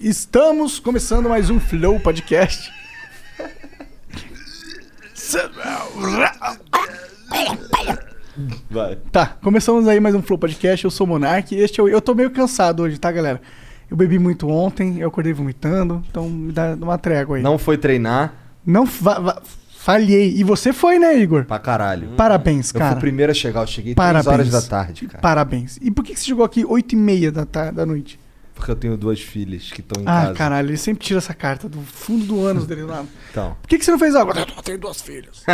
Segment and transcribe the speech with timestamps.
[0.00, 2.72] Estamos começando mais um Flow Podcast.
[8.70, 8.96] Vai.
[9.10, 10.84] Tá, começamos aí mais um Flow Podcast.
[10.84, 11.54] Eu sou o Monark.
[11.54, 11.88] Este é o...
[11.88, 13.40] Eu tô meio cansado hoje, tá, galera?
[13.90, 17.42] Eu bebi muito ontem, eu acordei vomitando, então me dá uma trégua aí.
[17.42, 18.34] Não foi treinar
[18.66, 19.40] Não va-
[19.74, 20.34] falhei.
[20.36, 21.46] E você foi, né, Igor?
[21.46, 22.08] pra caralho.
[22.14, 22.96] Parabéns, Eu fui cara.
[22.96, 24.26] o primeiro a chegar, eu cheguei Parabéns.
[24.26, 25.22] 3 horas da tarde, cara.
[25.22, 25.78] Parabéns.
[25.80, 28.20] E por que que você chegou aqui 8 e meia da, ta- da noite?
[28.58, 30.34] Porque eu tenho duas filhas que estão em ah, casa.
[30.34, 33.04] caralho, ele sempre tira essa carta do fundo do ânus dele lá.
[33.30, 34.32] Então, Por que, que você não fez algo?
[34.32, 35.44] Eu tenho duas filhas.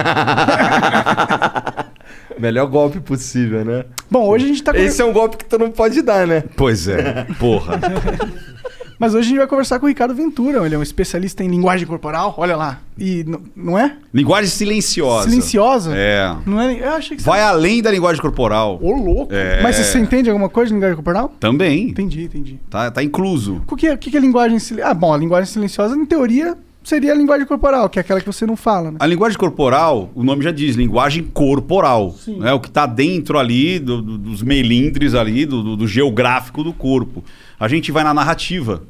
[2.38, 3.84] melhor golpe possível, né?
[4.10, 4.76] Bom, hoje a gente tá...
[4.76, 6.44] Esse é um golpe que tu não pode dar, né?
[6.56, 7.80] Pois é, porra.
[8.98, 10.64] Mas hoje a gente vai conversar com o Ricardo Ventura.
[10.64, 12.34] Ele é um especialista em linguagem corporal.
[12.36, 12.80] Olha lá.
[12.98, 13.24] E
[13.56, 13.96] não é?
[14.12, 15.28] Linguagem silenciosa.
[15.28, 15.92] Silenciosa?
[15.96, 16.34] É.
[16.46, 16.78] Não é?
[16.78, 17.22] Eu achei que.
[17.22, 18.78] Vai além da linguagem corporal.
[18.80, 19.34] Ô, louco.
[19.34, 19.62] É.
[19.62, 21.32] Mas você entende alguma coisa de linguagem corporal?
[21.40, 21.88] Também.
[21.88, 22.60] Entendi, entendi.
[22.70, 23.62] Tá, tá incluso.
[23.68, 24.90] O que é, o que é linguagem silenciosa?
[24.90, 28.26] Ah, bom, a linguagem silenciosa, em teoria, seria a linguagem corporal, que é aquela que
[28.26, 28.96] você não fala, né?
[29.00, 32.12] A linguagem corporal, o nome já diz, linguagem corporal.
[32.12, 32.38] Sim.
[32.44, 36.62] É o que está dentro ali do- do- dos melindres ali, do, do- do geográfico
[36.62, 37.24] do corpo.
[37.58, 38.82] A gente vai na narrativa.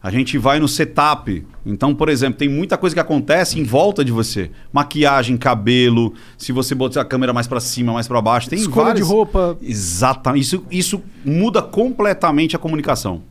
[0.00, 1.44] A gente vai no setup.
[1.66, 4.48] Então, por exemplo, tem muita coisa que acontece em volta de você.
[4.72, 8.86] Maquiagem, cabelo, se você botar a câmera mais para cima, mais para baixo, tem Escolha
[8.86, 9.04] várias...
[9.06, 9.58] de roupa.
[9.60, 10.42] Exatamente.
[10.44, 13.22] Isso, isso muda completamente a comunicação.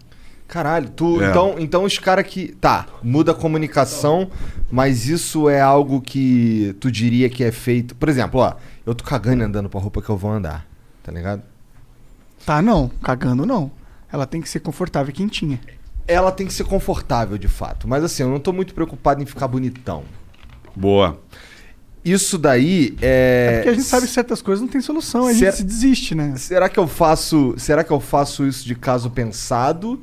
[0.48, 1.22] Caralho, tu.
[1.22, 1.30] É.
[1.30, 2.50] Então, então os caras que.
[2.62, 4.30] Tá, muda a comunicação,
[4.72, 7.94] mas isso é algo que tu diria que é feito.
[7.96, 8.54] Por exemplo, ó,
[8.86, 10.66] eu tô cagando e andando pra roupa que eu vou andar.
[11.04, 11.42] Tá ligado?
[12.46, 12.90] Tá, não.
[13.04, 13.70] Cagando, não.
[14.12, 15.60] Ela tem que ser confortável e quentinha.
[16.08, 17.86] Ela tem que ser confortável, de fato.
[17.88, 20.04] Mas assim, eu não tô muito preocupado em ficar bonitão.
[20.74, 21.20] Boa.
[22.06, 23.50] Isso daí é.
[23.52, 25.64] É porque a gente sabe que certas coisas não tem solução, a gente Será- se
[25.66, 26.34] desiste, né?
[26.38, 27.54] Será que eu faço.
[27.58, 30.02] Será que eu faço isso de caso pensado?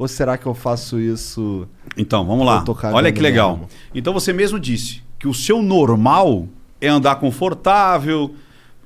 [0.00, 1.68] Ou será que eu faço isso.
[1.94, 2.64] Então, vamos lá.
[2.94, 3.50] Olha que legal.
[3.58, 3.68] mesmo.
[3.94, 6.48] Então você mesmo disse que o seu normal
[6.80, 8.34] é andar confortável,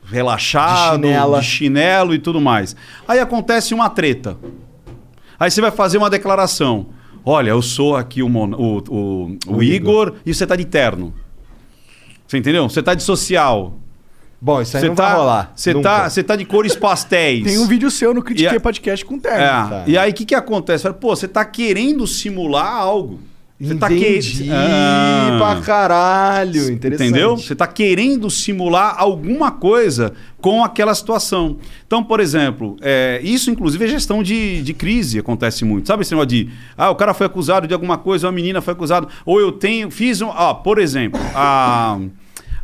[0.04, 1.38] relaxado, De chinela.
[1.40, 2.74] de chinelo e tudo mais.
[3.06, 4.36] Aí acontece uma treta.
[5.38, 6.86] Aí você vai fazer uma declaração.
[7.24, 10.64] Olha, eu sou aqui o, Mon- o, o- o O Igor, e você tá de
[10.64, 11.14] terno.
[12.26, 12.68] Você entendeu?
[12.68, 13.78] Você tá de social.
[14.44, 15.52] Bom, isso aí Você não tá, vai rolar.
[15.56, 17.44] Você tá, você tá de cores pastéis.
[17.44, 19.38] Tem um vídeo seu no Critiquei a- Podcast com terno.
[19.38, 19.48] É.
[19.48, 19.84] Tá.
[19.86, 20.82] E aí o que, que acontece?
[20.82, 23.20] Fala, Pô, você tá querendo simular algo.
[23.58, 24.50] Você tá Entendi que...
[24.52, 25.36] Ah.
[25.38, 26.70] pra caralho.
[26.70, 27.08] Interessante.
[27.08, 27.38] Entendeu?
[27.38, 30.12] Você está querendo simular alguma coisa
[30.42, 31.56] com aquela situação.
[31.86, 35.86] Então, por exemplo, é, isso inclusive é gestão de, de crise, acontece muito.
[35.88, 38.60] Sabe esse negócio de, ah, o cara foi acusado de alguma coisa, ou a menina
[38.60, 41.98] foi acusada, ou eu tenho, fiz um, ah, por exemplo, a...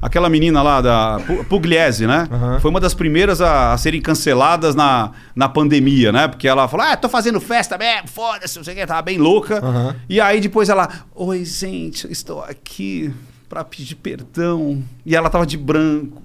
[0.03, 2.27] Aquela menina lá da Pu- Pugliese, né?
[2.31, 2.59] Aham.
[2.61, 6.27] Foi uma das primeiras a, a serem canceladas na, na pandemia, né?
[6.27, 9.19] Porque ela falou: Ah, tô fazendo festa mesmo, foda-se, não sei o que, tava bem
[9.19, 9.59] louca.
[9.65, 9.95] Aham.
[10.09, 13.13] E aí depois ela, oi gente, estou aqui
[13.49, 14.83] para pedir perdão.
[15.05, 16.23] E ela tava de branco,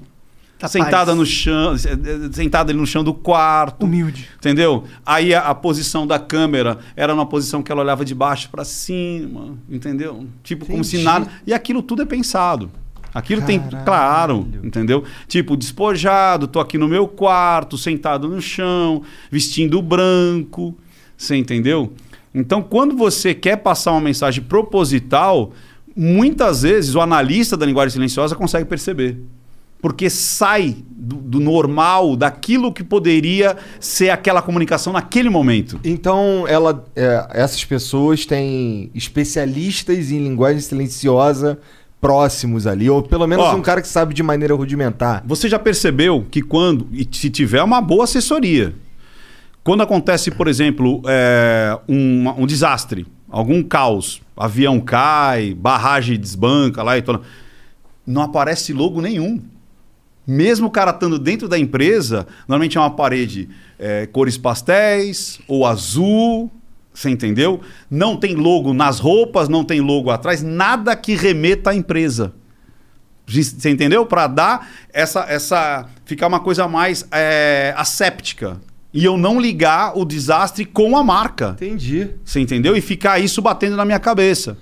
[0.58, 1.18] Tá sentada paz.
[1.18, 3.84] no chão, eh, sentada ali no chão do quarto.
[3.86, 4.30] Humilde.
[4.38, 4.86] Entendeu?
[5.06, 8.64] Aí a, a posição da câmera era uma posição que ela olhava de baixo para
[8.64, 10.26] cima, entendeu?
[10.44, 11.04] Tipo como se Entendi.
[11.04, 11.28] nada.
[11.46, 12.72] E aquilo tudo é pensado.
[13.16, 13.86] Aquilo tem, Caralho.
[13.86, 15.06] claro, entendeu?
[15.26, 20.76] Tipo, despojado, tô aqui no meu quarto, sentado no chão, vestindo branco,
[21.18, 21.94] você entendeu?
[22.34, 25.54] Então, quando você quer passar uma mensagem proposital,
[25.96, 29.18] muitas vezes o analista da linguagem silenciosa consegue perceber.
[29.82, 35.80] Porque sai do, do normal, daquilo que poderia ser aquela comunicação naquele momento.
[35.86, 41.60] Então, ela, é, essas pessoas têm especialistas em linguagem silenciosa
[42.06, 43.56] próximos ali, ou pelo menos Ó.
[43.56, 45.24] um cara que sabe de maneira rudimentar.
[45.26, 48.76] Você já percebeu que quando, e se tiver uma boa assessoria,
[49.64, 56.96] quando acontece, por exemplo, é, um, um desastre, algum caos, avião cai, barragem desbanca lá
[56.96, 57.24] e tudo,
[58.06, 59.42] não aparece logo nenhum.
[60.28, 63.50] Mesmo o cara estando dentro da empresa, normalmente é uma parede
[63.80, 66.52] é, cores pastéis ou azul,
[66.96, 67.60] você entendeu?
[67.92, 72.34] Não tem logo nas roupas, não tem logo atrás, nada que remeta à empresa.
[73.28, 74.06] Você entendeu?
[74.06, 75.86] Para dar essa, essa.
[76.06, 78.62] ficar uma coisa mais é, asséptica.
[78.94, 81.50] E eu não ligar o desastre com a marca.
[81.62, 82.12] Entendi.
[82.24, 82.78] Você entendeu?
[82.78, 84.58] E ficar isso batendo na minha cabeça.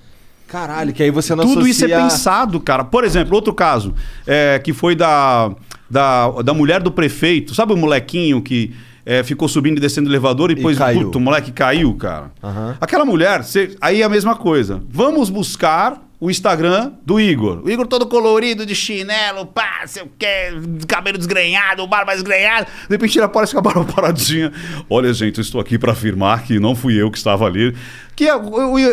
[0.48, 2.84] Caralho, que aí você não Tudo isso é associa- pensado, cara.
[2.84, 3.94] Por exemplo, outro caso,
[4.26, 5.54] é, que foi da,
[5.88, 7.54] da, da mulher do prefeito.
[7.54, 8.74] Sabe o molequinho que
[9.06, 11.04] é, ficou subindo e descendo o elevador e depois, caiu.
[11.06, 12.30] puto, o moleque caiu, cara?
[12.42, 12.76] Aham.
[12.80, 14.82] Aquela mulher, cê- aí é a mesma coisa.
[14.88, 17.62] Vamos buscar o Instagram do Igor.
[17.64, 20.50] O Igor todo colorido, de chinelo, pá, sei o quê,
[20.88, 22.66] cabelo desgrenhado, barba desgrenhada.
[22.88, 24.52] De repente ele aparece com a barba paradinha.
[24.88, 27.74] Olha, gente, eu estou aqui para afirmar que não fui eu que estava ali.
[28.16, 28.34] Que, é-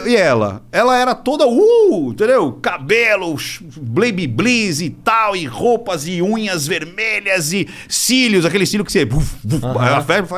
[0.07, 0.63] e ela?
[0.71, 2.53] Ela era toda, uh, entendeu?
[2.53, 3.35] Cabelo,
[3.79, 9.05] baby bliss e tal, e roupas e unhas vermelhas e cílios, aquele cílio que você...
[9.05, 9.61] buf, buf,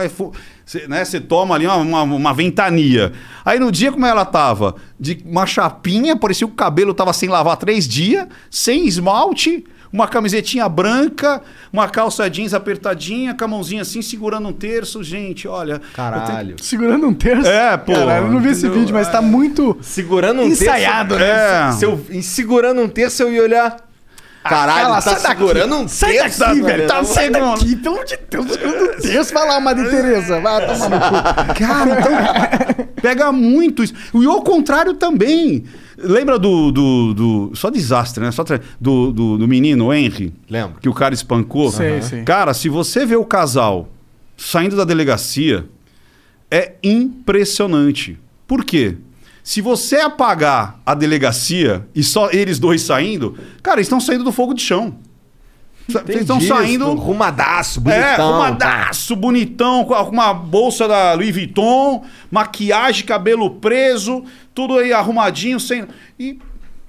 [0.10, 0.34] fu-
[0.80, 3.12] você, né, você toma ali uma, uma, uma ventania.
[3.46, 7.30] Aí no dia como ela tava, de uma chapinha, parecia que o cabelo tava sem
[7.30, 11.40] lavar três dias, sem esmalte, uma camisetinha branca,
[11.72, 15.04] uma calça jeans apertadinha, com a mãozinha assim, segurando um terço.
[15.04, 15.74] Gente, olha...
[15.74, 16.56] eu tenho- Caralho.
[16.60, 17.48] Segurando um terço.
[17.48, 21.32] É, pô, Caralho, eu não vi esse vídeo, mas tá muito Segurando um ensaiado, terço.
[21.32, 21.70] né?
[21.70, 21.72] É.
[21.74, 23.78] Se eu, segurando um terço, eu ia olhar.
[24.44, 25.28] Caralho, Cala, tá sai daqui.
[25.40, 26.40] segurando um Sai terço.
[26.40, 26.66] daqui, mano.
[26.66, 26.88] velho.
[26.88, 28.52] Tá, sai daqui, pelo amor de Deus.
[28.52, 29.34] Segurando um terço.
[29.34, 30.40] Vai lá, Madre Teresa.
[30.42, 31.54] Vai tomar no cu.
[31.60, 33.94] Cara, então pega muito isso.
[34.14, 35.64] E ao contrário também.
[35.98, 36.72] Lembra do.
[36.72, 38.32] do, do- só desastre, né?
[38.32, 40.34] Só tra- do, do, do menino o Henry?
[40.50, 40.80] Lembro.
[40.82, 41.72] Que o cara espancou.
[41.72, 42.24] Sei, sei.
[42.24, 43.88] Cara, se você vê o casal
[44.36, 45.66] saindo da delegacia,
[46.52, 48.20] é impressionante.
[48.48, 48.98] Por quê?
[49.44, 54.32] Se você apagar a delegacia e só eles dois saindo, cara, eles estão saindo do
[54.32, 54.96] fogo de chão.
[56.08, 56.94] Eles estão Entendi, saindo.
[56.94, 57.84] Rumadaço, É,
[58.16, 58.30] bonitão.
[58.30, 64.24] arrumadaço, bonitão, com a- com uma bolsa da Louis Vuitton, maquiagem, cabelo preso,
[64.56, 65.86] tudo aí arrumadinho, sem.
[66.18, 66.40] E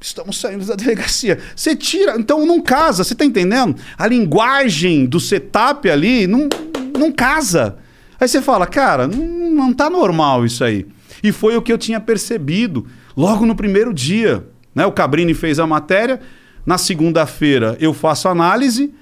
[0.00, 1.41] estamos saindo da delegacia.
[1.57, 3.75] Você tira, então não casa, você tá entendendo?
[3.99, 6.49] A linguagem do setup ali não,
[6.97, 7.77] não casa.
[8.21, 10.87] Aí você fala, cara, não, não tá normal isso aí.
[11.25, 12.87] E foi o que eu tinha percebido
[13.17, 14.47] logo no primeiro dia.
[14.75, 14.85] Né?
[14.85, 16.21] O Cabrini fez a matéria,
[16.67, 18.93] na segunda-feira eu faço análise,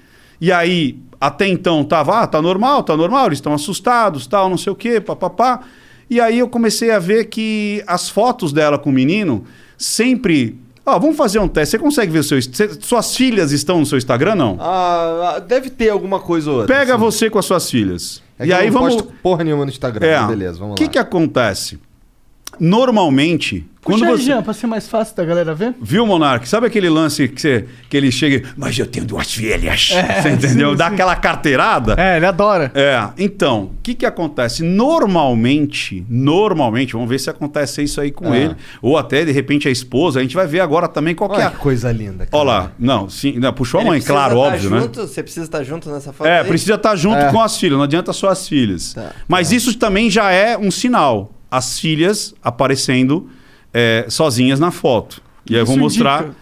[0.41, 4.57] e aí, até então, tava, ah, tá normal, tá normal, eles estão assustados, tal, não
[4.57, 5.61] sei o quê, papapá.
[6.09, 9.45] E aí eu comecei a ver que as fotos dela com o menino
[9.77, 10.59] sempre.
[10.85, 11.73] Ó, vamos fazer um teste.
[11.73, 12.39] Você consegue ver o seu.
[12.81, 14.59] suas filhas estão no seu Instagram, não?
[14.61, 16.77] Ah, deve ter alguma coisa ou outra.
[16.77, 17.03] Pega assim.
[17.03, 18.23] você com as suas filhas.
[18.39, 18.95] É e que eu aí não vamos.
[18.97, 20.07] posto porra nenhuma no Instagram.
[20.07, 20.27] É.
[20.27, 20.91] Beleza, vamos O que lá.
[20.91, 21.79] que acontece?
[22.65, 24.23] Normalmente, quando Puxa aí, você.
[24.25, 25.75] Jean, pra ser mais fácil da galera ver.
[25.83, 26.49] Viu, Monark?
[26.49, 28.49] Sabe aquele lance que, você, que ele chega.
[28.57, 29.91] Mas eu tenho duas filhas.
[29.93, 30.71] É, você entendeu?
[30.71, 30.95] sim, Dá sim.
[30.95, 31.97] aquela carteirada.
[31.99, 32.71] É, ele adora.
[32.75, 34.63] É, então, o que que acontece?
[34.63, 38.43] Normalmente, normalmente, vamos ver se acontece isso aí com É.
[38.45, 41.37] ele, ou até de repente a esposa, a gente vai ver agora também qual que
[41.37, 41.39] é.
[41.41, 42.27] Olha a- que coisa linda.
[42.27, 42.31] cara.
[42.33, 44.81] Olha lá, não, sim, não, puxou a Ele mãe, precisa claro, tá óbvio, né?
[44.81, 46.47] junto, Você precisa estar junto nessa foto É, aí?
[46.47, 47.31] precisa estar junto É.
[47.33, 48.95] com as filhas, não adianta só as filhas.
[48.95, 51.33] Tá, Mas isso também já é um sinal.
[51.53, 53.29] As filhas aparecendo
[53.75, 55.21] é, sozinhas na foto.
[55.49, 56.23] E aí eu vou Isso mostrar.
[56.23, 56.42] indica.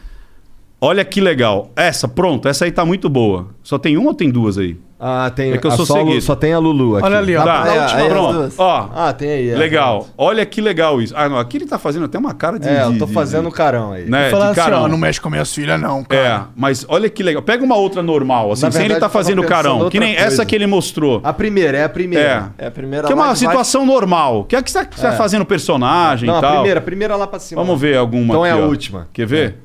[0.81, 1.71] Olha que legal.
[1.77, 3.49] Essa, pronto, essa aí tá muito boa.
[3.63, 4.79] Só tem uma ou tem duas aí?
[5.03, 5.53] Ah, tem.
[5.53, 6.21] É que eu a sou só, seguido.
[6.21, 7.07] só tem a Lulu aqui.
[7.07, 7.43] Olha ali, ó.
[7.43, 8.55] Tá, ó, aí as pronto.
[8.59, 9.49] Ó, Ah, tem aí.
[9.49, 9.57] é.
[9.57, 10.07] legal.
[10.17, 11.15] Olha que legal isso.
[11.17, 12.69] Ah, não, aqui ele tá fazendo até uma cara de.
[12.69, 14.05] É, eu tô de- fazendo o de- carão aí.
[14.05, 14.83] né, Falar de assim, carão.
[14.85, 16.23] ó, não mexe com minhas filhas, não, cara.
[16.23, 17.41] É, mas olha que legal.
[17.43, 19.89] Pega uma outra normal, assim, Na sem ele verdade, tá eu tava fazendo carão.
[19.89, 20.27] Que nem coisa.
[20.27, 21.21] essa que ele mostrou.
[21.25, 22.53] A primeira, é a primeira.
[22.59, 24.45] É a primeira Que é uma situação normal.
[24.45, 25.13] Que é que você tá, tá É.
[25.17, 26.53] fazendo personagem Não, e a tal.
[26.57, 27.63] primeira, a primeira lá pra cima.
[27.63, 29.09] Vamos ver alguma Então é a última.
[29.15, 29.57] Quer ver?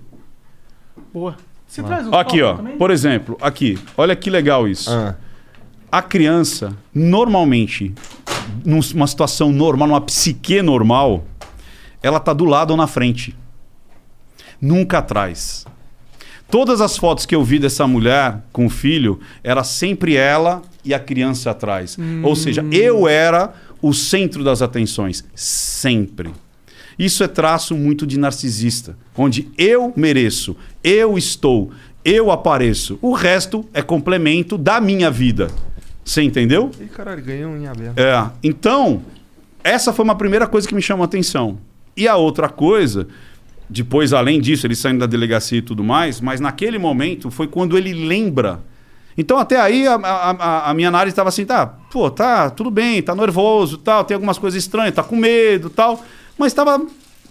[1.16, 1.38] Boa.
[1.66, 2.56] Você traz um Aqui, ó.
[2.58, 2.76] também?
[2.76, 3.80] Por exemplo, aqui.
[3.96, 4.92] Olha que legal isso.
[4.92, 5.16] Ah.
[5.90, 7.96] A criança, normalmente,
[8.66, 11.24] numa situação normal, numa psique normal,
[12.04, 13.34] ela tá do lado ou na frente.
[14.60, 15.66] Nunca atrás.
[16.52, 20.94] Todas as fotos que eu vi dessa mulher com o filho, era sempre ela e
[20.94, 21.98] a criança atrás.
[22.24, 25.24] Ou seja, eu era o centro das atenções.
[25.34, 26.34] Sempre.
[26.98, 31.72] Isso é traço muito de narcisista, onde eu mereço, eu estou,
[32.04, 32.98] eu apareço.
[33.02, 35.50] O resto é complemento da minha vida.
[36.04, 36.72] Você entendeu?
[36.80, 37.98] Ih, caralho, ganhei um em aberto.
[37.98, 38.30] É.
[38.44, 39.02] Então,
[39.64, 41.58] essa foi uma primeira coisa que me chamou a atenção.
[41.98, 43.08] E a outra coisa,
[43.70, 47.78] depois, além disso, ele saindo da delegacia e tudo mais, mas naquele momento foi quando
[47.78, 48.60] ele lembra.
[49.18, 52.70] Então, até aí, a, a- a- a minha análise estava assim, tá, pô, tá, tudo
[52.70, 56.04] bem, tá nervoso, tal, tem algumas coisas estranhas, tá com medo, tal,
[56.38, 56.86] mas estava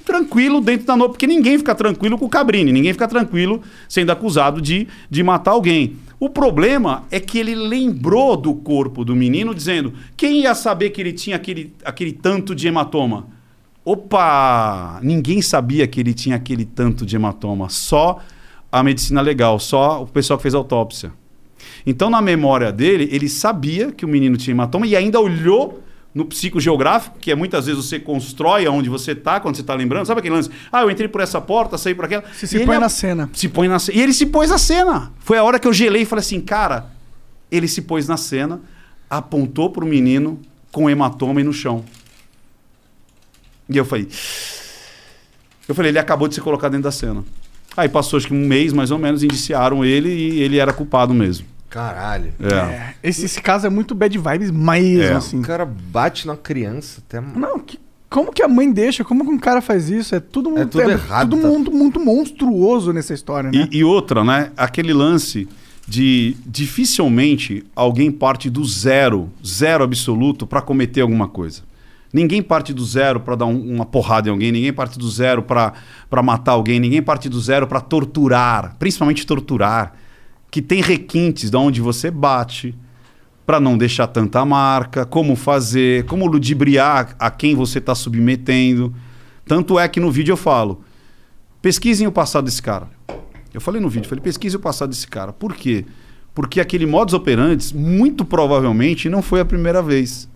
[0.05, 4.11] tranquilo dentro da noite, porque ninguém fica tranquilo com o Cabrini, ninguém fica tranquilo sendo
[4.11, 5.97] acusado de, de matar alguém.
[6.21, 11.01] O problema é que ele lembrou do corpo do menino, dizendo: quem ia saber que
[11.01, 13.27] ele tinha aquele, aquele tanto de hematoma?
[13.85, 15.01] Opa!
[15.03, 17.69] Ninguém sabia que ele tinha aquele tanto de hematoma.
[17.69, 18.21] Só
[18.73, 21.13] a medicina legal, só o pessoal que fez autópsia.
[21.87, 25.84] Então, na memória dele, ele sabia que o menino tinha hematoma e ainda olhou
[26.15, 30.07] no psicogeográfico, que é muitas vezes você constrói aonde você está, quando você está lembrando.
[30.07, 30.49] Sabe aquele lance?
[30.71, 32.23] Ah, eu entrei por essa porta, saí por aquela.
[32.33, 33.29] Você se põe é- na cena.
[33.33, 33.99] Se põe na cena.
[33.99, 35.13] E ele se pôs na cena.
[35.19, 36.87] Foi a hora que eu gelei e falei assim, cara,
[37.51, 38.61] ele se pôs na cena,
[39.11, 40.41] apontou pro menino
[40.71, 41.85] com hematoma e no chão.
[43.69, 44.09] E eu falei.
[45.67, 47.25] Eu falei, ele acabou de se colocar dentro da cena.
[47.77, 51.13] Aí passou acho que um mês mais ou menos, indiciaram ele e ele era culpado
[51.13, 51.47] mesmo.
[51.75, 52.33] Caralho.
[52.41, 52.55] É.
[52.55, 55.13] É, esse, esse caso é muito bad vibes mesmo, É.
[55.15, 55.41] assim.
[55.41, 57.21] O cara bate na criança até.
[57.21, 59.03] Não, que- como que a mãe deixa?
[59.03, 60.15] Como que um cara faz isso?
[60.15, 61.49] É tudo muito, tudo errado, tudo tá?
[61.49, 63.69] muito, muito monstruoso nessa história, né?
[63.73, 64.53] E, e outra, né?
[64.57, 65.49] Aquele lance
[65.87, 71.63] de dificilmente alguém parte do zero, zero absoluto, para cometer alguma coisa.
[72.13, 75.43] Ninguém parte do zero para dar um- uma porrada em alguém, ninguém parte do zero
[75.43, 75.73] para
[76.23, 79.93] matar alguém, ninguém parte do zero para torturar, principalmente torturar,
[80.55, 82.77] que tem requintes de onde você bate,
[83.45, 88.95] para não deixar tanta marca, como fazer, como ludibriar a quem você está submetendo.
[89.45, 90.85] Tanto é que no vídeo eu falo,
[91.61, 92.89] pesquisem o passado desse cara.
[93.53, 95.33] Eu falei no vídeo, falei, pesquise o passado desse cara.
[95.33, 95.87] Por quê?
[96.33, 100.29] Porque aquele modus operandi, muito provavelmente, não foi a primeira vez.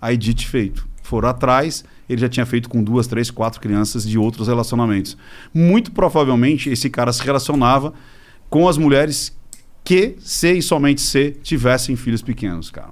[0.00, 0.86] Aí dito e feito.
[1.02, 5.16] Foram atrás, ele já tinha feito com duas, três, quatro crianças de outros relacionamentos.
[5.52, 7.92] Muito provavelmente esse cara se relacionava
[8.48, 9.36] com as mulheres
[9.84, 12.88] que, se e somente se, tivessem filhos pequenos, cara.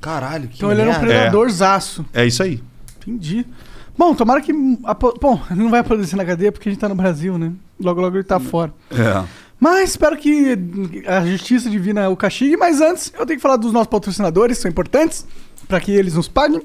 [0.00, 1.06] Caralho, que então ele era um merda.
[1.06, 2.04] predadorzaço.
[2.12, 2.60] É isso aí.
[2.98, 3.46] Entendi.
[3.96, 4.52] Bom, tomara que.
[4.84, 7.38] a po- Bom, ele não vai aparecer na cadeia porque a gente tá no Brasil,
[7.38, 7.52] né?
[7.78, 8.72] Logo, logo ele tá fora.
[8.90, 9.24] É.
[9.58, 10.56] Mas espero que
[11.06, 12.56] a justiça divina o castigue.
[12.56, 15.26] Mas antes, eu tenho que falar dos nossos patrocinadores, são importantes,
[15.68, 16.62] para que eles nos paguem.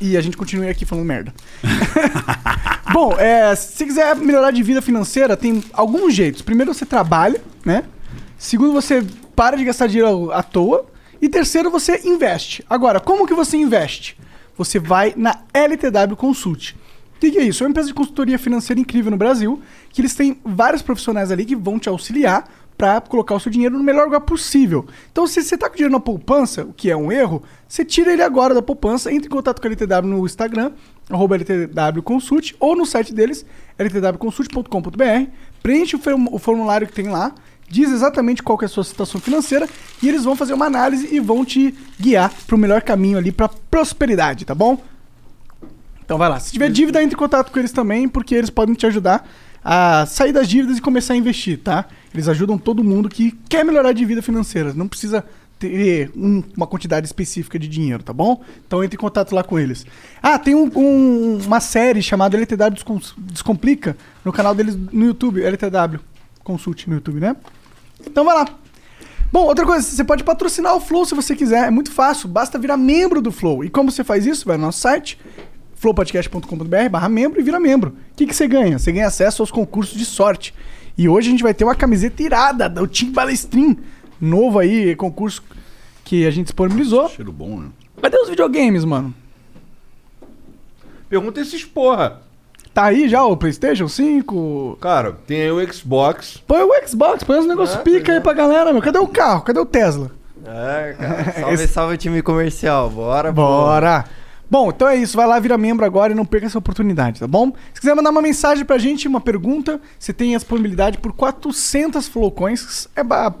[0.00, 1.34] E a gente continue aqui falando merda.
[2.92, 6.40] Bom, é, se quiser melhorar de vida financeira, tem alguns jeitos.
[6.40, 7.82] Primeiro, você trabalha, né?
[8.38, 10.86] Segundo, você para de gastar dinheiro à toa.
[11.20, 12.64] E terceiro, você investe.
[12.68, 14.16] Agora, como que você investe?
[14.58, 16.72] Você vai na LTW Consult.
[17.16, 17.62] O que, que é isso?
[17.62, 19.60] É uma empresa de consultoria financeira incrível no Brasil,
[19.90, 23.78] que eles têm vários profissionais ali que vão te auxiliar para colocar o seu dinheiro
[23.78, 24.84] no melhor lugar possível.
[25.10, 28.12] Então, se você está com dinheiro na poupança, o que é um erro, você tira
[28.12, 30.72] ele agora da poupança, entre em contato com a LTW no Instagram,
[31.08, 33.46] arroba LTW Consult, ou no site deles,
[33.78, 35.30] ltwconsult.com.br,
[35.62, 37.32] preenche o form- o formulário que tem lá,
[37.74, 39.68] diz exatamente qual é a sua situação financeira
[40.02, 43.32] e eles vão fazer uma análise e vão te guiar para o melhor caminho ali
[43.32, 44.80] para prosperidade, tá bom?
[46.04, 46.38] Então vai lá.
[46.38, 49.28] Se tiver dívida, entre em contato com eles também, porque eles podem te ajudar
[49.64, 51.86] a sair das dívidas e começar a investir, tá?
[52.12, 54.72] Eles ajudam todo mundo que quer melhorar de vida financeira.
[54.74, 55.24] Não precisa
[55.58, 58.42] ter um- uma quantidade específica de dinheiro, tá bom?
[58.66, 59.86] Então entre em contato lá com eles.
[60.22, 65.42] Ah, tem um- um- uma série chamada LTW Descom- Descomplica no canal deles no YouTube,
[65.42, 65.98] LTW
[66.42, 67.34] Consult no YouTube, né?
[68.06, 68.48] Então vai lá.
[69.32, 72.56] Bom, outra coisa, você pode patrocinar o Flow se você quiser, é muito fácil, basta
[72.56, 73.64] virar membro do Flow.
[73.64, 74.46] E como você faz isso?
[74.46, 75.18] Vai no nosso site,
[75.74, 77.90] flowpodcast.com.br barra membro e vira membro.
[77.90, 78.78] O que, que você ganha?
[78.78, 80.54] Você ganha acesso aos concursos de sorte.
[80.96, 83.76] E hoje a gente vai ter uma camiseta irada do Team Balestrin,
[84.20, 85.42] novo aí, concurso
[86.04, 87.08] que a gente disponibilizou.
[87.08, 87.68] Cheiro bom, né?
[88.00, 89.12] Cadê os videogames, mano?
[91.08, 92.22] Pergunta esses porra.
[92.74, 94.78] Tá aí já o PlayStation 5?
[94.80, 96.42] Cara, tem aí o Xbox.
[96.44, 98.82] Põe o Xbox, põe os negócios É, pica aí pra galera, meu.
[98.82, 99.42] Cadê o carro?
[99.42, 100.10] Cadê o Tesla?
[100.44, 101.32] É, cara.
[101.40, 102.90] Salve, salve time comercial.
[102.90, 103.42] Bora, pô.
[103.42, 104.04] Bora!
[104.50, 105.16] Bom, então é isso.
[105.16, 107.52] Vai lá, vira membro agora e não perca essa oportunidade, tá bom?
[107.72, 112.08] Se quiser mandar uma mensagem pra gente, uma pergunta, você tem a disponibilidade por 400
[112.08, 112.88] Flowcoins.
[112.96, 113.32] É ba...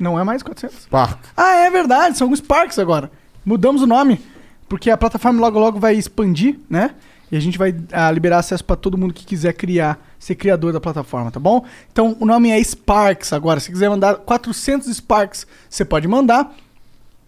[0.00, 0.86] Não é mais 400?
[0.86, 1.18] Park.
[1.36, 2.18] Ah, é verdade.
[2.18, 3.08] São alguns Sparks agora.
[3.44, 4.20] Mudamos o nome.
[4.68, 6.90] Porque a plataforma logo logo vai expandir, né?
[7.32, 10.70] E a gente vai ah, liberar acesso pra todo mundo que quiser criar, ser criador
[10.70, 11.64] da plataforma, tá bom?
[11.90, 13.58] Então o nome é Sparks agora.
[13.58, 16.54] Se quiser mandar 400 Sparks, você pode mandar.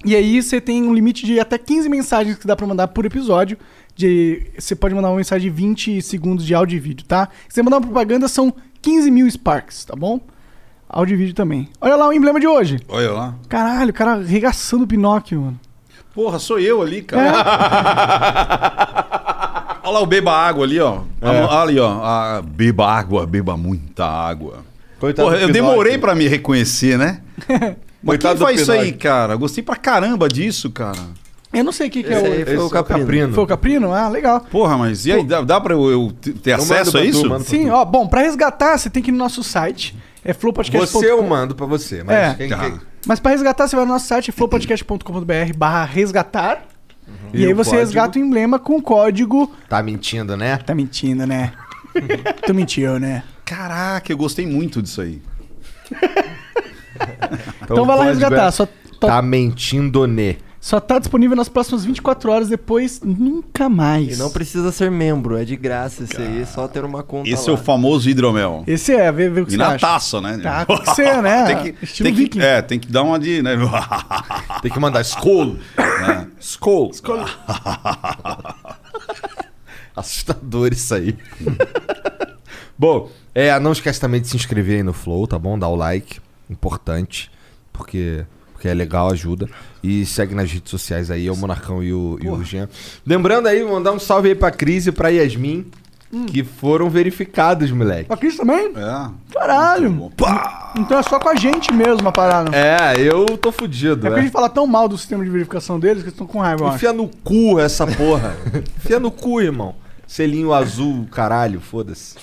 [0.04, 3.06] E aí você tem um limite de até 15 mensagens que dá pra mandar por
[3.06, 3.56] episódio.
[3.96, 7.30] De, você pode mandar uma mensagem de 20 segundos de áudio e vídeo, tá?
[7.48, 10.20] Se você mandar uma propaganda, são 15 mil Sparks, tá bom?
[10.86, 11.70] Áudio e vídeo também.
[11.80, 12.78] Olha lá o emblema de hoje.
[12.88, 13.34] Olha lá.
[13.48, 15.58] Caralho, o cara arregaçando o Pinóquio, mano.
[16.14, 17.32] Porra, sou eu ali, cara.
[19.84, 21.00] Olha lá o beba água ali, ó.
[21.20, 22.02] A- Ali, ó.
[22.02, 24.58] A- beba água, beba muita água.
[24.98, 27.20] Coitado Porra, eu demorei pra me reconhecer, né?
[28.02, 29.34] Mas quem faz isso aí, cara?
[29.36, 30.98] Gostei pra caramba disso, cara.
[31.52, 32.20] Eu não sei o que, que é o.
[32.22, 33.32] foi Esse o é Caprino.
[33.34, 33.92] Foi o Caprino?
[33.92, 34.40] Ah, legal.
[34.40, 36.12] Porra, mas e aí, dá, dá pra eu, eu
[36.42, 37.28] ter Eu acesso pra a tu, isso?
[37.28, 37.72] pra Sim, tu.
[37.72, 39.96] ó, bom, pra resgatar, você tem que ir no nosso site.
[40.24, 40.90] É flowpodcast.
[40.92, 42.34] Você eu mando pra você, mas É.
[42.34, 42.58] quem, Tá.
[42.58, 46.62] quem- Mas pra resgatar, você vai no nosso site, flowpodcast.com.br barra resgatar.
[47.32, 47.84] E, E aí você código?
[47.86, 49.52] resgata o emblema com o código.
[49.68, 50.56] Tá mentindo, né?
[50.58, 51.52] Tá mentindo, né?
[52.46, 53.22] tu mentiu, né?
[53.44, 55.20] Caraca, eu gostei muito disso aí.
[57.62, 58.46] Então, vai lá resgatar.
[58.46, 58.72] é Só to-
[59.06, 60.36] Tá mentindo, né?
[60.60, 64.16] Só tá disponível nas próximas 24 horas, depois nunca mais.
[64.16, 67.28] E não precisa ser membro, é de graça esse aí, é só ter uma conta
[67.28, 67.56] Esse lá.
[67.56, 68.64] é o famoso hidromel.
[68.66, 69.78] Esse é, vê, vê o que E você na acha.
[69.86, 70.38] taça, né?
[70.42, 71.44] Tá, tem que ser, né?
[71.52, 73.42] tem que, Estilo tem que- é, tem que dar uma de.
[73.42, 73.56] Né?
[74.62, 75.02] Tem que mandar
[76.44, 76.90] Skol.
[76.90, 77.24] Skol.
[79.96, 81.16] Assustador isso aí.
[82.78, 85.58] Bom, é, não esquece também de se inscrever aí no Flow, tá bom?
[85.58, 86.20] Dá o like,
[86.50, 87.30] importante,
[87.72, 89.48] porque, porque é legal, ajuda.
[89.82, 92.68] E segue nas redes sociais aí, é o Monarcão e o, e o Jean.
[93.06, 95.70] Lembrando aí, mandar um salve aí pra Cris e pra Yasmin,
[96.26, 98.12] que foram verificados, moleque.
[98.12, 98.72] A Cris também?
[98.76, 99.10] É.
[99.32, 100.12] Caralho.
[100.76, 102.56] Então é só com a gente mesmo a parada.
[102.56, 104.22] É, eu tô fudido, É porque a é.
[104.22, 106.74] gente fala tão mal do sistema de verificação deles que eles estão com raiva.
[106.74, 108.36] Enfia no cu essa porra.
[108.78, 109.74] Enfia no cu, irmão.
[110.06, 112.16] Selinho azul, caralho, foda-se.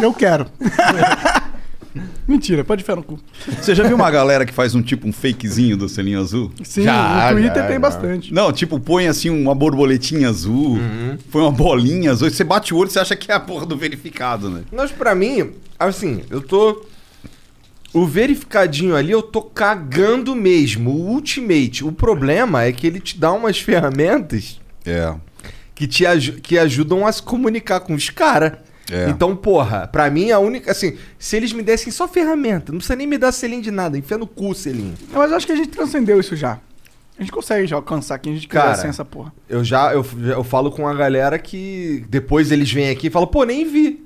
[0.00, 0.46] Eu quero.
[2.26, 3.18] Mentira, pode enfiar no cu.
[3.60, 6.52] Você já viu uma galera que faz um tipo um fakezinho do selinho azul?
[6.64, 7.78] Sim, Já, no Twitter já, tem já.
[7.80, 8.32] bastante.
[8.34, 10.78] Não, tipo, põe assim uma borboletinha azul,
[11.30, 13.64] põe uma bolinha azul, você bate o olho e você acha que é a porra
[13.66, 14.62] do verificado, né?
[14.72, 16.84] Mas pra mim, assim, eu tô.
[17.94, 20.90] O verificadinho ali, eu tô cagando mesmo.
[20.90, 21.82] O Ultimate.
[21.84, 25.14] O problema é que ele te dá umas ferramentas É.
[25.74, 28.52] que te aju- que ajudam a se comunicar com os caras.
[28.90, 29.08] É.
[29.10, 30.70] Então, porra, pra mim a única.
[30.70, 33.98] Assim, se eles me dessem só ferramenta, não precisa nem me dar selinho de nada,
[33.98, 34.94] enfia no cu o selinho.
[35.12, 36.58] Mas eu acho que a gente transcendeu isso já.
[37.18, 39.32] A gente consegue já alcançar quem a gente quiser Cara, sem essa porra.
[39.48, 43.26] Eu já eu, eu falo com a galera que depois eles vêm aqui e falam,
[43.26, 44.04] pô, nem vi.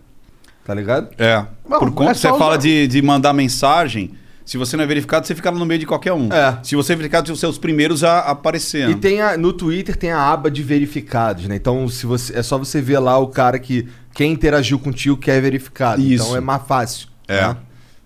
[0.65, 1.09] Tá ligado?
[1.19, 1.45] É.
[1.69, 2.59] Bom, Por conta é você só fala usar.
[2.59, 4.13] de, de mandar mensagem,
[4.51, 6.29] se você não é verificado, você fica lá no meio de qualquer um.
[6.33, 6.59] É.
[6.65, 8.91] Se você é verificado, você é os primeiros a aparecer.
[8.91, 11.55] E tem a, no Twitter tem a aba de verificados, né?
[11.55, 15.31] Então se você, é só você ver lá o cara que quem interagiu contigo que
[15.31, 16.03] é verificado.
[16.03, 16.25] Isso.
[16.25, 17.07] Então é mais fácil.
[17.29, 17.43] É.
[17.43, 17.57] né?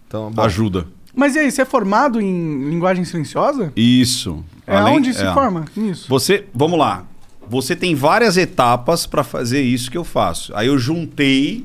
[0.07, 0.43] Então, bom.
[0.43, 0.87] Ajuda.
[1.17, 3.73] Mas e aí, você é formado em linguagem silenciosa?
[3.75, 4.45] Isso.
[4.67, 5.33] É Além- onde se é.
[5.33, 6.05] forma nisso?
[6.11, 7.07] Você, vamos lá.
[7.49, 10.55] Você tem várias etapas para fazer isso que eu faço.
[10.55, 11.65] Aí eu juntei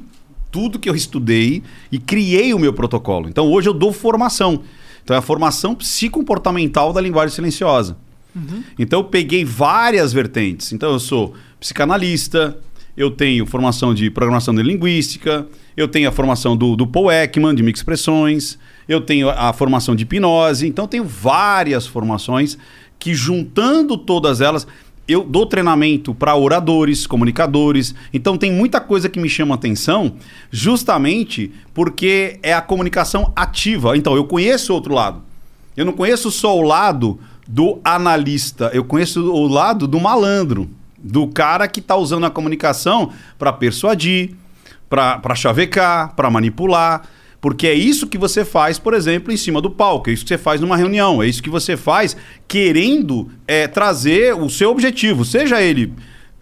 [0.52, 3.28] tudo que eu estudei e criei o meu protocolo.
[3.28, 4.64] Então hoje eu dou formação.
[5.10, 7.98] Então é a formação psicomportamental da linguagem silenciosa.
[8.78, 10.72] Então eu peguei várias vertentes.
[10.72, 12.56] Então eu sou psicanalista,
[12.96, 17.56] eu tenho formação de programação de linguística, eu tenho a formação do, do Paul Ekman,
[17.56, 20.68] de microexpressões, eu tenho a formação de hipnose.
[20.68, 22.56] Então eu tenho várias formações
[23.00, 24.68] que juntando todas elas,
[25.10, 27.96] eu dou treinamento para oradores, comunicadores.
[28.14, 30.14] Então tem muita coisa que me chama atenção,
[30.52, 33.98] justamente porque é a comunicação ativa.
[33.98, 35.24] Então eu conheço o outro lado.
[35.76, 41.26] Eu não conheço só o lado do analista, eu conheço o lado do malandro, do
[41.28, 44.36] cara que está usando a comunicação para persuadir,
[44.88, 47.02] para chavecar, para manipular.
[47.42, 50.10] Porque é isso que você faz, por exemplo, em cima do palco.
[50.10, 51.24] É isso que você faz numa reunião.
[51.24, 52.16] É isso que você faz
[52.48, 55.94] querendo é, trazer o seu objetivo, seja ele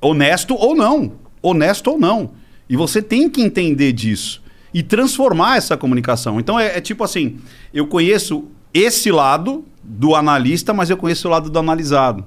[0.02, 1.14] honesto ou não.
[1.42, 2.32] Honesto ou não.
[2.70, 4.42] E você tem que entender disso
[4.74, 6.40] e transformar essa comunicação.
[6.40, 7.38] Então é, é tipo assim:
[7.74, 12.26] eu conheço esse lado do analista, mas eu conheço o lado do analisado.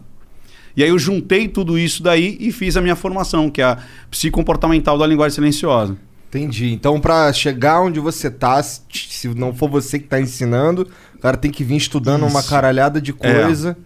[0.76, 3.78] E aí eu juntei tudo isso daí e fiz a minha formação, que é a
[4.10, 5.96] psicomportamental da linguagem silenciosa.
[6.30, 6.72] Entendi.
[6.72, 11.36] Então, pra chegar onde você tá, se não for você que tá ensinando, o cara
[11.36, 12.48] tem que vir estudando uma Isso.
[12.48, 13.76] caralhada de coisa.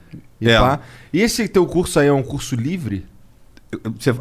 [0.40, 0.58] E, É.
[0.58, 0.80] pá.
[1.10, 3.06] e esse teu curso aí é um curso livre?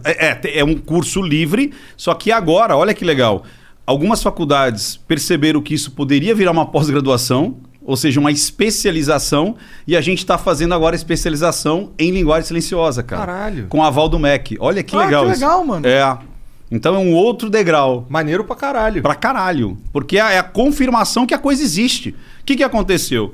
[0.05, 3.43] É, é, é um curso livre, só que agora, olha que legal.
[3.85, 9.55] Algumas faculdades perceberam que isso poderia virar uma pós-graduação, ou seja, uma especialização,
[9.85, 13.25] e a gente está fazendo agora especialização em linguagem silenciosa, cara.
[13.25, 13.67] Caralho.
[13.67, 14.55] Com aval do MEC.
[14.59, 15.41] Olha que Ah, legal que isso.
[15.41, 15.85] legal, mano.
[15.85, 16.17] É.
[16.75, 18.07] Então é um outro degrau.
[18.09, 19.01] Maneiro pra caralho.
[19.03, 19.77] Pra caralho.
[19.91, 22.09] Porque é a confirmação que a coisa existe.
[22.09, 23.31] O que, que aconteceu?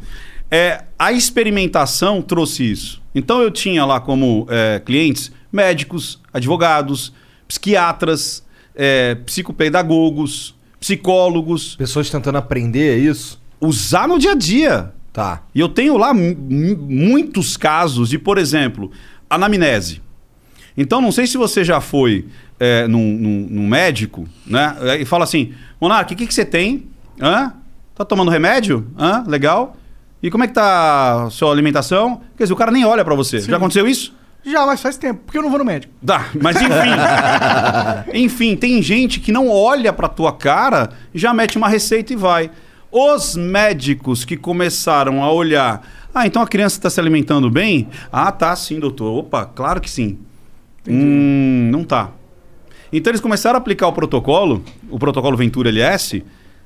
[0.52, 3.02] É, a experimentação trouxe isso.
[3.16, 7.14] Então eu tinha lá como é, clientes médicos, advogados,
[7.48, 8.44] psiquiatras,
[8.76, 11.76] é, psicopedagogos, psicólogos.
[11.78, 13.40] Pessoas tentando aprender, é isso?
[13.62, 14.92] Usar no dia a dia.
[15.14, 15.44] Tá.
[15.56, 18.92] E eu tenho lá mu- mu- muitos casos de, por exemplo,
[19.30, 20.02] anamnese.
[20.78, 22.28] Então, não sei se você já foi
[22.60, 24.76] é, num, num- num médico, né?
[25.00, 26.86] E fala assim, Monarca, o que, que você tem?
[27.22, 27.54] Hã?
[27.96, 28.88] Tá tomando remédio?
[28.98, 29.24] Hã?
[29.28, 29.76] Legal.
[30.22, 32.22] E como é que tá a sua alimentação?
[32.38, 33.40] Quer dizer, o cara nem olha pra você.
[33.40, 33.50] Sim.
[33.52, 34.14] Já aconteceu isso?
[34.44, 35.94] Já, mas faz tempo, porque eu não vou no médico.
[36.06, 36.72] Tá, mas enfim.
[38.14, 42.50] enfim, tem gente que não olha pra tua cara, já mete uma receita e vai.
[42.92, 45.82] Os médicos que começaram a olhar,
[46.14, 47.88] ah, então a criança está se alimentando bem?
[48.12, 49.12] Ah, tá sim, doutor.
[49.20, 50.18] Opa, claro que sim.
[50.88, 52.10] Hum, não tá.
[52.92, 56.24] Então eles começaram a aplicar o protocolo, o protocolo Ventura LS,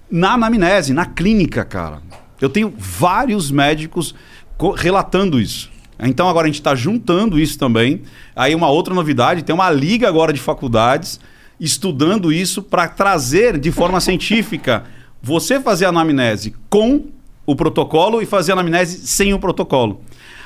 [0.09, 2.01] na anamnese, na clínica, cara.
[2.39, 4.13] Eu tenho vários médicos
[4.57, 5.71] co- relatando isso.
[5.99, 8.01] Então agora a gente está juntando isso também.
[8.36, 11.19] Aí uma outra novidade, tem uma liga agora de faculdades
[11.59, 14.83] estudando isso para trazer de forma científica
[15.21, 17.05] você fazer a anamnese com
[17.45, 20.01] o protocolo e fazer a anamnese sem o protocolo.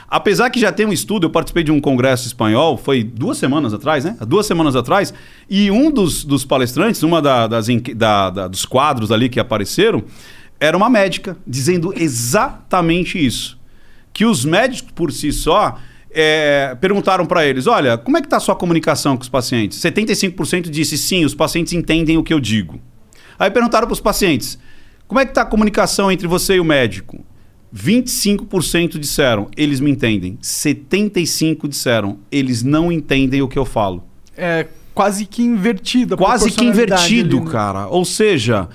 [0.09, 3.73] Apesar que já tem um estudo, eu participei de um congresso espanhol, foi duas semanas
[3.73, 4.15] atrás, né?
[4.25, 5.13] Duas semanas atrás,
[5.49, 10.03] e um dos, dos palestrantes, uma da- das, da- da- dos quadros ali que apareceram,
[10.59, 13.57] era uma médica, dizendo exatamente isso.
[14.13, 15.77] Que os médicos, por si só,
[16.09, 19.77] é, perguntaram para eles: olha, como é que está a sua comunicação com os pacientes?
[19.79, 22.79] 75% disse sim, os pacientes entendem o que eu digo.
[23.37, 24.57] Aí perguntaram para os pacientes:
[25.07, 27.23] como é que está a comunicação entre você e o médico?
[27.77, 30.37] 25% disseram, eles me entendem.
[30.41, 34.03] 75% disseram, eles não entendem o que eu falo.
[34.35, 36.15] É quase que invertido.
[36.15, 37.51] a Quase que invertido, ali, né?
[37.51, 37.87] cara.
[37.87, 38.67] Ou seja,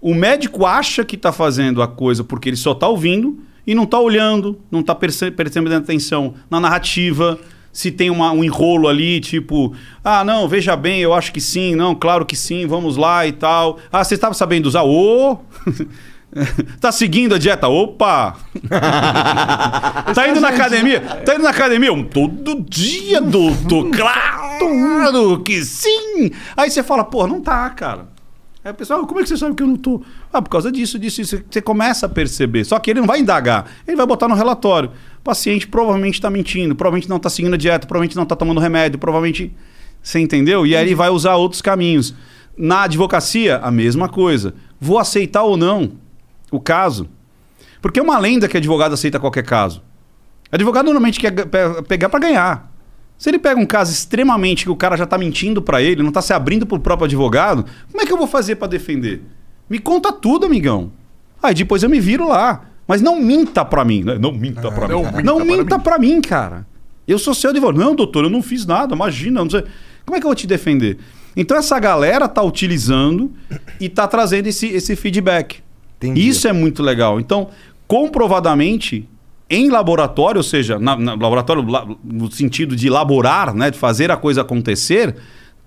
[0.00, 3.84] o médico acha que está fazendo a coisa porque ele só está ouvindo e não
[3.84, 7.38] está olhando, não está prestando atenção na narrativa.
[7.72, 11.76] Se tem uma- um enrolo ali, tipo, ah, não, veja bem, eu acho que sim,
[11.76, 13.78] não, claro que sim, vamos lá e tal.
[13.92, 14.82] Ah, você estava sabendo usar?
[14.82, 15.38] Ô!
[16.80, 17.68] tá seguindo a dieta?
[17.68, 18.36] Opa!
[20.14, 21.00] tá indo na academia?
[21.00, 21.90] Tá indo na academia?
[22.04, 23.90] Todo dia, doutor.
[23.90, 26.30] Claro que sim!
[26.56, 28.08] Aí você fala, pô, não tá, cara.
[28.62, 30.02] Aí o pessoal, como é que você sabe que eu não tô?
[30.32, 31.42] Ah, por causa disso, disso, isso.
[31.50, 32.64] Você começa a perceber.
[32.64, 33.66] Só que ele não vai indagar.
[33.86, 34.90] Ele vai botar no relatório.
[35.18, 38.60] O paciente provavelmente está mentindo, provavelmente não está seguindo a dieta, provavelmente não está tomando
[38.60, 39.52] remédio, provavelmente.
[40.02, 40.66] Você entendeu?
[40.66, 42.14] E aí ele vai usar outros caminhos.
[42.56, 44.54] Na advocacia, a mesma coisa.
[44.78, 45.92] Vou aceitar ou não
[46.50, 47.08] o caso.
[47.82, 49.82] Porque é uma lenda que advogado aceita qualquer caso.
[50.52, 52.70] Advogado normalmente quer pe- pegar para ganhar.
[53.16, 56.10] Se ele pega um caso extremamente que o cara já tá mentindo para ele, não
[56.10, 59.22] tá se abrindo pro próprio advogado, como é que eu vou fazer para defender?
[59.68, 60.90] Me conta tudo, amigão.
[61.42, 62.64] Aí depois eu me viro lá.
[62.88, 64.02] Mas não minta para mim.
[64.02, 64.18] né?
[64.18, 65.22] Não minta para mim.
[65.22, 66.66] Não minta para mim, cara.
[67.06, 67.78] Eu sou seu advogado.
[67.78, 68.94] Não, doutor, eu não fiz nada.
[68.94, 69.42] Imagina.
[69.44, 69.64] Não sei.
[70.04, 70.98] Como é que eu vou te defender?
[71.36, 73.30] Então essa galera tá utilizando
[73.78, 75.62] e tá trazendo esse, esse feedback.
[76.00, 76.26] Entendi.
[76.28, 77.20] Isso é muito legal.
[77.20, 77.48] Então,
[77.86, 79.08] comprovadamente,
[79.48, 84.10] em laboratório, ou seja, na, na- laboratório la- no sentido de elaborar, né, de fazer
[84.10, 85.14] a coisa acontecer,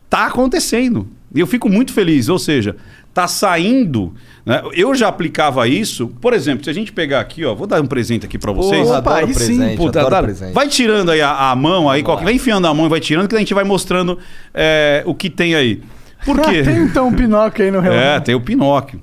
[0.10, 1.08] tá acontecendo.
[1.36, 2.30] E eu fico muito feliz.
[2.30, 2.76] Ou seja,
[3.14, 4.14] tá saindo.
[4.46, 4.62] né?
[4.74, 6.08] Eu já aplicava isso.
[6.22, 8.88] Por exemplo, se a gente pegar aqui, ó, vou dar um presente aqui para vocês.
[8.88, 9.58] Opa, adoro aí sim.
[9.58, 10.54] presente, Puta, adoro presente.
[10.54, 13.28] vai tirando aí a, a mão aí, qualquer, vai enfiando a mão e vai tirando,
[13.28, 14.18] que a gente vai mostrando
[14.54, 15.82] é, o que tem aí.
[16.26, 16.62] Por Ah, quê?
[16.64, 18.22] tem então um Pinóquio aí no É, relógio.
[18.22, 19.02] tem o Pinóquio.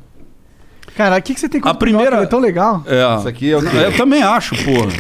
[0.96, 2.82] Cara, o que, que você tem com A primeira- é tão legal.
[2.86, 3.16] É.
[3.18, 3.76] Isso aqui é o quê?
[3.76, 4.92] Eu também acho, porra.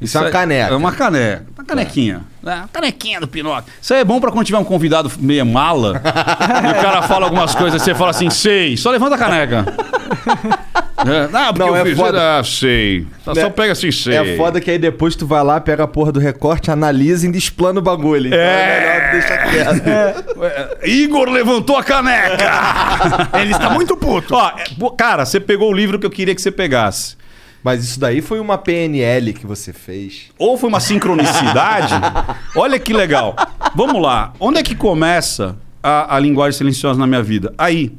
[0.00, 0.72] Isso é uma caneca.
[0.72, 1.46] É uma caneca.
[1.56, 2.20] Uma canequinha.
[2.44, 3.72] É, uma canequinha do Pinóquio.
[3.80, 7.24] Isso aí é bom pra quando tiver um convidado meio mala e o cara fala
[7.24, 8.76] algumas coisas você fala assim, sei.
[8.76, 9.64] Só levanta a caneca.
[10.98, 11.96] É, ah, porque Não, eu é fiz.
[11.98, 12.38] foda.
[12.38, 13.06] Ah, sei.
[13.24, 13.40] Só, Né?
[13.42, 14.14] só pega assim, sei.
[14.16, 17.26] É foda que aí depois tu vai lá, pega a porra do recorte, analisa e
[17.26, 18.28] ainda explana o bagulho.
[18.28, 20.26] Então é, melhor deixar quieto.
[20.82, 22.50] É, Igor levantou a caneca!
[23.40, 24.34] Ele está muito puto.
[24.34, 24.64] Ó, é,
[24.96, 27.16] cara, você pegou o livro que eu queria que você pegasse.
[27.62, 30.26] Mas isso daí foi uma PNL que você fez.
[30.38, 31.94] Ou foi uma sincronicidade.
[32.54, 33.34] Olha que legal.
[33.74, 34.32] Vamos lá.
[34.38, 37.52] Onde é que começa a, a linguagem silenciosa na minha vida?
[37.58, 37.92] Aí.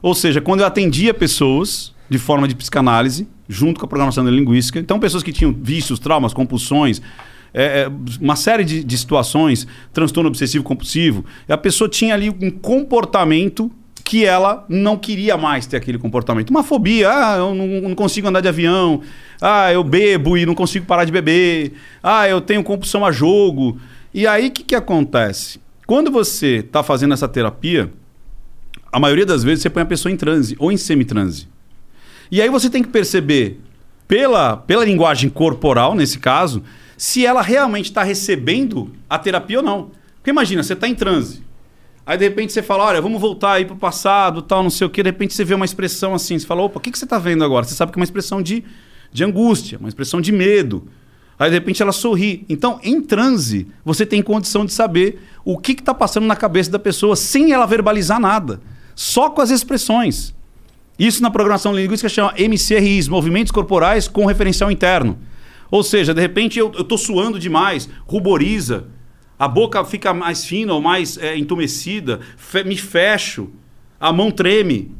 [0.00, 4.78] Ou seja, quando eu atendia pessoas de forma de psicanálise, junto com a programação neurolinguística,
[4.78, 7.00] então pessoas que tinham vícios, traumas, compulsões,
[7.52, 7.90] é, é,
[8.20, 13.70] uma série de, de situações, transtorno obsessivo compulsivo, a pessoa tinha ali um comportamento
[14.04, 16.50] que ela não queria mais ter aquele comportamento.
[16.50, 19.00] Uma fobia, ah, eu não, não consigo andar de avião,
[19.40, 23.78] ah, eu bebo e não consigo parar de beber, ah, eu tenho compulsão a jogo.
[24.12, 25.58] E aí o que, que acontece?
[25.86, 27.90] Quando você está fazendo essa terapia,
[28.92, 31.48] a maioria das vezes você põe a pessoa em transe ou em semitranse.
[32.34, 33.60] E aí você tem que perceber,
[34.08, 36.64] pela, pela linguagem corporal, nesse caso,
[36.96, 39.92] se ela realmente está recebendo a terapia ou não.
[40.16, 41.44] Porque imagina, você está em transe.
[42.04, 44.90] Aí de repente você fala, olha, vamos voltar aí pro passado, tal, não sei o
[44.90, 45.00] quê.
[45.00, 47.20] De repente você vê uma expressão assim, você fala, opa, o que, que você está
[47.20, 47.64] vendo agora?
[47.64, 48.64] Você sabe que é uma expressão de,
[49.12, 50.88] de angústia, uma expressão de medo.
[51.38, 52.44] Aí de repente ela sorri.
[52.48, 56.80] Então, em transe, você tem condição de saber o que está passando na cabeça da
[56.80, 58.60] pessoa sem ela verbalizar nada.
[58.92, 60.34] Só com as expressões.
[60.98, 65.18] Isso na programação linguística chama MCRIs, movimentos corporais com referencial interno.
[65.70, 68.86] Ou seja, de repente eu estou suando demais, ruboriza,
[69.38, 73.48] a boca fica mais fina ou mais é, entumecida, fe- me fecho,
[73.98, 74.92] a mão treme.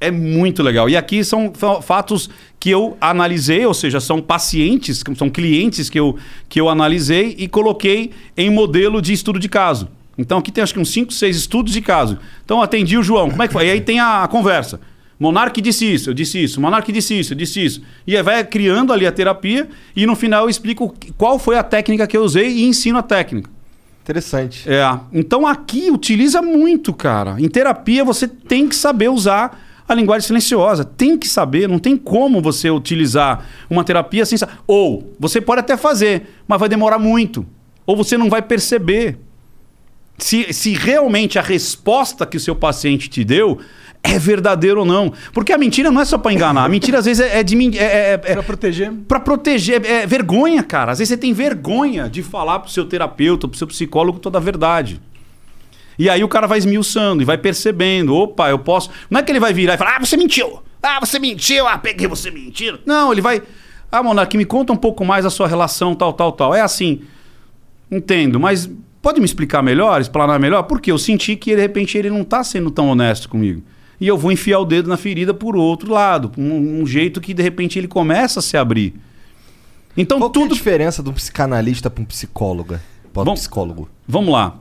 [0.00, 0.88] É muito legal.
[0.90, 2.28] E aqui são fa- fatos
[2.60, 6.16] que eu analisei, ou seja, são pacientes, são clientes que eu,
[6.48, 9.88] que eu analisei e coloquei em modelo de estudo de caso.
[10.18, 12.18] Então aqui tem acho que uns 5, 6 estudos de caso.
[12.44, 13.66] Então atendi o João, como é que foi?
[13.66, 14.80] E aí tem a, a conversa.
[15.18, 16.60] Monark disse isso, eu disse isso.
[16.60, 17.82] Monark disse isso, eu disse isso.
[18.06, 21.62] E aí vai criando ali a terapia e no final eu explico qual foi a
[21.62, 23.48] técnica que eu usei e ensino a técnica.
[24.02, 24.68] Interessante.
[24.70, 24.82] É.
[25.12, 27.36] Então aqui utiliza muito, cara.
[27.40, 30.84] Em terapia você tem que saber usar a linguagem silenciosa.
[30.84, 35.60] Tem que saber, não tem como você utilizar uma terapia sem sa- Ou você pode
[35.60, 37.44] até fazer, mas vai demorar muito.
[37.86, 39.18] Ou você não vai perceber.
[40.18, 43.58] Se, se realmente a resposta que o seu paciente te deu
[44.02, 45.12] é verdadeira ou não.
[45.32, 46.64] Porque a mentira não é só pra enganar.
[46.64, 48.92] A mentira às vezes é, é de men- é- é- é- Pra proteger.
[49.08, 50.92] Pra proteger, é vergonha, cara.
[50.92, 54.40] Às vezes você tem vergonha de falar pro seu terapeuta, pro seu psicólogo toda a
[54.40, 55.00] verdade.
[55.98, 58.90] E aí o cara vai esmiuçando e vai percebendo, opa, eu posso.
[59.10, 60.60] Não é que ele vai virar e falar, ah, você mentiu!
[60.82, 61.66] Ah, você mentiu!
[61.66, 62.78] Ah, peguei você mentindo!
[62.86, 63.42] Não, ele vai.
[63.90, 66.54] Ah, Monark, me conta um pouco mais a sua relação, tal, tal, tal.
[66.54, 67.02] É assim.
[67.90, 68.68] Entendo, mas
[69.06, 70.64] pode me explicar melhor, explanar melhor?
[70.64, 73.62] Porque eu senti que de repente ele não tá sendo tão honesto comigo.
[74.00, 77.32] E eu vou enfiar o dedo na ferida por outro lado, um, um jeito que
[77.32, 78.94] de repente ele começa a se abrir.
[79.96, 82.80] Então Qual que é tudo a diferença de um psicanalista para um psicólogo?
[83.12, 83.88] Para um Bom, psicólogo.
[84.08, 84.58] Vamos lá.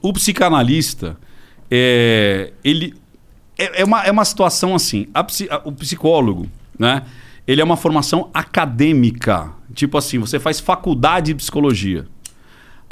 [0.00, 1.18] O psicanalista,
[1.70, 2.94] é, ele
[3.58, 5.08] é, é uma, é uma situação assim.
[5.12, 7.02] A a- o psicólogo, né?
[7.46, 9.52] Ele é uma formação acadêmica.
[9.74, 12.06] Tipo assim, você faz faculdade de psicologia.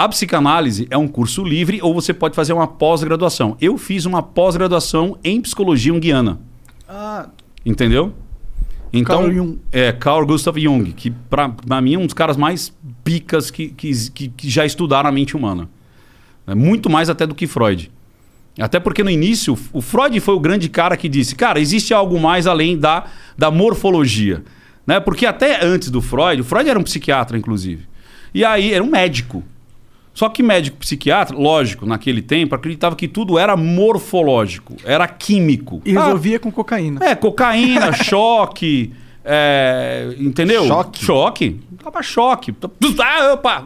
[0.01, 3.55] A psicanálise é um curso livre ou você pode fazer uma pós-graduação.
[3.61, 6.41] Eu fiz uma pós-graduação em psicologia junguiana.
[6.89, 7.29] Ah,
[7.67, 8.15] Entendeu?
[8.91, 9.59] Então, Carl Jung.
[9.71, 13.69] é Carl Gustav Jung, que pra, pra mim é um dos caras mais picas que,
[13.69, 15.69] que, que, que já estudaram a mente humana.
[16.47, 17.93] É muito mais até do que Freud.
[18.59, 22.19] Até porque no início, o Freud foi o grande cara que disse, cara, existe algo
[22.19, 23.05] mais além da,
[23.37, 24.43] da morfologia.
[24.87, 24.99] Né?
[24.99, 27.87] Porque até antes do Freud, o Freud era um psiquiatra, inclusive.
[28.33, 29.45] E aí era um médico.
[30.21, 35.81] Só que médico psiquiatra, lógico, naquele tempo, acreditava que tudo era morfológico, era químico.
[35.83, 37.03] e Ah, resolvia com cocaína.
[37.03, 38.93] é, cocaína, choque,
[39.25, 40.67] é, entendeu?
[40.67, 41.03] Choque?
[41.03, 41.61] Choque.
[41.83, 42.55] Tava choque.
[43.03, 43.65] Ah, opa!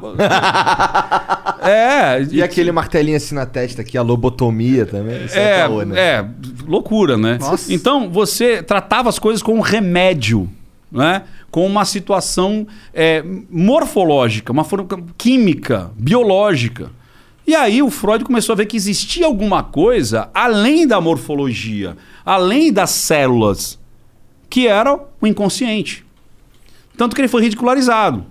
[1.68, 5.24] é, E aquele martelinho assim na testa aqui, a lobotomia também.
[5.24, 6.00] Isso é, caô, né?
[6.00, 6.24] é,
[6.68, 7.36] loucura, né?
[7.40, 7.74] Nossa.
[7.74, 10.48] Então, você tratava as coisas com um remédio,
[10.92, 11.22] né?
[11.54, 14.66] Com uma situação é, morfológica, uma
[15.16, 16.90] química, biológica.
[17.46, 22.72] E aí o Freud começou a ver que existia alguma coisa além da morfologia, além
[22.72, 23.78] das células,
[24.50, 26.04] que era o inconsciente.
[26.96, 28.26] Tanto que ele foi ridicularizado.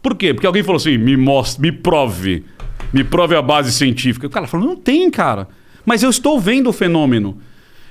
[0.00, 0.32] Por quê?
[0.32, 2.42] Porque alguém falou assim: me mostre, me prove.
[2.90, 4.26] Me prove a base científica.
[4.26, 5.46] O cara falou: não tem, cara.
[5.84, 7.36] Mas eu estou vendo o fenômeno.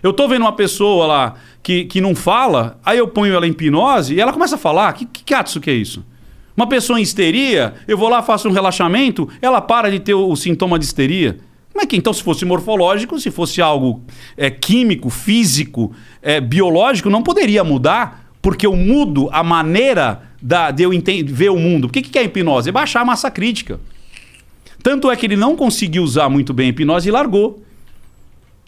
[0.04, 3.52] Eu estou vendo uma pessoa lá que, que não fala, aí eu ponho ela em
[3.52, 4.94] hipnose e ela começa a falar.
[4.94, 6.04] Que, que catso que é isso?
[6.58, 10.30] Uma pessoa em histeria, eu vou lá, faço um relaxamento, ela para de ter o,
[10.30, 11.38] o sintoma de histeria.
[11.72, 14.02] Como é que então, se fosse morfológico, se fosse algo
[14.36, 20.84] é, químico, físico, é, biológico, não poderia mudar, porque eu mudo a maneira da, de
[20.84, 21.86] eu enten- ver o mundo.
[21.86, 22.70] O que, que é hipnose?
[22.70, 23.80] É baixar a massa crítica.
[24.84, 27.64] Tanto é que ele não conseguiu usar muito bem a hipnose e largou.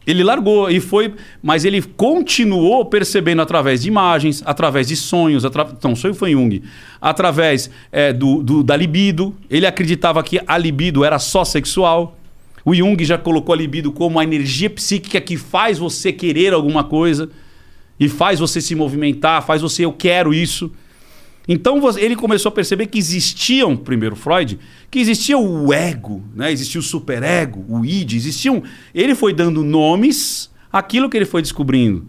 [0.05, 5.67] Ele largou e foi, mas ele continuou percebendo através de imagens, através de sonhos, atra...
[5.77, 6.61] então sonho foi Jung,
[6.99, 9.33] através é, do, do- da libido.
[9.49, 12.17] Ele acreditava que a libido era só sexual.
[12.65, 16.83] O Jung já colocou a libido como a energia psíquica que faz você querer alguma
[16.83, 17.29] coisa
[17.99, 20.71] e faz você se movimentar, faz você eu quero isso.
[21.47, 24.57] Então ele começou a perceber que existiam, primeiro Freud,
[24.89, 26.51] que existia o ego, né?
[26.51, 28.63] existia o superego, o id, existiam.
[28.95, 32.07] Ele foi dando nomes àquilo que ele foi descobrindo.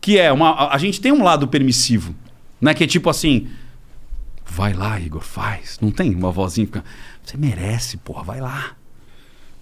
[0.00, 0.72] Que é uma.
[0.72, 2.12] a- gente tem um lado permissivo,
[2.60, 2.74] né?
[2.74, 3.46] Que é tipo assim.
[4.44, 5.78] Vai lá, Igor, faz.
[5.80, 6.84] Não tem uma vozinha que fica.
[7.24, 8.72] Você merece, porra, vai lá.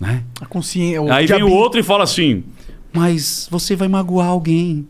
[0.01, 0.25] Né?
[0.41, 1.13] A consciência.
[1.15, 2.43] Aí vem o outro e fala assim:
[2.91, 4.89] Mas você vai magoar alguém.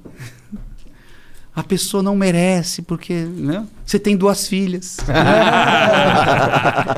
[1.55, 3.67] A pessoa não merece, porque né?
[3.85, 4.99] você tem duas filhas.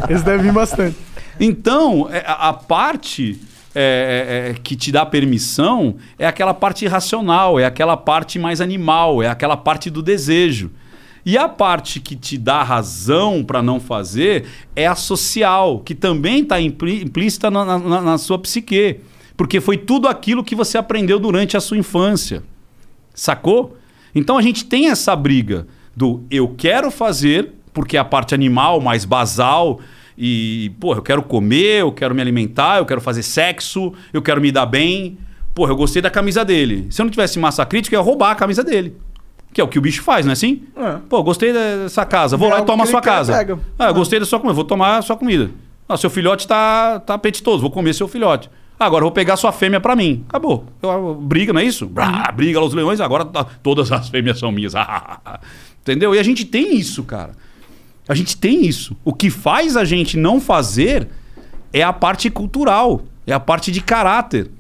[0.09, 0.97] Esse deve vir bastante.
[1.41, 3.41] Então, é, a, a parte
[3.75, 8.61] é, é, é, que te dá permissão é aquela parte irracional, é aquela parte mais
[8.61, 10.71] animal, é aquela parte do desejo.
[11.25, 16.43] E a parte que te dá razão para não fazer é a social, que também
[16.43, 19.01] está implícita na, na- na sua psique.
[19.37, 22.43] Porque foi tudo aquilo que você aprendeu durante a sua infância.
[23.15, 23.77] Sacou?
[24.15, 28.81] Então a gente tem essa briga do eu quero fazer, porque é a parte animal
[28.81, 29.81] mais basal,
[30.17, 34.41] e, pô, eu quero comer, eu quero me alimentar, eu quero fazer sexo, eu quero
[34.41, 35.17] me dar bem.
[35.55, 36.87] Pô, eu gostei da camisa dele.
[36.91, 38.97] Se eu não tivesse massa crítica, eu ia roubar a camisa dele.
[39.53, 40.63] Que é o que o bicho faz, não é assim?
[40.77, 40.97] É.
[41.09, 43.33] Pô, gostei dessa casa, vou É lá e tomo a sua casa.
[43.37, 43.59] pega.
[43.79, 43.93] Ah, eu Ah.
[43.93, 45.51] gostei da sua comida, vou tomar a sua comida.
[45.89, 48.49] Ah, seu filhote tá, tá apetitoso, vou comer seu filhote.
[48.79, 50.25] Agora eu vou pegar sua fêmea pra mim.
[50.29, 50.67] Acabou.
[50.83, 51.87] Eu, eu- briga, não é isso?
[51.87, 54.73] Brá, briga lá os leões, agora tá- todas as fêmeas são minhas.
[55.83, 56.15] Entendeu?
[56.15, 57.33] E a gente tem isso, cara.
[58.09, 58.97] A gente tem isso.
[59.05, 61.09] O que faz a gente não fazer
[61.73, 64.51] é a parte cultural, é a parte de caráter,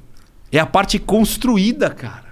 [0.50, 2.24] é a parte construída, cara.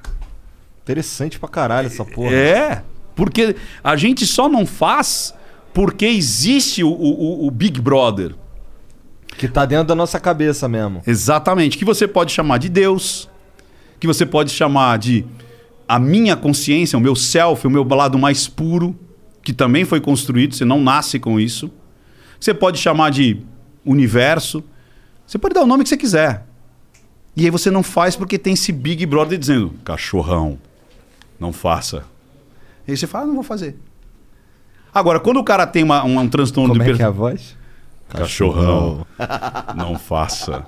[0.82, 2.32] Interessante pra caralho essa porra.
[2.34, 2.82] É,
[3.14, 5.34] porque a gente só não faz
[5.74, 8.34] porque existe o, o- o Big Brother.
[9.40, 11.00] Que tá dentro da nossa cabeça mesmo.
[11.06, 11.78] Exatamente.
[11.78, 13.26] Que você pode chamar de Deus,
[13.98, 15.24] que você pode chamar de
[15.88, 18.94] a minha consciência, o meu self, o meu lado mais puro,
[19.42, 21.70] que também foi construído, você não nasce com isso.
[22.38, 23.38] Você pode chamar de
[23.84, 24.62] universo.
[25.26, 26.44] Você pode dar o nome que você quiser.
[27.34, 30.58] E aí você não faz porque tem esse Big Brother dizendo: cachorrão,
[31.38, 32.04] não faça.
[32.86, 33.78] E aí você fala: ah, não vou fazer.
[34.92, 37.06] Agora, quando o cara tem uma- um, um transtorno Como de é per- que é
[37.06, 37.56] a voz?
[38.10, 39.06] Cachorrão,
[39.76, 40.64] não faça.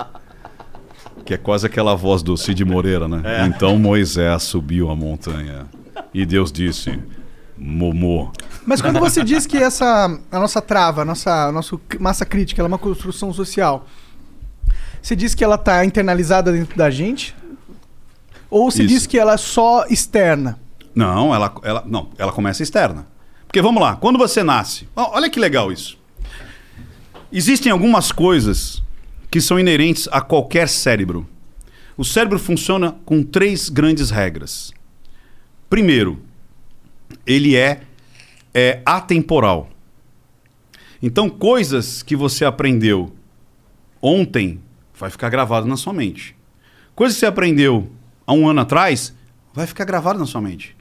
[1.25, 3.47] Que é quase aquela voz do Cid Moreira, né?
[3.47, 5.67] Então Moisés subiu a montanha
[6.13, 6.99] e Deus disse:
[7.57, 8.33] Momô.
[8.67, 12.61] Mas quando você diz que essa a nossa trava, a nossa a nossa massa crítica,
[12.61, 13.87] ela é uma construção social,
[15.03, 17.35] você diz que ela está internalizada dentro da gente?
[18.49, 18.95] Ou você Isso.
[18.95, 20.59] diz que ela é só externa?
[20.95, 23.07] Não, ela, ela, não, ela começa externa.
[23.47, 25.99] Porque vamos lá, quando você nasce, olha que legal isso.
[27.35, 28.83] Existem algumas coisas
[29.31, 31.27] que são inerentes a qualquer cérebro.
[31.97, 34.71] O cérebro funciona com três grandes regras.
[35.71, 36.21] Primeiro,
[37.27, 37.81] ele é,
[38.53, 39.71] é atemporal.
[41.03, 43.15] Então, coisas que você aprendeu
[44.03, 44.61] ontem
[44.95, 46.37] vai ficar gravado na sua mente.
[46.95, 47.91] Coisas que você aprendeu
[48.27, 49.15] há um ano atrás
[49.55, 50.77] vai ficar gravado na sua mente.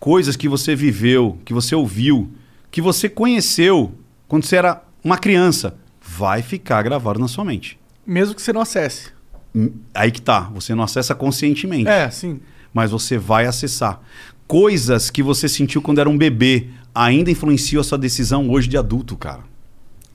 [0.00, 2.28] Coisas que você viveu, que você ouviu,
[2.72, 3.94] que você conheceu
[4.26, 5.78] quando você era uma criança,
[6.16, 7.78] vai ficar gravado na sua mente.
[8.06, 9.10] Mesmo que você não acesse.
[9.54, 12.40] Hum, Aí que tá, você não acessa conscientemente, É, sim.
[12.72, 14.00] mas você vai acessar.
[14.46, 18.76] Coisas que você sentiu quando era um bebê ainda influenciam a sua decisão hoje de
[18.76, 19.40] adulto, cara.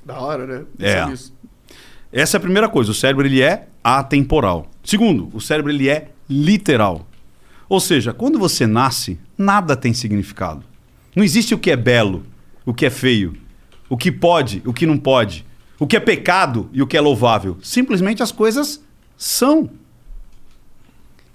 [0.05, 0.65] Da hora, né?
[0.79, 1.03] É.
[2.11, 2.91] Essa é a primeira coisa.
[2.91, 4.69] O cérebro ele é atemporal.
[4.83, 7.07] Segundo, o cérebro ele é literal.
[7.67, 10.63] Ou seja, quando você nasce, nada tem significado.
[11.15, 12.23] Não existe o que é belo,
[12.65, 13.33] o que é feio,
[13.89, 15.45] o que pode, o que não pode,
[15.79, 17.57] o que é pecado e o que é louvável.
[17.61, 18.83] Simplesmente as coisas
[19.15, 19.69] são.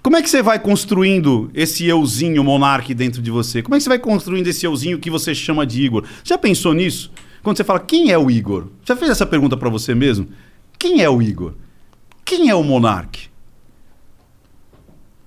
[0.01, 3.61] Como é que você vai construindo esse euzinho monarque dentro de você?
[3.61, 6.03] Como é que você vai construindo esse euzinho que você chama de Igor?
[6.23, 7.11] Já pensou nisso?
[7.41, 8.67] Quando você fala, quem é o Igor?
[8.85, 10.27] Já fez essa pergunta pra você mesmo?
[10.77, 11.53] Quem é o Igor?
[12.25, 13.29] Quem é o monarque?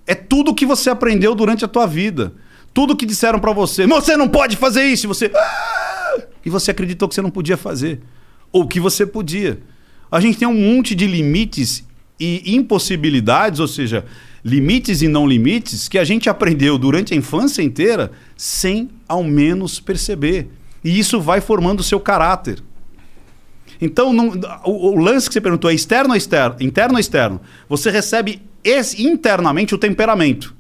[0.07, 2.35] É tudo que você aprendeu durante a tua vida.
[2.73, 3.87] Tudo que disseram pra você.
[3.87, 5.09] Você não pode fazer isso.
[5.09, 5.31] Você.
[5.35, 8.01] "Ah!" E você acreditou que você não podia fazer.
[8.53, 9.61] Ou que você podia.
[10.11, 11.85] A gente tem um monte de limites
[12.19, 14.05] e impossibilidades, ou seja,
[14.45, 19.81] limites e não limites, que a gente aprendeu durante a infância inteira sem ao menos
[19.81, 20.49] perceber.
[20.85, 22.63] E isso vai formando o seu caráter.
[23.81, 24.33] Então, não-
[24.65, 26.57] o, o lance que você perguntou é externo ou externo?
[26.61, 27.41] Interno ou externo?
[27.69, 30.55] Você recebe esse- internamente o temperamento.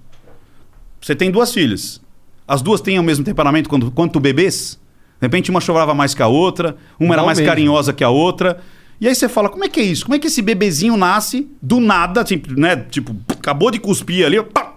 [1.01, 2.01] Você tem duas filhas.
[2.47, 4.79] As duas têm o mesmo temperamento quando, quanto bebês?
[5.21, 7.51] De repente, uma chorava mais que a outra, uma era Não mais mesmo.
[7.51, 8.61] carinhosa que a outra.
[9.01, 10.05] E aí você fala, como é que é isso?
[10.05, 12.77] Como é que esse bebezinho nasce do nada, tipo, né?
[12.77, 14.75] Tipo, acabou de cuspir ali, pá!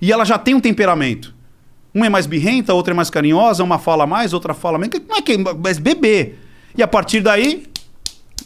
[0.00, 1.32] e ela já tem um temperamento.
[1.94, 4.98] Uma é mais birrenta, outra é mais carinhosa, uma fala mais, outra fala menos.
[4.98, 5.38] Como é que é?
[5.38, 6.34] Mas bebê.
[6.76, 7.68] E a partir daí,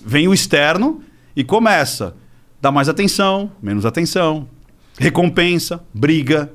[0.04, 1.00] vem o externo
[1.34, 2.14] e começa.
[2.60, 4.48] Dá mais atenção, menos atenção,
[4.98, 6.52] recompensa, briga.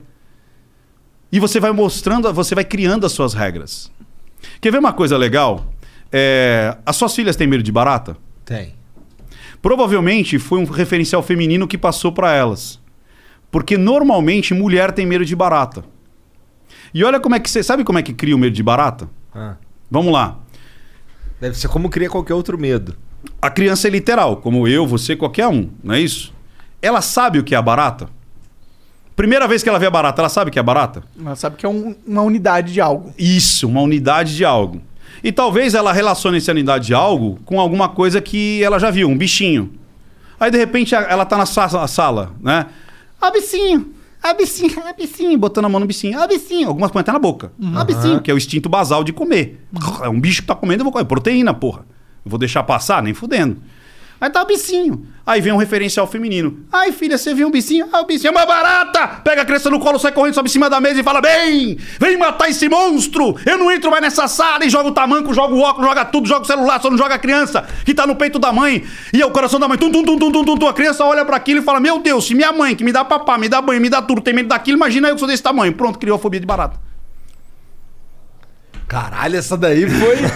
[1.31, 3.89] E você vai mostrando, você vai criando as suas regras.
[4.59, 5.73] Quer ver uma coisa legal?
[6.11, 8.17] É, as suas filhas têm medo de barata?
[8.45, 8.75] Tem.
[9.61, 12.79] Provavelmente foi um referencial feminino que passou para elas.
[13.49, 15.83] Porque normalmente mulher tem medo de barata.
[16.93, 17.61] E olha como é que você.
[17.61, 19.09] Sabe como é que cria o medo de barata?
[19.33, 19.55] Ah.
[19.89, 20.39] Vamos lá.
[21.39, 22.95] Deve ser como cria qualquer outro medo.
[23.41, 26.33] A criança é literal, como eu, você, qualquer um, não é isso?
[26.81, 28.09] Ela sabe o que é a barata?
[29.15, 31.03] Primeira vez que ela vê a barata, ela sabe que é barata?
[31.19, 33.13] Ela sabe que é um- uma unidade de algo.
[33.17, 34.81] Isso, uma unidade de algo.
[35.23, 39.07] E talvez ela relacione essa unidade de algo com alguma coisa que ela já viu,
[39.07, 39.71] um bichinho.
[40.39, 42.65] Aí de repente a- ela tá na sa- sala, né?
[43.21, 46.69] Ah, bichinho, ah, bichinho, ah, bichinho, botando a mão no bichinho, ah, bichinho.
[46.69, 47.51] Algumas põem até na boca.
[47.75, 49.63] Ah, bichinho, que é o instinto basal de comer.
[50.01, 51.05] É um bicho que tá comendo, eu vou comer.
[51.05, 51.81] Proteína, porra.
[52.25, 53.03] Eu vou deixar passar?
[53.03, 53.57] Nem fudendo.
[54.21, 55.07] Aí tá o bicinho.
[55.25, 56.59] Aí vem um referencial feminino.
[56.71, 57.87] Ai, filha, você viu um bicinho?
[57.91, 59.07] Ah, o bicinho é uma barata!
[59.23, 61.75] Pega a criança no colo, sai correndo, sobe em cima da mesa e fala: Bem,
[61.99, 63.35] vem matar esse monstro!
[63.43, 66.27] Eu não entro mais nessa sala e joga o tamanco, joga o óculos, joga tudo,
[66.27, 68.83] joga o celular, só não joga a criança que tá no peito da mãe.
[69.11, 70.67] E é o coração da mãe, tum, tum, tum, tum, tum, tum.
[70.67, 73.03] A criança olha para aquilo e fala: Meu Deus, se minha mãe, que me dá
[73.03, 75.41] papá, me dá banho, me dá tudo, tem medo daquilo, imagina eu que sou desse
[75.41, 75.73] tamanho.
[75.73, 76.90] Pronto, criou a fobia de barata.
[78.91, 80.17] Caralho, essa daí foi.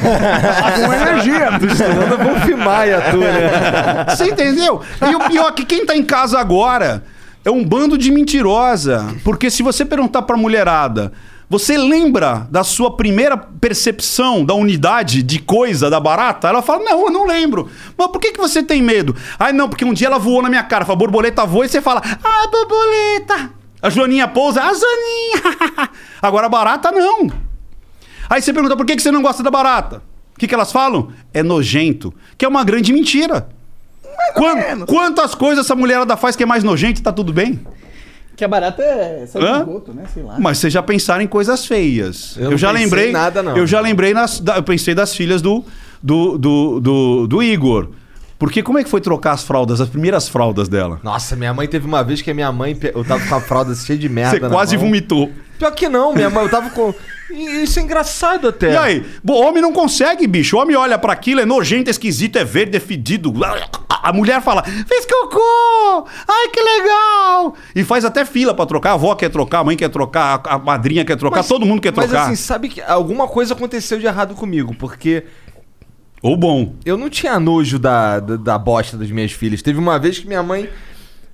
[0.86, 1.50] Com energia.
[1.62, 4.06] Estudando Wolf Maia, tu, né?
[4.08, 4.82] Você entendeu?
[5.06, 7.04] E o pior é que quem tá em casa agora
[7.44, 9.14] é um bando de mentirosa.
[9.26, 11.12] Porque se você perguntar pra mulherada,
[11.50, 16.48] você lembra da sua primeira percepção da unidade de coisa da barata?
[16.48, 17.70] Ela fala, não, eu não lembro.
[17.98, 19.14] Mas por que, que você tem medo?
[19.38, 20.86] Ah, não, porque um dia ela voou na minha cara.
[20.90, 23.52] A borboleta voa e você fala, ah, borboleta.
[23.82, 25.90] A Joaninha pousa, a Joaninha.
[26.24, 27.44] Agora a barata não.
[28.30, 30.02] Aí você pergunta, por que, que você não gosta da barata?
[30.36, 31.10] O que, que elas falam?
[31.34, 32.14] É nojento.
[32.38, 33.48] Que é uma grande mentira.
[34.34, 34.86] Quan- menos.
[34.86, 37.60] quantas coisas essa mulherada faz que é mais nojento e tá tudo bem?
[38.36, 39.54] Que a barata é sai Hã?
[39.60, 40.04] do esgoto, né?
[40.14, 40.36] Sei lá.
[40.40, 42.36] Mas vocês já pensaram em coisas feias.
[42.38, 43.10] Eu não já lembrei.
[43.10, 43.56] em nada, não.
[43.56, 44.40] Eu já lembrei nas.
[44.42, 45.64] da- eu pensei das filhas do,
[46.04, 47.90] do, do, do, do Igor.
[48.38, 51.00] Porque como é que foi trocar as fraldas, as primeiras fraldas dela?
[51.04, 52.78] Nossa, minha mãe teve uma vez que a minha mãe.
[52.94, 54.32] Eu tava com a fralda cheia de merda.
[54.40, 54.86] Você quase mão.
[54.86, 55.32] vomitou.
[55.58, 56.44] Pior que não, minha mãe.
[56.44, 56.94] Eu tava com.
[57.32, 58.74] Isso é engraçado até.
[58.74, 59.06] E aí?
[59.24, 60.58] Bom, homem não consegue, bicho.
[60.58, 63.34] O homem olha pra aquilo, é nojento, é esquisito, é verde, é fedido.
[63.90, 66.08] A mulher fala, fez cocô!
[66.28, 67.56] Ai, que legal!
[67.76, 68.92] E faz até fila pra trocar.
[68.92, 71.82] A avó quer trocar, a mãe quer trocar, a madrinha quer trocar, Mas- todo mundo
[71.82, 72.26] quer Mas trocar.
[72.26, 75.24] assim, sabe que alguma coisa aconteceu de errado comigo, porque
[76.26, 76.74] Ou bom.
[76.84, 79.62] eu não tinha nojo da, da, da bosta das minhas filhas.
[79.62, 80.68] Teve uma vez que minha mãe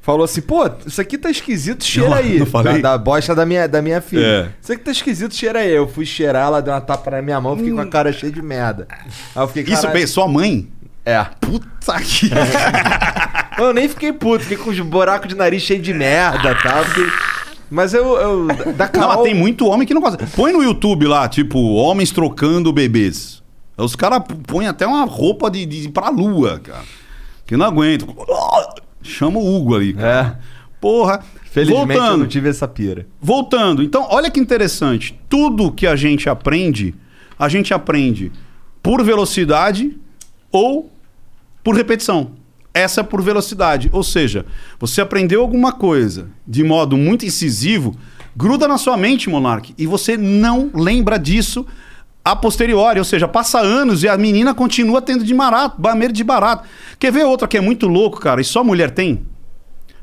[0.02, 2.40] falou assim, pô, isso aqui tá esquisito, cheira Não, aí.
[2.40, 2.82] não falei?
[2.82, 4.26] Da, da bosta da minha, da minha filha.
[4.26, 4.50] É.
[4.62, 5.72] Isso aqui tá esquisito, cheira aí.
[5.74, 8.32] Eu fui cheirar, ela deu uma tapa na minha mão, fiquei com a cara cheia
[8.34, 8.86] de merda.
[9.34, 10.68] Aí eu fiquei, Isso bem, sua mãe?
[11.06, 11.26] É.
[11.40, 12.30] Puta que.
[13.58, 16.84] Eu nem fiquei puto, fiquei com os buracos de nariz cheio de merda, tá?
[16.84, 17.06] Fiquei...
[17.70, 19.08] Mas eu, eu da Não, Carol...
[19.16, 20.26] mas tem muito homem que não gosta.
[20.36, 23.41] Põe no YouTube lá, tipo, homens trocando bebês.
[23.84, 26.84] Os caras põem até uma roupa de, de ir pra lua, cara.
[27.46, 28.06] Que não aguenta.
[29.02, 30.40] Chama o Hugo ali, cara.
[30.40, 30.72] É.
[30.80, 31.24] Porra.
[31.52, 32.20] Felizmente eu Voltando.
[32.20, 33.06] não tive essa pira.
[33.22, 35.20] Voltando, então, olha que interessante.
[35.28, 36.96] Tudo que a gente aprende,
[37.38, 38.32] a gente aprende
[38.82, 39.98] por velocidade
[40.50, 40.90] ou
[41.62, 42.32] por repetição.
[42.74, 43.90] Essa é por velocidade.
[43.92, 44.46] Ou seja,
[44.80, 47.98] você aprendeu alguma coisa de modo muito incisivo,
[48.34, 51.66] gruda na sua mente, Monark, e você não lembra disso
[52.24, 53.00] a posteriori.
[53.00, 56.68] Ou seja, passa anos e a menina continua tendo de barato, medo de barato.
[57.00, 59.26] Quer ver outra que é muito louco, cara, e só mulher tem?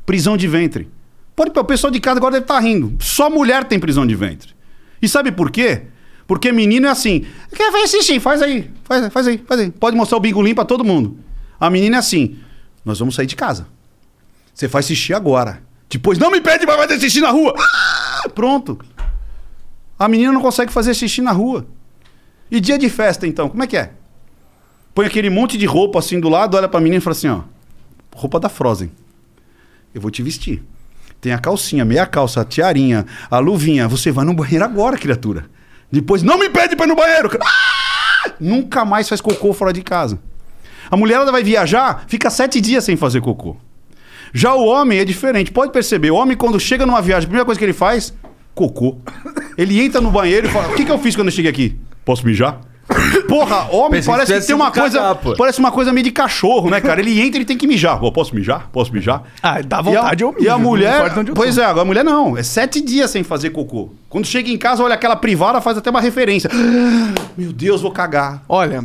[0.05, 0.89] Prisão de ventre.
[1.37, 2.97] Pode, o pessoal de casa agora deve estar rindo.
[3.01, 4.55] Só mulher tem prisão de ventre.
[5.01, 5.83] E sabe por quê?
[6.27, 7.25] Porque menino é assim.
[7.55, 8.19] Quer ver xixi?
[8.19, 8.71] Faz aí.
[8.85, 9.71] Faz, faz aí, faz aí.
[9.71, 11.19] Pode mostrar o bingolim pra todo mundo.
[11.61, 12.37] A menina é assim.
[12.85, 13.67] Nós vamos sair de casa.
[14.53, 15.63] Você faz xixi agora.
[15.89, 17.55] Depois não me pede pra fazer xixi na rua.
[17.57, 18.79] Ah, Pronto.
[19.99, 21.67] A menina não consegue fazer xixi na rua.
[22.51, 23.91] E dia de festa, então, como é que é?
[24.95, 27.43] Põe aquele monte de roupa assim do lado, olha pra menina e fala assim, ó.
[28.15, 28.91] Roupa da Frozen.
[29.95, 30.63] Eu vou te vestir.
[31.21, 33.89] Tem a calcinha, meia calça, a tiarinha, a luvinha.
[33.89, 35.47] Você vai no banheiro agora, criatura.
[35.91, 37.31] Depois, não me pede pra ir no banheiro.
[37.41, 38.33] Ah!
[38.41, 40.19] Nunca mais faz cocô fora de casa.
[40.91, 43.57] A mulherada vai viajar, fica sete dias sem fazer cocô.
[44.33, 45.51] Já o homem é diferente.
[45.51, 48.13] Pode perceber, o homem quando chega numa viagem, a primeira coisa que ele faz,
[48.55, 48.99] cocô.
[49.57, 51.79] Ele entra no banheiro e fala, o que, que eu fiz quando eu cheguei aqui?
[52.09, 52.59] Posso mijar?
[53.29, 54.99] Porra, homem Pensei que parece que tivesse tem uma coisa.
[54.99, 55.37] cagar.
[55.37, 57.01] Parece uma coisa meio de cachorro, né, cara?
[57.03, 58.01] Ele entra e ele tem que mijar.
[58.01, 58.71] Pô, posso mijar?
[58.73, 59.25] Posso mijar?
[59.43, 61.13] Ah, dá E a- vontade, eu E a mijo, mulher.
[61.35, 61.61] Pois tô.
[61.61, 62.35] é, agora a mulher não.
[62.35, 63.91] É sete dias sem fazer cocô.
[64.09, 66.49] Quando chega em casa, olha aquela privada, faz até uma referência.
[67.37, 68.43] Meu Deus, vou cagar.
[68.49, 68.83] Olha,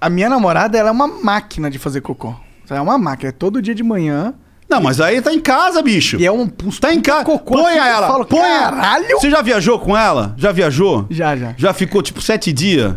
[0.00, 2.34] a minha namorada, ela é uma máquina de fazer cocô.
[2.68, 3.28] É uma máquina.
[3.28, 4.34] É todo dia de manhã.
[4.68, 6.16] Não, mas aí tá em casa, bicho.
[6.18, 7.24] E é um, um Tá em casa.
[7.24, 7.54] cocô.
[7.54, 8.06] Põe assim ela.
[8.08, 9.20] falo, põe Caralho!
[9.20, 10.34] Você já viajou com ela?
[10.36, 11.06] Já viajou?
[11.10, 11.54] Já, já.
[11.56, 12.94] Já ficou tipo sete dias?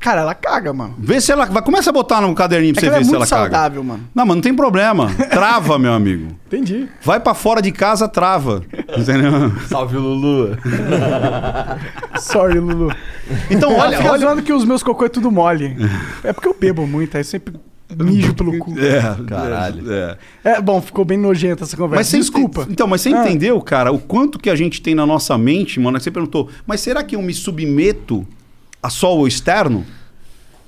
[0.00, 0.94] Cara, ela caga, mano.
[0.98, 1.44] Vê se ela.
[1.44, 3.38] Vai, começa a botar no caderninho pra É você ela ver é se ela caga.
[3.42, 4.08] saudável, mano.
[4.14, 5.10] Não, mas não tem problema.
[5.30, 6.28] Trava, meu amigo.
[6.46, 6.88] Entendi.
[7.02, 8.62] Vai pra fora de casa, trava.
[8.96, 9.52] Entendeu?
[9.68, 10.56] Salve, Lulu.
[12.18, 12.90] Sorry, Lulu.
[13.50, 15.76] Então, Olha, olha, que os meus cocô é tudo mole.
[16.24, 17.54] É porque eu bebo muito, aí sempre
[17.98, 18.78] mijo pelo cu.
[18.78, 19.92] É, Caralho.
[19.92, 20.18] É.
[20.44, 21.96] É, bom, ficou bem nojenta essa conversa.
[22.00, 22.62] Mas você Desculpa.
[22.62, 23.22] ente- Então, mas você Ah.
[23.24, 25.98] entendeu, cara, o quanto que a gente tem na nossa mente, mano?
[25.98, 28.26] que Você perguntou, mas será que eu me submeto
[28.82, 29.84] a só o externo?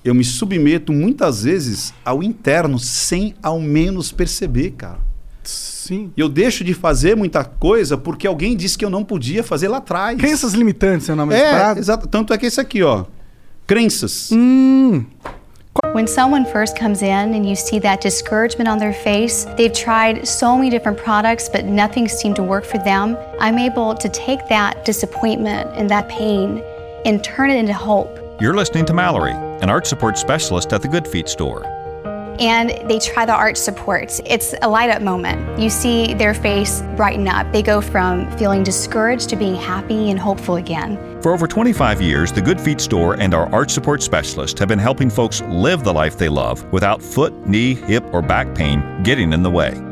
[0.04, 4.98] Eu me submeto muitas vezes ao interno sem ao menos perceber, cara.
[5.44, 6.12] Sim.
[6.16, 9.68] E eu deixo de fazer muita coisa porque alguém disse que eu não podia fazer
[9.68, 10.16] lá atrás.
[10.18, 11.80] Crenças limitantes é o nome É, parada?
[11.80, 12.06] exato.
[12.08, 13.04] Tanto é que esse aqui, ó.
[13.66, 14.30] Crenças.
[14.32, 15.04] Hum.
[15.92, 20.28] When someone first comes in and you see that discouragement on their face, they've tried
[20.28, 23.16] so many different products, but nothing seemed to work for them.
[23.40, 26.62] I'm able to take that disappointment and that pain
[27.06, 28.18] and turn it into hope.
[28.38, 31.62] You're listening to Mallory, an art support specialist at the Good Feet store.
[32.38, 34.20] And they try the arch supports.
[34.24, 35.58] It's a light up moment.
[35.58, 37.52] You see their face brighten up.
[37.52, 40.98] They go from feeling discouraged to being happy and hopeful again.
[41.22, 44.78] For over 25 years, the Good Feet store and our arch support specialist have been
[44.78, 49.32] helping folks live the life they love without foot, knee, hip, or back pain getting
[49.32, 49.91] in the way.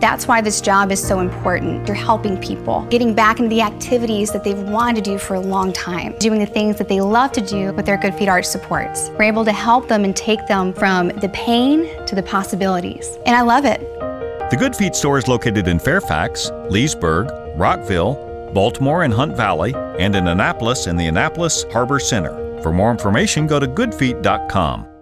[0.00, 1.86] That's why this job is so important.
[1.88, 5.40] You're helping people, getting back into the activities that they've wanted to do for a
[5.40, 8.44] long time, doing the things that they love to do with their Good Feet Arch
[8.44, 9.10] supports.
[9.10, 13.18] We're able to help them and take them from the pain to the possibilities.
[13.26, 13.80] And I love it.
[14.50, 20.14] The Good Feet store is located in Fairfax, Leesburg, Rockville, Baltimore and Hunt Valley, and
[20.14, 22.62] in Annapolis in the Annapolis Harbor Center.
[22.62, 24.97] For more information, go to goodfeet.com.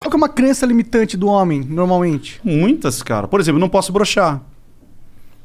[0.00, 2.40] Qual que é uma crença limitante do homem, normalmente?
[2.44, 3.26] Muitas, cara.
[3.26, 4.40] Por exemplo, não posso brochar.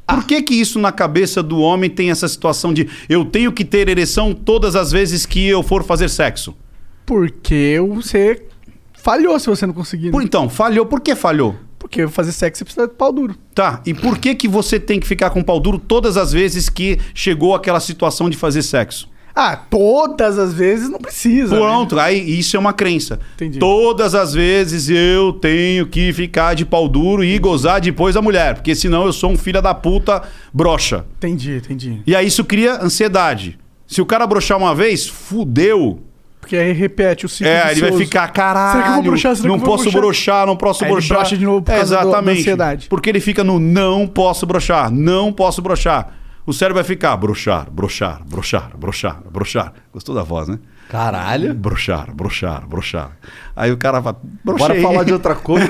[0.08, 3.66] Por que que isso na cabeça do homem tem essa situação de eu tenho que
[3.66, 6.56] ter ereção todas as vezes que eu for fazer sexo?
[7.04, 8.46] Porque você
[8.94, 10.06] falhou se você não conseguir.
[10.08, 10.12] né?
[10.12, 10.86] Por, então, falhou.
[10.86, 11.56] Por que falhou?
[11.80, 13.36] Porque fazer sexo você precisa de pau duro.
[13.56, 16.32] Tá, e por que que você tem que ficar com o pau duro todas as
[16.32, 19.10] vezes que chegou aquela situação de fazer sexo?
[19.36, 21.56] Ah, todas as vezes não precisa.
[21.56, 21.60] né?
[21.62, 23.20] Pronto, aí isso é uma crença.
[23.36, 23.58] Entendi.
[23.58, 28.54] Todas as vezes eu tenho que ficar de pau duro e gozar depois da mulher,
[28.56, 30.22] porque senão eu sou um filho da puta
[30.54, 31.06] broxa.
[31.18, 32.02] Entendi, entendi.
[32.06, 33.58] E aí isso cria ansiedade.
[33.88, 36.00] Se o cara broxar uma vez, fudeu.
[36.40, 39.36] Porque aí repete o ciclo É, ele vai ficar, caralho, Será que eu vou broxar?
[39.36, 41.18] Será que não eu vou posso broxar?" broxar, não posso Aí ele broxar.
[41.18, 42.40] broxa de novo por causa do- da Exatamente.
[42.42, 42.88] ansiedade.
[42.90, 46.14] Porque ele fica no não posso broxar, não posso broxar.
[46.46, 49.74] O cérebro vai ficar broxar, broxar, broxar, broxar, broxar.
[49.94, 50.60] Gostou da voz, né?
[50.90, 51.54] Caralho.
[51.54, 53.12] Broxar, broxar, broxar.
[53.56, 54.14] Aí o cara vai,
[54.44, 54.82] Bora broxei.
[54.82, 55.68] falar de outra coisa.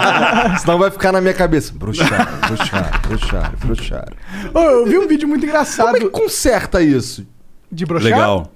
[0.58, 1.72] Senão vai ficar na minha cabeça.
[1.76, 4.08] Bruxar, bruxar, bruxar, bruxar.
[4.54, 7.26] Ô, eu vi um vídeo muito engraçado Como é que conserta isso?
[7.70, 8.10] de brochar.
[8.10, 8.52] Legal.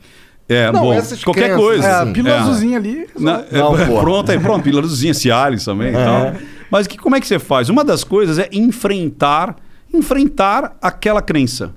[0.48, 1.86] É, Não, bom, essas qualquer crenças, coisa.
[1.86, 2.12] É, assim.
[2.12, 2.38] pílula É.
[2.38, 3.06] azulzinha ali.
[3.18, 6.32] Na- Não, é, pronto, aí pronto, pílula azulzinha, Cialis também e tal.
[6.70, 7.68] Mas que, como é que você faz?
[7.68, 9.54] Uma das coisas é enfrentar,
[9.92, 11.72] enfrentar aquela crença.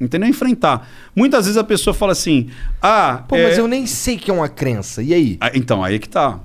[0.00, 0.28] Entendeu?
[0.28, 0.88] Enfrentar.
[1.14, 2.48] Muitas vezes a pessoa fala assim:
[2.82, 5.02] Ah, Pô, é- mas eu nem sei que é uma crença.
[5.02, 5.36] E aí?
[5.40, 6.40] Ah, então, aí é que tá.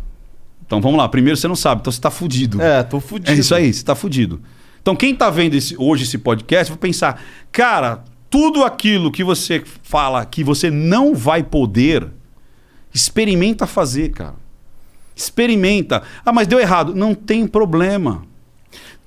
[0.65, 1.09] Então vamos lá.
[1.09, 2.61] Primeiro você não sabe, então você tá fudido.
[2.61, 3.31] É, tô fudido.
[3.31, 4.39] É isso aí, você tá fudido.
[4.81, 9.63] Então, quem tá vendo esse- hoje esse podcast, vai pensar, cara, tudo aquilo que você
[9.81, 12.07] fala que você não vai poder,
[12.93, 14.35] experimenta fazer, cara.
[15.15, 16.03] Experimenta.
[16.25, 16.95] Ah, mas deu errado.
[16.95, 18.23] Não tem problema.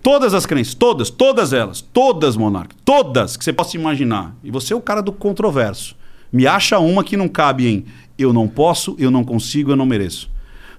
[0.02, 4.34] Todas as crenças, todas, todas elas, todas, Monarca, todas que você possa imaginar.
[4.42, 5.94] E você é o cara do controverso.
[6.32, 7.84] Me acha uma que não cabe em
[8.18, 10.30] eu não posso, eu não consigo, eu não mereço.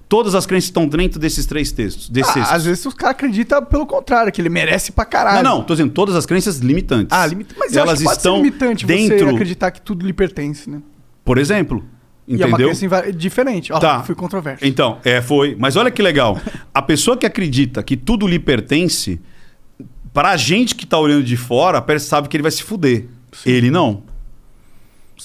[0.08, 2.08] Todas as crenças estão dentro desses três textos.
[2.08, 5.42] Desses Ah, às vezes os caras acreditam pelo contrário, que ele merece pra caralho.
[5.42, 7.16] não, não, tô dizendo todas as crenças limitantes.
[7.16, 7.54] Ah, limita...
[7.58, 10.68] mas eu elas acho que pode estão limitante você dentro, acreditar que tudo lhe pertence,
[10.68, 10.82] né?
[11.24, 11.82] por exemplo,
[12.26, 13.12] E é uma entendeu?
[13.12, 13.70] diferente.
[13.80, 14.02] Tá.
[14.02, 14.64] fui controverso.
[14.64, 15.54] Então, é, foi.
[15.58, 16.40] Mas olha que legal.
[16.72, 19.20] A pessoa que acredita que tudo lhe pertence,
[20.12, 23.06] pra gente que tá olhando de fora, sabe que ele vai se fuder.
[23.44, 24.02] Ele não.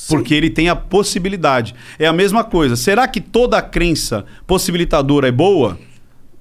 [0.08, 1.74] Porque ele tem a possibilidade.
[1.98, 2.76] É a mesma coisa.
[2.76, 5.80] Será que toda crença possibilitadora é boa?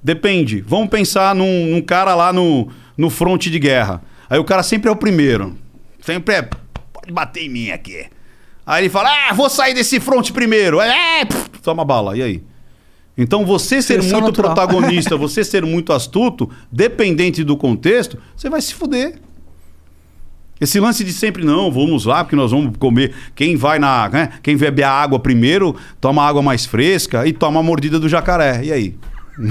[0.03, 0.61] Depende.
[0.61, 4.01] Vamos pensar num, num cara lá no, no fronte de guerra.
[4.29, 5.57] Aí o cara sempre é o primeiro.
[6.01, 6.49] Sempre é.
[6.93, 8.05] Pode bater em mim aqui.
[8.69, 10.79] Aí ele fala: Ah, vou sair desse fronte primeiro.
[10.79, 12.15] Aí, É, pff, toma bala.
[12.15, 12.43] E aí?
[13.17, 14.53] Então você ser Seleção muito natural.
[14.53, 19.15] protagonista, você ser muito astuto, dependente do contexto, você vai se fuder.
[20.61, 23.15] Esse lance de sempre, não, vamos lá, porque nós vamos comer.
[23.33, 24.07] Quem vai na.
[24.07, 24.29] Né?
[24.43, 28.63] Quem beber a água primeiro, toma água mais fresca e toma a mordida do jacaré.
[28.63, 28.95] E aí?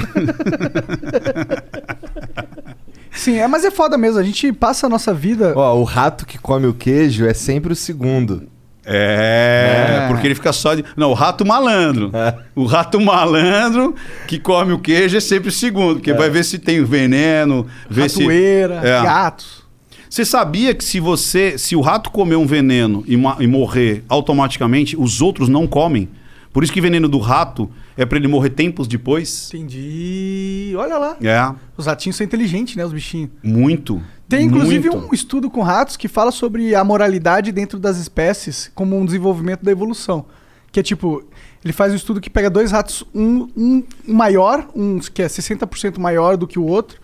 [3.10, 4.20] Sim, é, mas é foda mesmo.
[4.20, 5.54] A gente passa a nossa vida.
[5.56, 8.46] Ó, o rato que come o queijo é sempre o segundo.
[8.88, 10.08] É, É.
[10.08, 10.84] porque ele fica só de.
[10.96, 12.10] Não, o rato malandro.
[12.14, 12.34] É.
[12.54, 13.94] O rato malandro
[14.26, 18.08] que come o queijo é sempre o segundo, porque vai ver se tem veneno, ver
[18.08, 18.20] se.
[18.20, 19.02] Ratoeira, É.
[19.02, 19.66] gatos.
[20.10, 24.96] Você sabia que se você, se o rato comer um veneno e, e morrer automaticamente,
[24.98, 26.08] os outros não comem?
[26.50, 29.50] Por isso que veneno do rato é para ele morrer tempos depois?
[29.52, 30.72] Entendi.
[30.78, 31.16] Olha lá.
[31.22, 32.84] É, Os ratinhos são inteligentes, né?
[32.86, 33.28] Os bichinhos.
[33.42, 34.02] muito.
[34.28, 35.10] Tem inclusive muito.
[35.10, 39.64] um estudo com ratos que fala sobre a moralidade dentro das espécies como um desenvolvimento
[39.64, 40.26] da evolução.
[40.70, 41.24] Que é tipo,
[41.64, 45.98] ele faz um estudo que pega dois ratos, um, um maior, um que é 60%
[45.98, 47.00] maior do que o outro,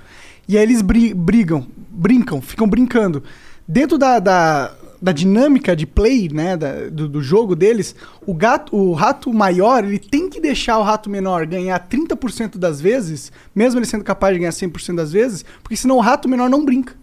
[0.46, 3.22] e aí eles bri- brigam, brincam, ficam brincando.
[3.66, 7.96] Dentro da, da, da dinâmica de play, né, da- do, do jogo deles,
[8.26, 12.82] o gato, o rato maior, ele tem que deixar o rato menor ganhar 30% das
[12.82, 16.50] vezes, mesmo ele sendo capaz de ganhar 100% das vezes, porque senão o rato menor
[16.50, 17.02] não brinca.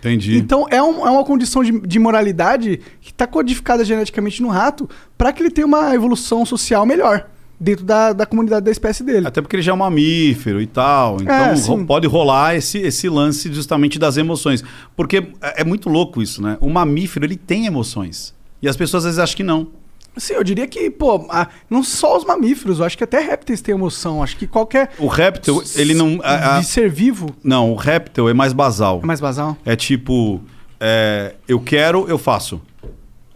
[0.00, 0.36] Entendi.
[0.36, 4.88] Então é, um- é uma condição de, de moralidade que está codificada geneticamente no rato
[5.16, 7.26] para que ele tenha uma evolução social melhor
[7.58, 9.26] dentro da, da comunidade da espécie dele.
[9.26, 11.18] Até porque ele já é um mamífero e tal.
[11.20, 14.64] Então É, ro- pode rolar esse, esse lance justamente das emoções.
[14.96, 16.56] Porque é é muito louco isso, né?
[16.60, 18.34] O mamífero, ele tem emoções.
[18.62, 19.68] E as pessoas às vezes acham que não.
[20.16, 23.60] Sim, eu diria que, pô, a- não só os mamíferos, eu acho que até répteis
[23.62, 24.22] têm emoção.
[24.22, 24.90] Acho que qualquer.
[24.98, 26.18] O réptil, ele não.
[26.22, 29.00] a- a- De ser vivo não, o réptil é mais basal.
[29.02, 29.56] é mais basal.
[29.64, 30.40] É tipo,
[30.80, 32.60] é, eu quero, eu faço.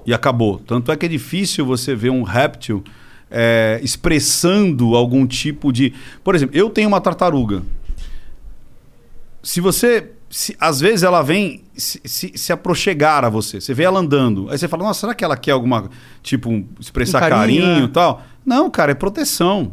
[0.05, 0.59] E acabou.
[0.59, 2.85] Tanto é que é difícil você ver um réptil
[3.31, 5.95] é, expressando algum tipo de.
[6.23, 7.63] Por exemplo, eu tenho uma tartaruga.
[9.43, 10.11] Se você.
[10.37, 13.61] Se- às vezes ela vem se, se, se aproxegar a você.
[13.61, 14.49] Você vê ela andando.
[14.51, 15.89] Aí você fala, nossa, será que ela quer alguma.
[16.23, 17.85] Tipo, um- expressar Um carinho, carinho né?
[17.85, 18.23] e tal?
[18.45, 19.73] Não, cara, é proteção.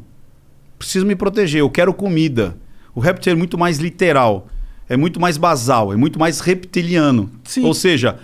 [0.78, 2.58] Preciso me proteger, eu quero comida.
[2.94, 4.48] O réptil é muito mais literal.
[4.88, 7.32] É muito mais basal, é muito mais reptiliano.
[7.44, 7.64] Sim.
[7.66, 8.20] Ou seja,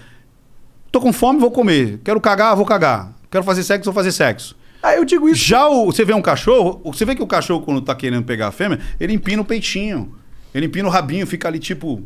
[0.92, 2.00] tô com fome, vou comer.
[2.04, 3.14] Quero cagar, vou cagar.
[3.32, 4.56] Quero fazer sexo, vou fazer sexo.
[4.84, 5.44] Ah, eu digo isso.
[5.44, 8.48] Já o, você vê um cachorro, você vê que o cachorro, quando tá querendo pegar
[8.48, 10.14] a fêmea, ele empina o peitinho.
[10.54, 12.04] Ele empina o rabinho, fica ali tipo.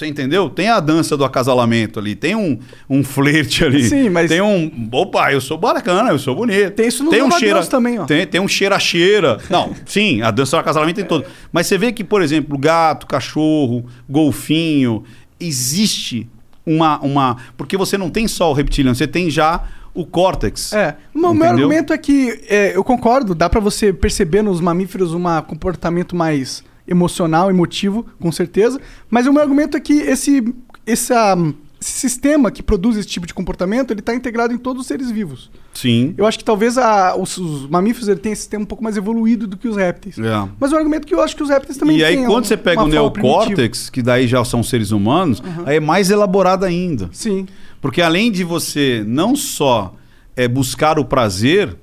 [0.00, 0.48] Você entendeu?
[0.48, 3.84] Tem a dança do acasalamento ali, tem um, um flerte ali.
[3.84, 4.88] Sim, mas- Tem um.
[4.90, 6.70] Opa, eu sou bacana, eu sou bonito.
[6.70, 8.06] Tem isso no tem um cheira também, ó.
[8.06, 9.36] Tem, tem um cheira-cheira.
[9.50, 11.26] Não, sim, a dança do acasalamento tem todo.
[11.52, 15.04] Mas você vê que, por exemplo, gato, cachorro, golfinho,
[15.38, 16.26] existe
[16.64, 16.98] uma.
[17.04, 20.72] uma porque você não tem só o reptiliano, você tem já o córtex.
[20.72, 20.96] É.
[21.14, 21.48] O meu Entendeu?
[21.50, 26.64] argumento é que é, eu concordo, dá pra você perceber nos mamíferos um comportamento mais
[26.90, 28.80] emocional, emotivo, com certeza.
[29.08, 30.52] Mas o meu argumento é que esse,
[30.86, 31.36] essa,
[31.80, 35.10] esse sistema que produz esse tipo de comportamento, ele tá integrado em todos os seres
[35.10, 35.50] vivos.
[35.72, 36.14] Sim.
[36.18, 38.96] Eu acho que talvez a- os, os mamíferos ele tenham esse sistema um pouco mais
[38.96, 40.18] evoluído do que os répteis.
[40.18, 40.48] É.
[40.58, 42.42] Mas o argumento é que eu acho que os répteis também E aí, têm quando
[42.42, 43.02] um- você pega o primitiva.
[43.04, 47.08] neocórtex, que daí já são seres humanos, aí é mais elaborado ainda.
[47.12, 47.46] Sim.
[47.80, 49.94] Porque além de você não só
[50.36, 51.76] é, buscar o prazer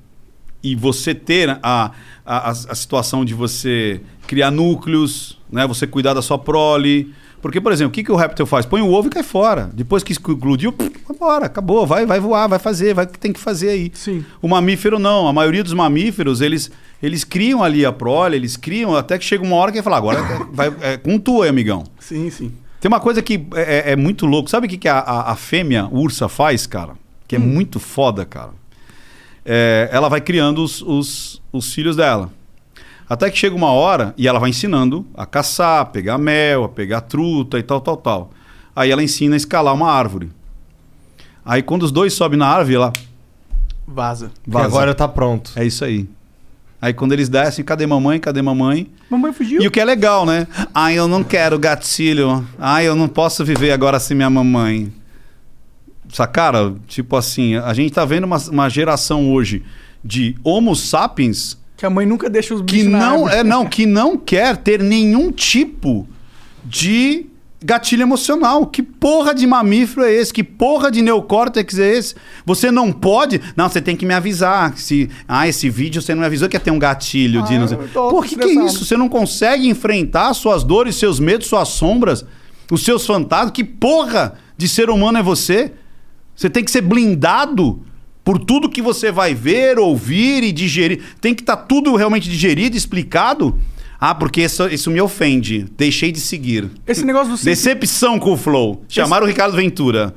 [0.64, 1.92] e você ter a,
[2.28, 5.66] a, a, a situação de você criar núcleos, né?
[5.66, 7.12] você cuidar da sua prole.
[7.42, 8.66] Porque, por exemplo, o que, que o réptil faz?
[8.66, 9.70] Põe o ovo e cai fora.
[9.74, 13.40] Depois que vai embora, acabou, vai, vai voar, vai fazer, vai o que tem que
[13.40, 13.92] fazer aí.
[13.94, 14.26] Sim.
[14.42, 15.28] O mamífero não.
[15.28, 16.70] A maioria dos mamíferos, eles,
[17.02, 19.98] eles criam ali a prole, eles criam até que chega uma hora que ele fala,
[19.98, 20.20] agora
[20.52, 21.84] vai, é com tu, aí, amigão.
[22.00, 22.52] Sim, sim.
[22.82, 24.50] Tem uma coisa que é, é- é muito louco.
[24.50, 26.94] Sabe o que, que a, a, a fêmea ursa faz, cara?
[27.28, 28.52] Que é muito foda, cara.
[29.50, 32.30] É, ela vai criando os, os, os filhos dela.
[33.10, 36.70] Até que chega uma hora e ela vai ensinando a caçar, a pegar mel, a
[36.70, 38.32] pegar truta e tal, tal, tal.
[38.76, 40.30] Aí ela ensina a escalar uma árvore.
[41.46, 42.94] Aí quando os dois sobem na árvore, ela
[43.88, 44.32] Vaza.
[44.46, 44.66] Vaza.
[44.66, 45.52] agora tá pronto.
[45.56, 46.10] É isso aí.
[46.82, 48.20] Aí quando eles descem, cadê mamãe?
[48.20, 48.92] Cadê mamãe?
[49.10, 49.62] Mamãe fugiu.
[49.62, 50.46] E o que é legal, né?
[50.74, 52.46] Ai, eu não quero gatilho.
[52.60, 54.92] Ai, eu não posso viver agora sem minha mamãe.
[56.10, 56.74] Sacara?
[56.88, 59.64] Tipo assim, a gente tá vendo uma, uma geração hoje
[60.04, 63.36] de Homo sapiens Que a mãe nunca deixa os que bichos na não árvore.
[63.36, 66.08] é não que não quer ter nenhum tipo
[66.64, 67.26] de
[67.64, 68.66] gatilho emocional.
[68.68, 70.32] Que porra de mamífero é esse?
[70.34, 72.16] Que porra de neocórtex é esse?
[72.46, 73.42] Você não pode.
[73.56, 74.78] Não, você tem que me avisar.
[74.78, 77.56] Se, ah, esse vídeo você não me avisou que ia ter um gatilho de.
[77.56, 77.78] Ah, Não sei.
[77.94, 78.86] Pô, que que é isso?
[78.86, 82.26] Você não consegue enfrentar suas dores, seus medos, suas sombras,
[82.72, 83.52] os seus fantasmas?
[83.52, 85.74] Que porra de ser humano é você?
[86.38, 87.82] Você tem que ser blindado
[88.24, 91.02] por tudo que você vai ver, ouvir e digerir.
[91.20, 93.58] Tem que estar tudo realmente digerido, explicado.
[94.00, 95.66] Ah, porque isso, isso me ofende.
[95.76, 96.70] Deixei de seguir.
[96.86, 98.84] Esse negócio do safe, Decepção com o Flow.
[98.88, 100.14] Chamaram o Ricardo Ventura.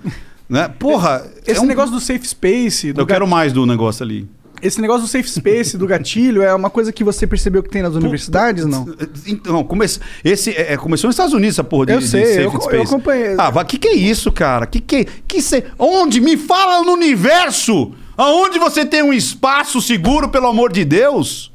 [0.49, 0.69] né?
[0.69, 4.29] Porra, esse é um- negócio do safe space, do Eu quero mais do negócio ali.
[4.63, 7.83] Esse negócio do safe space, do gatilho, é uma coisa que você percebeu que tem
[7.83, 8.87] nas universidades, não?
[9.27, 9.87] Então, come...
[10.25, 12.61] esse, é, começou nos Estados Unidos essa porra de, Eu de sei, safe eu- eu
[12.61, 12.83] space.
[12.95, 13.35] acompanhei.
[13.39, 14.67] Ah, o que, que é isso, cara?
[14.67, 15.65] Que que, que cê...
[15.79, 16.21] Onde?
[16.21, 17.93] Me fala no universo!
[18.17, 21.51] Aonde você tem um espaço seguro, pelo amor de Deus?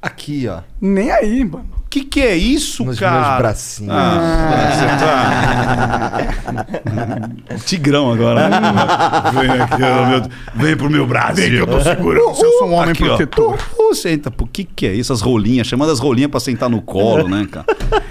[0.00, 0.60] Aqui, ó.
[0.80, 1.68] Nem aí, mano.
[1.96, 3.26] Que que é isso, Nos cara?
[3.26, 3.94] meus bracinhos.
[3.94, 4.86] Ah, você
[6.44, 7.56] tá...
[7.64, 8.50] Tigrão agora.
[8.50, 8.60] né?
[9.32, 10.22] Vem aqui, ó, meu...
[10.54, 11.44] Vem pro meu Brasil.
[11.44, 12.18] Vem que eu tô seguro.
[12.18, 13.56] Eu sou um homem protetor.
[13.74, 15.10] Pô, senta, pô, que que é isso?
[15.10, 17.64] As rolinhas, chamando as rolinhas pra sentar no colo, né, cara?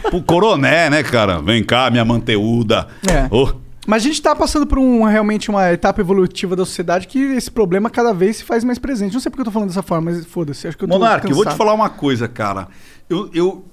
[0.09, 1.39] Pro coroné, né, cara?
[1.39, 2.88] Vem cá, minha manteúda.
[3.07, 3.27] É.
[3.29, 3.53] Ô,
[3.86, 7.51] Mas a gente tá passando por um, realmente uma etapa evolutiva da sociedade que esse
[7.51, 9.13] problema cada vez se faz mais presente.
[9.13, 10.67] Não sei porque eu tô falando dessa forma, mas foda-se.
[10.67, 12.67] Acho que eu tô Monark, eu vou te falar uma coisa, cara.
[13.07, 13.63] Eu, eu,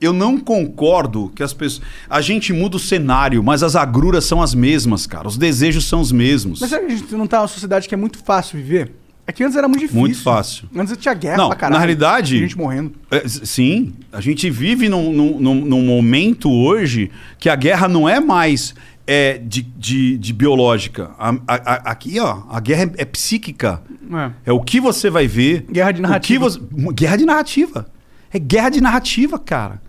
[0.00, 1.82] eu não concordo que as pessoas.
[2.08, 5.28] A gente muda o cenário, mas as agruras são as mesmas, cara.
[5.28, 6.60] Os desejos são os mesmos.
[6.60, 8.92] Mas será que a gente não tá numa sociedade que é muito fácil viver?
[9.26, 10.00] É que antes era muito difícil.
[10.00, 10.68] Muito fácil.
[10.74, 11.74] Antes tinha guerra Não, pra caralho.
[11.74, 12.92] na realidade- Tinha gente morrendo.
[13.10, 18.18] É, sim, a gente vive num, num- num- momento hoje que a guerra não é
[18.18, 18.74] mais
[19.06, 21.10] é, de, de- de biológica.
[21.18, 23.82] A- a- a- aqui, ó, a guerra é, é psíquica.
[24.12, 24.50] É.
[24.50, 25.64] É o que você vai ver.
[25.70, 26.44] Guerra de narrativa.
[26.48, 26.60] você-
[26.92, 27.86] guerra de narrativa.
[28.32, 29.80] É guerra de narrativa, cara.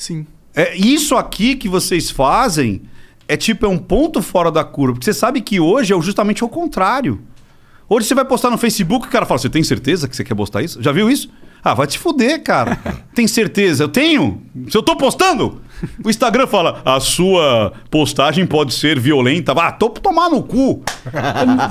[0.00, 0.26] Sim.
[0.56, 2.80] É, isso aqui que vocês fazem
[3.28, 4.94] é tipo é um ponto fora da curva.
[4.94, 7.20] Porque você sabe que hoje é justamente o contrário.
[7.86, 10.24] Hoje você vai postar no Facebook e o cara fala: Você tem certeza que você
[10.24, 10.82] quer postar isso?
[10.82, 11.28] Já viu isso?
[11.62, 12.78] Ah, vai te fuder, cara.
[13.14, 13.84] tem certeza?
[13.84, 14.40] Eu tenho?
[14.70, 15.60] Se eu tô postando?
[16.02, 19.52] O Instagram fala: A sua postagem pode ser violenta.
[19.52, 20.82] Ah, tô pra tomar no cu.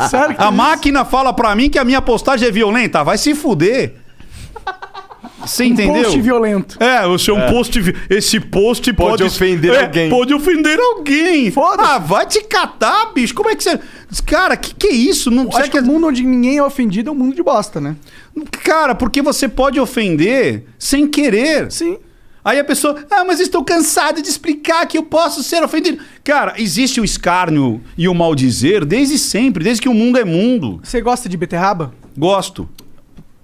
[0.07, 3.03] Sério A máquina fala pra mim que a minha postagem é violenta.
[3.03, 3.95] Vai se fuder.
[5.45, 6.03] Você Um entendeu?
[6.03, 6.83] post violento.
[6.83, 7.79] É, o seu post.
[7.79, 10.09] vi- Esse post pode, Pode ofender é, alguém.
[10.09, 11.51] Pode ofender alguém.
[11.51, 11.89] Foda-se.
[11.91, 13.33] Ah, vai te catar, bicho.
[13.33, 13.79] Como é que você.
[14.25, 15.29] Cara, que que é isso?
[15.31, 17.79] Não Eu Acho que o mundo onde ninguém é ofendido é um mundo de bosta,
[17.79, 17.95] né?
[18.63, 21.71] Cara, porque você pode ofender sem querer.
[21.71, 21.97] Sim.
[22.43, 25.99] Aí a pessoa, ah, mas estou cansado de explicar que eu posso ser ofendido.
[26.23, 30.79] Cara, existe o escárnio e o maldizer desde sempre, desde que o mundo é mundo.
[30.81, 31.93] Você gosta de beterraba?
[32.17, 32.67] Gosto.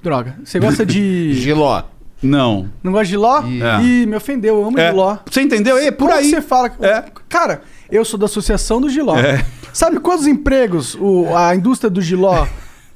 [0.05, 0.35] Droga.
[0.43, 1.33] Você gosta de.
[1.41, 1.81] Giló.
[2.21, 2.69] Não.
[2.83, 3.39] Não gosta de Giló?
[3.41, 3.83] É.
[3.83, 4.55] Ih, me ofendeu.
[4.59, 5.17] Eu amo É, Giló.
[5.29, 5.77] Você entendeu?
[5.77, 6.29] É por Como aí.
[6.29, 6.71] você fala?
[6.79, 7.03] É.
[7.27, 9.17] Cara, eu sou da Associação do Giló.
[9.17, 9.45] É.
[9.73, 12.45] Sabe quantos empregos o- a indústria do Giló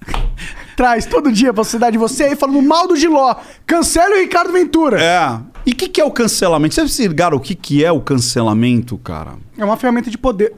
[0.77, 1.97] traz todo dia pra sociedade?
[1.97, 3.35] Você aí falando mal do Giló.
[3.65, 5.01] Cancele o Ricardo Ventura.
[5.01, 5.39] É.
[5.65, 6.73] E o que, que é o cancelamento?
[6.75, 9.33] Vocês se ligaram o que, que é o cancelamento, cara?
[9.57, 10.53] É uma ferramenta de poder.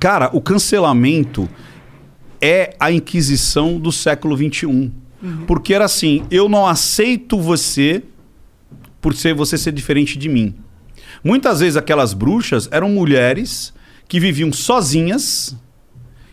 [0.00, 1.48] Cara, o cancelamento
[2.40, 4.90] é a Inquisição do século XXI.
[5.46, 8.02] Porque era assim, eu não aceito você
[9.00, 10.54] por ser você ser diferente de mim.
[11.22, 13.72] Muitas vezes aquelas bruxas eram mulheres
[14.08, 15.56] que viviam sozinhas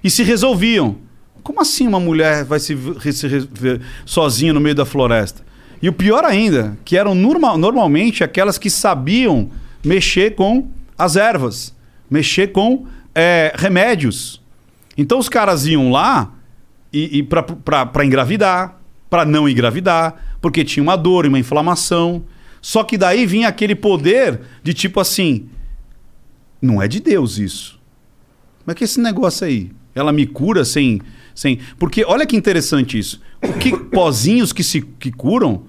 [0.04, 0.98] e se resolviam.
[1.44, 5.44] Como assim uma mulher vai se, se sozinha no meio da floresta?
[5.82, 9.50] E o pior ainda, que eram norma- normalmente aquelas que sabiam
[9.84, 11.76] mexer com as ervas,
[12.10, 12.86] mexer com
[13.16, 14.42] é, remédios.
[14.98, 16.34] Então os caras iam lá
[16.94, 18.81] e, e para engravidar,
[19.12, 22.24] para não engravidar, porque tinha uma dor, uma inflamação.
[22.62, 25.50] Só que daí vinha aquele poder de tipo assim,
[26.62, 27.78] não é de Deus isso.
[28.60, 29.70] Como é que é esse negócio aí?
[29.94, 31.02] Ela me cura sem.
[31.36, 31.60] sem...
[31.78, 33.22] Porque olha que interessante isso.
[33.44, 35.66] O que pozinhos que se que curam,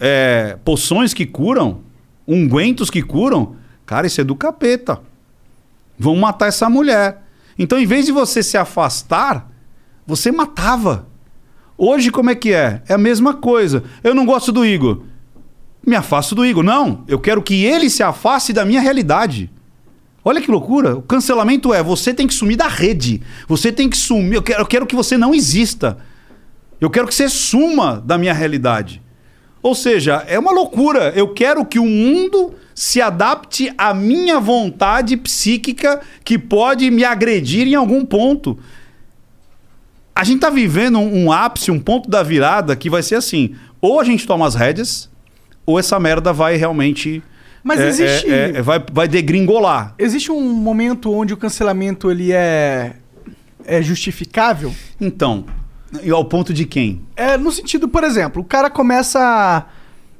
[0.00, 1.82] é, poções que curam,
[2.26, 3.54] ungüentos que curam,
[3.84, 5.00] cara, isso é do capeta.
[5.96, 7.22] Vão matar essa mulher.
[7.56, 9.48] Então, em vez de você se afastar,
[10.04, 11.06] você matava.
[11.78, 12.82] Hoje, como é que é?
[12.88, 13.84] É a mesma coisa.
[14.02, 15.02] Eu não gosto do Igor.
[15.86, 16.64] Me afasto do Igor.
[16.64, 19.50] Não, eu quero que ele se afaste da minha realidade.
[20.24, 20.96] Olha que loucura.
[20.96, 23.22] O cancelamento é você tem que sumir da rede.
[23.46, 24.36] Você tem que sumir.
[24.36, 25.98] Eu quero, eu quero que você não exista.
[26.80, 29.02] Eu quero que você suma da minha realidade.
[29.62, 31.12] Ou seja, é uma loucura.
[31.14, 37.66] Eu quero que o mundo se adapte à minha vontade psíquica que pode me agredir
[37.66, 38.58] em algum ponto.
[40.16, 43.54] A gente tá vivendo um, um ápice, um ponto da virada que vai ser assim:
[43.80, 45.10] ou a gente toma as rédeas,
[45.66, 47.22] ou essa merda vai realmente.
[47.62, 49.94] Mas é, existe- é, é, vai, vai degringolar.
[49.98, 52.94] Existe um momento onde o cancelamento ele é,
[53.64, 54.72] é justificável?
[55.00, 55.44] Então,
[56.02, 57.02] e ao ponto de quem?
[57.14, 59.66] É no sentido, por exemplo, o cara começa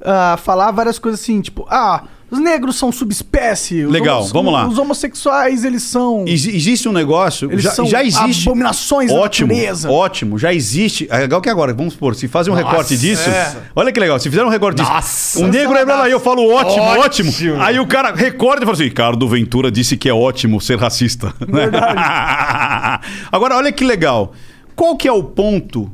[0.01, 3.85] a, a falar várias coisas assim, tipo, ah, os negros são subespécie.
[3.85, 4.67] Legal, vamos lá.
[4.67, 6.25] Os homossexuais, eles são.
[6.27, 7.49] Exi- Existe um negócio.
[7.51, 8.47] Eles já, são já existe.
[8.49, 9.89] abominações da ótimo, natureza.
[9.89, 11.07] Ótimo, já existe.
[11.09, 13.29] É legal que agora, vamos supor, se fazem um recorte disso.
[13.75, 15.43] Olha que legal, se fizeram um recorte disso.
[15.43, 18.83] Um negro lembra lá, eu falo ótimo, ótimo, Aí o cara recorda e fala assim:
[18.83, 21.33] Ricardo Ventura disse que é ótimo ser racista.
[23.31, 24.33] agora, olha que legal.
[24.75, 25.91] Qual que é o ponto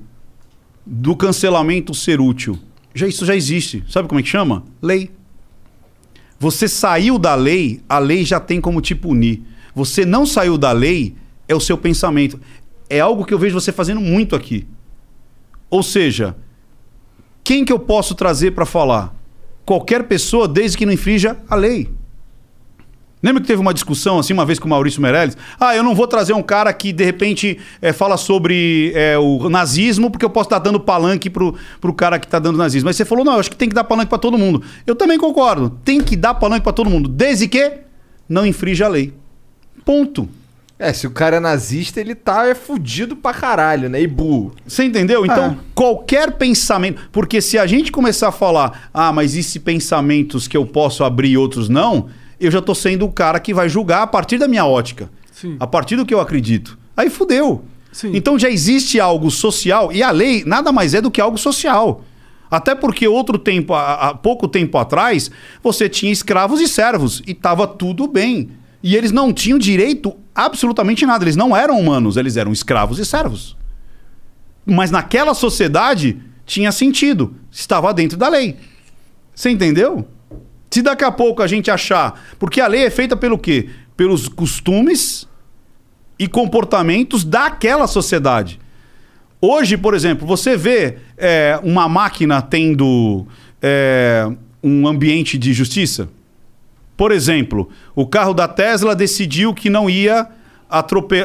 [0.85, 2.57] do cancelamento ser útil?
[2.93, 3.83] Já, isso já existe.
[3.89, 4.63] Sabe como é que chama?
[4.81, 5.09] Lei.
[6.43, 9.41] Você saiu da lei, a lei já tem como te punir.
[9.73, 11.15] Você não saiu da lei,
[11.47, 12.37] é o seu pensamento.
[12.89, 14.67] É algo que eu vejo você fazendo muito aqui.
[15.69, 16.35] Ou seja,
[17.45, 19.15] quem que eu posso trazer para falar?
[19.63, 21.89] Qualquer pessoa, desde que não infrinja a lei.
[23.23, 25.37] Lembra que teve uma discussão assim uma vez com o Maurício Meirelles?
[25.57, 29.49] Ah, eu não vou trazer um cara que de repente eh, fala sobre eh, o
[29.49, 32.87] nazismo porque eu posso estar dando palanque pro, pro cara que está dando nazismo.
[32.89, 34.61] Mas você falou, não, eu acho que tem que dar palanque para todo mundo.
[34.85, 35.69] Eu também concordo.
[35.85, 37.71] Tem que dar palanque para todo mundo, desde que
[38.27, 39.13] não infrinja a lei.
[39.85, 40.27] Ponto.
[40.77, 44.01] É, se o cara é nazista, ele tá é fudido pra caralho, né?
[44.01, 44.53] E burro.
[44.67, 45.25] Você entendeu?
[45.25, 45.63] Então, Ah.
[45.73, 47.01] qualquer pensamento.
[47.09, 51.05] Porque se a gente começar a falar, ah, mas e se pensamentos que eu posso
[51.05, 52.09] abrir e outros não,
[52.45, 55.09] eu já tô sendo o cara que vai julgar a partir da minha ótica.
[55.31, 55.55] Sim.
[55.59, 56.77] A partir do que eu acredito.
[56.95, 57.65] Aí fudeu.
[57.91, 58.11] Sim.
[58.13, 62.03] Então já existe algo social, e a lei nada mais é do que algo social.
[62.49, 65.31] Até porque outro tempo, há, pouco tempo atrás,
[65.61, 68.51] você tinha escravos e servos, e tava tudo bem.
[68.83, 71.23] E eles não tinham direito absolutamente nada.
[71.23, 73.55] Eles não eram humanos, eles eram escravos e servos.
[74.65, 78.57] Mas naquela sociedade tinha sentido, estava dentro da lei.
[79.33, 80.05] Você entendeu?
[80.73, 82.19] Se daqui a pouco a gente achar.
[82.39, 83.69] Porque a lei é feita pelo quê?
[83.95, 85.27] Pelos costumes
[86.17, 88.59] e comportamentos daquela sociedade.
[89.39, 93.27] Hoje, por exemplo, você vê é, uma máquina tendo
[93.61, 94.27] é,
[94.63, 96.09] um ambiente de justiça?
[96.95, 100.27] Por exemplo, o carro da Tesla decidiu que não ia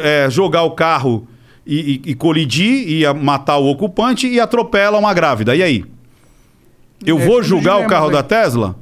[0.03, 1.27] é, jogar o carro
[1.67, 5.55] e, e- e colidir, ia matar o ocupante e atropela uma grávida.
[5.55, 5.85] E aí?
[7.07, 8.13] Eu É, vou julgar o carro aí.
[8.13, 8.77] da Tesla?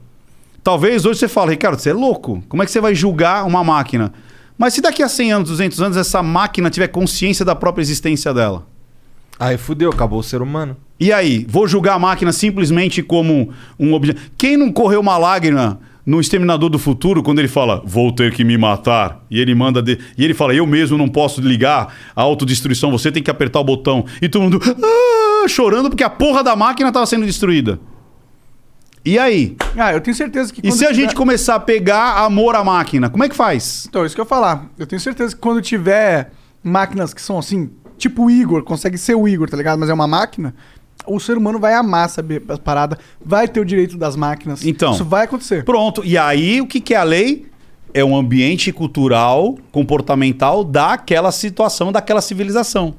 [0.67, 2.43] Talvez hoje você fale, Ricardo, você é louco.
[2.49, 4.13] Como é que você vai julgar uma máquina?
[4.59, 8.35] Mas se daqui a 100 anos, 200 anos, essa máquina tiver consciência da própria existência
[8.35, 8.67] dela?
[9.39, 10.77] Aí fudeu, acabou o ser humano.
[10.99, 14.21] E aí, vou julgar a máquina simplesmente como um objeto.
[14.37, 18.43] Quem não correu uma lágrima no Exterminador do Futuro quando ele fala, vou ter que
[18.43, 19.25] me matar?
[19.31, 19.81] E ele manda.
[19.81, 20.01] De...
[20.19, 23.65] E ele fala, eu mesmo não posso ligar a autodestruição, você tem que apertar o
[23.65, 24.05] botão.
[24.21, 27.79] E todo mundo "Ah", chorando porque a porra da máquina estava sendo destruída.
[29.07, 29.57] E aí?
[29.79, 32.65] Ah, eu tenho certeza que E se a tiver- gente começar a pegar amor à
[32.65, 33.87] máquina, como é que faz?
[33.89, 34.67] Então, isso que eu ia falar.
[34.77, 36.33] Eu tenho certeza que quando tiver
[36.63, 39.79] máquinas que são assim, tipo o Igor, consegue ser o Igor, tá ligado?
[39.79, 40.53] Mas é uma máquina,
[41.07, 44.65] o ser humano vai amar saber as paradas, vai ter o direito das máquinas.
[44.65, 44.93] Então.
[44.93, 45.65] Isso vai acontecer.
[45.65, 46.03] Pronto.
[46.05, 47.47] E aí, o que, que é a lei?
[47.99, 52.95] É um ambiente cultural, comportamental daquela situação, daquela civilização.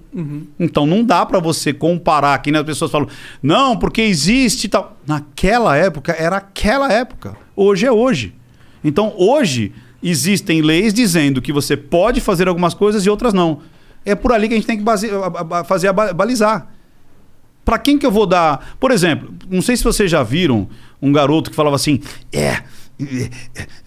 [0.59, 3.07] Então não dá pra você comparar, que nem as pessoas falam,
[3.41, 4.97] não, porque existe tal.
[5.05, 7.37] Naquela época era aquela época.
[7.55, 8.33] Hoje é hoje.
[8.83, 9.71] Então hoje
[10.01, 13.59] existem leis dizendo que você pode fazer algumas coisas e outras não.
[14.03, 15.09] É por ali que a gente tem que base-
[15.67, 16.69] fazer a ba- balizar.
[17.63, 18.75] Pra quem que eu vou dar?
[18.79, 20.67] Por exemplo, não sei se vocês já viram
[21.01, 21.99] um garoto que falava assim:
[22.31, 22.63] é,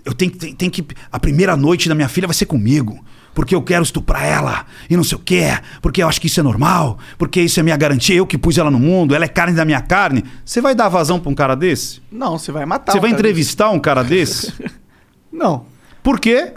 [0.05, 0.85] eu tenho, que- tem, tem que.
[1.11, 3.03] A primeira noite da minha filha vai ser comigo.
[3.33, 5.57] Porque eu quero estuprar ela e não sei o quê.
[5.81, 6.99] Porque eu acho que isso é normal.
[7.17, 8.17] Porque isso é minha garantia.
[8.17, 9.15] Eu que pus ela no mundo.
[9.15, 10.25] Ela é carne da minha carne.
[10.45, 12.03] Você vai dar vazão pra um cara desse?
[12.11, 12.91] Não, você vai matar.
[12.93, 14.51] Você o vai entrevistar um cara desse?
[14.51, 14.75] desse.
[15.33, 15.65] Não.
[16.03, 16.53] Por quê?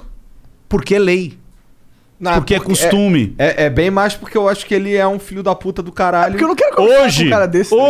[0.67, 1.37] Porque é lei.
[2.19, 3.35] Não, Porque é costume.
[3.37, 5.91] É, é bem mais porque eu acho que ele é um filho da puta do
[5.91, 6.31] caralho.
[6.33, 7.75] Porque eu não quero conversar Hoje, com um cara desse.
[7.75, 7.81] né?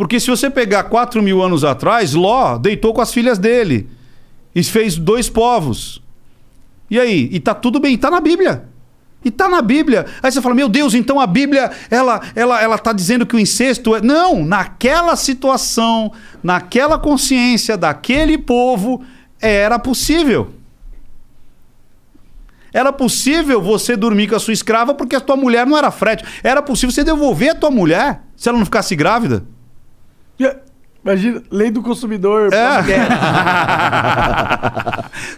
[0.00, 3.86] Porque se você pegar 4 mil anos atrás, Ló deitou com as filhas dele.
[4.54, 6.02] E fez dois povos.
[6.88, 7.28] E aí?
[7.30, 8.64] E tá tudo bem, tá na Bíblia.
[9.22, 10.06] E tá na Bíblia.
[10.22, 13.38] Aí você fala, meu Deus, então a Bíblia, ela, ela, ela tá dizendo que o
[13.38, 14.00] incesto é.
[14.00, 16.10] Não, naquela situação,
[16.42, 19.04] naquela consciência daquele povo,
[19.38, 20.54] era possível.
[22.72, 26.26] Era possível você dormir com a sua escrava porque a tua mulher não era fértil.
[26.42, 29.44] Era possível você devolver a tua mulher se ela não ficasse grávida.
[31.02, 32.52] Imagina, lei do consumidor.
[32.52, 32.82] É.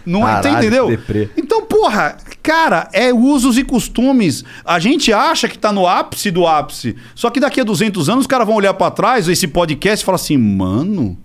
[0.05, 0.87] Não é, Caralho, entendeu?
[0.87, 1.29] deprê.
[1.37, 4.43] Então, porra, cara, é usos e costumes.
[4.65, 6.95] A gente acha que tá no ápice do ápice.
[7.15, 10.05] Só que daqui a 200 anos os caras vão olhar pra trás, esse podcast e
[10.05, 11.17] falar assim, mano,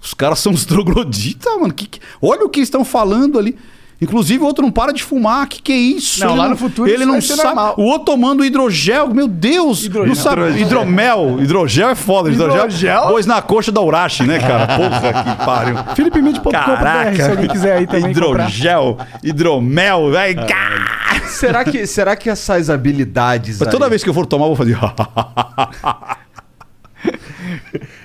[0.00, 1.72] os caras são os trogloditas, mano.
[1.72, 3.56] Que que- Olha o que estão falando ali.
[4.02, 5.46] Inclusive, o outro não para de fumar.
[5.46, 6.18] Que que é isso?
[6.20, 7.46] Não, Ele lá no futuro Ele isso não vai ser sabe.
[7.54, 7.74] normal.
[7.78, 9.14] O outro tomando hidrogel.
[9.14, 9.84] Meu Deus.
[9.84, 10.08] Hidrogel.
[10.08, 10.60] Não sabe.
[10.60, 11.38] Hidromel.
[11.40, 12.28] Hidrogel é foda.
[12.28, 12.64] Hidrogel.
[12.64, 13.02] Hidrogel?
[13.08, 14.66] Pois na coxa da Urashi, né, cara?
[14.76, 15.00] Porra
[15.38, 15.76] que pariu.
[15.94, 18.48] Felipe.com.br, se alguém quiser aí também comprar.
[18.50, 20.46] Hidrogel, hidromel, velho.
[20.48, 20.98] Cá!
[21.28, 23.60] Será que, será que essas habilidades.
[23.60, 24.76] Mas toda aí- vez que eu for tomar, eu vou fazer.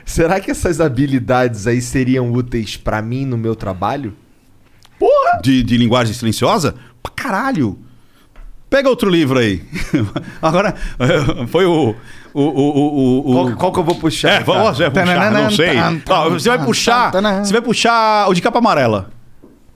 [0.05, 4.13] Será que essas habilidades aí seriam úteis pra mim no meu trabalho?
[5.41, 6.75] De, de linguagem silenciosa?
[7.01, 7.77] Pra caralho.
[8.69, 9.61] Pega outro livro aí.
[10.41, 10.75] Agora,
[11.47, 11.95] foi o.
[12.33, 14.41] o, o, o, Qual, qual que eu vou puxar?
[14.41, 15.69] É, vamos você vai puxar, não sei.
[16.31, 17.11] Você vai puxar.
[17.11, 19.09] Você vai puxar o de capa amarela.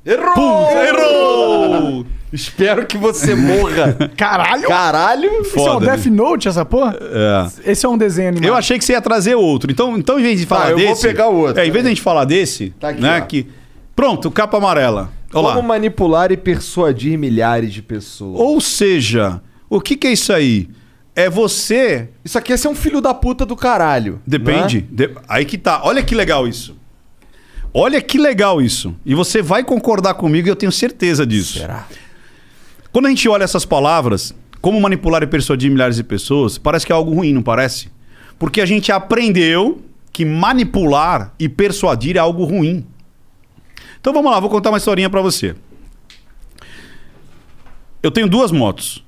[0.06, 0.34] Errou!
[0.34, 2.06] Pum, errou!
[2.34, 4.10] Espero que você morra.
[4.16, 4.68] Caralho!
[4.68, 5.42] Caralho!
[5.42, 6.98] Isso é um Foda, Death Note, essa porra?
[7.66, 7.72] É.
[7.72, 8.48] Esse é um desenho animado.
[8.48, 9.70] Eu achei que você ia trazer outro.
[9.70, 11.02] Então, então em vez de falar eu vou desse.
[11.08, 11.62] pegar o outro.
[11.62, 13.20] É, em vez de a gente falar desse, Tá aqui, né?
[13.22, 13.26] ó.
[13.26, 13.48] Que,
[13.96, 15.12] pronto, capa amarela.
[15.34, 15.56] Olha lá.
[15.56, 18.39] Como manipular e persuadir milhares de pessoas.
[18.39, 20.70] Ou seja, o que, que é isso aí?
[21.16, 22.10] É você.
[22.24, 24.22] Isso aqui é ser um filho da puta do caralho.
[24.26, 24.82] Depende.
[24.82, 24.88] né?
[24.92, 25.82] de- aí que tá.
[25.84, 26.76] Olha que legal isso.
[27.74, 28.94] Olha que legal isso.
[29.06, 31.60] E você vai concordar comigo e eu tenho certeza disso.
[31.60, 31.88] Será?
[32.92, 36.92] Quando a gente olha essas palavras, como manipular e persuadir milhares de pessoas, parece que
[36.92, 37.89] é algo ruim, não parece?
[38.38, 39.82] Porque a gente aprendeu
[40.12, 42.86] que manipular e persuadir é algo ruim.
[44.02, 45.56] Então vamos lá, vou contar uma historinha pra você.
[48.02, 49.04] Eu tenho duas motos.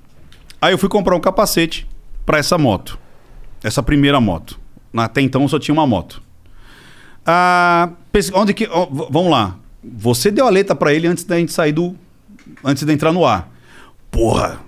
[0.61, 1.87] Aí eu fui comprar um capacete
[2.25, 2.97] pra essa moto.
[3.63, 4.59] Essa primeira moto.
[4.95, 6.21] Até então eu só tinha uma moto.
[7.25, 7.89] Ah,
[8.33, 8.67] onde que.
[8.67, 9.57] v- vamos lá.
[9.83, 11.95] Você deu a letra pra ele antes da gente sair do.
[12.63, 13.49] Antes de entrar no ar.
[14.11, 14.59] Porra,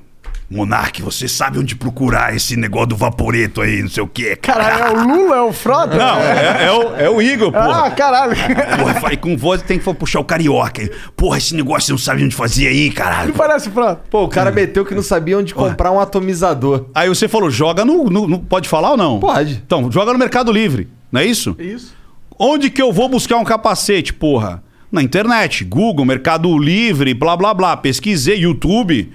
[0.49, 4.35] Monark, você sabe onde procurar esse negócio do vaporeto aí, não sei o quê.
[4.35, 5.95] Caralho, é o Lula, é o Frota?
[5.97, 7.85] Não, é, é o, é o Igor, porra.
[7.87, 8.35] Ah, caralho.
[8.77, 10.87] Porra, falei com voz tem que puxar o carioca.
[11.17, 13.29] Porra, esse negócio você não sabe onde fazer aí, caralho.
[13.29, 14.01] Não parece Frota?
[14.09, 16.85] Pô, o cara meteu que não sabia onde comprar um atomizador.
[16.93, 19.19] Aí você falou, joga no, no- no- Pode falar ou não?
[19.19, 19.61] Pode.
[19.65, 21.55] Então, joga no Mercado Livre, não é isso?
[21.57, 21.91] Isso.
[22.37, 24.61] Onde que eu vou buscar um capacete, porra?
[24.91, 27.75] Na internet, Google, Mercado Livre, blá blá blá.
[27.75, 29.11] Pesquisei, YouTube.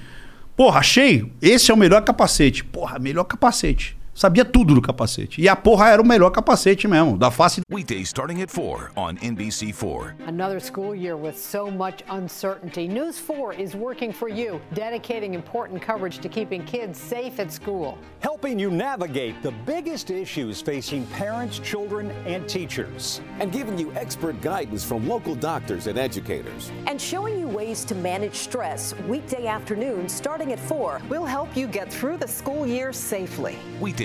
[0.61, 1.25] Porra, achei.
[1.41, 2.63] Esse é o melhor capacete.
[2.63, 3.97] Porra, melhor capacete.
[4.21, 5.41] Sabia tudo do capacete.
[5.41, 7.63] E a porra era o melhor capacete mesmo, da face.
[7.73, 10.13] Weekdays starting at 4 on NBC4.
[10.27, 12.87] Another school year with so much uncertainty.
[12.87, 17.97] News 4 is working for you, dedicating important coverage to keeping kids safe at school.
[18.21, 23.23] helping you navigate the biggest issues facing parents, children, and teachers.
[23.39, 26.71] and giving you expert guidance from local doctors and educators.
[26.87, 31.01] and showing you ways to manage stress weekday afternoons starting at 4.
[31.09, 33.57] We'll help you get through the school year safely.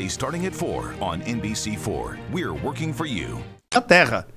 [0.08, 2.18] Starting at 4 on NBC4.
[2.32, 3.40] We're working for you.
[3.74, 4.28] da terra.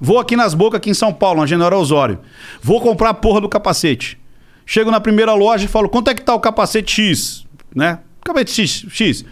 [0.00, 2.20] Vou aqui nas bocas, aqui em São Paulo, na General Osório.
[2.62, 4.18] Vou comprar a porra do capacete.
[4.64, 7.46] Chego na primeira loja e falo, quanto é que tá o capacete X?
[7.74, 7.98] Né?
[8.24, 9.24] Capacete X, X.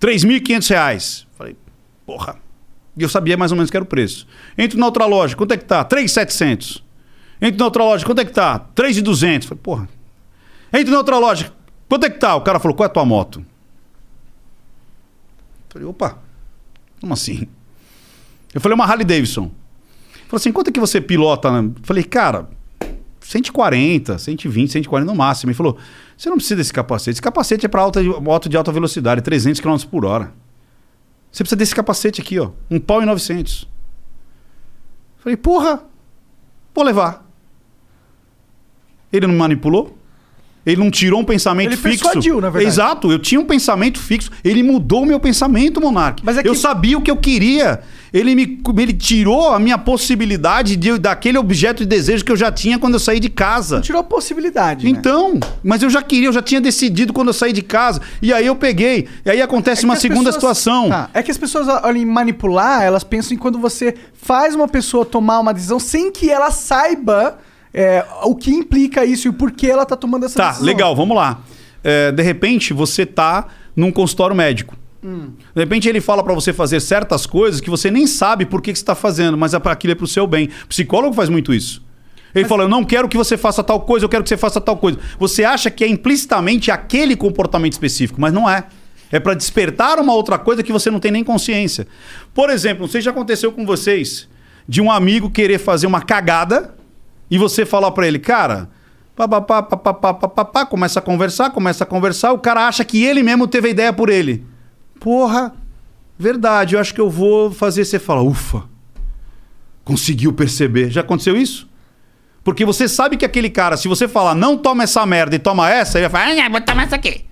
[0.00, 1.26] 3.500 reais.
[1.36, 1.56] Falei,
[2.06, 2.36] porra.
[2.96, 4.26] E eu sabia mais ou menos que era o preço.
[4.56, 5.84] Entro na outra loja, quanto é que tá?
[5.84, 6.82] 3.700.
[7.42, 8.60] Entro na outra loja, quanto é que tá?
[8.74, 9.44] 3.200.
[9.44, 9.88] Falei, porra.
[10.72, 11.52] Entro na outra loja,
[11.88, 12.34] quanto é que tá?
[12.36, 13.44] O cara falou, qual é a tua moto?
[15.74, 16.18] Falei, opa,
[17.00, 17.48] como assim?
[18.54, 19.50] Eu falei, uma Harley Davidson.
[20.28, 21.50] Falei assim, quanto é que você pilota?
[21.82, 22.48] Falei, cara,
[23.20, 25.50] 140, 120, 140 no máximo.
[25.50, 25.76] Ele falou,
[26.16, 27.10] você não precisa desse capacete.
[27.16, 27.82] Esse capacete é para
[28.20, 30.32] moto de alta velocidade, 300 km por hora.
[31.32, 32.52] Você precisa desse capacete aqui, ó.
[32.70, 33.68] Um pau e 900.
[35.18, 35.82] Falei, porra,
[36.72, 37.28] vou levar.
[39.12, 39.98] Ele não manipulou?
[40.66, 42.04] Ele não tirou um pensamento Ele fixo?
[42.04, 42.66] persuadiu, na verdade.
[42.74, 44.30] Exato, eu tinha um pensamento fixo.
[44.42, 46.22] Ele mudou o meu pensamento, Monark.
[46.24, 47.80] Mas é que- Eu sabia o que eu queria.
[48.12, 52.50] Ele me ele tirou a minha possibilidade de, daquele objeto de desejo que eu já
[52.52, 53.80] tinha quando eu saí de casa.
[53.80, 54.84] Tirou a possibilidade.
[54.84, 54.90] né?
[54.90, 58.00] Então, mas eu já queria, eu já tinha decidido quando eu saí de casa.
[58.22, 59.08] E aí eu peguei.
[59.26, 60.88] E aí acontece É uma segunda pessoas- situação.
[60.88, 64.68] Tá, É que as pessoas olham em manipular, elas pensam em quando você faz uma
[64.68, 67.38] pessoa tomar uma decisão sem que ela saiba
[67.74, 70.66] é, o que implica isso e o porquê ela tá tomando essa Tá, decisão.
[70.66, 71.40] legal, vamos lá.
[71.82, 74.76] É, de repente, você tá num consultório médico.
[75.54, 78.72] De repente ele fala pra você fazer certas coisas que você nem sabe por que,
[78.72, 80.48] que você tá fazendo, mas é para aquilo é pro seu bem.
[80.64, 81.82] O psicólogo faz muito isso.
[82.34, 84.62] Ele fala: Eu não quero que você faça tal coisa, eu quero que você faça
[84.62, 84.98] tal coisa.
[85.18, 88.64] Você acha que é implicitamente aquele comportamento específico, mas não é.
[89.12, 91.86] É pra despertar uma outra coisa que você não tem nem consciência.
[92.32, 94.26] Por exemplo, não sei se já aconteceu com vocês,
[94.66, 96.74] de um amigo querer fazer uma cagada
[97.30, 98.68] e você falar para ele, cara,
[99.16, 103.46] papapá, papapá, papapá, começa a conversar, começa a conversar, o cara acha que ele mesmo
[103.46, 104.44] teve a ideia por ele.
[105.00, 105.54] Porra,
[106.18, 107.84] verdade, eu acho que eu vou fazer.
[107.84, 108.64] Você falar ufa,
[109.84, 110.90] conseguiu perceber.
[110.90, 111.68] Já aconteceu isso?
[112.42, 115.70] Porque você sabe que aquele cara, se você falar, não toma essa merda e toma
[115.70, 117.24] essa, ele vai falar, ah, vou tomar essa aqui.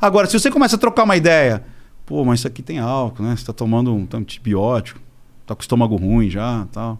[0.00, 1.64] Agora, se você começa a trocar uma ideia,
[2.06, 3.34] pô, mas isso aqui tem álcool, né?
[3.36, 5.00] Você tá tomando um tá, antibiótico,
[5.46, 6.98] tá com o estômago ruim já tal.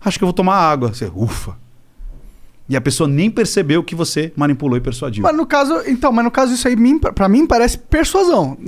[0.00, 0.92] Acho que eu vou tomar água.
[0.92, 1.56] Você, ufa.
[2.68, 5.22] E a pessoa nem percebeu que você manipulou e persuadiu.
[5.22, 6.76] Mas no caso, então, mas no caso isso aí,
[7.14, 8.58] pra mim, parece persuasão.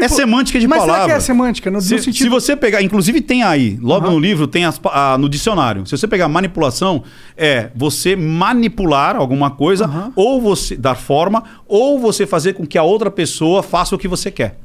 [0.00, 1.14] É semântica de mas será palavra.
[1.14, 1.70] que é semântica?
[1.70, 2.24] No, no Se, sentido...
[2.24, 4.14] se você pegar, inclusive tem aí, logo Aham.
[4.14, 5.86] no livro, tem as ah, no dicionário.
[5.86, 7.04] Se você pegar manipulação,
[7.36, 10.12] é você manipular alguma coisa, Aham.
[10.16, 14.08] ou você dar forma, ou você fazer com que a outra pessoa faça o que
[14.08, 14.58] você quer.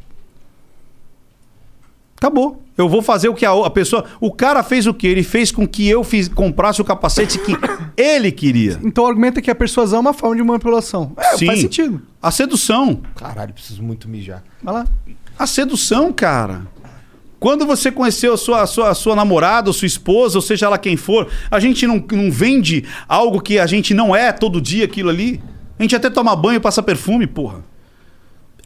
[2.24, 2.64] Acabou.
[2.78, 4.06] Eu vou fazer o que a, a pessoa.
[4.22, 5.08] O cara fez o quê?
[5.08, 7.52] Ele fez com que eu fiz, comprasse o capacete que
[8.02, 8.80] ele queria.
[8.82, 11.12] Então o argumento é que a persuasão é uma forma de manipulação.
[11.18, 11.48] É, Sim.
[11.48, 12.02] faz sentido.
[12.22, 13.02] A sedução.
[13.18, 14.42] Caralho, preciso muito mijar.
[14.64, 14.88] Vai lá.
[15.38, 16.66] A sedução, cara.
[17.42, 20.70] Quando você conheceu a sua, a sua, a sua namorada, ou sua esposa, ou seja
[20.70, 24.62] lá quem for, a gente não, não vende algo que a gente não é todo
[24.62, 25.44] dia aquilo ali.
[25.78, 27.66] A gente até toma banho e passa perfume, porra.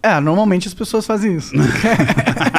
[0.03, 1.53] É, normalmente as pessoas fazem isso.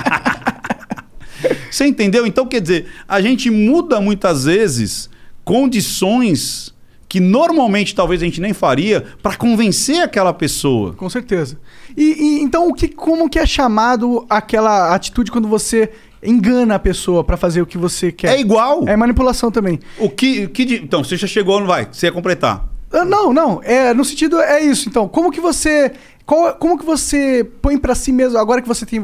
[1.70, 2.26] Você entendeu?
[2.26, 5.08] Então, quer dizer, a gente muda muitas vezes
[5.44, 6.74] condições
[7.08, 10.92] que normalmente talvez a gente nem faria para convencer aquela pessoa.
[10.92, 11.58] Com certeza.
[11.96, 12.02] E,
[12.38, 15.90] e, então, o que, como que é chamado aquela atitude quando você
[16.22, 18.36] engana a pessoa pra fazer o que você quer?
[18.36, 18.86] É igual.
[18.86, 19.78] É manipulação também.
[19.98, 21.88] O que, o que então, você já chegou, não vai?
[21.90, 22.68] Você ia completar.
[22.92, 23.60] Ah, Não, não.
[23.62, 24.88] É, no sentido é isso.
[24.88, 25.92] Então, como que você.
[26.26, 29.02] qual- como que você põe pra si mesmo, agora que você tem.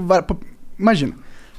[0.78, 1.14] Imagina,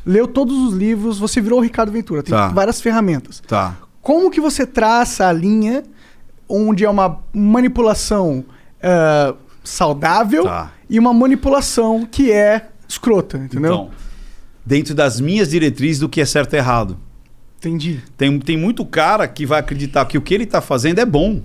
[0.06, 2.50] leu todos os livros, você virou o Ricardo Ventura, tem Tá.
[2.50, 3.42] várias ferramentas.
[3.48, 3.76] Tá.
[4.02, 5.84] Como que você traça a linha
[6.48, 8.46] onde é uma manipulação
[8.82, 9.34] ah,
[9.64, 10.72] saudável Tá.
[10.90, 13.74] e uma manipulação que é escrota, entendeu?
[13.74, 13.90] Então,
[14.66, 16.98] dentro das minhas diretrizes do que é certo e errado.
[17.58, 18.00] Entendi.
[18.16, 21.42] Tem, tem muito cara que vai acreditar que o que ele tá fazendo é bom.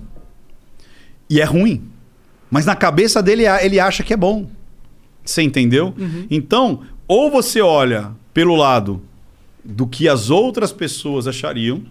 [1.27, 1.89] E é ruim.
[2.49, 4.47] Mas na cabeça dele ele acha que é bom.
[5.25, 5.95] Você entendeu?
[6.29, 6.81] Então,
[7.13, 9.01] ou você olha pelo lado
[9.65, 11.83] do que as outras pessoas achariam,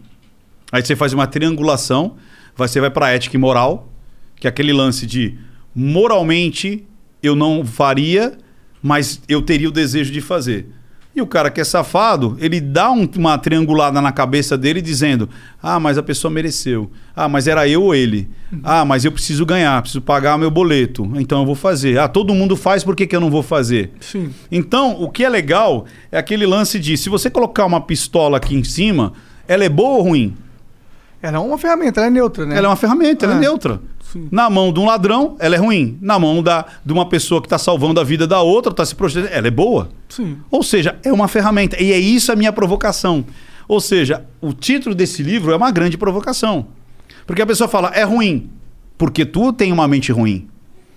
[0.72, 2.16] aí você faz uma triangulação,
[2.56, 3.92] você vai para ética e moral,
[4.36, 5.36] que é aquele lance de
[5.74, 6.86] moralmente
[7.22, 8.38] eu não faria,
[8.82, 10.70] mas eu teria o desejo de fazer.
[11.14, 15.28] E o cara que é safado, ele dá um- uma triangulada na cabeça dele dizendo:
[15.60, 16.88] Ah, mas a pessoa mereceu.
[17.16, 18.28] Ah, mas era eu ou ele.
[18.62, 21.10] Ah, mas eu preciso ganhar, preciso pagar meu boleto.
[21.16, 21.98] Então eu vou fazer.
[21.98, 23.90] Ah, todo mundo faz, por que, que eu não vou fazer?
[24.00, 24.32] Sim.
[24.52, 28.54] Então, o que é legal é aquele lance de: se você colocar uma pistola aqui
[28.54, 29.12] em cima,
[29.48, 30.36] ela é boa ou ruim?
[31.22, 32.56] Ela é uma ferramenta, ela é neutra, né?
[32.56, 33.40] Ela é uma ferramenta, ela é É.
[34.18, 34.36] neutra.
[34.36, 35.98] Na mão de um ladrão, ela é ruim.
[36.00, 38.94] Na mão da, de uma pessoa que está salvando a vida da outra, está se
[38.94, 39.88] protegendo, ela é boa.
[40.08, 40.38] Sim.
[40.50, 41.80] Ou seja, é uma ferramenta.
[41.82, 43.24] E é isso a minha provocação.
[43.68, 46.66] Ou seja, o título desse livro é uma grande provocação.
[47.26, 48.50] Porque a pessoa fala, é ruim,
[48.98, 50.48] porque tu tem uma mente ruim.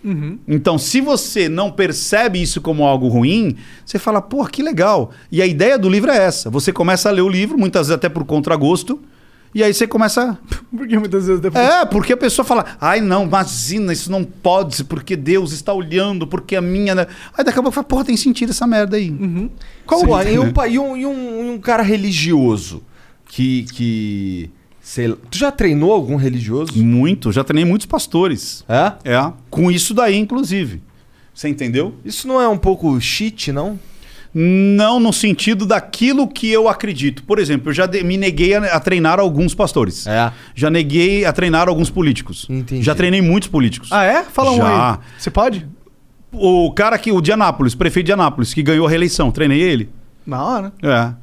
[0.03, 0.38] Uhum.
[0.47, 3.55] Então, se você não percebe isso como algo ruim,
[3.86, 5.11] você fala, pô, que legal.
[5.32, 6.49] E a ideia do livro é essa.
[6.49, 8.99] Você começa a ler o livro, muitas vezes até por contragosto,
[9.54, 10.38] e aí você começa.
[10.76, 11.64] Porque muitas vezes depois.
[11.64, 16.26] É, porque a pessoa fala, ai não, imagina, isso não pode, porque Deus está olhando,
[16.26, 16.95] porque a minha.
[16.95, 17.06] né?"
[17.38, 19.14] Aí daqui a pouco fala, porra, tem sentido essa merda aí.
[19.86, 20.34] Qual, Sim.
[20.34, 22.82] e, um, pa- e um, e um- e um cara religioso
[23.26, 23.64] que.
[23.74, 24.49] que
[24.82, 26.76] sei lá- tu já treinou algum religioso?
[26.84, 28.66] Muito, já treinei muitos pastores.
[28.68, 29.14] É?
[29.14, 30.82] É, com isso daí, inclusive.
[31.34, 31.93] Você entendeu?
[32.04, 33.80] Isso não é um pouco cheat, não?
[34.36, 37.23] Não no sentido daquilo que eu acredito.
[37.23, 40.07] Por exemplo, eu já de- me neguei a, a treinar alguns pastores.
[40.07, 40.31] É.
[40.55, 42.47] Já neguei a treinar alguns políticos.
[42.49, 42.81] Entendi.
[42.81, 43.89] Já treinei muitos políticos.
[43.91, 44.23] Ah, é?
[44.23, 44.93] Fala um Já.
[44.93, 44.99] aí.
[45.19, 45.67] Você pode?
[46.31, 49.89] O cara que, o de Anápolis, prefeito de Anápolis, que ganhou a reeleição, treinei ele.
[50.25, 50.73] Na hora.
[50.81, 51.13] É.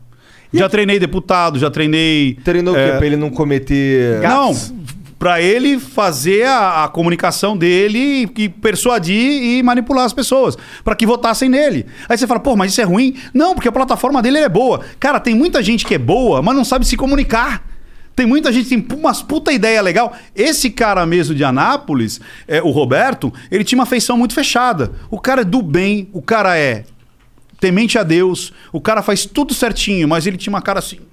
[0.52, 2.34] Já treinei deputado, já treinei.
[2.44, 2.96] Treinou o é, quê?
[2.96, 4.20] Pra ele não cometer.
[4.20, 4.52] Não,
[5.20, 10.94] pra ele fazer a, a comunicação dele e, e persuadir e manipular as pessoas, pra
[10.94, 11.84] que votassem nele.
[12.08, 13.14] Aí você fala, pô, mas isso é ruim?
[13.34, 14.80] Não, porque a plataforma dele é boa.
[14.98, 17.62] Cara, tem muita gente que é boa, mas não sabe se comunicar.
[18.16, 20.16] Tem muita gente que tem umas puta ideia legal.
[20.34, 22.18] Esse cara mesmo de Anápolis,
[22.48, 24.90] é, o Roberto, ele tinha uma feição muito fechada.
[25.10, 26.84] O cara é do bem, o cara é
[27.60, 31.09] temente a Deus, o cara faz tudo certinho, mas ele tinha uma cara assim.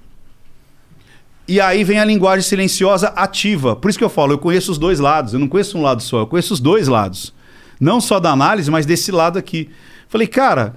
[1.48, 3.74] E aí vem a linguagem silenciosa ativa.
[3.74, 5.32] Por isso que eu falo, eu conheço os dois lados.
[5.32, 7.32] Eu não conheço um lado só, eu conheço os dois lados.
[7.80, 9.70] Não só da análise, mas desse lado aqui.
[10.08, 10.76] Falei, cara,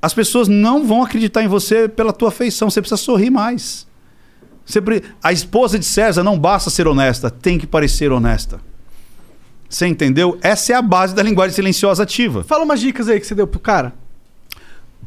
[0.00, 2.70] as pessoas não vão acreditar em você pela tua feição.
[2.70, 3.88] Você precisa sorrir mais.
[4.64, 8.60] Você pre- A esposa de César não basta ser honesta, tem que parecer honesta.
[9.68, 10.38] Você entendeu?
[10.40, 12.44] Essa é a base da linguagem silenciosa ativa.
[12.44, 13.92] Fala umas dicas aí que você deu pro cara.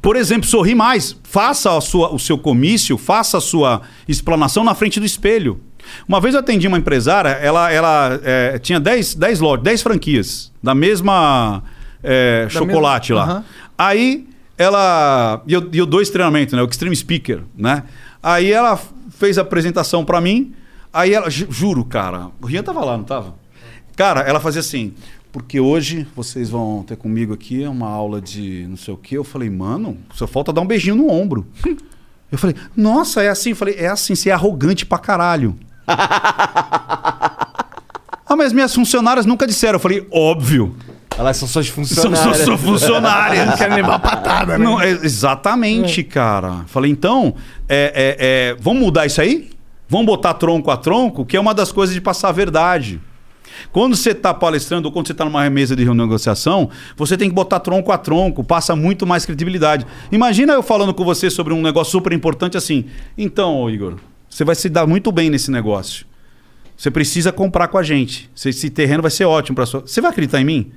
[0.01, 1.15] Por exemplo, sorri mais.
[1.23, 5.59] Faça a sua- o seu comício, faça a sua explanação na frente do espelho.
[6.07, 10.51] Uma vez eu atendi uma empresária, ela, ela é, tinha 10, 10 lojas, 10 franquias
[10.61, 11.63] da mesma
[12.03, 13.31] é, Da chocolate mesma- lá.
[13.33, 13.45] Aham.
[13.77, 14.27] Aí
[14.57, 15.41] ela.
[15.47, 16.61] E eu, eu dou esse treinamento, né?
[16.61, 17.83] O Extreme Speaker, né?
[18.21, 18.79] Aí ela
[19.17, 20.53] fez a apresentação pra mim.
[20.93, 21.29] Aí ela.
[21.29, 22.27] ju- Juro, cara.
[22.41, 23.35] O Rian tava lá, não tava?
[23.95, 24.93] Cara, ela fazia assim.
[25.38, 29.15] Porque hoje vocês vão ter comigo aqui uma aula de não sei o quê.
[29.19, 31.45] Eu falei, mano, só falta dar um beijinho no ombro.
[32.29, 33.51] Eu falei, nossa, é assim?
[33.51, 35.55] Eu falei, é assim, você é arrogante pra caralho.
[35.88, 37.55] ah,
[38.35, 39.75] mas minhas funcionárias nunca disseram.
[39.75, 40.75] Eu falei, óbvio.
[41.17, 42.38] Elas são suas funcionárias.
[42.38, 43.47] são, são funcionárias.
[43.47, 44.65] Não quero levar patada, né?
[44.65, 46.65] Não, é- exatamente, cara.
[46.65, 47.35] Falei, então,
[47.69, 49.51] é, é, é, vamos mudar isso aí?
[49.88, 52.99] Vamos botar tronco a tronco, que é uma das coisas de passar a verdade.
[53.71, 57.35] Quando você está palestrando ou quando você está numa mesa de negociação, você tem que
[57.35, 59.85] botar tronco a tronco, passa muito mais credibilidade.
[60.11, 62.85] Imagina eu falando com você sobre um negócio super importante assim.
[63.17, 63.95] Então, Igor,
[64.29, 66.05] você vai se dar muito bem nesse negócio.
[66.75, 68.29] Você precisa comprar com a gente.
[68.35, 69.81] Esse- Esse terreno vai ser ótimo para sua.
[69.81, 70.71] Você vai acreditar em mim?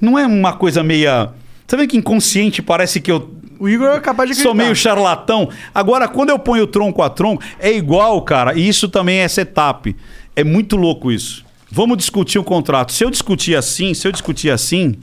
[0.00, 1.30] Não é uma coisa meia.
[1.66, 3.30] Você vê que inconsciente parece que eu
[3.60, 4.64] O Igor é capaz de sou acreditar.
[4.64, 5.48] meio charlatão.
[5.74, 8.52] Agora, quando eu ponho tronco a tronco, é igual, cara.
[8.58, 9.94] E isso também é setup.
[10.34, 11.43] É muito louco isso.
[11.76, 12.92] Vamos discutir o contrato.
[12.92, 14.94] Se eu discutir assim, se eu discutir assim,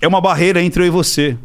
[0.00, 1.36] é uma barreira entre eu e você.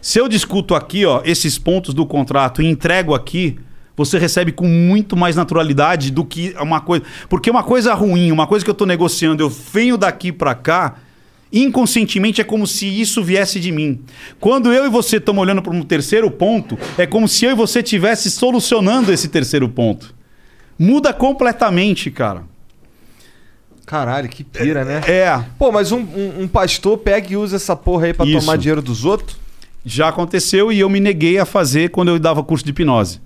[0.00, 3.58] Se eu discuto aqui, ó, esses pontos do contrato e entrego aqui,
[3.96, 7.04] você recebe com muito mais naturalidade do que uma coisa.
[7.28, 10.98] Porque uma coisa ruim, uma coisa que eu tô negociando, eu venho daqui para cá,
[11.52, 14.02] inconscientemente é como se isso viesse de mim.
[14.38, 17.56] Quando eu e você estamos olhando para um terceiro ponto, é como se eu e
[17.56, 20.14] você estivesse solucionando esse terceiro ponto.
[20.78, 22.51] Muda completamente, cara.
[23.86, 25.00] Caralho, que pira, né?
[25.06, 25.42] É.
[25.58, 28.40] Pô, mas um, um- um pastor pega e usa essa porra aí pra Isso.
[28.40, 29.36] tomar dinheiro dos outros?
[29.84, 33.20] Já aconteceu e eu me neguei a fazer quando eu dava curso de hipnose.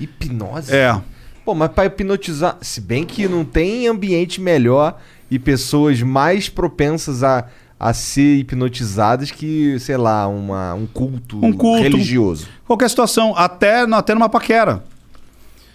[0.00, 0.74] Hipnose?
[0.74, 0.98] É.
[1.44, 2.56] Pô, mas pra hipnotizar.
[2.60, 4.98] Se bem que não tem ambiente melhor
[5.30, 7.46] e pessoas mais propensas a,
[7.78, 11.82] a ser hipnotizadas que, sei lá, uma, um culto, Um culto.
[11.82, 12.46] religioso.
[12.66, 14.82] Qualquer situação, até, até numa paquera.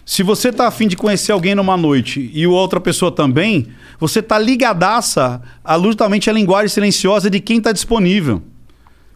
[0.07, 3.67] Se você tá afim de conhecer alguém numa noite e outra pessoa também,
[3.99, 8.41] você tá ligadaça a justamente a linguagem silenciosa de quem tá disponível.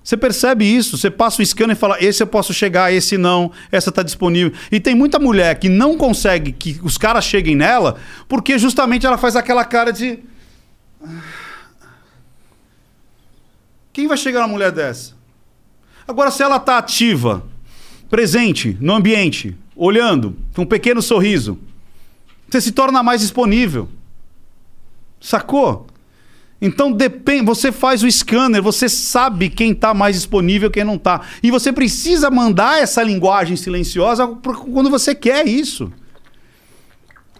[0.03, 3.53] Você percebe isso, você passa o scanner e fala: esse eu posso chegar, esse não,
[3.71, 4.51] essa tá disponível.
[4.69, 7.95] E tem muita mulher que não consegue que os caras cheguem nela,
[8.27, 10.19] porque justamente ela faz aquela cara de.
[13.93, 15.13] Quem vai chegar na mulher dessa?
[16.05, 17.45] Agora, se ela tá ativa,
[18.09, 21.57] presente no ambiente, olhando, com um pequeno sorriso,
[22.49, 23.87] você se torna mais disponível.
[25.19, 25.87] Sacou?
[26.61, 30.95] Então depende, você faz o scanner, você sabe quem está mais disponível e quem não
[30.95, 31.21] está.
[31.41, 35.91] E você precisa mandar essa linguagem silenciosa quando você quer isso.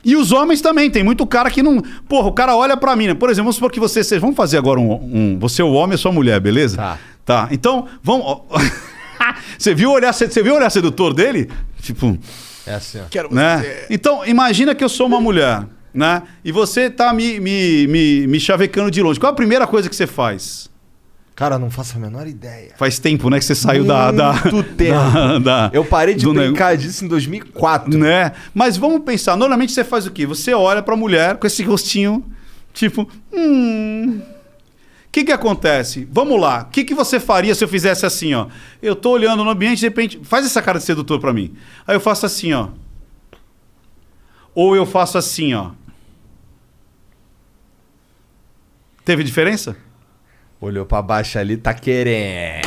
[0.04, 1.80] E os homens também, tem muito cara que não.
[2.10, 3.14] Porra, o cara olha pra mim, né?
[3.14, 4.02] Por exemplo, vamos supor que você.
[4.18, 4.92] Vamos fazer agora um.
[4.94, 6.78] um- você é o homem e a sua mulher, beleza?
[6.78, 7.00] Tá.
[7.24, 7.48] Tá.
[7.52, 8.42] Então, vamos.
[9.58, 11.50] você viu o olhar, você viu o olhar sedutor dele?
[11.82, 12.18] Tipo.
[12.66, 13.04] É assim, ó.
[13.10, 13.86] Quero né?
[13.90, 15.64] Então, imagina que eu sou uma mulher,
[15.94, 16.22] né?
[16.46, 19.20] E você tá me, me, me, me chavecando de longe.
[19.20, 20.70] Qual a primeira coisa que você faz?
[21.36, 22.74] Cara, não faço a menor ideia.
[22.78, 24.34] Faz tempo, né, que você saiu da, da.
[24.52, 24.94] Muito tempo.
[24.94, 27.98] da- da- Eu parei de brincar disso em 2004.
[27.98, 28.32] Né?
[28.54, 30.28] Mas vamos pensar, normalmente você faz o quê?
[30.28, 32.24] Você olha pra mulher com esse rostinho,
[32.74, 34.22] tipo, hum.
[35.12, 36.08] O que que acontece?
[36.10, 36.62] Vamos lá.
[36.62, 38.48] O que que você faria se eu fizesse assim, ó?
[38.82, 41.54] Eu tô olhando no ambiente, de repente, faz essa cara de sedutor pra mim.
[41.86, 42.70] Aí eu faço assim, ó.
[44.56, 45.72] Ou eu faço assim, ó.
[49.04, 49.76] Teve diferença?
[50.62, 52.66] Olhou pra baixo ali, tá querendo.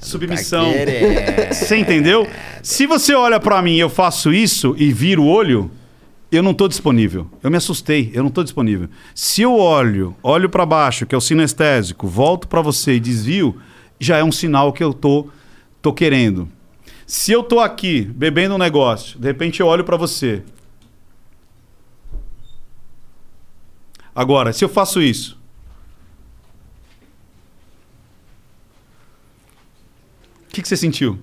[0.00, 0.64] Submissão.
[0.64, 1.54] Tá querendo.
[1.54, 2.28] Você entendeu?
[2.60, 5.70] Se você olha pra mim e eu faço isso e viro o olho,
[6.32, 7.30] eu não tô disponível.
[7.42, 8.88] Eu me assustei, eu não tô disponível.
[9.14, 13.60] Se eu olho, olho pra baixo, que é o sinestésico, volto pra você e desvio,
[14.00, 15.28] já é um sinal que eu tô
[15.82, 16.48] tô querendo.
[17.06, 20.42] Se eu tô aqui bebendo um negócio, de repente eu olho pra você.
[24.14, 25.38] Agora, se eu faço isso,
[30.48, 31.18] o que, que você sentiu?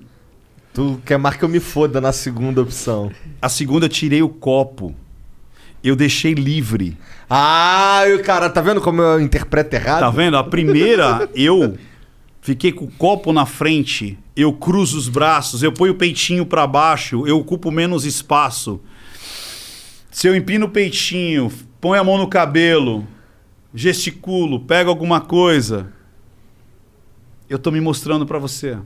[0.80, 3.11] Tu quer mais que eu me foda na segunda opção.
[3.41, 4.95] A segunda eu tirei o copo.
[5.84, 6.97] Eu deixei livre.
[7.30, 9.99] Ah, o cara, tá vendo como eu interpreto errado?
[9.99, 10.38] Tá vendo?
[10.38, 11.77] A primeira, eu
[12.39, 16.65] fiquei com o copo na frente, eu cruzo os braços, eu ponho o peitinho pra
[16.65, 18.80] baixo, eu ocupo menos espaço.
[20.10, 21.51] Se eu empino o peitinho,
[21.81, 23.06] ponho a mão no cabelo,
[23.76, 25.91] gesticulo, pego alguma coisa,
[27.49, 28.77] eu tô me mostrando pra você.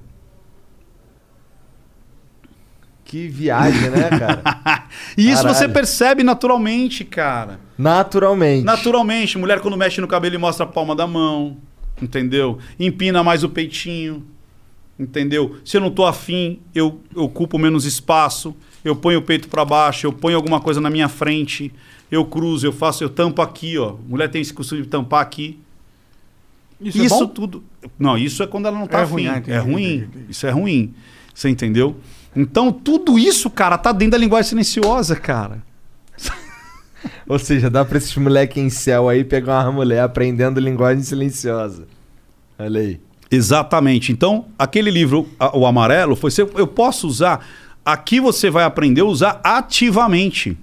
[3.13, 4.87] Que viagem, né, cara?
[5.15, 5.73] E isso você Caralho.
[5.73, 7.59] percebe naturalmente, cara.
[7.77, 8.63] Naturalmente.
[8.65, 11.57] Naturalmente, mulher quando mexe no cabelo e mostra a palma da mão,
[12.01, 12.57] entendeu?
[12.79, 14.25] Empina mais o peitinho,
[14.99, 15.57] entendeu?
[15.63, 19.63] Se eu não tô afim, eu, eu ocupo menos espaço, eu ponho o peito para
[19.63, 21.71] baixo, eu ponho alguma coisa na minha frente,
[22.09, 23.93] eu cruzo, eu faço, eu tampo aqui, ó.
[24.07, 25.59] Mulher tem esse costume de tampar aqui.
[26.81, 27.27] Isso é Isso bom?
[27.27, 27.63] tudo.
[27.99, 29.11] Não, isso é quando ela não tá É afim.
[29.13, 30.09] ruim, ah, é ruim.
[30.29, 30.93] Isso é ruim.
[31.31, 31.95] Você entendeu?
[32.35, 35.61] Então, tudo isso, cara, tá dentro da linguagem silenciosa, cara.
[37.27, 41.85] Ou seja, dá pra esses moleque em céu aí pegar uma mulher aprendendo linguagem silenciosa.
[42.57, 42.99] Olha aí.
[43.29, 44.11] Exatamente.
[44.11, 46.31] Então, aquele livro, o amarelo, foi.
[46.31, 47.45] se- Eu posso usar.
[47.85, 50.57] Aqui você vai aprender a usar ativamente.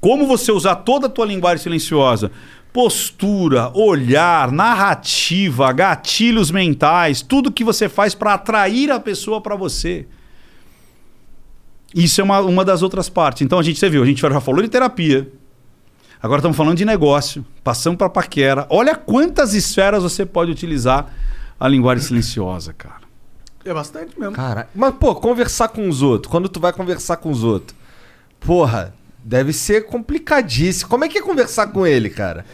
[0.00, 2.30] Como você usar toda a tua linguagem silenciosa.
[2.72, 10.06] Postura, olhar, narrativa, gatilhos mentais, tudo que você faz para atrair a pessoa para você.
[11.94, 13.42] Isso é uma, uma das outras partes.
[13.42, 15.30] Então a gente, você viu, a gente já falou de terapia.
[16.22, 18.66] Agora estamos falando de negócio, passamos para paquera.
[18.70, 21.12] Olha quantas esferas você pode utilizar
[21.58, 23.02] a linguagem silenciosa, cara.
[23.64, 24.34] É bastante mesmo.
[24.34, 26.30] Cara, mas pô, conversar com os outros.
[26.30, 27.76] Quando tu vai conversar com os outros.
[28.40, 28.94] Porra,
[29.24, 30.90] Deve ser complicadíssimo.
[30.90, 32.44] Como é que é conversar com ele, cara?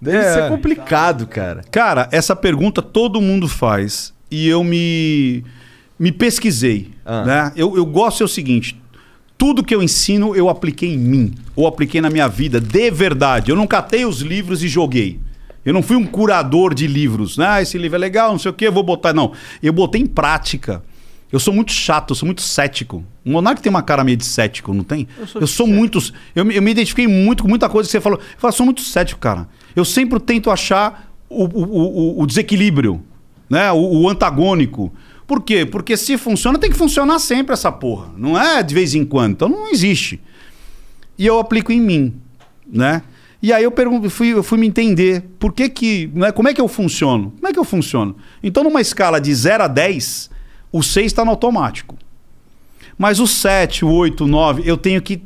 [0.00, 0.34] Deve É.
[0.34, 1.64] ser complicado, cara.
[1.70, 5.44] Cara, essa pergunta todo mundo faz e eu me,
[5.98, 6.90] me pesquisei.
[7.04, 7.24] Ah.
[7.24, 7.52] Né?
[7.56, 8.80] Eu, eu gosto ser o seguinte:
[9.36, 13.50] tudo que eu ensino eu apliquei em mim, ou apliquei na minha vida, de verdade.
[13.50, 15.20] Eu não catei os livros e joguei.
[15.64, 17.36] Eu não fui um curador de livros.
[17.36, 17.46] né?
[17.46, 19.12] Ah, esse livro é legal, não sei o que, eu vou botar.
[19.12, 19.32] Não.
[19.62, 20.82] Eu botei em prática.
[21.30, 23.04] Eu sou muito chato, eu sou muito cético.
[23.22, 25.06] O Monark tem uma cara meio de cético, não tem?
[25.34, 25.98] Eu sou, muito.
[26.34, 28.18] Eu, me- eu me identifiquei muito com muita coisa que você falou.
[28.18, 29.46] Eu falo, sou muito cético, cara.
[29.76, 33.02] Eu sempre tento achar o, o- o- o desequilíbrio,
[33.50, 33.70] né?
[33.72, 34.90] O, o antagônico.
[35.28, 35.66] Por quê?
[35.66, 38.08] Porque se funciona, tem que funcionar sempre essa porra.
[38.16, 39.32] Não é de vez em quando.
[39.32, 40.18] Então não existe.
[41.18, 42.14] E eu aplico em mim,
[42.66, 43.02] né?
[43.42, 46.54] E aí eu pergunto, fui, eu fui me entender por que que, né, como é
[46.54, 47.30] que eu funciono?
[47.32, 48.16] Como é que eu funciono?
[48.42, 50.30] Então numa escala de 0 a 10,
[50.72, 51.94] o 6 está no automático.
[52.96, 55.22] Mas o 7, o 8, o 9, eu tenho que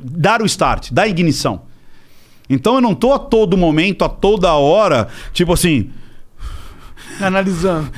[0.00, 1.62] dar o start, dar a ignição.
[2.48, 5.90] Então eu não tô a todo momento, a toda hora, tipo assim,
[7.22, 7.90] Analisando.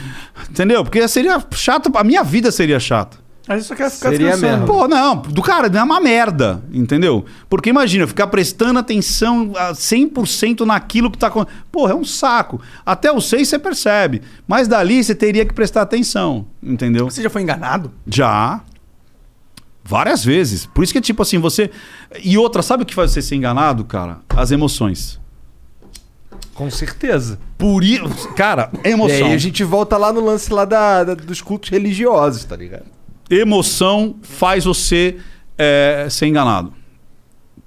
[0.50, 0.84] entendeu?
[0.84, 3.24] Porque seria chato, a minha vida seria chata.
[3.46, 4.66] Aí você quer ficar Seria descansando.
[4.66, 7.26] Pô, não, do cara, é uma merda, entendeu?
[7.46, 11.62] Porque imagina, ficar prestando atenção a 100% naquilo que tá acontecendo.
[11.70, 12.58] Porra, é um saco.
[12.86, 17.04] Até o 6 você percebe, mas dali você teria que prestar atenção, entendeu?
[17.10, 17.92] Você já foi enganado?
[18.06, 18.62] Já.
[19.84, 20.64] Várias vezes.
[20.64, 21.70] Por isso que é tipo assim, você.
[22.22, 24.20] E outra, sabe o que faz você ser enganado, cara?
[24.30, 25.20] As emoções.
[26.54, 27.38] Com certeza.
[27.58, 28.28] Por isso.
[28.34, 29.26] Cara, E emoção.
[29.26, 32.84] aí a gente volta lá no lance lá da, da- dos cultos religiosos, tá ligado?
[33.30, 35.16] emoção faz você
[35.58, 36.72] é, ser enganado.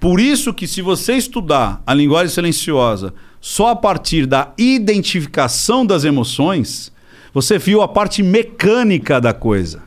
[0.00, 6.04] Por isso que se você estudar a linguagem silenciosa só a partir da identificação das
[6.04, 6.92] emoções,
[7.34, 9.82] você viu a parte mecânica da coisa.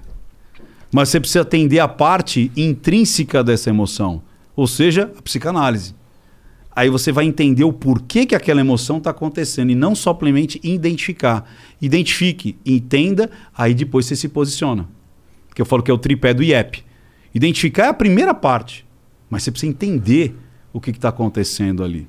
[0.91, 4.21] Mas você precisa atender a parte intrínseca dessa emoção,
[4.55, 5.95] ou seja, a psicanálise.
[6.73, 11.49] Aí você vai entender o porquê que aquela emoção está acontecendo e não somente identificar.
[11.81, 14.87] Identifique, entenda, aí depois você se posiciona.
[15.53, 16.83] Que eu falo que é o tripé do IEP.
[17.33, 18.85] Identificar é a primeira parte,
[19.29, 20.35] mas você precisa entender
[20.71, 22.07] o que está acontecendo ali.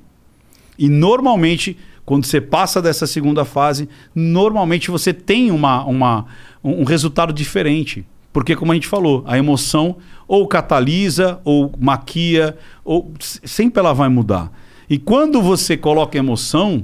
[0.79, 6.25] E normalmente, quando você passa dessa segunda fase, normalmente você tem uma, uma,
[6.63, 8.05] um um resultado diferente.
[8.33, 9.95] Porque, como a gente falou, a emoção
[10.27, 14.51] ou catalisa, ou maquia, ou sempre ela vai mudar.
[14.89, 16.83] E quando você coloca emoção,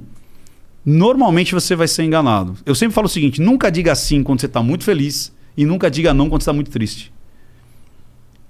[0.85, 2.55] normalmente você vai ser enganado.
[2.65, 5.89] Eu sempre falo o seguinte: nunca diga sim quando você está muito feliz e nunca
[5.89, 7.11] diga não quando você está muito triste.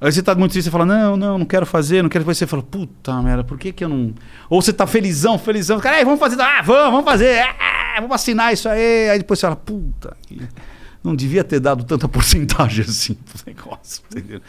[0.02, 2.24] Aí você tá muito triste, você fala, não, não, não quero fazer, não quero.
[2.24, 4.14] Depois você fala, puta merda, por que que eu não.
[4.50, 8.16] Ou você tá felizão, felizão, cara, "Ei, vamos fazer, ah, vamos, vamos fazer, ah, vamos
[8.16, 9.10] assinar isso aí.
[9.10, 10.16] Aí depois você fala, puta,
[11.04, 14.42] não devia ter dado tanta porcentagem assim pro negócio, entendeu?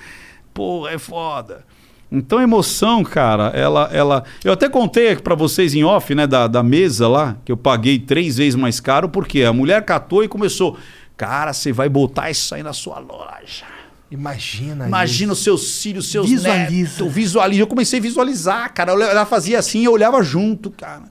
[0.52, 1.64] Pô, é foda.
[2.12, 3.88] Então a emoção, cara, ela.
[3.92, 7.56] ela eu até contei pra vocês em off, né, da, da mesa lá, que eu
[7.56, 10.76] paguei três vezes mais caro, porque a mulher catou e começou.
[11.16, 13.66] Cara, você vai botar isso aí na sua loja.
[14.10, 17.04] Imagina Imagina os seus filhos, seus Visualiza.
[17.04, 17.14] netos.
[17.14, 17.62] Visualiza.
[17.62, 18.90] Eu comecei a visualizar, cara.
[18.90, 21.04] Ela fazia assim, eu olhava junto, cara.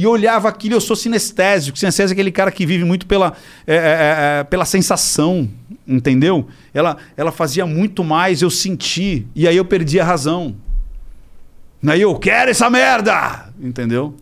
[0.00, 1.78] E olhava aquilo, eu sou sinestésico.
[1.78, 3.34] Sinestésico é aquele cara que vive muito pela,
[3.66, 3.80] é, é,
[4.40, 5.46] é, pela sensação,
[5.86, 6.48] entendeu?
[6.72, 9.26] Ela, ela fazia muito mais, eu senti.
[9.34, 10.56] E aí eu perdi a razão.
[11.86, 13.52] Aí eu quero essa merda!
[13.60, 14.16] Entendeu?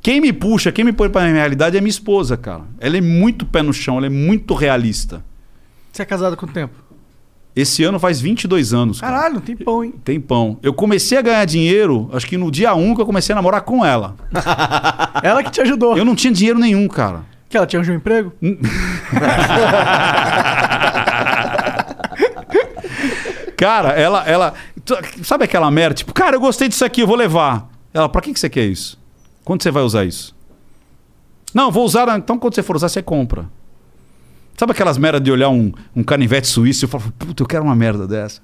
[0.00, 2.62] Quem me puxa, quem me põe pra realidade é minha esposa, cara.
[2.78, 5.24] Ela é muito pé no chão, ela é muito realista.
[5.90, 6.76] Você é casado há quanto tempo?
[7.60, 9.00] Esse ano faz 22 anos.
[9.00, 9.16] Cara.
[9.16, 9.92] Caralho, tem pão, hein?
[10.04, 10.58] Tem pão.
[10.62, 13.62] Eu comecei a ganhar dinheiro, acho que no dia 1 que eu comecei a namorar
[13.62, 14.14] com ela.
[15.24, 15.98] Ela que te ajudou.
[15.98, 17.24] Eu não tinha dinheiro nenhum, cara.
[17.48, 18.32] Que ela te arranjou um emprego?
[23.56, 24.54] Cara, ela, ela.
[25.24, 25.94] Sabe aquela merda?
[25.96, 27.68] Tipo, cara, eu gostei disso aqui, eu vou levar.
[27.92, 28.96] Ela, pra que, que você quer isso?
[29.44, 30.32] Quando você vai usar isso?
[31.52, 32.16] Não, vou usar.
[32.16, 33.46] Então, quando você for usar, você compra.
[34.58, 37.62] Sabe aquelas merdas de olhar um, um canivete suíço e eu falava, puta, eu quero
[37.62, 38.40] uma merda dessa.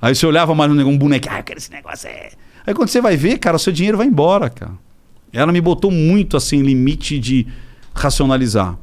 [0.00, 2.30] Aí você olhava mais um, bonequinho, ah, eu quero esse negócio aí.
[2.64, 4.70] Aí quando você vai ver, cara, o seu dinheiro vai embora, cara.
[5.32, 7.44] Ela me botou muito assim, limite de
[7.92, 8.78] racionalizar.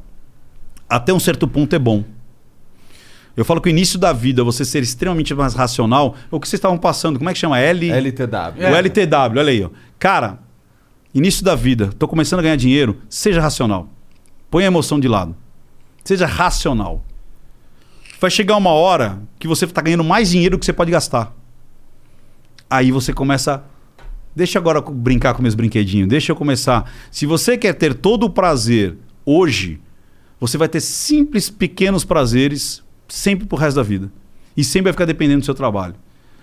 [0.86, 2.04] Até um certo ponto é bom.
[3.34, 6.58] Eu falo que o início da vida, você ser extremamente mais racional, o que vocês
[6.58, 7.58] estavam passando, como é que chama?
[7.58, 7.90] L...
[7.90, 8.70] LTW.
[8.70, 9.64] O LTW, olha aí.
[9.64, 9.70] Ó.
[9.98, 10.40] Cara,
[11.14, 13.88] início da vida, tô começando a ganhar dinheiro, seja racional.
[14.50, 15.34] Põe a emoção de lado.
[16.08, 17.04] Seja racional.
[18.18, 21.36] Vai chegar uma hora que você está ganhando mais dinheiro do que você pode gastar.
[22.70, 23.62] Aí você começa.
[24.34, 26.08] Deixa agora brincar com meus brinquedinhos.
[26.08, 26.90] Deixa eu começar.
[27.10, 29.82] Se você quer ter todo o prazer hoje,
[30.40, 34.10] você vai ter simples, pequenos prazeres sempre pro resto da vida.
[34.56, 35.94] E sempre vai ficar dependendo do seu trabalho.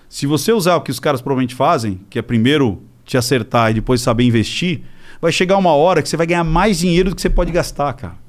[0.08, 3.74] Se você usar o que os caras provavelmente fazem, que é primeiro te acertar e
[3.74, 4.82] depois saber investir,
[5.20, 7.92] vai chegar uma hora que você vai ganhar mais dinheiro do que você pode gastar,
[7.94, 8.25] cara.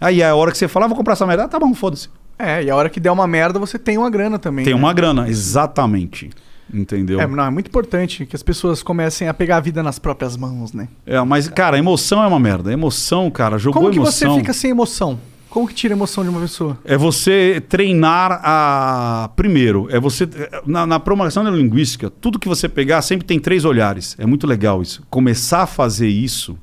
[0.00, 1.44] Aí a hora que você fala, ah, vou comprar essa merda.
[1.44, 2.08] Ah, tá bom, foda-se.
[2.38, 4.64] É, e a hora que der uma merda, você tem uma grana também.
[4.64, 4.80] Tem né?
[4.80, 6.30] uma grana, exatamente.
[6.72, 7.20] Entendeu?
[7.20, 10.36] É, não, é muito importante que as pessoas comecem a pegar a vida nas próprias
[10.36, 10.88] mãos, né?
[11.04, 12.72] É, mas, cara, emoção é uma merda.
[12.72, 14.34] Emoção, cara, jogou Como que emoção.
[14.34, 15.18] você fica sem emoção?
[15.50, 16.78] Como que tira a emoção de uma pessoa?
[16.84, 19.30] É você treinar a.
[19.34, 20.28] Primeiro, é você.
[20.64, 24.14] Na, na programação neurolinguística, tudo que você pegar sempre tem três olhares.
[24.16, 25.02] É muito legal isso.
[25.10, 26.56] Começar a fazer isso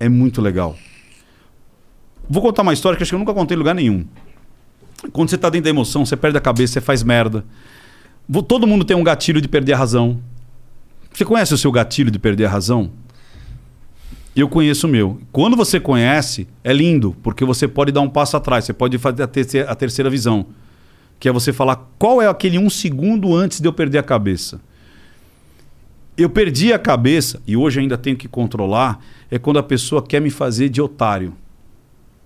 [0.00, 0.76] é muito legal.
[2.28, 4.06] Vou contar uma história que acho que eu nunca contei em lugar nenhum.
[5.12, 7.44] Quando você tá dentro da emoção, você perde a cabeça, você faz merda.
[8.48, 10.20] Todo mundo tem um gatilho de perder a razão.
[11.12, 12.90] Você conhece o seu gatilho de perder a razão?
[14.34, 15.20] Eu conheço o meu.
[15.30, 19.22] Quando você conhece, é lindo, porque você pode dar um passo atrás, você pode fazer
[19.22, 20.46] a terceira, a terceira visão.
[21.20, 24.60] Que é você falar qual é aquele um segundo antes de eu perder a cabeça.
[26.16, 28.98] Eu perdi a cabeça, e hoje ainda tenho que controlar,
[29.30, 31.34] é quando a pessoa quer me fazer de otário.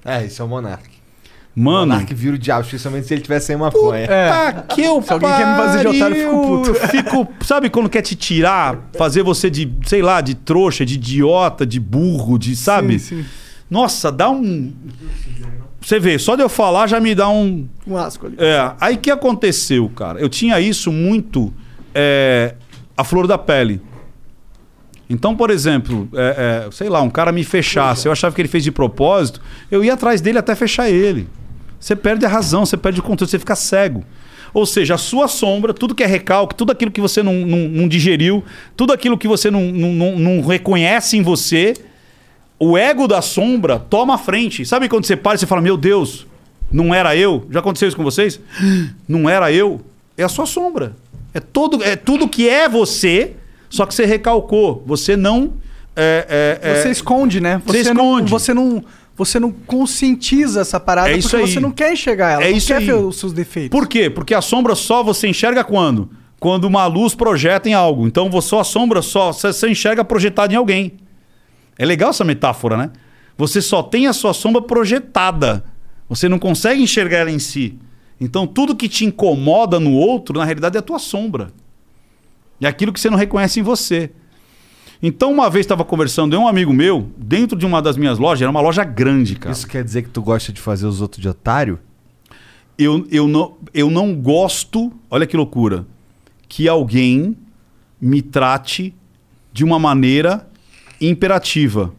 [0.05, 0.89] É, isso é o Monark.
[1.57, 4.05] O Mano, Monark vira o diabo, especialmente se ele tiver sem maconha.
[4.05, 4.62] É.
[4.69, 6.75] Que eu Se alguém quer me fazer de otário, eu fico puto.
[6.89, 11.66] fico- sabe quando quer te tirar, fazer você de, sei lá, de trouxa, de idiota,
[11.66, 12.99] de burro, de, sabe?
[13.01, 13.29] Sim, sim.
[13.69, 14.73] Nossa, dá um.
[15.81, 17.69] Você vê, só de eu falar já me dá um.
[17.87, 18.37] Um asco ali.
[18.39, 20.20] É, aí o que aconteceu, cara?
[20.20, 21.53] Eu tinha isso muito
[21.95, 22.55] é,
[22.97, 23.81] a flor da pele.
[25.10, 28.48] Então, por exemplo, é, é, sei lá, um cara me fechasse, eu achava que ele
[28.48, 29.40] fez de propósito,
[29.70, 31.26] eu ia atrás dele até fechar ele.
[31.80, 34.05] Você perde a razão, você perde o controle, você fica cego.
[34.52, 37.68] Ou seja, a sua sombra, tudo que é recalque, tudo aquilo que você não, não-
[37.68, 38.43] não digeriu,
[38.76, 41.74] tudo aquilo que você não, não- reconhece em você,
[42.59, 44.64] o ego da sombra toma a frente.
[44.66, 46.26] Sabe quando você para e você fala, meu Deus,
[46.72, 47.47] não era eu?
[47.51, 48.40] Já aconteceu isso com vocês?
[49.09, 49.80] Não era eu?
[50.18, 50.94] É a sua sombra.
[51.32, 53.36] É, todo, é tudo que é você,
[53.70, 54.82] só que você recalcou.
[54.86, 55.55] Você não.
[55.97, 57.61] é, é, é- Você esconde, né?
[57.66, 58.31] Você Não, esconde.
[58.31, 58.85] você não,
[59.16, 61.43] você não conscientiza essa parada É porque aí.
[61.43, 62.45] você não quer enxergar ela.
[62.45, 62.86] É não isso quer aí.
[62.86, 63.77] ver os seus defeitos.
[63.78, 64.09] Por quê?
[64.09, 66.09] Porque a sombra só você enxerga quando?
[66.40, 68.07] Quando uma luz projeta em algo.
[68.07, 70.93] Então você a sombra só você você enxerga projetada em alguém.
[71.77, 72.90] É legal essa metáfora, né?
[73.36, 75.65] Você só tem a sua sombra projetada.
[76.09, 77.77] Você não consegue enxergar ela em si.
[78.20, 81.51] Então tudo que te incomoda no outro, na realidade, é a tua sombra.
[82.60, 84.10] É aquilo que você não reconhece em você.
[85.02, 88.43] Então, uma vez estava conversando, eu um amigo meu, dentro de uma das minhas lojas,
[88.43, 89.52] era uma loja grande, cara.
[89.52, 91.78] Isso quer dizer que tu gosta de fazer os outros de otário?
[92.78, 95.85] eu, eu, não, eu não gosto, olha que loucura,
[96.48, 97.36] que alguém
[98.01, 98.94] me trate
[99.52, 100.48] de uma maneira
[101.01, 101.93] imperativa.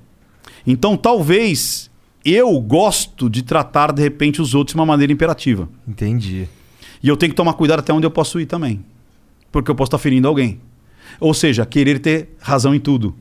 [0.66, 1.92] Então, talvez
[2.24, 5.68] eu gosto de tratar, de repente, os outros de uma maneira imperativa.
[5.86, 6.48] Entendi.
[7.04, 8.84] E eu tenho que tomar cuidado até onde eu posso ir também.
[9.52, 10.60] Porque eu posso estar ferindo alguém.
[11.20, 13.16] Ou seja, querer ter razão em tudo.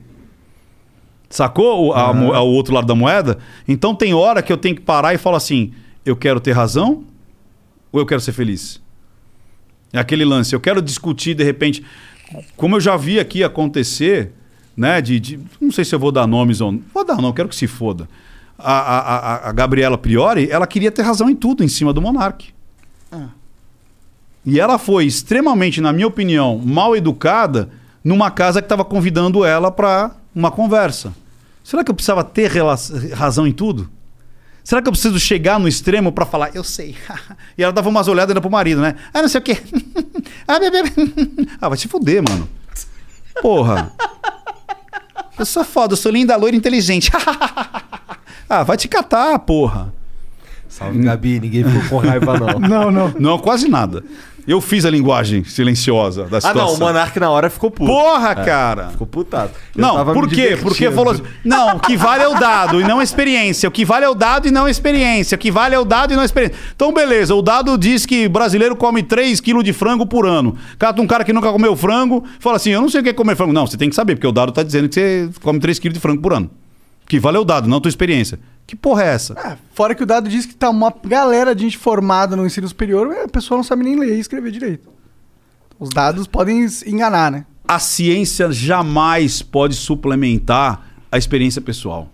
[1.29, 3.37] Sacou o, a mo- o outro lado da moeda?
[3.67, 5.71] Então tem hora que eu tenho que parar e falar assim:
[6.05, 7.03] eu quero ter razão
[7.91, 8.81] ou eu quero ser feliz?
[9.93, 10.53] É aquele lance.
[10.55, 11.83] Eu quero discutir de repente,
[12.55, 14.31] como eu já vi aqui acontecer,
[14.75, 15.01] né?
[15.01, 16.81] De, de- não sei se eu vou dar nomes ou não.
[16.93, 18.07] Vou dar, não, quero que se foda.
[18.57, 22.01] A, a, a- a Gabriela Priori, ela queria ter razão em tudo em cima do
[22.01, 22.47] Monark.
[24.49, 27.69] E ela foi extremamente, na minha opinião, mal educada
[28.03, 31.13] numa casa que estava convidando ela para uma conversa.
[31.63, 32.51] Será que eu precisava ter
[33.13, 33.87] razão em tudo?
[34.63, 36.95] Será que eu preciso chegar no extremo para falar, eu sei?
[37.55, 38.95] e ela dava umas olhadas ainda pro marido, né?
[39.13, 39.57] Ah, não sei o quê.
[40.47, 40.83] ah, bebê.
[41.61, 42.49] ah, vai se fuder, mano.
[43.43, 43.91] Porra.
[45.37, 47.11] Eu sou foda, eu sou linda, loira, inteligente.
[48.49, 49.93] ah, vai te catar, porra.
[50.67, 51.39] Salve, Gabi.
[51.39, 52.59] Ninguém ficou com raiva, não.
[52.59, 53.13] Não, não.
[53.19, 54.03] Não, quase nada.
[54.47, 56.67] Eu fiz a linguagem silenciosa da ah, situação.
[56.67, 56.73] não.
[56.75, 57.91] O Monark na hora ficou puto.
[57.91, 58.89] Porra, É, cara!
[58.89, 59.51] Ficou putado.
[59.75, 60.57] Eu Não, por quê?
[60.61, 63.69] Porque falou assim, não, o que vale é o dado e não a experiência.
[63.69, 65.35] O que vale é o dado e não a experiência.
[65.35, 66.57] O que vale é o dado e não a experiência.
[66.75, 70.57] Então, beleza, o dado diz que brasileiro come 3 quilos de frango por ano.
[70.77, 73.13] Cata um cara que nunca comeu frango, fala assim, eu não sei o que é
[73.13, 73.53] comer frango.
[73.53, 75.93] Não, você tem que saber, porque o dado tá dizendo que você come 3 quilos
[75.93, 76.49] de frango por ano.
[77.03, 78.39] O que vale é o dado, não a tua experiência.
[78.69, 79.33] Que porra é essa?
[79.33, 82.67] É, fora que o dado diz que tá uma galera de gente formada no ensino
[82.67, 84.87] superior, a pessoa não sabe nem ler e escrever direito.
[85.79, 87.45] Os dados podem enganar, né?
[87.69, 92.11] a ciência jamais pode suplementar a experiência pessoal.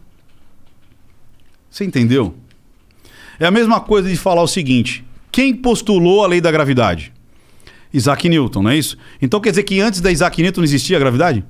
[1.69, 2.35] Você entendeu?
[3.39, 7.13] É a mesma coisa de falar o seguinte: quem postulou a lei da gravidade?
[7.93, 8.97] Isaac Newton, não é isso?
[9.21, 11.41] Então quer dizer que antes da Isaac Newton não existia a gravidade?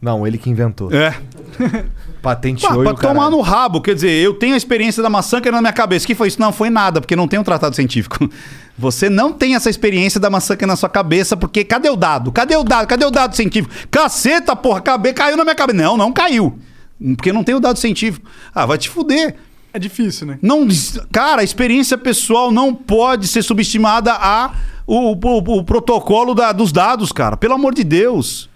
[0.00, 0.92] Não, ele que inventou.
[0.92, 1.14] É.
[2.22, 3.18] Patenteou Pá, pra o caralho.
[3.20, 6.06] tomar no rabo, quer dizer, eu tenho a experiência da maçã que na minha cabeça.
[6.06, 6.40] que foi isso?
[6.40, 8.28] Não, foi nada, porque não tem um tratado científico.
[8.78, 12.30] Você não tem essa experiência da maçã que na sua cabeça, porque cadê o dado?
[12.30, 12.86] Cadê o dado?
[12.86, 13.74] Cadê o dado científico?
[13.90, 15.78] Caceta, porra, cabe, caiu na minha cabeça.
[15.82, 16.56] Não, não caiu.
[17.16, 18.28] Porque não tem o dado científico.
[18.54, 19.34] Ah, vai te fuder.
[19.72, 20.38] É difícil, né?
[20.40, 20.66] Não,
[21.12, 24.54] cara, a experiência pessoal não pode ser subestimada a
[24.86, 27.36] o, o- o protocolo da- dos dados, cara.
[27.36, 28.48] Pelo amor de Deus.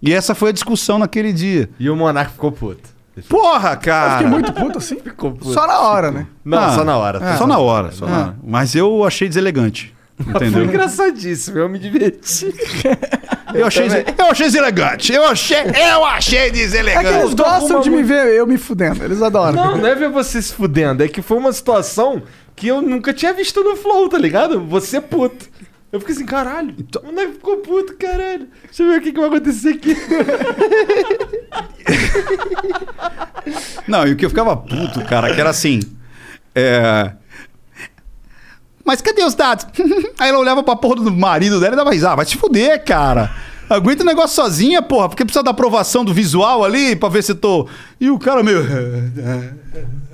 [0.00, 1.68] E essa foi a discussão naquele dia.
[1.78, 2.96] E o Monark ficou puto.
[3.28, 4.12] Porra, Eu cara.
[4.12, 4.96] fiquei muito puto assim.
[5.00, 5.52] Ficou puto.
[5.52, 6.26] Só na hora, né?
[6.44, 7.18] Não, Ah, só na hora.
[7.24, 7.90] é, só na hora.
[7.90, 8.36] só na hora.
[8.46, 9.92] Mas eu achei deselegante.
[10.18, 10.64] Foi Entendeu?
[10.64, 12.52] engraçadíssimo, eu me diverti.
[13.54, 14.04] Eu achei, também.
[14.18, 15.12] eu achei deselegante.
[15.12, 15.56] Eu achei,
[15.92, 17.06] eu achei É que deselegante.
[17.08, 19.02] eles gostam de me ver eu me fudendo.
[19.04, 19.52] Eles adoram.
[19.52, 22.22] Não, não é ver você se fudendo, é que foi uma situação
[22.54, 24.60] que eu nunca tinha visto no Flow, tá ligado?
[24.66, 25.46] Você puto.
[25.90, 28.46] Eu fiquei assim, caralho, Então- o moleque ficou puto, caralho.
[28.64, 29.96] Deixa eu ver o que, que vai acontecer aqui.
[33.86, 35.80] Não, e o que eu ficava puto, cara, que era assim.
[36.54, 37.12] É.
[38.84, 39.66] Mas cadê os dados?
[40.18, 42.16] Aí ela olhava pra porra do marido dela e dava risada.
[42.16, 43.30] Vai te fuder, cara.
[43.68, 47.34] Aguenta o negócio sozinha, porra, porque precisa da aprovação do visual ali pra ver se
[47.34, 47.68] tô.
[48.00, 48.64] E o cara meio.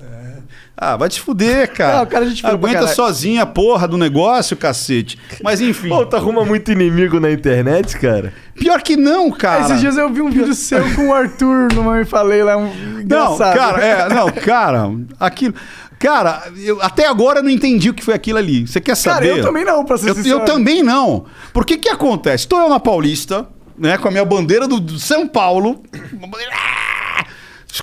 [0.77, 1.99] Ah, vai te fuder, cara.
[1.99, 5.19] Não, o cara é pra Aguenta sozinha a porra do negócio, cacete.
[5.43, 5.89] Mas enfim.
[5.89, 8.33] Pô, tu arruma muito inimigo na internet, cara.
[8.55, 9.65] Pior que não, cara.
[9.67, 12.65] Esses dias eu vi um vídeo seu com o Arthur no Mãe Falei lá, um
[12.75, 13.57] Não, engraçado.
[13.57, 14.91] cara, é, não, cara,
[15.21, 15.55] aquilo.
[15.99, 18.67] Cara, eu, até agora eu não entendi o que foi aquilo ali.
[18.67, 19.39] Você quer Cara, saber?
[19.39, 20.35] eu também não, pra ser Eu, sincero.
[20.41, 21.25] eu também não.
[21.53, 22.45] Por que que acontece?
[22.45, 23.47] Estou eu na Paulista,
[23.79, 25.83] né, com a minha bandeira do, do São Paulo.
[26.13, 26.94] uma bandeira- Ah!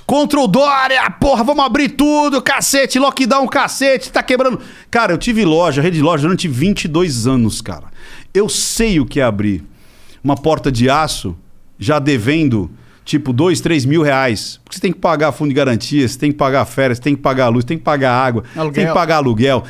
[0.00, 4.60] Contra o Dória, porra, vamos abrir tudo, cacete, lockdown, cacete, tá quebrando.
[4.90, 7.84] Cara, eu tive loja, rede de loja durante 22 anos, cara.
[8.32, 9.62] Eu sei o que é abrir
[10.24, 11.36] uma porta de aço
[11.78, 12.70] já devendo
[13.04, 14.60] tipo 2, 3 mil reais.
[14.64, 17.16] Porque você tem que pagar fundo de garantia, você tem que pagar férias, você tem
[17.16, 18.72] que pagar luz, tem que pagar água, Aluguel.
[18.72, 19.64] tem que pagar aluguel.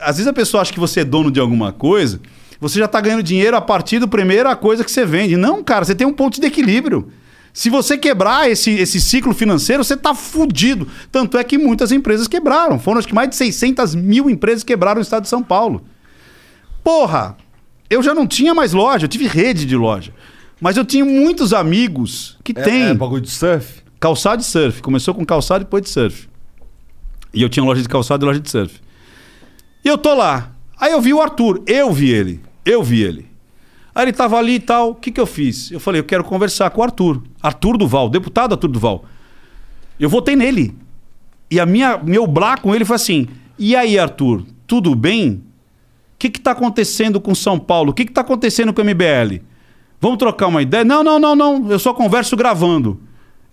[0.00, 2.20] Às vezes a pessoa acha que você é dono de alguma coisa,
[2.60, 5.36] você já tá ganhando dinheiro a partir da primeira coisa que você vende.
[5.36, 7.10] Não, cara, você tem um ponto de equilíbrio.
[7.56, 10.86] Se você quebrar esse, esse ciclo financeiro, você tá fudido.
[11.10, 12.78] Tanto é que muitas empresas quebraram.
[12.78, 15.82] Foram acho que mais de 600 mil empresas quebraram no estado de São Paulo.
[16.84, 17.34] Porra,
[17.88, 20.12] eu já não tinha mais loja, eu tive rede de loja.
[20.60, 23.82] Mas eu tinha muitos amigos que têm É, bagulho de surf?
[23.98, 24.82] calçado de surf.
[24.82, 26.28] Começou com calçado e depois de surf.
[27.32, 28.78] E eu tinha loja de calçado e loja de surf.
[29.82, 30.52] E eu tô lá.
[30.78, 31.62] Aí eu vi o Arthur.
[31.66, 32.42] Eu vi ele.
[32.66, 33.34] Eu vi ele.
[33.96, 34.90] Aí ele tava ali e tal.
[34.90, 35.70] O que que eu fiz?
[35.70, 37.22] Eu falei, eu quero conversar com o Arthur.
[37.42, 39.06] Arthur Duval, deputado Arthur Duval.
[39.98, 40.74] Eu votei nele.
[41.50, 43.26] E a minha, meu blá com ele foi assim:
[43.58, 45.42] E aí, Arthur, tudo bem?
[46.14, 47.92] O que está acontecendo com São Paulo?
[47.92, 49.40] O que está acontecendo com o MBL?
[49.98, 50.84] Vamos trocar uma ideia?
[50.84, 51.70] Não, não, não, não.
[51.70, 53.00] Eu só converso gravando.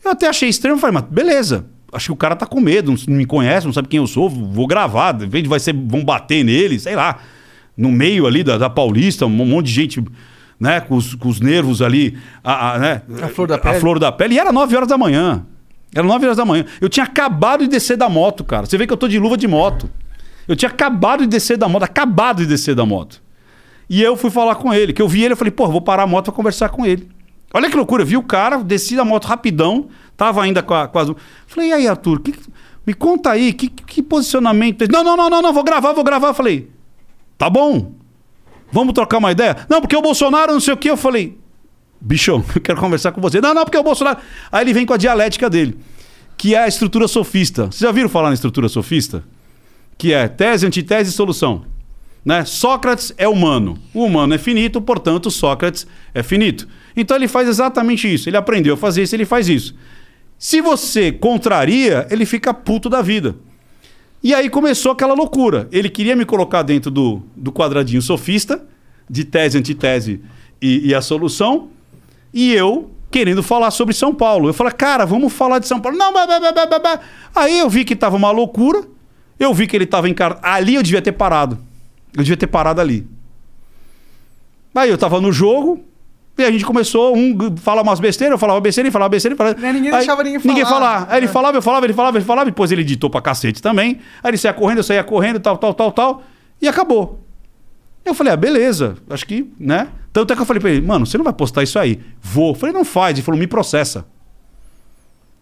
[0.04, 1.68] Eu até achei estranho, falei, mas beleza.
[1.94, 4.30] Acho que o cara tá com medo, não me conhece, não sabe quem eu sou,
[4.30, 5.14] vou gravar.
[5.14, 7.20] De repente vai ser, vão bater nele, sei lá.
[7.78, 10.04] No meio ali da, da Paulista, um monte de gente,
[10.64, 13.76] né, com os, com os nervos ali, a, a, né, A flor da pele.
[13.76, 14.36] A flor da pele.
[14.36, 15.46] E era 9 horas da manhã.
[15.94, 16.64] Era 9 horas da manhã.
[16.80, 18.66] Eu tinha acabado de descer da moto, cara.
[18.66, 19.90] Você vê que eu tô de luva de moto.
[20.48, 23.22] Eu tinha acabado de descer da moto, acabado de descer da moto.
[23.90, 26.04] E eu fui falar com ele, que eu vi ele, eu falei, pô, vou parar
[26.04, 27.10] a moto pra conversar com ele.
[27.54, 30.88] Olha que loucura, eu vi o cara, desci da moto rapidão, tava ainda com a.
[30.88, 31.12] Com as...
[31.46, 32.34] Falei, e aí, Arthur, que-
[32.88, 34.86] me conta aí, que, que posicionamento.
[34.92, 36.30] Não, não, não, não, não, vou gravar, vou gravar.
[36.30, 36.70] Eu falei,
[37.38, 37.92] tá bom,
[38.74, 39.56] vamos trocar uma ideia?
[39.70, 40.90] Não, porque o Bolsonaro, não sei o quê.
[40.90, 41.38] Eu falei,
[42.02, 43.40] bichão, eu quero conversar com você.
[43.40, 44.18] Não, não, porque o Bolsonaro.
[44.52, 45.78] Aí ele vem com a dialética dele,
[46.36, 47.68] que é a estrutura sofista.
[47.68, 49.24] Vocês já viram falar na estrutura sofista?
[49.98, 51.66] Que é tese, antitese e solução.
[52.26, 52.44] Né?
[52.46, 53.78] Sócrates é humano.
[53.94, 56.68] O humano é finito, portanto, Sócrates é finito.
[56.96, 58.28] Então ele faz exatamente isso.
[58.28, 59.76] Ele aprendeu a fazer isso, ele faz isso.
[60.40, 63.36] Se você contraria, ele fica puto da vida.
[64.24, 65.68] E aí começou aquela loucura.
[65.70, 68.66] Ele queria me colocar dentro do, do quadradinho sofista,
[69.10, 70.22] de tese, antitese
[70.62, 71.68] e, e a solução,
[72.34, 74.48] e eu querendo falar sobre São Paulo.
[74.48, 75.98] Eu falei, cara, vamos falar de São Paulo.
[75.98, 77.00] Não, blá, blá, blá, blá.
[77.36, 78.84] Aí eu vi que tava uma loucura,
[79.38, 80.40] eu vi que ele tava encar...
[80.42, 81.60] Ali eu devia ter parado.
[82.16, 83.06] Eu devia ter parado ali.
[84.74, 85.84] Aí eu tava no jogo,
[86.38, 89.38] e a gente começou, um falar umas besteiras, eu falava besteira, ele falava besteira, ele
[89.38, 89.60] falava...
[89.60, 91.00] Né, ninguém deixava ninguém Ninguém falar.
[91.02, 91.12] falar.
[91.12, 94.00] Aí ele falava, eu falava, ele falava, ele falava, depois ele editou pra cacete também.
[94.24, 96.24] Aí ele saía correndo, eu saía correndo, tal, tal, tal, tal,
[96.62, 97.24] e acabou.
[98.04, 99.88] Eu falei, ah, beleza, acho que, né?
[100.12, 102.00] Tanto é que eu falei pra ele, mano, você não vai postar isso aí.
[102.22, 102.50] Vou.
[102.50, 103.16] Eu falei, não faz.
[103.16, 104.06] Ele falou, me processa.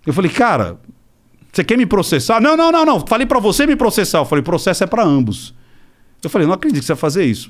[0.06, 0.78] Eu falei, cara,
[1.52, 2.40] você quer me processar?
[2.40, 3.00] Não, não, não, não.
[3.06, 4.20] Falei pra você me processar.
[4.20, 5.54] Eu falei, processo é pra ambos.
[6.24, 7.50] Eu falei, não acredito que você vai fazer isso.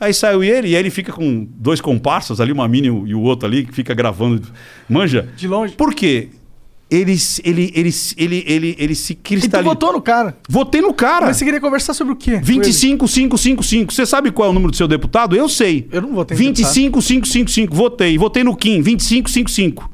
[0.00, 3.20] Aí saiu ele, e aí ele fica com dois comparsas ali, uma mini e o
[3.20, 4.42] outro ali, que fica gravando.
[4.88, 5.28] Manja?
[5.36, 5.74] De longe.
[5.74, 6.30] Por quê?
[6.90, 9.72] Ele, ele, ele, ele, ele, ele se E tu cristalizou.
[9.72, 10.36] votou no cara.
[10.46, 11.24] Votei no cara.
[11.26, 12.32] Mas você queria conversar sobre o quê?
[12.32, 12.60] com ele?
[12.60, 13.92] 25555.
[13.94, 15.34] Você sabe qual é o número do seu deputado?
[15.34, 15.88] Eu sei.
[15.90, 17.74] Eu não votei no 25555.
[17.74, 18.18] Votei.
[18.18, 18.82] Votei no Kim.
[18.82, 19.90] 2555.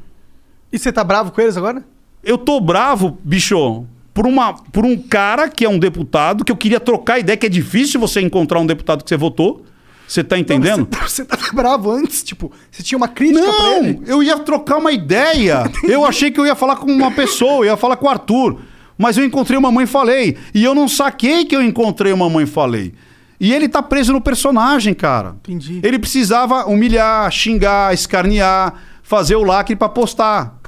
[0.73, 1.85] E você tá bravo com eles agora?
[2.21, 6.57] Eu tô bravo, bicho, por, uma, por um cara que é um deputado que eu
[6.57, 9.65] queria trocar ideia, que é difícil você encontrar um deputado que você votou.
[10.07, 10.87] Você tá entendendo?
[10.91, 13.93] Não, você, você tá bravo antes, tipo, você tinha uma crítica pra ele?
[13.93, 15.71] Não, eu ia trocar uma ideia.
[15.87, 18.59] eu achei que eu ia falar com uma pessoa, eu ia falar com o Arthur.
[18.97, 20.35] Mas eu encontrei uma mãe e falei.
[20.53, 22.93] E eu não saquei que eu encontrei uma mãe e falei.
[23.39, 25.37] E ele tá preso no personagem, cara.
[25.47, 25.79] Entendi.
[25.81, 30.58] Ele precisava humilhar, xingar, escarnear, fazer o lacre pra postar.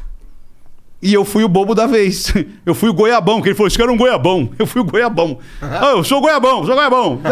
[1.02, 2.32] E eu fui o bobo da vez.
[2.66, 4.50] Eu fui o goiabão, que ele falou: Esse cara é um goiabão.
[4.60, 5.40] Eu fui o goiabão.
[5.62, 7.20] Ah, eu sou goiabão, sou goiabão.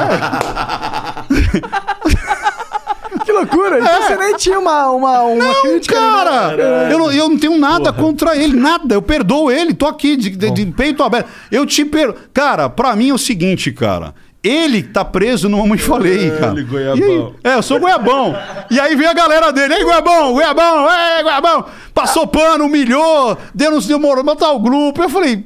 [3.25, 3.79] Que loucura!
[3.79, 5.95] Então você nem tinha uma, uma, uma Não, crítica.
[5.95, 6.55] cara!
[6.55, 6.93] né?
[6.93, 8.93] Eu não, eu não tenho nada contra ele, nada.
[8.95, 11.27] Eu perdoo ele, tô aqui de, de- de peito aberto.
[11.51, 12.13] Eu te per...
[12.33, 14.13] Cara, pra mim é o seguinte, cara.
[14.41, 16.53] Ele tá preso no Mamãe Falei, cara.
[16.53, 16.97] Ele, goiabão.
[16.97, 17.03] E
[17.43, 18.33] aí- é, eu sou goiabão.
[18.71, 19.73] e aí vem a galera dele.
[19.73, 21.65] Ei, goiabão, goiabão, ei, goiabão.
[21.93, 25.01] Passou pano, humilhou, denunciou, matar o grupo.
[25.01, 25.45] Eu falei,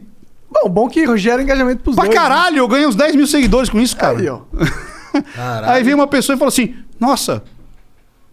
[0.52, 2.16] Bom, bom que gera engajamento pros pra dois.
[2.16, 2.22] né?
[2.22, 4.20] caralho, eu ganhei uns 10 mil seguidores com isso, cara.
[4.20, 4.42] Aí, ó.
[5.66, 7.44] Aí vem uma pessoa e fala assim: Nossa,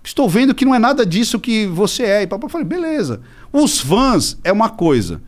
[0.05, 2.23] estou vendo que não é nada disso que você é.
[2.23, 3.23] E papai eu falei: Beleza.
[3.51, 5.21] Os fãs é uma coisa.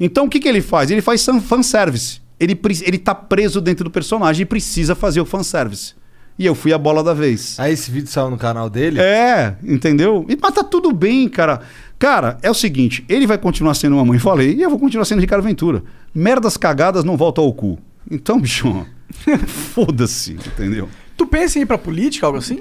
[0.00, 0.90] Então o que, que ele faz?
[0.90, 2.20] Ele faz fan- fanservice.
[2.38, 5.94] Ele, ele tá preso dentro do personagem e precisa fazer o fanservice.
[6.38, 7.58] E eu fui a bola da vez.
[7.58, 9.00] Aí esse vídeo saiu no canal dele?
[9.00, 10.26] É, entendeu?
[10.28, 11.60] E, mas tá tudo bem, cara.
[11.98, 15.06] Cara, é o seguinte: ele vai continuar sendo uma mãe, falei, e eu vou continuar
[15.06, 15.82] sendo Ricardo Ventura.
[16.14, 17.78] Merdas cagadas não voltam ao cu.
[18.10, 18.86] Então, bicho,
[19.46, 20.88] foda-se, entendeu?
[21.16, 22.60] Tu pensa em ir pra política, algo assim?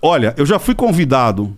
[0.00, 1.56] Olha, eu já fui convidado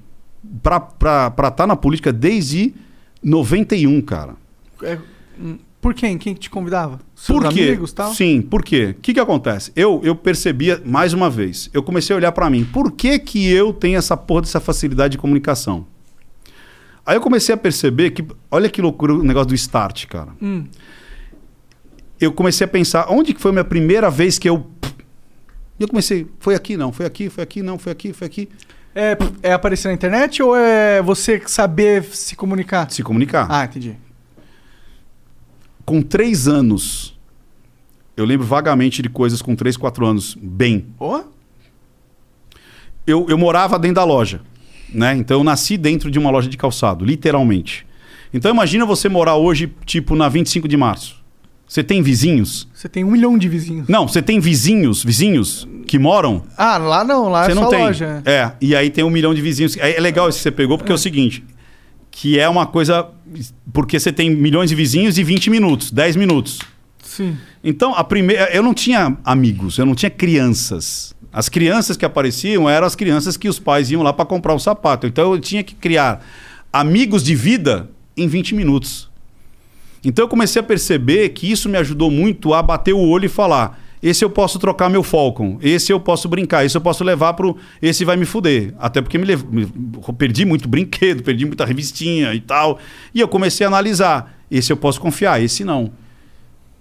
[0.62, 2.74] pra estar na política desde
[3.22, 4.34] 91, cara.
[4.82, 4.98] É,
[5.38, 6.18] hum, por quem?
[6.18, 7.00] Quem que te convidava?
[7.14, 7.62] Seus Por quê?
[7.62, 8.14] amigos e tal?
[8.14, 8.94] Sim, por quê?
[8.98, 9.72] O que, que acontece?
[9.74, 13.50] Eu, eu percebia, mais uma vez, eu comecei a olhar pra mim, por que, que
[13.50, 15.86] eu tenho essa porra dessa facilidade de comunicação?
[17.04, 20.32] Aí eu comecei a perceber que, olha que loucura o negócio do start, cara.
[20.40, 20.66] Hum.
[22.20, 24.66] Eu comecei a pensar, onde que foi a minha primeira vez que eu.
[25.78, 28.48] E eu comecei, foi aqui não, foi aqui, foi aqui não, foi aqui, foi aqui.
[28.94, 32.90] É, é aparecer na internet ou é você saber se comunicar?
[32.90, 33.46] Se comunicar.
[33.48, 33.96] Ah, entendi.
[35.84, 37.18] Com três anos,
[38.16, 40.86] eu lembro vagamente de coisas com três, quatro anos, bem.
[40.98, 41.22] Ó,
[43.06, 44.40] eu, eu morava dentro da loja,
[44.92, 45.14] né?
[45.16, 47.86] Então eu nasci dentro de uma loja de calçado, literalmente.
[48.32, 51.20] Então imagina você morar hoje, tipo, na 25 de março.
[51.66, 52.68] Você tem vizinhos?
[52.74, 53.88] você tem um milhão de vizinhos.
[53.88, 56.42] Não, você tem vizinhos, vizinhos que moram?
[56.56, 57.78] Ah, lá não, lá Você é não só tem.
[57.84, 58.22] loja.
[58.24, 59.76] É, e aí tem um milhão de vizinhos.
[59.76, 60.94] É é legal isso que você pegou, porque é.
[60.94, 61.44] o seguinte:
[62.10, 63.08] que é uma coisa.
[63.72, 66.58] Porque você tem milhões de vizinhos e 20 minutos, 10 minutos.
[67.02, 67.36] Sim.
[67.62, 68.50] Então, a primeira.
[68.54, 71.14] Eu não tinha amigos, eu não tinha crianças.
[71.32, 74.58] As crianças que apareciam eram as crianças que os pais iam lá para comprar um
[74.58, 75.06] sapato.
[75.06, 76.24] Então eu tinha que criar
[76.72, 79.08] amigos de vida em 20 minutos.
[80.04, 83.28] Então eu comecei a perceber que isso me ajudou muito a bater o olho e
[83.28, 87.34] falar: esse eu posso trocar meu Falcon, esse eu posso brincar, esse eu posso levar
[87.34, 87.56] pro.
[87.82, 88.74] Esse vai me fuder.
[88.78, 89.42] Até porque me, lev...
[90.16, 92.78] perdi muito brinquedo, perdi muita revistinha e tal.
[93.14, 95.92] E eu comecei a analisar: esse eu posso confiar, esse não.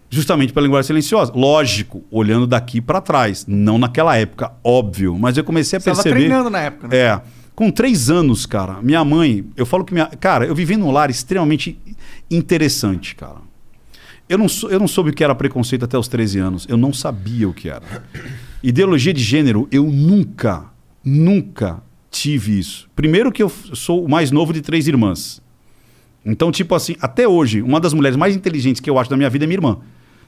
[0.10, 1.32] Justamente pela linguagem silenciosa.
[1.36, 3.46] Lógico, olhando daqui para trás.
[3.48, 5.16] Não naquela época, óbvio.
[5.20, 6.16] Mas eu comecei a Você perceber.
[6.16, 6.98] treinando na época, né?
[6.98, 7.22] É.
[7.54, 10.06] Com três anos, cara, minha mãe, eu falo que minha.
[10.06, 11.78] Cara, eu vivi num lar extremamente
[12.32, 13.49] interessante, cara.
[14.30, 16.68] Eu não, sou, eu não soube o que era preconceito até os 13 anos.
[16.70, 18.06] Eu não sabia o que era.
[18.62, 20.66] Ideologia de gênero, eu nunca,
[21.04, 21.82] nunca
[22.12, 22.88] tive isso.
[22.96, 25.42] Primeiro que eu sou o mais novo de três irmãs.
[26.24, 29.32] Então, tipo assim, até hoje, uma das mulheres mais inteligentes que eu acho da minha
[29.32, 29.80] vida é minha irmã.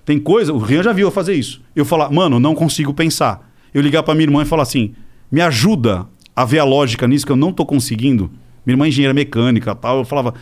[0.03, 1.61] Tem coisa, o Rian já viu eu fazer isso.
[1.75, 3.51] Eu falar, mano, não consigo pensar.
[3.71, 4.95] Eu ligar pra minha irmã e falar assim:
[5.31, 8.31] me ajuda a ver a lógica nisso que eu não tô conseguindo.
[8.65, 9.99] Minha irmã é engenheira mecânica tal.
[9.99, 10.33] Eu falava.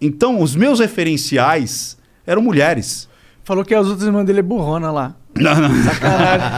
[0.00, 1.97] Então, os meus referenciais
[2.28, 3.08] eram mulheres.
[3.42, 5.14] Falou que as outras irmãs dele é burrona lá.
[5.34, 5.68] Não, não.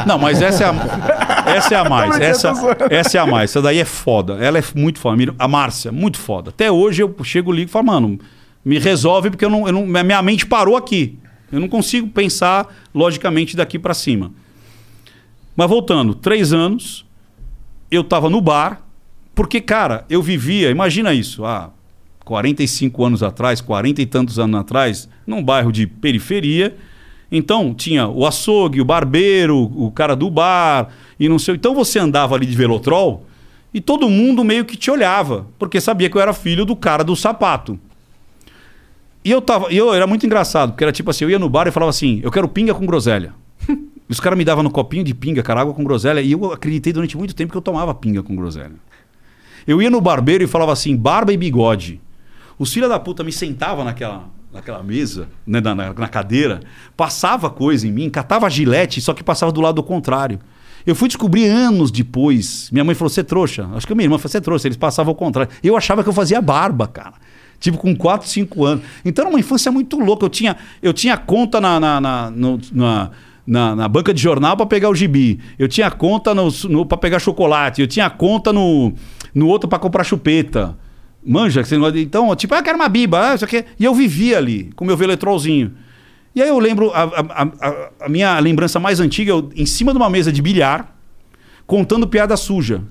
[0.07, 2.19] Não, mas essa é a, essa é a mais.
[2.19, 2.53] Essa,
[2.91, 3.51] essa é a mais.
[3.51, 4.35] Essa daí é foda.
[4.45, 5.17] Ela é muito foda.
[5.17, 6.51] Minha- A Márcia, muito foda.
[6.51, 8.19] Até hoje eu chego ligo e falo, mano,
[8.65, 11.17] me resolve porque eu não, eu não, minha mente parou aqui.
[11.53, 14.33] Eu não consigo pensar logicamente daqui pra cima.
[15.57, 17.05] Mas voltando, três anos,
[17.91, 18.83] eu tava no bar,
[19.35, 21.71] porque, cara, eu vivia, imagina isso, há
[22.31, 26.77] 45 anos atrás, 40 e tantos anos atrás, num bairro de periferia,
[27.33, 31.57] Então tinha o açougue, o barbeiro, o cara do bar e não sei.
[31.57, 33.25] Então você andava ali de velotrol
[33.75, 37.03] e todo mundo meio que te olhava, porque sabia que eu era filho do cara
[37.03, 37.79] do sapato.
[39.25, 41.67] E eu tava, eu era muito engraçado, porque era tipo assim, eu ia no bar
[41.67, 43.35] e falava assim: "Eu quero pinga com groselha".
[44.09, 46.53] E os caras me davam no copinho de pinga, cara, água com groselha, e eu
[46.53, 48.75] acreditei durante muito tempo que eu tomava pinga com groselha.
[49.65, 52.01] Eu ia no barbeiro e falava assim: "Barba e bigode".
[52.61, 56.59] Os filha da puta me sentavam naquela naquela mesa, né, na, na, na cadeira,
[56.97, 60.41] passava coisa em mim, catava gilete, só que passava do lado contrário.
[60.85, 62.69] Eu fui descobrir anos depois.
[62.73, 63.69] Minha mãe falou: você é trouxa.
[63.75, 64.67] Acho que minha irmã falou: você é trouxa.
[64.67, 65.53] Eles passavam ao contrário.
[65.63, 67.15] Eu achava que eu fazia barba, cara.
[67.61, 68.85] Tipo, com 4, 5 anos.
[69.05, 70.25] Então era uma infância muito louca.
[70.25, 73.11] Eu tinha, eu tinha conta na, na, na, no- na,
[73.47, 75.39] na- na banca de jornal para pegar o gibi.
[75.59, 77.81] Eu tinha conta no, no, para pegar chocolate.
[77.83, 78.93] Eu tinha conta no,
[79.35, 80.77] no outro para comprar chupeta.
[81.25, 83.65] Manja, negócio de- então, tipo, ah, quero uma biba, ah, isso aqui.
[83.79, 85.75] E eu vivia ali, com meu veletrolzinho.
[86.35, 89.93] E aí eu lembro, a, a- a- a minha lembrança mais antiga, eu, em cima
[89.93, 90.97] de uma mesa de bilhar,
[91.67, 92.83] contando piada suja.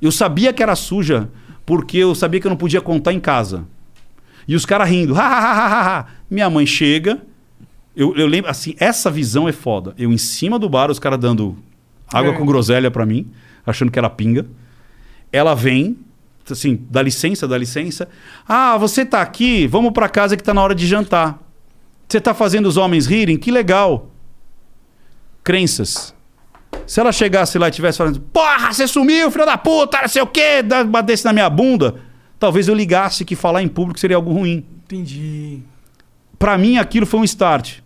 [0.00, 1.28] Eu sabia que era suja,
[1.66, 3.64] porque eu sabia que eu não podia contar em casa.
[4.46, 5.14] E os caras rindo.
[5.18, 7.20] "Ha, ha, ha, ha, ha, ha." Minha mãe chega.
[7.96, 9.94] Eu, eu lembro, assim, essa visão é foda.
[9.98, 11.56] Eu em cima do bar, os caras dando
[12.12, 12.34] água É.
[12.36, 13.30] com groselha pra mim,
[13.66, 14.46] achando que era pinga.
[15.32, 15.96] Ela vem,
[16.52, 18.08] assim, dá licença, dá licença.
[18.46, 21.38] Ah, você tá aqui, vamos pra casa que tá na hora de jantar.
[22.08, 23.36] Você tá fazendo os homens rirem?
[23.36, 24.10] Que legal.
[25.42, 26.14] Crenças.
[26.86, 30.22] Se ela chegasse lá e tivesse falando, porra, você sumiu, filho da puta, não sei
[30.22, 31.94] o quê, batesse na minha bunda,
[32.38, 34.64] talvez eu ligasse que falar em público seria algo ruim.
[34.84, 35.60] Entendi.
[36.38, 37.78] Pra mim aquilo foi um start.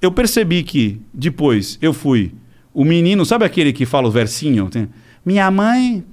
[0.00, 2.34] Eu percebi que depois eu fui
[2.74, 4.68] o menino, sabe aquele que fala o versinho?
[5.24, 6.04] Minha mãe,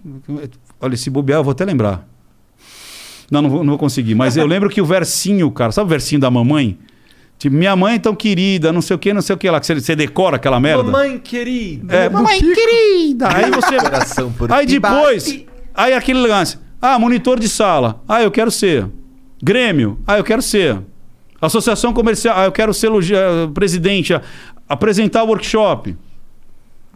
[0.80, 2.07] olha esse bobear, eu vou até lembrar.
[3.30, 5.89] Não, não vou, não vou conseguir, mas eu lembro que o versinho, cara, sabe o
[5.89, 6.77] versinho da mamãe?
[7.38, 9.65] Tipo, minha mãe tão querida, não sei o que, não sei o que lá, que
[9.65, 10.84] você, você decora aquela merda.
[10.84, 11.95] Mamãe querida.
[11.95, 13.34] É, mamãe querida.
[13.34, 13.77] Aí você.
[13.77, 15.45] Coração por aí depois.
[15.73, 16.60] Aí aquele lance.
[16.81, 18.01] Ah, monitor de sala.
[18.07, 18.88] Ah, eu quero ser.
[19.41, 19.97] Grêmio.
[20.06, 20.81] Ah, eu quero ser.
[21.41, 22.38] Associação comercial.
[22.38, 24.14] Ah, eu quero ser ah, presidente.
[24.14, 24.22] ah,
[24.68, 25.95] apresentar o workshop.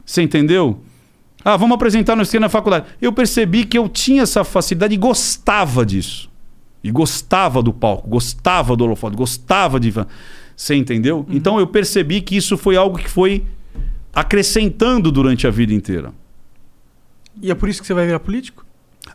[0.05, 0.81] Você entendeu?
[1.45, 2.85] Ah, vamos apresentar no na faculdade.
[3.01, 6.29] Eu percebi que eu tinha essa facilidade e gostava disso.
[6.83, 9.93] E gostava do palco, gostava do holofote, gostava de.
[10.55, 11.25] Você entendeu?
[11.29, 13.43] Então eu percebi que isso foi algo que foi
[14.13, 16.13] acrescentando durante a vida inteira.
[17.41, 18.65] E é por isso que você vai virar político?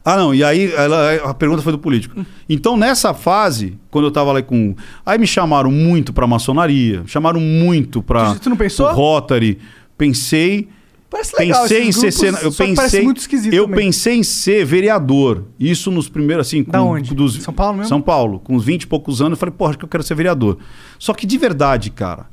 [0.05, 2.25] Ah, não, e aí ela- a pergunta foi do político.
[2.49, 4.75] Então, nessa fase, quando eu tava lá com.
[5.05, 8.35] Aí me chamaram muito pra maçonaria, chamaram muito pra.
[8.35, 8.91] Tu não pensou?
[8.93, 9.59] Rotary.
[9.97, 10.69] Pensei.
[11.11, 12.13] Parece legal Pensei em ser.
[12.13, 13.03] sena- Eu pensei.
[13.03, 13.87] muito esquisito Eu também.
[13.87, 15.47] pensei em ser vereador.
[15.59, 16.63] Isso nos primeiros, assim.
[16.63, 17.15] Da com- onde?
[17.15, 17.89] Dos, São Paulo mesmo?
[17.89, 18.39] São Paulo.
[18.41, 20.59] Com uns 20 e poucos anos, eu falei, porra, acho que eu quero ser vereador.
[20.99, 22.27] Só que de verdade, cara,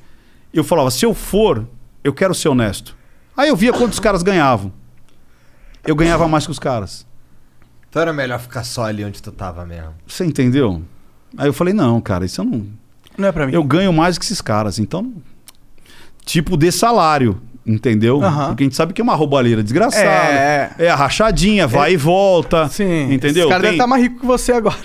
[0.54, 1.66] eu falava, se eu for,
[2.04, 2.98] eu quero ser honesto.
[3.38, 4.72] Aí eu via quantos caras ganhavam.
[5.88, 7.06] Eu ganhava mais que os caras.
[7.90, 9.94] Então era melhor ficar só ali onde tu tava mesmo.
[10.06, 10.82] Você entendeu?
[11.38, 12.66] Aí eu falei, não, cara, isso eu não.
[13.18, 13.54] Não é pra mim.
[13.54, 15.14] Eu ganho mais que esses caras, então.
[16.26, 18.22] Tipo de salário, entendeu?
[18.24, 18.48] Aham.
[18.50, 20.06] Porque a gente sabe que é uma roubalheira desgraçada.
[20.06, 20.72] É.
[20.78, 22.68] É, a rachadinha, vai e volta.
[22.70, 23.12] Sim.
[23.14, 23.44] Entendeu?
[23.44, 24.76] Esse cara deve Tem- estar mais rico que você agora.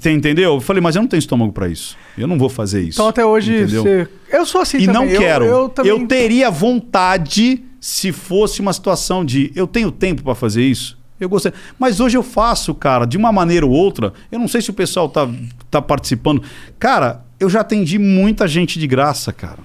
[0.00, 0.54] tem- entendeu?
[0.54, 1.96] Eu falei, mas eu não tenho estômago pra isso.
[2.16, 2.96] Eu não vou fazer isso.
[2.96, 3.82] Então até hoje Entendeu?
[3.82, 4.08] você.
[4.30, 4.94] Eu sou assim e também.
[4.94, 5.44] não Eu- quero.
[5.44, 6.06] Eu, Eu, também.
[6.06, 10.96] teria vontade se fosse uma situação de eu tenho tempo pra fazer isso.
[11.20, 11.56] Eu gostaria.
[11.78, 14.12] Mas hoje eu faço, cara, de uma maneira ou outra.
[14.30, 15.28] Eu não sei se o pessoal tá,
[15.70, 16.42] tá participando.
[16.80, 19.58] Cara, eu já atendi muita gente de graça, cara.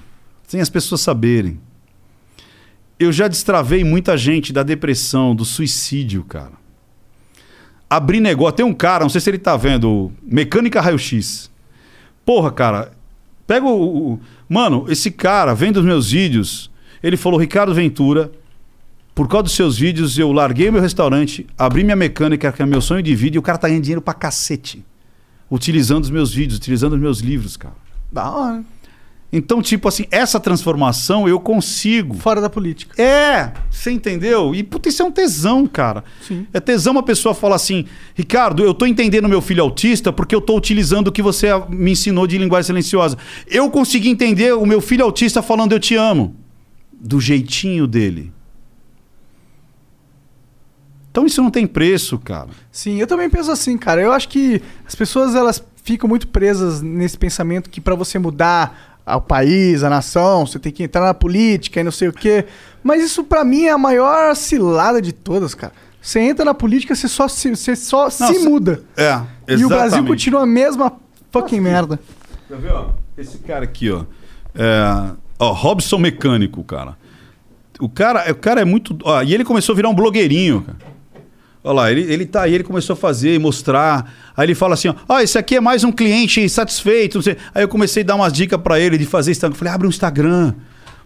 [0.48, 1.60] Sem as pessoas saberem.
[3.00, 6.54] Eu já destravei muita gente da depressão, do suicídio, cara.
[7.90, 8.56] Abri negócio.
[8.58, 11.50] Tem um cara, não sei se ele tá vendo, Mecânica Raio-X.
[12.26, 12.92] Porra, cara,
[13.46, 14.20] pega o, o-
[14.50, 16.70] Mano, esse cara vendo os meus vídeos,
[17.02, 18.32] ele falou: Ricardo Ventura,
[19.16, 22.82] por causa dos seus vídeos, eu larguei meu restaurante, abri minha mecânica, que é meu
[22.82, 24.84] sonho de vida, e o cara tá ganhando dinheiro pra cacete.
[25.50, 27.76] Utilizando os meus vídeos, utilizando os meus livros, cara.
[28.12, 28.64] Da hora.
[29.32, 32.16] Então, tipo assim, essa transformação eu consigo.
[32.16, 33.02] Fora da política.
[33.02, 34.56] É, você entendeu?
[34.56, 36.04] E puta, isso é um tesão, cara.
[36.22, 36.48] Sim.
[36.54, 37.86] É tesão uma pessoa falar assim,
[38.16, 41.92] Ricardo, eu tô entendendo meu filho autista porque eu tô utilizando o que você me
[41.92, 43.18] ensinou de linguagem silenciosa.
[43.48, 46.36] Eu consegui entender o meu filho autista falando eu te amo.
[47.00, 48.32] Do jeitinho dele.
[51.12, 52.50] Então isso não tem preço, cara.
[52.72, 54.02] Sim, eu também penso assim, cara.
[54.02, 58.97] Eu acho que as pessoas elas ficam muito presas nesse pensamento que pra você mudar
[59.16, 62.46] o país, a nação, você tem que entrar na política e não sei o quê.
[62.84, 65.74] Mas isso pra mim é a maior cilada de todas, cara.
[66.02, 68.82] Você entra na política, você só se, você só Não, se cê- muda.
[68.96, 70.08] É, E o Brasil exatamente.
[70.08, 70.94] continua a mesma
[71.32, 72.00] fucking merda.
[72.48, 72.90] Quer ver, ó?
[73.18, 74.04] Esse cara aqui, ó.
[74.56, 76.98] É, Ó, Robson Mecânico, cara.
[77.80, 78.98] O cara, o cara é muito.
[79.04, 80.78] Ó, e ele começou a virar um blogueirinho, cara.
[81.68, 84.14] Olha lá, ele, ele tá aí, ele começou a fazer e mostrar.
[84.38, 87.16] Aí ele fala assim: ó, ó, esse aqui é mais um cliente satisfeito.
[87.16, 87.36] Não sei.
[87.54, 89.54] Aí eu comecei a dar umas dicas pra ele de fazer Instagram.
[89.54, 90.54] Eu falei: abre um Instagram,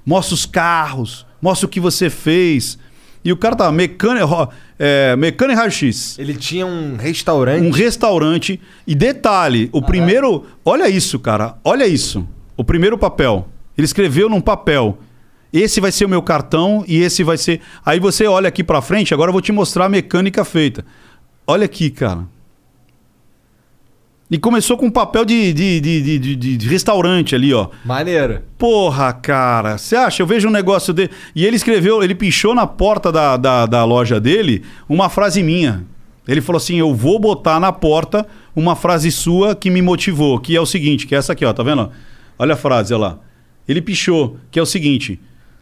[0.06, 2.78] mostra os carros, mostra o que você fez.
[3.26, 6.20] E o cara tava mecânico, é, mecânico raio-x.
[6.20, 7.66] Ele tinha um restaurante.
[7.66, 8.62] Um restaurante.
[8.86, 10.46] E detalhe, o primeiro.
[10.64, 11.56] Olha isso, cara.
[11.64, 12.28] Olha isso.
[12.56, 13.48] O primeiro papel.
[13.76, 15.00] Ele escreveu num papel.
[15.54, 17.60] Esse vai ser o meu cartão e esse vai ser.
[17.86, 20.86] Aí você olha aqui pra frente, agora eu vou te mostrar a mecânica feita.
[21.46, 22.26] Olha aqui, cara.
[24.30, 27.68] E começou com um papel de, de, de, de, de- de restaurante ali, ó.
[27.84, 28.42] Maneiro.
[28.58, 29.78] Porra, cara.
[29.78, 30.22] Você acha?
[30.24, 31.10] Eu vejo um negócio dele.
[31.36, 35.84] E ele escreveu, ele pichou na porta da, da, da loja dele uma frase minha.
[36.26, 38.26] Ele falou assim: Eu vou botar na porta
[38.56, 41.52] uma frase sua que me motivou, que é o seguinte, que é essa aqui, ó,
[41.52, 41.92] tá vendo?
[42.40, 43.20] Olha a frase, olha lá.
[43.68, 45.20] Ele pichou, que é o seguinte: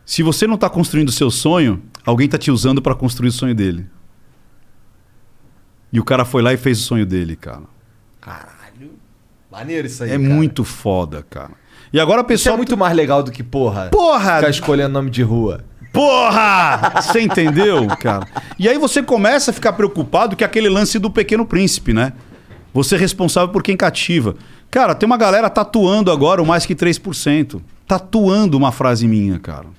[0.10, 3.32] se você não tá construindo o seu sonho, alguém tá te usando pra construir o
[3.32, 3.86] sonho dele.
[5.94, 7.62] E o cara foi lá e fez o sonho dele, cara.
[8.20, 8.94] Caralho.
[9.52, 10.10] Maneiro isso aí.
[10.10, 10.28] é cara.
[10.28, 11.52] muito foda, cara.
[11.94, 12.56] E agora a Isso pessoa.
[12.56, 13.90] é muito mais legal do que, porra.
[13.92, 14.38] Porra!
[14.38, 15.64] Ficar escolhendo nome de rua.
[15.94, 16.92] Porra!
[17.04, 18.28] Você entendeu, cara?
[18.58, 22.14] E aí você começa a ficar preocupado que é aquele lance do pequeno príncipe, né?
[22.74, 24.36] Você é responsável por quem cativa.
[24.72, 27.62] Cara, tem uma galera tatuando agora o mais que 3%.
[27.86, 29.78] Tatuando uma frase minha, cara.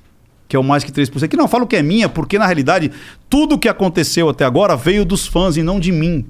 [0.51, 1.29] Que é o mais que 3%.
[1.29, 2.91] Que não falo que é minha, porque na realidade
[3.29, 6.27] tudo que aconteceu até agora veio dos fãs e não de mim.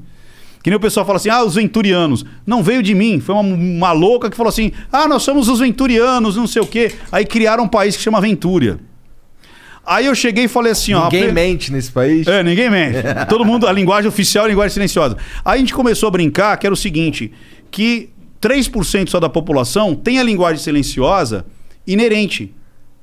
[0.63, 2.23] Que nem o pessoal fala assim, ah, os venturianos.
[2.47, 3.19] Não veio de mim.
[3.19, 6.67] Foi uma, uma louca que falou assim, ah, nós somos os venturianos, não sei o
[6.67, 6.93] quê.
[7.11, 8.79] Aí criaram um país que chama Ventúria.
[9.87, 11.05] Aí eu cheguei e falei assim, ó.
[11.05, 12.27] Ninguém mente nesse país.
[12.27, 12.99] É, ninguém mente.
[13.27, 15.17] Todo mundo, a linguagem oficial é a linguagem silenciosa.
[15.43, 17.33] Aí a gente começou a brincar que era o seguinte:
[17.71, 18.11] que
[18.43, 21.47] 3% só da população tem a linguagem silenciosa
[21.87, 22.55] inerente.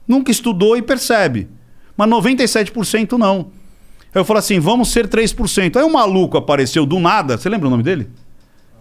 [0.08, 1.48] Nunca estudou e percebe.
[1.96, 3.52] Mas 97% não.
[4.14, 5.76] Aí eu falei assim: vamos ser 3%.
[5.76, 7.38] Aí um maluco apareceu do nada.
[7.38, 8.10] Você lembra o nome dele?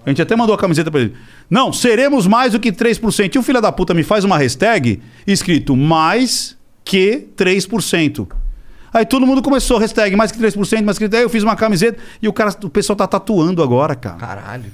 [0.05, 1.15] A gente até mandou a camiseta pra ele.
[1.51, 3.35] Não, seremos mais do que 3%.
[3.35, 8.29] E o filho da puta me faz uma hashtag escrito mais que 3%.
[8.95, 11.15] Aí todo mundo começou, hashtag mais que 3%, mais que 3%.
[11.15, 14.17] Aí eu fiz uma camiseta e o cara, o pessoal tá tatuando agora, cara.
[14.17, 14.73] Caralho.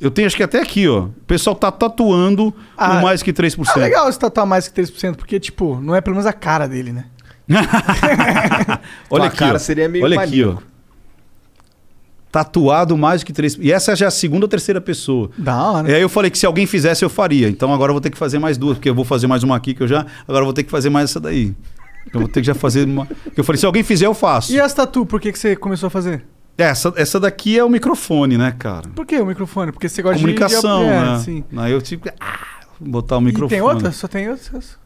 [0.00, 1.02] Eu tenho acho que até aqui, ó.
[1.04, 3.64] O pessoal tá tatuando Ah, o mais que 3%.
[3.68, 6.66] Ah, legal você tatuar mais que 3%, porque, tipo, não é pelo menos a cara
[6.66, 7.04] dele, né?
[9.10, 9.58] Olha Tua aqui, cara ó.
[9.58, 10.46] seria meio Olha aqui, ó.
[10.46, 10.62] maníaco.
[12.30, 13.58] Tatuado mais que 3%.
[13.60, 15.30] E essa já é a segunda ou terceira pessoa.
[15.36, 15.90] Da hora.
[15.90, 17.48] E aí eu falei que se alguém fizesse, eu faria.
[17.48, 19.54] Então agora eu vou ter que fazer mais duas, porque eu vou fazer mais uma
[19.54, 20.06] aqui que eu já.
[20.26, 21.54] Agora eu vou ter que fazer mais essa daí.
[22.12, 23.06] Eu vou ter que já fazer uma.
[23.36, 24.50] Eu falei, se alguém fizer, eu faço.
[24.52, 26.24] E as tatu, por que, que você começou a fazer?
[26.56, 28.88] Essa, essa daqui é o microfone, né, cara?
[28.90, 29.72] Por que o microfone?
[29.72, 30.88] Porque você gosta Comunicação, de...
[30.90, 31.18] né?
[31.18, 31.44] sim.
[31.56, 32.38] Aí eu tive que ah,
[32.78, 33.48] botar o E microfone.
[33.50, 33.90] tem outra?
[33.90, 34.78] Só tem outras?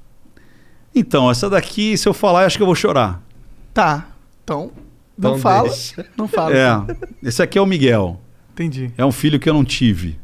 [0.94, 3.20] Então, essa daqui, se eu falar, eu acho que eu vou chorar.
[3.74, 4.06] Tá.
[4.42, 4.70] Então,
[5.18, 5.68] não Então fala.
[5.68, 6.06] deixa.
[6.16, 6.54] Não fala.
[6.56, 6.96] É.
[7.22, 8.20] Esse aqui é o Miguel.
[8.52, 8.90] Entendi.
[8.96, 10.18] É um filho que eu não tive.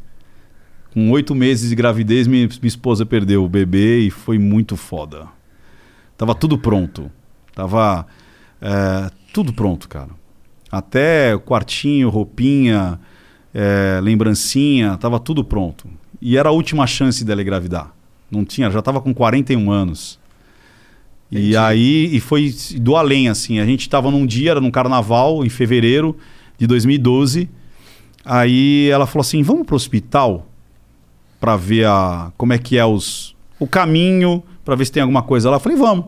[0.94, 5.26] Com oito meses de gravidez, minha, minha esposa perdeu o bebê e foi muito foda.
[6.16, 7.10] Tava tudo pronto.
[7.54, 8.06] Tava
[8.60, 10.08] é, tudo pronto, cara.
[10.72, 12.98] Até quartinho, roupinha,
[13.52, 15.86] é, lembrancinha, tava tudo pronto.
[16.18, 17.94] E era a última chance dela engravidar.
[18.30, 20.18] Não tinha, já tava com 41 anos.
[21.30, 23.58] E aí, e foi do além, assim.
[23.58, 26.16] A gente tava num dia, era num carnaval, em fevereiro
[26.58, 27.50] de 2012.
[28.24, 30.46] Aí ela falou assim: vamos pro hospital
[31.38, 35.22] pra ver a, como é que é os, o caminho, pra ver se tem alguma
[35.22, 35.56] coisa lá.
[35.56, 36.06] Eu falei: vamos.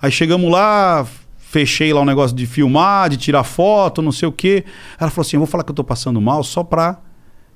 [0.00, 1.06] Aí chegamos lá,
[1.52, 4.64] fechei lá o negócio de filmar, de tirar foto, não sei o quê.
[4.98, 6.98] Ela falou assim: eu vou falar que eu tô passando mal só pra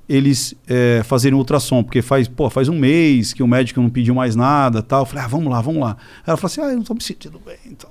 [0.07, 4.13] eles é, fazerem ultrassom, porque faz, pô, faz um mês que o médico não pediu
[4.13, 5.01] mais nada tal.
[5.01, 5.97] Eu falei, ah, vamos lá, vamos lá.
[6.27, 7.57] Ela falou assim: ah, eu não tô me sentindo bem.
[7.65, 7.89] Então,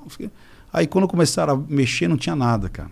[0.72, 2.90] aí quando começaram a mexer, não tinha nada, cara.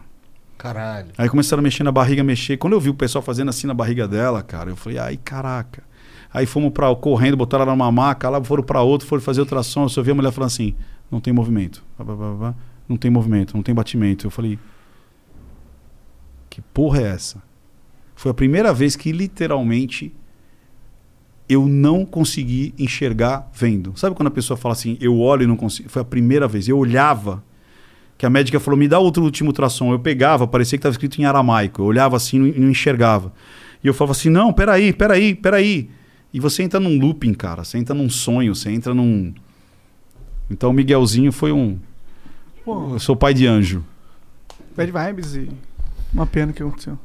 [0.59, 1.13] Caralho.
[1.17, 2.57] Aí começaram a mexer na barriga, mexer.
[2.57, 5.85] Quando eu vi o pessoal fazendo assim na barriga dela, cara, eu falei, ai, caraca.
[6.33, 9.85] Aí fomos para correndo, botaram ela numa maca, lá foram para outro, foram fazer ultrassom.
[9.85, 10.75] Eu só vi a mulher falando assim:
[11.09, 11.85] não tem movimento.
[11.97, 12.55] Pá.
[12.89, 14.27] Não tem movimento, não tem batimento.
[14.27, 14.59] Eu falei:
[16.51, 17.43] que porra é essa?
[18.15, 20.15] Foi a primeira vez que literalmente
[21.49, 23.93] eu não consegui enxergar vendo.
[23.97, 25.89] Sabe quando a pessoa fala assim, eu olho e não consigo?
[25.89, 26.69] Foi a primeira vez.
[26.69, 27.45] Eu olhava,
[28.17, 29.93] que a médica falou, me dá outro último ultrassom.
[29.93, 31.83] Eu pegava, parecia que estava escrito em aramaico.
[31.83, 33.33] Eu olhava assim e não enxergava.
[33.83, 35.91] E eu falava assim, não, peraí, peraí, peraí.
[36.33, 37.63] E você entra num looping, cara.
[37.63, 39.35] Você entra num sonho, você entra num...
[40.51, 41.79] Então o Miguelzinho foi um...
[42.65, 43.85] Pô, Eu sou pai de anjo.
[44.77, 45.51] bad vibes e
[46.13, 46.99] uma pena que aconteceu.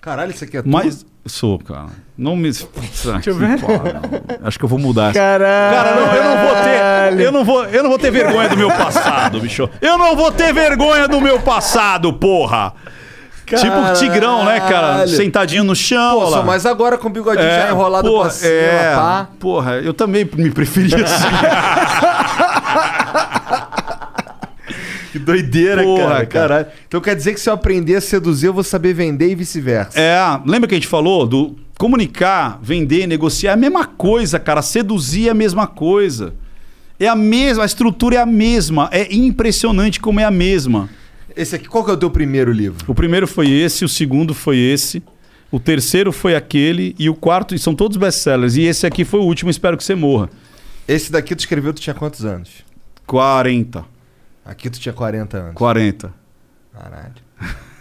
[0.00, 1.90] Caralho, isso aqui é Mas sou, cara.
[2.18, 2.50] Não me.
[2.50, 3.56] Deixa eu ver.
[4.42, 5.14] Acho que eu vou mudar.
[5.14, 5.76] Caralho.
[5.76, 7.20] Cara, não, eu não vou ter.
[7.24, 9.70] Eu não vou, eu não vou ter vergonha do meu passado, bicho.
[9.80, 12.74] Eu não vou ter vergonha do meu passado, porra.
[13.46, 14.70] Tipo tigrão, né, cara?
[14.70, 15.08] Caralho.
[15.08, 16.18] Sentadinho no chão.
[16.18, 16.42] Pô, ó lá.
[16.42, 19.28] mas agora com o bigodinho já enrolado porra, pra cima, é, pá.
[19.38, 21.28] Porra, eu também me preferia assim.
[25.12, 26.72] Que doideira, Porra, cara.
[26.88, 30.00] Então quer dizer que se eu aprender a seduzir, eu vou saber vender e vice-versa.
[30.00, 34.62] É, lembra que a gente falou do comunicar, vender, negociar é a mesma coisa, cara.
[34.62, 36.32] Seduzir é a mesma coisa.
[36.98, 38.88] É a mesma, a estrutura é a mesma.
[38.90, 40.88] É impressionante como é a mesma.
[41.36, 42.82] Esse aqui, qual que é o teu primeiro livro?
[42.86, 45.02] O primeiro foi esse, o segundo foi esse,
[45.50, 48.56] o terceiro foi aquele e o quarto, e são todos best-sellers.
[48.56, 50.30] E esse aqui foi o último, espero que você morra.
[50.86, 52.64] Esse daqui tu escreveu, tu tinha quantos anos?
[53.06, 53.84] 40.
[54.44, 55.54] Aqui tu tinha 40 anos.
[55.54, 56.12] 40.
[56.72, 57.12] Caralho.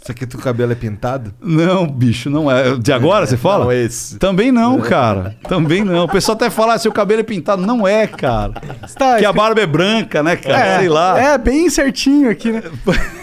[0.00, 1.34] Isso aqui teu cabelo é pintado?
[1.40, 2.76] Não, bicho, não é.
[2.76, 3.64] De agora você fala?
[3.64, 4.18] Não, esse.
[4.18, 5.36] Também não, cara.
[5.46, 6.04] Também não.
[6.04, 7.60] O pessoal até fala, ah, seu cabelo é pintado.
[7.66, 8.54] Não é, cara.
[8.96, 10.58] Tá, que a barba é branca, né, cara?
[10.58, 11.20] é, Sei lá.
[11.20, 12.62] É, bem certinho aqui, né?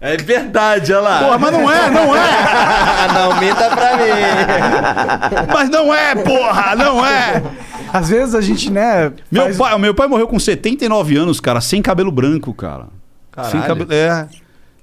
[0.00, 1.18] É verdade, olha lá.
[1.20, 3.08] Porra, mas não é, não é.
[3.14, 5.46] não minta pra mim.
[5.50, 7.42] Mas não é, porra, não é.
[7.94, 9.12] Às vezes a gente, né.
[9.30, 12.88] Meu faz- pai, o meu pai morreu com 79 anos, cara, sem cabelo branco, cara.
[13.44, 13.66] Sem Caralho.
[13.86, 13.92] cabelo.
[13.92, 14.28] É.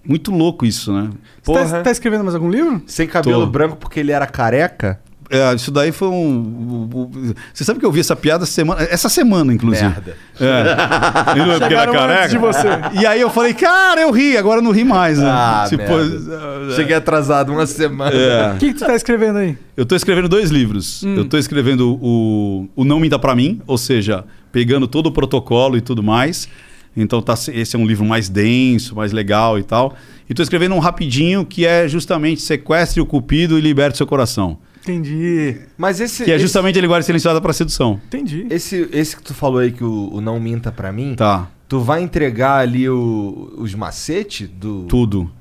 [0.03, 1.09] Muito louco isso, né?
[1.43, 2.81] Você tá, tá escrevendo mais algum livro?
[2.87, 3.51] Sem cabelo Tô.
[3.51, 4.99] branco porque ele era careca?
[5.31, 7.09] É, isso daí foi um.
[7.53, 9.87] Você sabe que eu vi essa piada semana, essa semana, inclusive.
[9.87, 10.17] Merda.
[10.39, 11.31] É.
[11.35, 12.27] Ele não é porque era Chegaram antes careca.
[12.29, 12.99] de você.
[13.01, 15.29] E aí eu falei, cara, eu ri, agora eu não ri mais, né?
[15.29, 16.75] Ah, Tipo, merda.
[16.75, 18.11] Cheguei atrasado uma semana.
[18.13, 18.53] é.
[18.53, 19.57] O que, que tu tá escrevendo aí?
[19.77, 21.01] Eu tô escrevendo dois livros.
[21.03, 21.15] Hum.
[21.15, 25.77] Eu tô escrevendo o, o Não Minta Pra Mim, ou seja, pegando todo o protocolo
[25.77, 26.49] e tudo mais.
[26.95, 29.95] Então tá, esse é um livro mais denso, mais legal e tal.
[30.29, 34.57] E tô escrevendo um rapidinho que é justamente Sequestre o Cupido e Liberte seu coração.
[34.81, 35.57] Entendi.
[35.77, 36.23] Mas esse.
[36.25, 37.99] Que é esse- justamente a linguagem silenciosa para sedução.
[38.07, 38.47] Entendi.
[38.49, 41.47] Esse, esse que tu falou aí, que o, o Não Minta Pra Mim, Tá.
[41.67, 44.83] tu vai entregar ali o- os macetes do...
[44.83, 45.31] Tudo.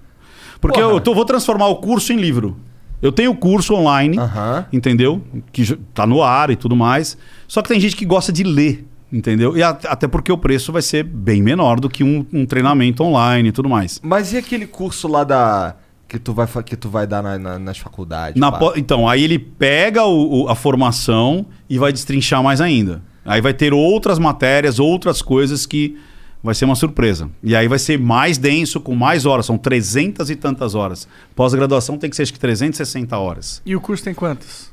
[0.61, 0.93] Porque Porra.
[0.95, 2.57] eu tô- vou transformar o curso em livro.
[3.01, 4.67] Eu tenho o curso online, Aham.
[4.71, 5.23] entendeu?
[5.51, 7.17] Que já tá no ar e tudo mais.
[7.49, 9.57] Só que tem gente que gosta de ler, entendeu?
[9.57, 13.03] E a- até porque o preço vai ser bem menor do que um, um treinamento
[13.03, 13.99] online e tudo mais.
[14.03, 15.77] Mas e aquele curso lá da...
[16.11, 18.35] Que tu vai, que tu vai dar na- na- nas faculdades?
[18.41, 23.01] Na po- então, aí ele pega o- o- a formação e vai destrinchar mais ainda.
[23.25, 25.97] Aí vai ter outras matérias, outras coisas que
[26.43, 27.31] vai ser uma surpresa.
[27.45, 29.47] E aí vai ser mais denso, com mais horas.
[29.47, 31.07] São 300 e tantas horas.
[31.37, 33.63] Pós-graduação tem que ser acho que 360 horas.
[33.65, 34.69] E o curso tem quantas?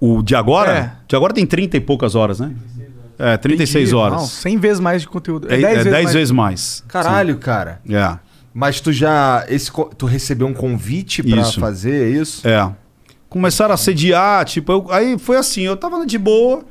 [0.00, 0.72] O de agora?
[0.78, 0.92] É.
[1.08, 2.54] De agora tem 30 e poucas horas, né?
[3.18, 3.96] É, 36 Entendi.
[3.96, 4.18] horas.
[4.20, 5.50] Não, 100 vezes mais de conteúdo.
[5.50, 6.84] É, é 10 vezes, mais.
[6.86, 7.80] Caralho, cara.
[7.84, 7.96] Sim.
[7.96, 8.16] É.
[8.58, 9.46] Mas tu já...
[9.48, 11.60] Esse, tu recebeu um convite pra Isso.
[11.60, 12.44] fazer isso?
[12.44, 12.68] É.
[13.28, 16.64] Começaram a sediar, tipo, eu- aí foi assim, eu tava de boa.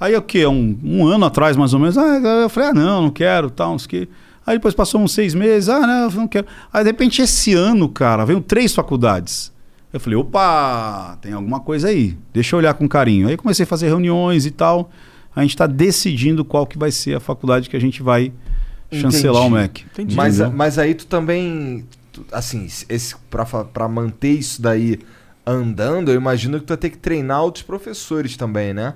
[0.00, 0.44] Aí o quê?
[0.48, 3.70] Um, um ano atrás, mais ou menos, ah, eu falei, ah, não, não quero, tal,
[3.70, 4.08] não sei o quê.
[4.44, 6.48] Aí depois passou uns seis meses, ah, não, não quero.
[6.72, 9.52] Aí de repente esse ano, cara, veio três faculdades.
[9.92, 13.28] Eu falei, opa, tem alguma coisa aí, deixa eu olhar com carinho.
[13.28, 14.90] Aí comecei a fazer reuniões e tal.
[15.36, 18.32] A gente está decidindo qual que vai ser a faculdade que a gente vai
[18.90, 19.60] chancelar o Entendi.
[19.60, 19.84] MEC.
[19.92, 20.16] Entendi.
[20.16, 21.84] Mas, mas aí tu também...
[22.32, 23.14] Assim, esse,
[23.72, 24.98] pra manter isso daí
[25.46, 28.94] andando, eu imagino que tu vai ter que treinar outros professores também, né?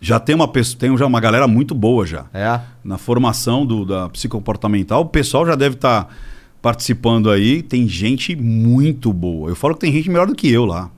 [0.00, 2.26] Já tem uma pessoa, tem já uma galera muito boa já.
[2.32, 2.60] É.
[2.84, 6.14] na formação do, da psicomportamental, o pessoal já deve estar
[6.60, 7.62] participando aí.
[7.62, 9.50] Tem gente muito boa.
[9.50, 10.90] Eu falo que tem gente melhor do que eu lá.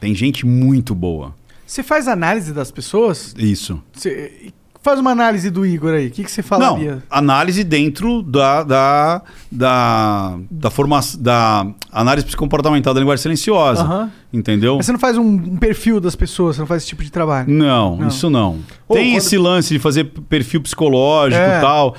[0.00, 1.34] Tem gente muito boa.
[1.66, 3.34] Você faz análise das pessoas?
[3.36, 3.82] Isso.
[3.92, 4.52] Você
[4.86, 6.06] faz uma análise do Igor aí.
[6.06, 7.02] O que, que você Não, falaria?
[7.10, 13.82] análise dentro da, da, da, da formação da análise psicomportamental da linguagem silenciosa.
[13.82, 14.10] Aham.
[14.32, 14.76] Entendeu?
[14.76, 17.10] Mas você não faz um, um perfil das pessoas, você não faz esse tipo de
[17.10, 17.52] trabalho.
[17.52, 18.08] Não, Não.
[18.08, 18.58] isso não.
[18.88, 21.58] Ô, Tem quando- esse lance de fazer perfil psicológico É.
[21.58, 21.94] e tal.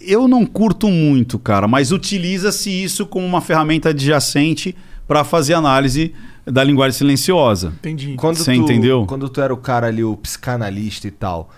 [0.00, 4.74] Eu não curto muito, cara, mas utiliza-se isso como uma ferramenta adjacente
[5.06, 6.14] para fazer análise
[6.46, 7.68] da linguagem silenciosa.
[7.80, 8.14] Entendi.
[8.16, 9.04] Quando Você tu, entendeu?
[9.06, 11.50] Quando tu era o cara ali, o psicanalista e tal,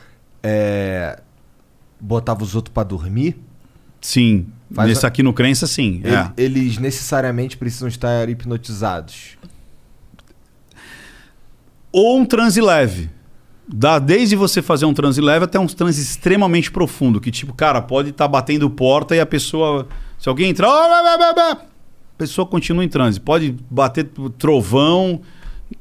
[0.43, 1.21] é,
[2.01, 3.37] botava os outros pra dormir,
[4.01, 4.49] Sim.
[4.75, 6.01] Faz Nesse a- aqui no Crença, sim.
[6.03, 6.33] ele- é.
[6.37, 9.37] eles necessariamente precisam estar hipnotizados.
[11.93, 13.11] Ou um transe leve.
[13.69, 17.21] Dá desde você fazer um transe leve até um transe extremamente profundo.
[17.21, 19.87] Que tipo, cara, pode estar batendo porta e a pessoa.
[20.19, 20.69] Se alguém entrar.
[20.69, 21.57] A
[22.19, 23.21] pessoa continua em transe.
[23.21, 25.21] Pode bater trovão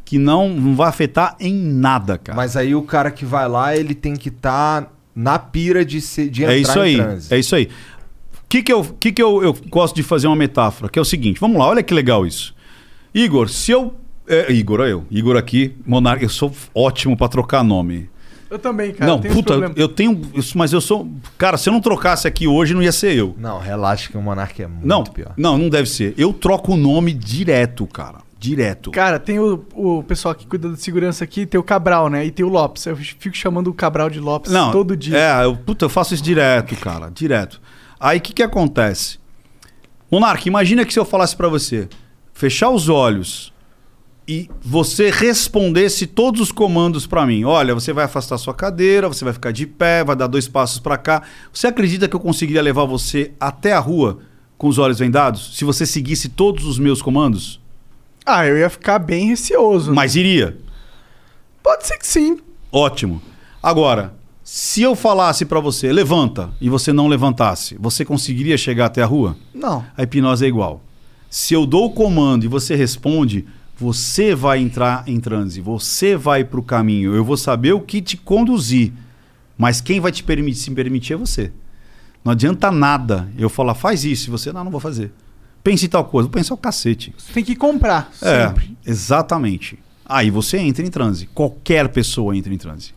[0.06, 2.36] que não, vai afetar em nada, cara.
[2.36, 6.30] Mas aí o cara que vai lá, ele tem que estar na pira de, ser,
[6.30, 6.96] de entrar É isso em aí.
[6.98, 7.34] transe.
[7.34, 7.70] É isso aí.
[8.34, 10.90] O que, que, eu, que, que eu, eu gosto de fazer uma metáfora?
[10.90, 12.54] Que é o seguinte: vamos lá, olha que legal isso.
[13.14, 13.96] Igor, se eu.
[14.28, 15.06] É, Igor, eu.
[15.10, 18.10] Igor aqui, Monarca, eu sou ótimo pra trocar nome.
[18.50, 19.10] Eu também, cara.
[19.10, 20.22] não, tenho esse puta, eu tenho.
[20.36, 21.10] isso- Mas eu sou.
[21.38, 23.34] Cara, se eu não trocasse aqui hoje, não ia ser eu.
[23.38, 25.34] Não, relaxa que o Monark é muito Não, pior.
[25.38, 26.14] não, não deve ser.
[26.18, 28.18] Eu troco o nome direto, cara.
[28.42, 28.90] Direto.
[28.90, 32.26] Cara, tem o, o pessoal que cuida da segurança aqui, tem o Cabral, né?
[32.26, 32.84] E tem o Lopes.
[32.88, 35.16] Eu fico chamando o Cabral de Lopes Não, todo dia.
[35.16, 37.12] É, eu, puta, eu faço isso direto, cara.
[37.12, 37.62] Direto.
[38.00, 39.20] Aí o que, que acontece?
[40.12, 41.88] Monark, imagina que se eu falasse pra você
[42.34, 43.54] fechar os olhos
[44.28, 47.44] e você respondesse todos os comandos pra mim.
[47.44, 50.80] Olha, você vai afastar sua cadeira, você vai ficar de pé, vai dar dois passos
[50.80, 51.22] pra cá.
[51.54, 54.18] Você acredita que eu conseguiria levar você até a rua
[54.58, 57.61] com os olhos vendados se você seguisse todos os meus comandos?
[58.26, 59.93] Ah, eu ia ficar bem receoso.
[59.93, 60.57] Mas iria.
[61.64, 62.39] Pode ser que sim.
[62.72, 63.22] Ótimo.
[63.61, 69.02] Agora, se eu falasse pra você, levanta, e você não levantasse, você conseguiria chegar até
[69.02, 69.38] a rua?
[69.53, 69.85] Não.
[69.95, 70.81] A hipnose é igual.
[71.30, 73.45] Se eu dou o comando e você responde,
[73.77, 77.15] você vai entrar em transe, você vai pro caminho.
[77.15, 78.91] Eu vou saber o que te conduzir.
[79.57, 81.52] Mas quem vai te permitir, se permitir é você.
[82.23, 85.11] Não adianta nada eu falar, faz isso, e você, não, não vou fazer.
[85.64, 87.14] Pense em tal coisa, vou pensar o cacete.
[87.18, 88.76] Você tem que comprar, É, sempre.
[88.86, 89.78] exatamente.
[90.06, 91.28] Aí você entra em transe.
[91.34, 92.94] Qualquer pessoa entra em transe.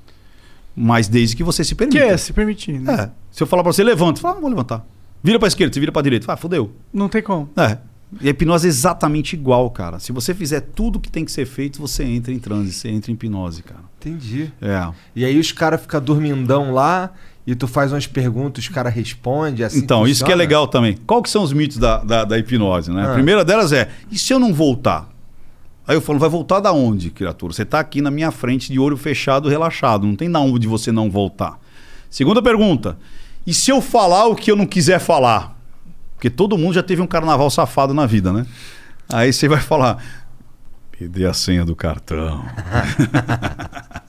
[0.75, 2.05] Mas desde que você se Que permita.
[2.05, 2.93] é se permitir, né?
[2.95, 3.11] É.
[3.31, 4.85] Se eu falar pra você, levanta, fala, ah, não vou levantar.
[5.23, 6.31] Vira pra esquerda, você vira pra direita.
[6.33, 6.73] Ah, fodeu.
[6.93, 7.49] Não tem como.
[7.57, 7.79] É.
[8.21, 9.99] E a hipnose é exatamente igual, cara.
[9.99, 13.11] Se você fizer tudo que tem que ser feito, você entra em transe, você entra
[13.11, 13.81] em hipnose, cara.
[14.01, 14.53] Entendi.
[14.61, 14.89] É.
[15.17, 17.13] E aí os caras ficam dormindão lá
[17.47, 19.65] e tu faz umas perguntas, os caras respondem.
[19.65, 20.97] Assim então, isso que é legal também.
[21.07, 23.03] Qual que são os mitos da, da, da hipnose, né?
[23.07, 23.15] A Ah.
[23.15, 25.09] primeira delas é, e se eu não voltar?
[25.87, 27.53] Aí eu falo, vai voltar da onde, criatura?
[27.53, 30.07] Você tá aqui na minha frente de olho fechado, relaxado.
[30.07, 31.59] Não tem na onde você não voltar.
[32.09, 32.97] Segunda pergunta.
[33.47, 35.55] E se eu falar o que eu não quiser falar?
[36.15, 38.47] Porque todo mundo já teve um carnaval safado na vida, né?
[39.13, 40.03] Aí você vai falar,
[40.99, 42.43] dê a senha do cartão.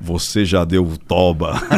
[0.00, 1.54] Você já deu o toba.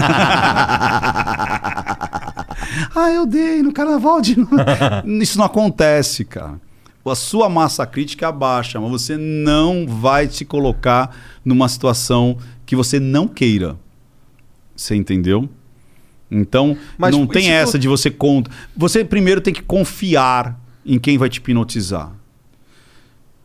[2.94, 4.56] ah, eu dei no carnaval de novo.
[5.22, 6.60] Isso não acontece, cara.
[7.04, 12.36] A sua massa crítica abaixa, mas você não vai se colocar numa situação
[12.66, 13.76] que você não queira.
[14.76, 15.48] Você entendeu?
[16.30, 18.50] Então, Mas não tem essa de você conta.
[18.76, 22.12] Você primeiro tem que confiar em quem vai te hipnotizar.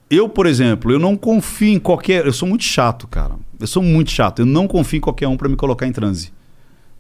[0.10, 2.26] Eu, por exemplo, eu não confio em qualquer.
[2.26, 3.36] Eu sou muito chato, cara.
[3.60, 4.40] Eu sou muito chato.
[4.40, 6.32] Eu não confio em qualquer um pra me colocar em transe.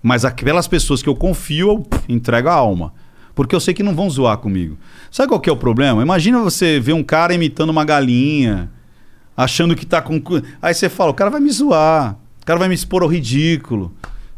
[0.01, 2.93] Mas aquelas pessoas que eu confio, eu pff, entrego a alma.
[3.35, 4.77] Porque eu sei que não vão zoar comigo.
[5.11, 6.01] Sabe qual que é o problema?
[6.01, 8.69] Imagina você ver um cara imitando uma galinha,
[9.35, 10.21] achando que tá com.
[10.61, 13.91] Aí você fala, o cara vai me zoar, o cara vai me expor ao ridículo.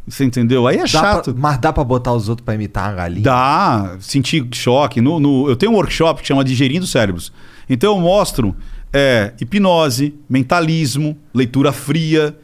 [0.07, 0.67] Você entendeu?
[0.67, 1.33] Aí é Dá chato.
[1.33, 3.23] pra- mas dá pra botar os outros pra imitar uma galinha?
[3.23, 5.01] Dá, sentir choque.
[5.01, 7.33] No, no- eu tenho um workshop que chama Digerindo Cérebros.
[7.69, 8.55] Então eu mostro
[8.93, 12.37] é, hipnose, mentalismo, leitura fria.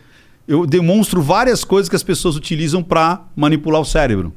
[0.48, 4.34] Eu demonstro várias coisas que as pessoas utilizam para manipular o cérebro.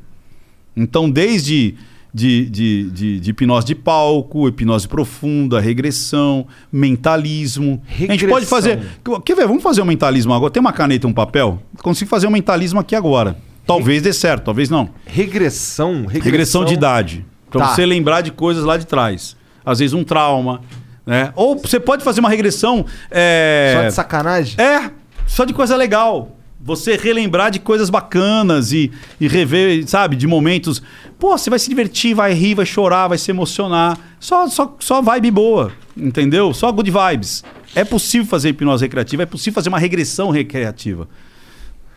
[0.76, 1.74] Então, desde
[2.12, 7.82] de, de, de, de hipnose de palco, hipnose profunda, regressão, mentalismo.
[7.88, 8.48] A gente pode Regressão.
[8.48, 8.80] fazer.
[9.24, 9.46] Quer ver?
[9.48, 10.52] Vamos fazer um mentalismo agora.
[10.52, 11.60] Tem uma caneta e um papel?
[11.82, 13.36] Consigo fazer um mentalismo aqui agora.
[13.66, 14.90] Talvez dê certo, talvez não.
[15.06, 16.04] Regressão?
[16.06, 17.24] Regressão, de idade.
[17.50, 17.74] Pra Tá.
[17.74, 19.36] você lembrar de coisas lá de trás.
[19.64, 20.60] Às vezes um trauma.
[21.06, 21.32] Né?
[21.36, 22.84] Ou você pode fazer uma regressão.
[23.10, 24.54] é, Só de sacanagem?
[24.58, 24.90] É,
[25.26, 26.36] só de coisa legal.
[26.60, 30.82] Você relembrar de coisas bacanas e, e rever, sabe, de momentos.
[31.18, 33.98] Pô, você vai se divertir, vai rir, vai chorar, vai se emocionar.
[34.18, 36.54] Só, só, só vibe boa, entendeu?
[36.54, 37.44] Só good vibes.
[37.74, 41.06] É possível fazer hipnose recreativa, é possível fazer uma regressão recreativa.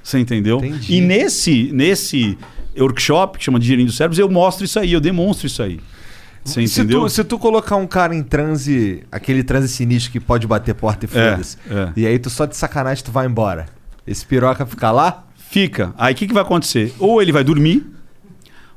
[0.03, 0.57] Você entendeu?
[0.57, 0.95] Entendi.
[0.95, 2.37] E nesse, nesse
[2.77, 5.79] workshop, que chama de Gerindo Cérebros, eu mostro isso aí, eu demonstro isso aí.
[6.47, 7.01] Você Se entendeu?
[7.01, 11.05] tu, se tu colocar um cara em transe, aquele transe sinistro que pode bater porta
[11.05, 11.89] e É, foda-se, é.
[11.95, 13.65] e aí tu só de sacanagem tu vai embora.
[14.05, 15.25] Esse piroca fica lá?
[15.49, 15.93] Fica.
[15.97, 16.93] Aí o que, que vai acontecer?
[16.99, 17.85] Ou ele vai dormir,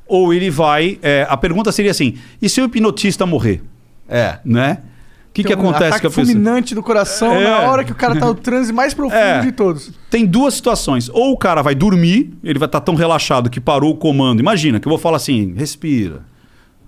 [0.06, 0.98] ou ele vai.
[1.02, 3.62] é, a pergunta seria assim: e se o hipnotista morrer?
[4.09, 4.38] É.
[4.44, 4.78] Né?
[5.28, 6.26] O que, que um acontece com a pessoa?
[6.26, 7.44] fulminante do coração É.
[7.44, 9.40] na hora que o cara tá no transe mais profundo É.
[9.40, 9.92] de todos.
[10.10, 11.09] Tem duas situações.
[11.09, 14.40] Ou o cara vai dormir, ele vai estar tão relaxado que parou o comando.
[14.40, 16.22] Imagina que eu vou falar assim: respira.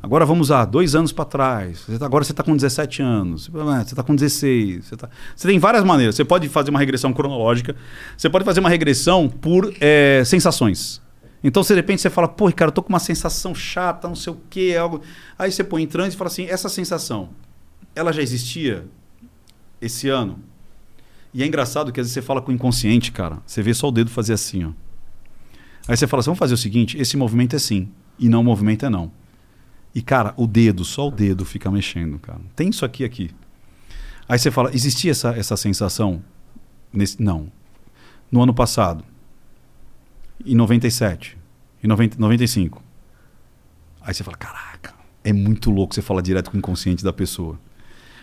[0.02, 1.86] Agora vamos lá, dois anos para trás.
[1.98, 3.46] Tá- agora você está com 17 anos.
[3.46, 4.84] Você está com 16.
[4.84, 6.16] Você, tá- você tem várias maneiras.
[6.16, 7.76] Você pode fazer uma regressão cronológica.
[8.16, 11.00] Você pode fazer uma regressão por é, sensações.
[11.44, 14.32] Então, de repente você fala, pô, cara, eu tô com uma sensação chata, não sei
[14.32, 15.00] o quê, algo.
[15.38, 17.28] Aí você põe em transe e fala assim: essa sensação,
[17.94, 18.84] ela já existia
[19.80, 20.38] esse ano?
[21.34, 23.38] E é engraçado que às vezes você fala com o inconsciente, cara.
[23.46, 24.70] Você vê só o dedo fazer assim, ó.
[25.88, 27.88] Aí você fala assim: vamos fazer o seguinte: esse movimento é sim,
[28.18, 29.10] e não o movimento é não.
[29.94, 32.40] E, cara, o dedo, só o dedo fica mexendo, cara.
[32.56, 33.31] Tem isso aqui aqui.
[34.28, 36.23] Aí você fala, existia essa, essa sensação?
[36.93, 37.48] Nesse, não.
[38.31, 39.05] No ano passado,
[40.44, 41.36] em 97,
[41.82, 42.82] em 90, 95.
[44.01, 47.59] Aí você fala, caraca, é muito louco você falar direto com o inconsciente da pessoa.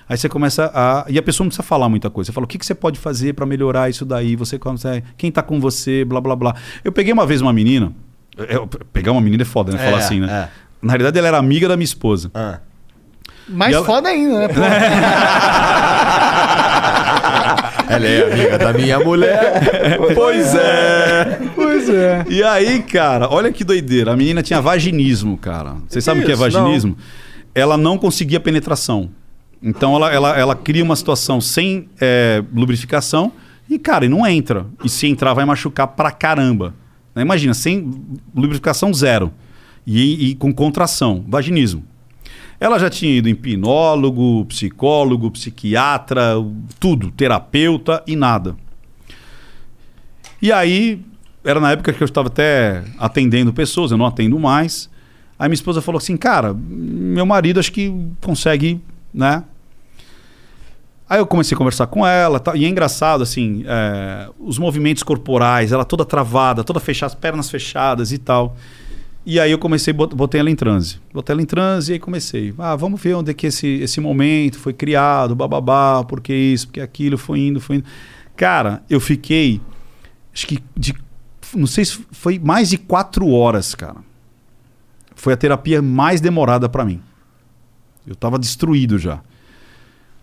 [0.07, 1.05] Aí você começa a.
[1.07, 2.27] E a pessoa não precisa falar muita coisa.
[2.29, 4.35] Você fala, o que, que você pode fazer para melhorar isso daí?
[4.35, 5.05] Você consegue.
[5.15, 6.55] Quem tá com você, blá blá blá.
[6.83, 7.93] Eu peguei uma vez uma menina.
[8.35, 9.79] eu- pegar uma menina é foda, né?
[9.79, 10.49] É, Falar assim, né?
[10.55, 10.68] é.
[10.81, 12.31] Na realidade, ela era amiga da minha esposa.
[13.47, 14.49] Mais E ela- foda ainda, né?
[17.89, 19.61] Ela é amiga da minha mulher.
[20.13, 21.39] pois é.
[21.55, 22.25] Pois é.
[22.29, 24.13] E aí, cara, olha que doideira.
[24.13, 25.77] A menina tinha vaginismo, cara.
[25.87, 26.95] Vocês sabem o que é vaginismo?
[27.55, 29.09] Ela não conseguia penetração.
[29.61, 33.31] Então ela, ela, ela cria uma situação sem é, lubrificação
[33.67, 34.67] e, cara, e não entra.
[34.83, 36.75] E se entrar, vai machucar pra caramba.
[37.15, 37.91] Imagina, sem
[38.35, 39.33] lubrificação zero.
[39.91, 41.83] E, e com contração, vaginismo.
[42.59, 46.33] Ela já tinha ido em hipnólogo, psicólogo, psiquiatra,
[46.79, 48.55] tudo, terapeuta e nada.
[50.39, 51.03] E aí,
[51.43, 54.91] era na época que eu estava até atendendo pessoas, eu não atendo mais.
[55.39, 57.91] Aí minha esposa falou assim, cara, meu marido acho que
[58.21, 58.79] consegue,
[59.11, 59.43] né?
[61.09, 65.71] Aí eu comecei a conversar com ela, e é engraçado, assim, é, os movimentos corporais,
[65.71, 68.55] ela toda travada, toda fechada, as pernas fechadas e tal.
[69.25, 70.99] E aí eu comecei, bot- botei ela em transe.
[71.13, 72.53] Botei ela em transe e aí comecei.
[72.57, 76.81] Ah, vamos ver onde é que esse, esse momento foi criado, bababá, porque isso, porque
[76.81, 77.85] aquilo, foi indo, foi indo.
[78.35, 79.61] Cara, eu fiquei,
[80.33, 80.95] acho que de,
[81.55, 83.97] não sei se foi mais de quatro horas, cara.
[85.15, 87.01] Foi a terapia mais demorada para mim.
[88.07, 89.21] Eu tava destruído já.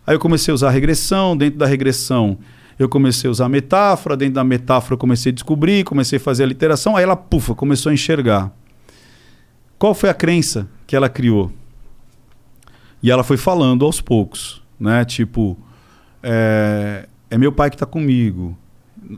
[0.06, 2.38] Aí eu comecei a usar regressão, dentro da regressão
[2.78, 6.42] eu comecei a usar metáfora, dentro da metáfora eu comecei a descobrir, comecei a fazer
[6.42, 8.52] a literação, aí ela, pufa, começou a enxergar.
[9.78, 11.52] Qual foi a crença que ela criou?
[13.02, 15.04] E ela foi falando aos poucos, né?
[15.04, 15.56] Tipo,
[16.22, 18.56] é, é meu pai que está comigo,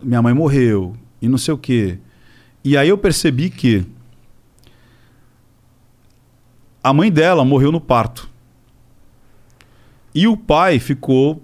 [0.02, 1.98] minha mãe morreu, e não sei o quê.
[2.64, 3.86] E aí eu percebi que
[6.82, 8.28] a mãe dela morreu no parto.
[10.14, 11.42] E o pai ficou,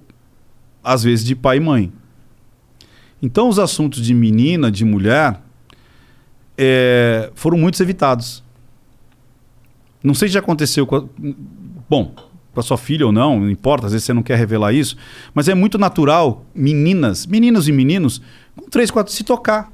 [0.82, 1.92] às vezes, de pai e mãe.
[3.22, 5.40] Então, os assuntos de menina, de mulher,
[6.58, 8.43] é, foram muitos evitados.
[10.04, 11.04] Não sei se já aconteceu com a,
[11.88, 12.14] bom,
[12.52, 14.96] com a sua filha ou não, não importa, às vezes você não quer revelar isso,
[15.34, 18.20] mas é muito natural meninas, meninos e meninos,
[18.54, 19.72] com três, quatro, se tocar,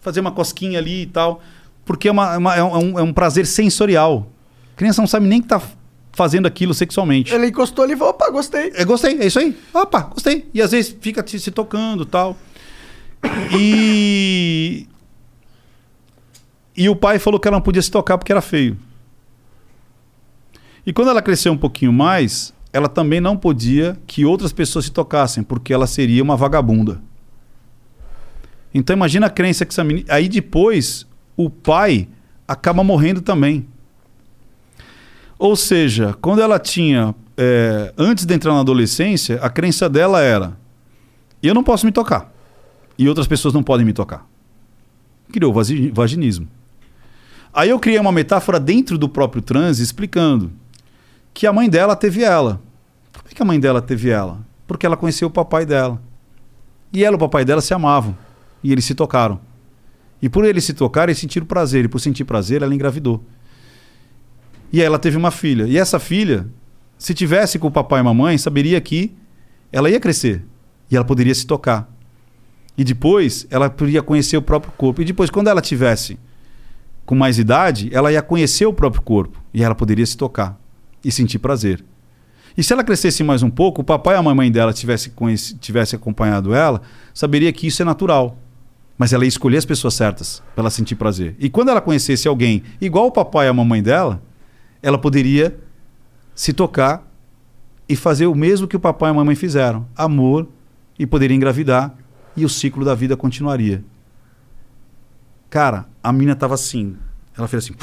[0.00, 1.42] fazer uma cosquinha ali e tal,
[1.84, 4.30] porque é, uma- é uma- é um, é um prazer sensorial.
[4.74, 5.60] A criança não sabe nem que tá
[6.12, 7.34] fazendo aquilo sexualmente.
[7.34, 8.70] Ele encostou ali e falou, opa, gostei.
[8.76, 9.58] É, gostei, é isso aí.
[9.74, 10.48] Opa, gostei.
[10.54, 12.36] E às vezes fica se, se tocando tal.
[13.58, 14.86] E.
[16.76, 18.76] E o pai falou que ela não podia se tocar porque era feio.
[20.86, 24.90] E quando ela cresceu um pouquinho mais, ela também não podia que outras pessoas se
[24.90, 27.00] tocassem, porque ela seria uma vagabunda.
[28.74, 30.06] Então imagina a crença que essa menina.
[30.10, 31.06] Aí depois,
[31.36, 32.08] o pai
[32.46, 33.66] acaba morrendo também.
[35.38, 37.14] Ou seja, quando ela tinha.
[37.36, 40.56] é, antes de entrar na adolescência, a crença dela era:
[41.40, 42.32] eu não posso me tocar.
[42.98, 44.26] E outras pessoas não podem me tocar.
[45.32, 45.52] Criou
[45.92, 46.48] vaginismo.
[47.52, 50.52] Aí eu criei uma metáfora dentro do próprio transe explicando
[51.34, 52.62] que a mãe dela teve ela.
[53.28, 54.46] É que a mãe dela teve ela?
[54.68, 56.00] Porque ela conheceu o papai dela.
[56.92, 58.16] E ela e o papai dela se amavam.
[58.62, 59.40] E eles se tocaram.
[60.22, 61.84] E por eles se tocarem, eles sentiram prazer.
[61.84, 63.22] E por sentir prazer, ela engravidou.
[64.72, 65.64] E aí ela teve uma filha.
[65.64, 66.46] E essa filha,
[66.96, 69.12] se tivesse com o papai e mamãe, saberia que
[69.72, 70.44] ela ia crescer.
[70.88, 71.92] E ela poderia se tocar.
[72.78, 75.02] E depois, ela poderia conhecer o próprio corpo.
[75.02, 76.16] E depois, quando ela tivesse
[77.04, 79.42] com mais idade, ela ia conhecer o próprio corpo.
[79.52, 80.63] E ela poderia se tocar
[81.04, 81.84] e sentir prazer.
[82.56, 85.56] E se ela crescesse mais um pouco, o papai e a mamãe dela tivesse, conheci,
[85.56, 86.80] tivesse acompanhado ela,
[87.12, 88.38] saberia que isso é natural.
[88.96, 91.34] Mas ela ia escolher as pessoas certas para ela sentir prazer.
[91.40, 94.22] E quando ela conhecesse alguém igual o papai e a mamãe dela,
[94.80, 95.58] ela poderia
[96.32, 97.04] se tocar
[97.88, 100.48] e fazer o mesmo que o papai e a mamãe fizeram: amor,
[100.96, 101.92] e poderia engravidar,
[102.36, 103.84] e o ciclo da vida continuaria.
[105.50, 106.96] Cara, a mina tava assim.
[107.36, 107.74] Ela fez assim.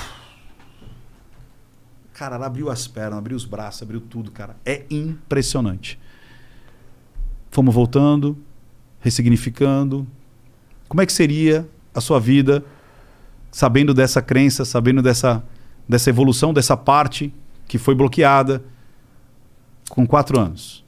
[2.21, 4.55] Cara, ela abriu as pernas, abriu os braços, abriu tudo, cara.
[4.63, 5.99] É impressionante.
[7.49, 8.37] Fomos voltando,
[8.99, 10.05] ressignificando.
[10.87, 12.63] Como é que seria a sua vida
[13.51, 15.43] sabendo dessa crença, sabendo dessa,
[15.89, 17.33] dessa evolução, dessa parte
[17.67, 18.63] que foi bloqueada
[19.89, 20.85] com quatro anos,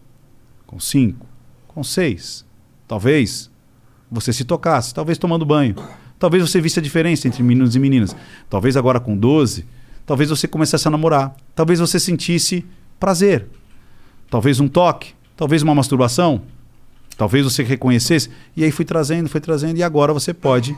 [0.68, 1.26] com cinco,
[1.68, 2.46] com seis?
[2.88, 3.50] Talvez
[4.12, 5.78] você se tocasse, talvez tomando banho.
[6.20, 8.16] Talvez você visse a diferença entre meninos e meninas.
[8.52, 9.66] Talvez agora com 12,
[10.06, 11.36] talvez você começasse a namorar.
[11.56, 12.66] Talvez você sentisse
[13.00, 13.48] prazer.
[14.30, 15.14] Talvez um toque.
[15.36, 16.42] Talvez uma masturbação?
[17.18, 18.30] Talvez você reconhecesse.
[18.56, 20.76] E aí fui trazendo, fui trazendo, e agora você pode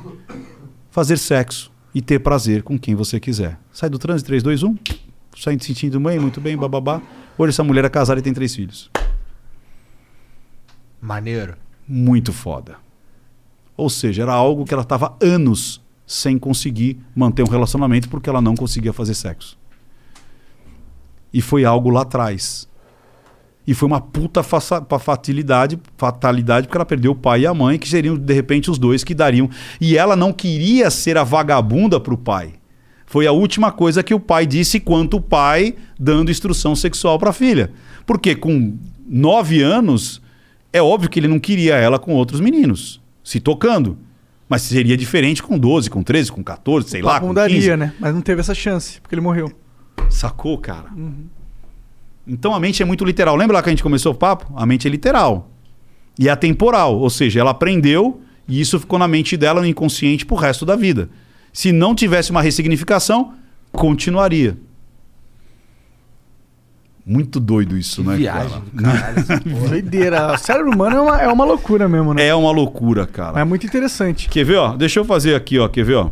[0.92, 3.58] fazer sexo e ter prazer com quem você quiser.
[3.72, 4.78] Sai do trânsito, 3, 2, 1.
[5.38, 7.02] Sai sentindo bem, muito bem, bababá.
[7.38, 8.90] Hoje essa mulher é casada e tem três filhos.
[11.02, 11.56] Maneiro.
[11.88, 12.78] Muito foda.
[13.78, 18.42] Ou seja, era algo que ela estava anos sem conseguir manter um relacionamento porque ela
[18.42, 19.58] não conseguia fazer sexo.
[21.34, 22.68] E foi algo lá atrás.
[23.68, 27.90] E foi uma puta fatalidade, fatalidade, porque ela perdeu o pai e a mãe, que
[27.90, 29.50] seriam, de repente, os dois que dariam.
[29.82, 32.54] E ela não queria ser a vagabunda pro pai.
[33.08, 37.34] Foi a última coisa que o pai disse quanto o pai dando instrução sexual pra
[37.34, 37.72] filha.
[38.06, 38.78] Porque com
[39.08, 40.22] nove anos,
[40.72, 43.98] é óbvio que ele não queria ela com outros meninos, se tocando.
[44.48, 47.78] Mas seria diferente com 12, com 13, com 14, sei lá, Papo com daria, 15.
[47.78, 47.94] né?
[48.00, 49.52] Mas não teve essa chance, porque ele morreu.
[50.10, 50.90] Sacou, cara?
[52.28, 53.36] Então a mente é muito literal.
[53.36, 54.52] Lembra lá que a gente começou o papo?
[54.56, 55.50] A mente é literal.
[56.20, 56.98] E é atemporal.
[56.98, 60.76] Ou seja, ela aprendeu e isso ficou na mente dela, no inconsciente, pro resto da
[60.76, 61.10] vida.
[61.52, 63.34] Se não tivesse uma ressignificação,
[63.72, 64.58] continuaria.
[67.06, 68.16] Muito doido isso, Que né?
[68.18, 69.14] viagem cara?
[69.14, 69.42] caralho.
[69.70, 70.34] Doideira.
[70.34, 72.26] O cérebro humano é uma, é uma loucura mesmo, né?
[72.26, 73.34] É uma loucura, cara.
[73.34, 74.28] Mas é muito interessante.
[74.28, 74.76] Quer ver, ó?
[74.76, 75.68] Deixa eu fazer aqui, ó.
[75.68, 76.10] Quer ver, ó?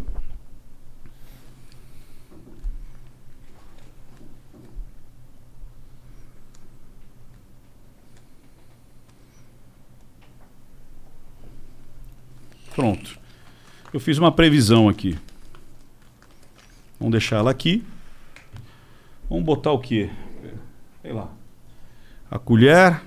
[12.76, 13.18] Pronto.
[13.94, 15.18] Eu fiz uma previsão aqui.
[17.00, 17.84] Vamos deixar ela aqui.
[19.30, 20.10] Vamos botar o quê?
[21.04, 21.28] Sei lá.
[22.32, 23.02] A colher.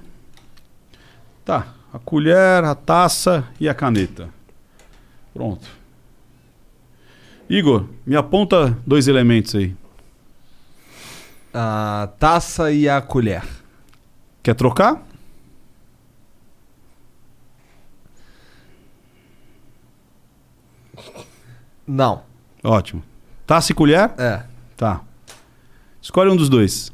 [1.44, 1.74] Tá.
[1.92, 4.28] A colher, a taça e a caneta.
[5.32, 5.66] Pronto.
[7.48, 9.74] Igor, me aponta dois elementos aí.
[11.54, 13.42] A taça e a colher.
[14.42, 15.02] Quer trocar?
[21.86, 22.24] Não.
[22.62, 23.02] Ótimo.
[23.46, 24.12] Taça e colher?
[24.18, 24.44] É.
[24.76, 25.00] Tá.
[26.02, 26.92] Escolhe um dos dois.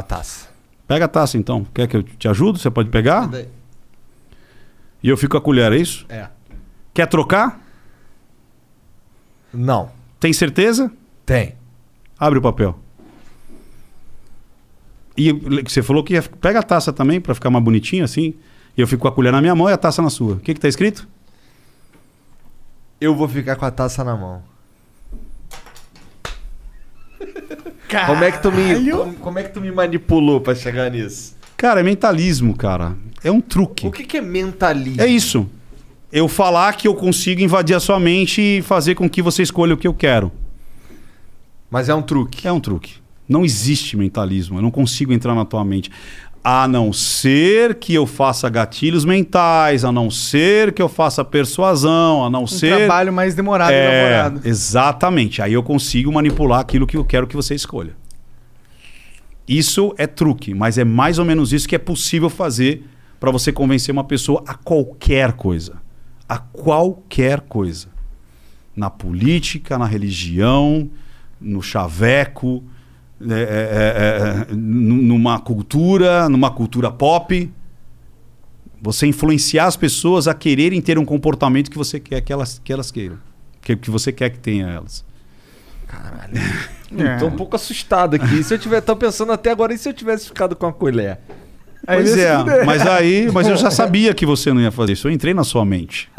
[0.00, 0.48] A taça.
[0.88, 1.66] Pega a taça então.
[1.74, 2.58] Quer que eu te ajude?
[2.58, 3.28] Você pode pegar?
[5.02, 6.06] E eu fico com a colher, é isso?
[6.08, 6.26] É.
[6.94, 7.60] Quer trocar?
[9.52, 9.90] Não.
[10.18, 10.90] Tem certeza?
[11.26, 11.54] Tem.
[12.18, 12.78] Abre o papel.
[15.14, 15.32] E
[15.68, 18.32] você falou que ia, pega a taça também pra ficar mais bonitinho assim.
[18.74, 20.36] E eu fico com a colher na minha mão e a taça na sua.
[20.36, 21.06] O que que tá escrito?
[22.98, 24.42] Eu vou ficar com a taça na mão.
[28.06, 31.36] Como é que tu me, como, como é que tu me manipulou pra chegar nisso?
[31.56, 32.96] Cara, é mentalismo, cara.
[33.22, 33.86] É um truque.
[33.86, 35.00] O que, que é mentalismo?
[35.00, 35.46] É isso.
[36.12, 39.74] Eu falar que eu consigo invadir a sua mente e fazer com que você escolha
[39.74, 40.32] o que eu quero.
[41.70, 42.48] Mas é um truque.
[42.48, 42.94] É um truque.
[43.28, 44.58] Não existe mentalismo.
[44.58, 45.90] Eu não consigo entrar na tua mente.
[46.42, 52.24] A não ser que eu faça gatilhos mentais, a não ser que eu faça persuasão,
[52.24, 52.76] a não Um ser.
[52.78, 53.84] trabalho mais demorado É,
[54.22, 54.48] elaborado.
[54.48, 55.42] exatamente.
[55.42, 57.94] Aí eu consigo manipular aquilo que eu quero que você escolha.
[59.46, 62.84] Isso é truque, mas é mais ou menos isso que é possível fazer
[63.18, 65.74] para você convencer uma pessoa a qualquer coisa.
[66.28, 67.88] A qualquer coisa.
[68.74, 70.88] Na política, na religião,
[71.40, 72.62] no chaveco,
[73.28, 77.52] é, é, é, é, numa cultura, numa cultura pop.
[78.82, 82.72] Você influenciar as pessoas a quererem ter um comportamento que você quer que elas, que
[82.72, 83.18] elas queiram.
[83.60, 85.04] Que, que você quer que tenha elas.
[85.86, 86.34] Caralho.
[86.96, 87.18] É.
[87.18, 88.42] Tô um pouco assustado aqui.
[88.42, 91.18] Se eu tiver, tô pensando até agora, e se eu tivesse ficado com a colher?
[91.86, 94.92] Aí pois ele é, mas aí, mas eu já sabia que você não ia fazer
[94.92, 95.08] isso.
[95.08, 96.10] Eu entrei na sua mente.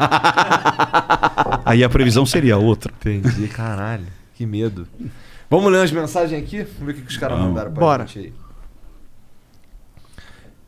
[1.64, 2.92] aí a previsão seria outra.
[3.00, 4.06] Entendi, caralho.
[4.34, 4.86] Que medo.
[5.52, 6.62] Vamos ler umas mensagens aqui?
[6.62, 7.50] Vamos ver o que, que os caras Vamos.
[7.52, 8.06] mandaram pra Bora.
[8.06, 8.32] gente aí.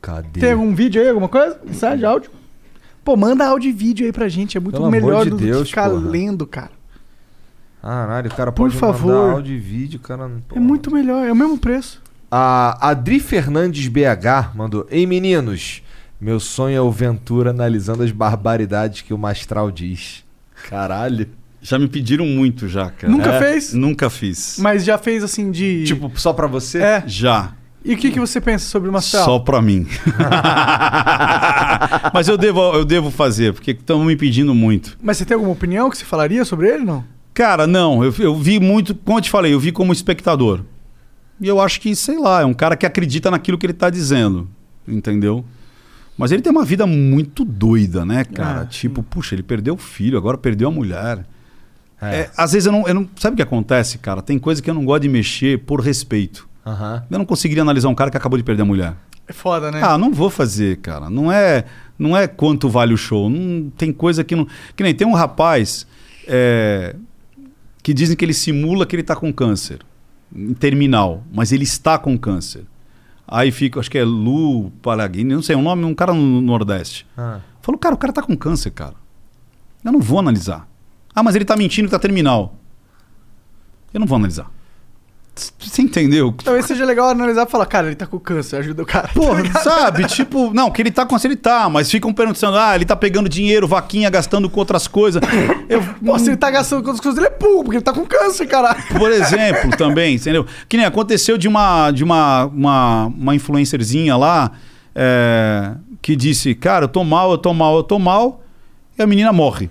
[0.01, 0.39] Cadê?
[0.39, 1.59] Tem algum vídeo aí, alguma coisa?
[1.65, 2.29] Mensagem, áudio?
[3.03, 4.57] Pô, manda áudio e vídeo aí pra gente.
[4.57, 6.07] É muito Pelo melhor amor de do Deus, que ficar porra.
[6.07, 6.71] lendo, cara.
[7.81, 9.13] Caralho, o cara Por pode favor.
[9.15, 10.27] mandar áudio e vídeo, cara.
[10.27, 12.01] não- É muito melhor, é o mesmo preço.
[12.29, 15.81] A Adri Fernandes BH mandou: Ei meninos,
[16.21, 20.23] meu sonho é o Ventura analisando as barbaridades que o Mastral diz.
[20.69, 21.27] Caralho.
[21.65, 23.11] Já me pediram muito já, cara.
[23.11, 23.73] Nunca É, fez?
[23.73, 24.57] Nunca fiz.
[24.59, 25.83] Mas já fez assim de.
[25.85, 26.77] Tipo, só pra você?
[26.77, 27.03] É.
[27.07, 27.53] Já.
[27.83, 29.25] E o que, que você pensa sobre o Mastral?
[29.25, 29.87] Só pra mim.
[32.13, 34.95] Mas eu devo, eu devo fazer, porque estão me pedindo muito.
[35.01, 37.03] Mas você tem alguma opinião que você falaria sobre ele, não?
[37.33, 40.61] Cara, não, eu, eu vi muito, como eu te falei, eu vi como espectador.
[41.41, 43.89] E eu acho que, sei lá, é um cara que acredita naquilo que ele tá
[43.89, 44.47] dizendo,
[44.87, 45.43] entendeu?
[46.15, 48.61] Mas ele tem uma vida muito doida, né, cara?
[48.61, 51.25] Ah, tipo, puxa, ele perdeu o filho, agora perdeu a mulher.
[52.01, 52.21] É.
[52.21, 53.09] É, às vezes eu não, eu não.
[53.15, 54.21] Sabe o que acontece, cara?
[54.21, 56.47] Tem coisa que eu não gosto de mexer por respeito.
[56.65, 57.03] Aham.
[57.09, 58.95] Eu não conseguiria analisar um cara que acabou de perder a mulher.
[59.27, 59.81] É foda, né?
[59.83, 61.09] Ah, não vou fazer, cara.
[61.09, 61.65] Não é,
[61.97, 63.29] não é quanto vale o show.
[63.29, 64.47] Não tem coisa que não.
[64.75, 65.87] Que nem tem um rapaz
[66.27, 66.95] é,
[67.81, 69.79] que dizem que ele simula que ele tá com câncer
[70.35, 72.65] em terminal, mas ele está com câncer.
[73.27, 77.07] Aí fica, acho que é Lu Palagini, não sei, um nome, um cara no Nordeste.
[77.17, 77.39] Ah.
[77.61, 78.93] Falou, cara, o cara tá com câncer, cara.
[79.83, 80.67] Eu não vou analisar.
[81.15, 82.55] Ah, mas ele tá mentindo que tá terminal.
[83.93, 84.51] Eu não vou analisar.
[85.59, 86.33] Você entendeu?
[86.43, 89.09] Talvez seja legal analisar e falar, cara, ele tá com câncer, ajuda o cara.
[89.09, 90.05] Porra, sabe?
[90.05, 93.27] Tipo, não, que ele tá com ele tá, mas ficam perguntando, ah, ele tá pegando
[93.27, 95.21] dinheiro, vaquinha, gastando com outras coisas.
[95.67, 97.91] Eu, Pô, se ele tá gastando com outras coisas, ele é burro, porque ele tá
[97.91, 98.81] com câncer, caralho.
[98.97, 100.45] por exemplo, também, entendeu?
[100.69, 104.51] Que nem aconteceu de uma, de uma, uma, uma influencerzinha lá
[104.93, 108.41] é, que disse, cara, eu tô mal, eu tô mal, eu tô mal,
[108.97, 109.69] e a menina morre.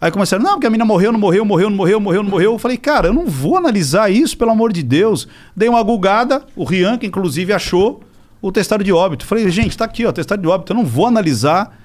[0.00, 2.52] Aí começaram, não, porque a menina morreu, não morreu, morreu, não morreu, morreu, não morreu.
[2.52, 5.28] Eu falei, cara, eu não vou analisar isso, pelo amor de Deus.
[5.54, 8.00] Dei uma gulgada, o Rian, que inclusive achou
[8.40, 9.26] o testado de óbito.
[9.26, 10.72] Falei, gente, tá aqui, ó, testado de óbito.
[10.72, 11.78] Eu não vou analisar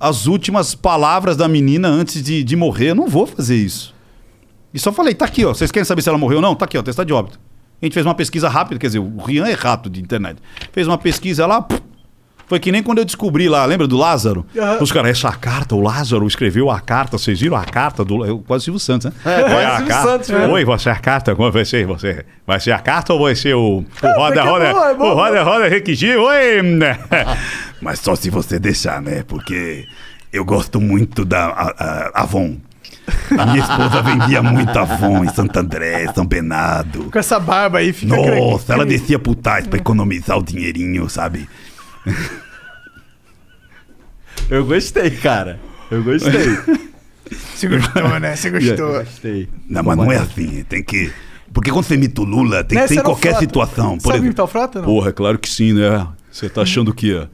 [0.00, 2.90] as últimas palavras da menina antes de, de morrer.
[2.90, 3.94] Eu não vou fazer isso.
[4.72, 5.52] E só falei, tá aqui, ó.
[5.52, 6.54] Vocês querem saber se ela morreu ou não?
[6.54, 7.38] Tá aqui, ó, testado de óbito.
[7.80, 10.40] A gente fez uma pesquisa rápida, quer dizer, o Rian é rato de internet.
[10.72, 11.80] Fez uma pesquisa lá, puf,
[12.48, 14.44] foi que nem quando eu descobri lá, lembra do Lázaro?
[14.56, 14.78] Aham.
[14.80, 18.24] Os caras, essa carta, o Lázaro escreveu a carta, vocês viram a carta do.
[18.24, 19.12] Eu, quase Silvio Santos, né?
[19.24, 20.52] É, quase a Silvio carta- Santos, velho.
[20.52, 21.86] Oi, você é a carta, como vai ser?
[21.86, 23.84] Você vai ser a carta ou vai ser o, o
[24.16, 26.18] roda, é é roda, bom, é bom, o roda, roda, requisito?
[26.20, 26.62] Oi!
[27.80, 29.22] Mas só se você deixar, né?
[29.26, 29.84] Porque
[30.32, 31.74] eu gosto muito da a-
[32.14, 32.56] a- Avon.
[33.38, 37.04] A minha esposa vendia muito Avon em Santo André, São Bernardo.
[37.10, 41.48] Com essa barba aí, fica Nossa, ela descia pro tais pra economizar o dinheirinho, sabe?
[44.50, 45.58] Eu gostei, cara.
[45.90, 46.32] Eu gostei.
[47.54, 48.34] Você gostou, né?
[48.36, 48.92] Você gostou.
[49.04, 49.48] gostei.
[49.68, 51.12] Não, mas não é assim, tem que.
[51.52, 53.40] Porque quando você imita o Lula, tem Né, que ser você em qualquer Frota.
[53.40, 53.98] situação.
[53.98, 54.86] Por Sabe imitar o Frota, não?
[54.86, 56.06] Porra, é claro que sim, né?
[56.30, 57.26] Você tá achando que é,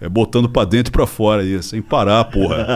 [0.00, 2.66] é botando pra dentro e pra fora aí, sem parar, porra.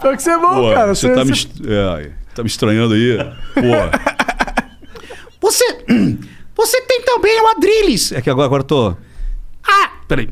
[0.00, 0.94] Pior que você é bom, Porra, cara.
[0.94, 3.16] você tá me, est- é, tá me estranhando aí.
[3.54, 3.90] Porra.
[5.40, 5.64] Você.
[6.54, 8.12] Você tem também o Adrilles.
[8.12, 8.96] É que agora, agora eu tô.
[9.66, 9.90] Ah!
[10.12, 10.28] Peraí.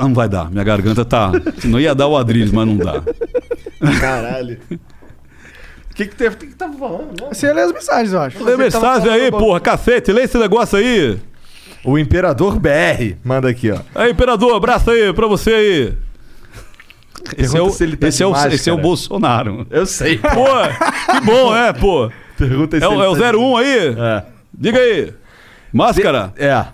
[0.00, 1.30] Não vai dar, minha garganta tá.
[1.64, 3.02] Não ia dar o Adrilles, mas não dá.
[4.00, 4.58] Caralho.
[4.70, 6.34] O que que teve?
[6.34, 7.14] O que que tava falando?
[7.28, 8.42] Você ia ler as mensagens, eu acho.
[8.42, 11.18] Lê mensagem aí, porra, cacete, lê esse negócio aí.
[11.84, 13.78] O Imperador BR manda aqui, ó.
[13.94, 15.92] Aí, imperador, abraço aí pra você aí.
[17.36, 18.54] Esse é, o, Pergunta se ele tá esse, de é o, máscara.
[18.54, 19.66] esse é o Bolsonaro.
[19.70, 20.16] Eu sei.
[20.18, 22.10] Pô, que bom, é, pô.
[22.38, 23.94] Pergunta se É, o- ele é o tá de- 01 aí?
[23.98, 24.22] É.
[24.52, 25.12] Diga aí.
[25.72, 26.32] Máscara?
[26.36, 26.64] É.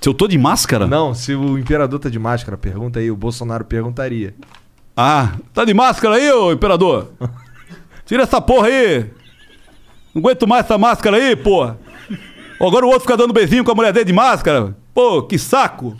[0.00, 0.86] Se eu tô de máscara?
[0.86, 4.34] Não, se o imperador tá de máscara, pergunta aí, o Bolsonaro perguntaria.
[4.96, 7.12] Ah, tá de máscara aí, ô imperador?
[8.06, 9.06] Tira essa porra aí.
[10.14, 11.78] Não aguento mais essa máscara aí, porra.
[12.60, 14.74] Agora o outro fica dando beijinho com a mulher dele de máscara.
[14.94, 15.96] Pô, que saco.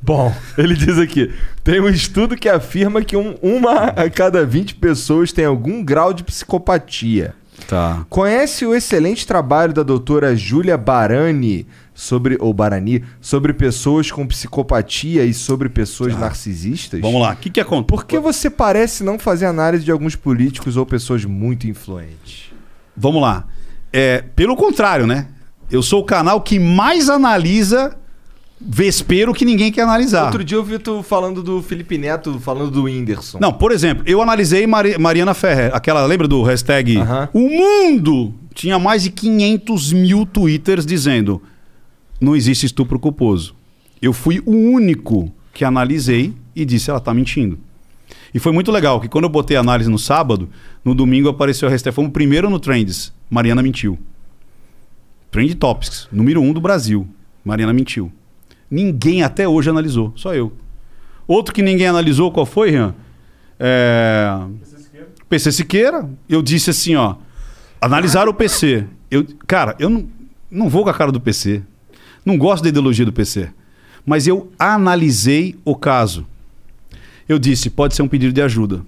[0.00, 1.32] Bom, ele diz aqui:
[1.62, 6.12] tem um estudo que afirma que um- uma a cada 20 pessoas tem algum grau
[6.12, 7.34] de psicopatia.
[7.66, 8.04] Tá.
[8.10, 15.24] Conhece o excelente trabalho da doutora Júlia Barani sobre ou Barani sobre pessoas com psicopatia
[15.24, 17.00] e sobre pessoas narcisistas?
[17.00, 17.32] Vamos lá.
[17.32, 17.86] O que que acontece?
[17.88, 22.50] Por que você parece não fazer análise de alguns políticos ou pessoas muito influentes?
[22.96, 23.46] Vamos lá.
[23.92, 25.28] É, pelo contrário, né?
[25.70, 27.96] Eu sou o canal que mais analisa
[28.60, 30.24] vespeiro que ninguém quer analisar.
[30.26, 33.38] Outro dia eu vi tu falando do Felipe Neto, falando do Whindersson.
[33.40, 37.28] Não, por exemplo, eu analisei Mari- Mariana Ferrer, aquela, lembra do hashtag Aham.
[37.32, 41.42] O mundo tinha mais de 500 mil twitters dizendo
[42.24, 43.54] não existe estupro culposo.
[44.00, 47.58] Eu fui o único que analisei e disse ela tá mentindo.
[48.32, 50.48] E foi muito legal, que quando eu botei a análise no sábado,
[50.84, 53.98] no domingo apareceu a hashtag, fomos primeiro no Trends, Mariana mentiu.
[55.30, 57.06] Trend Topics, número um do Brasil,
[57.44, 58.10] Mariana mentiu.
[58.70, 60.52] Ninguém até hoje analisou, só eu.
[61.26, 62.94] Outro que ninguém analisou, qual foi, Rian?
[63.58, 64.28] É...
[65.28, 66.08] PC Siqueira.
[66.28, 67.16] Eu disse assim, ó.
[67.80, 68.86] Analisaram o PC.
[69.10, 70.08] Eu, cara, eu não,
[70.50, 71.62] não vou com a cara do PC.
[72.24, 73.50] Não gosto da ideologia do PC.
[74.06, 76.26] Mas eu analisei o caso.
[77.28, 78.82] Eu disse, pode ser um pedido de ajuda.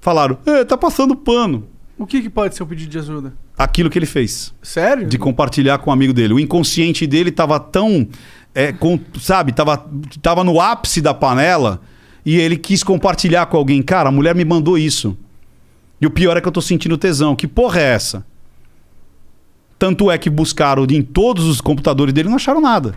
[0.00, 1.66] Falaram, é, tá passando pano.
[1.98, 3.32] O que, que pode ser o pedido de ajuda?
[3.56, 4.52] Aquilo que ele fez.
[4.62, 5.06] Sério?
[5.06, 6.34] De compartilhar com um amigo dele.
[6.34, 8.08] O inconsciente dele tava tão.
[8.54, 9.84] é, com- sabe, tava,
[10.20, 11.80] tava no ápice da panela
[12.24, 13.82] e ele quis compartilhar com alguém.
[13.82, 15.16] Cara, a mulher me mandou isso.
[16.00, 17.36] E o pior é que eu tô sentindo tesão.
[17.36, 18.24] Que porra é essa?
[19.82, 22.94] Tanto é que buscaram em todos os computadores dele não acharam nada.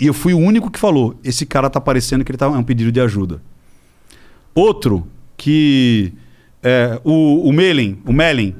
[0.00, 2.48] E eu fui o único que falou: esse cara tá parecendo que ele tá é
[2.48, 3.42] um pedido de ajuda.
[4.54, 5.06] Outro
[5.36, 6.14] que
[6.62, 8.54] é, o, o Melin, o Melin.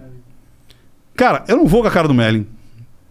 [1.17, 2.47] Cara, eu não vou com a cara do Melin.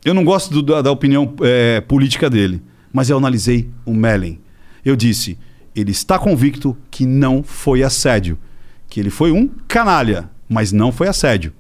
[0.06, 2.62] Eu não gosto do- da, da opinião é, política dele.
[2.94, 4.40] Mas eu analisei o Mellen.
[4.86, 5.36] Eu disse,
[5.76, 8.38] ele está convicto que não foi assédio.
[8.88, 11.54] Que ele foi um canalha, mas não foi assédio.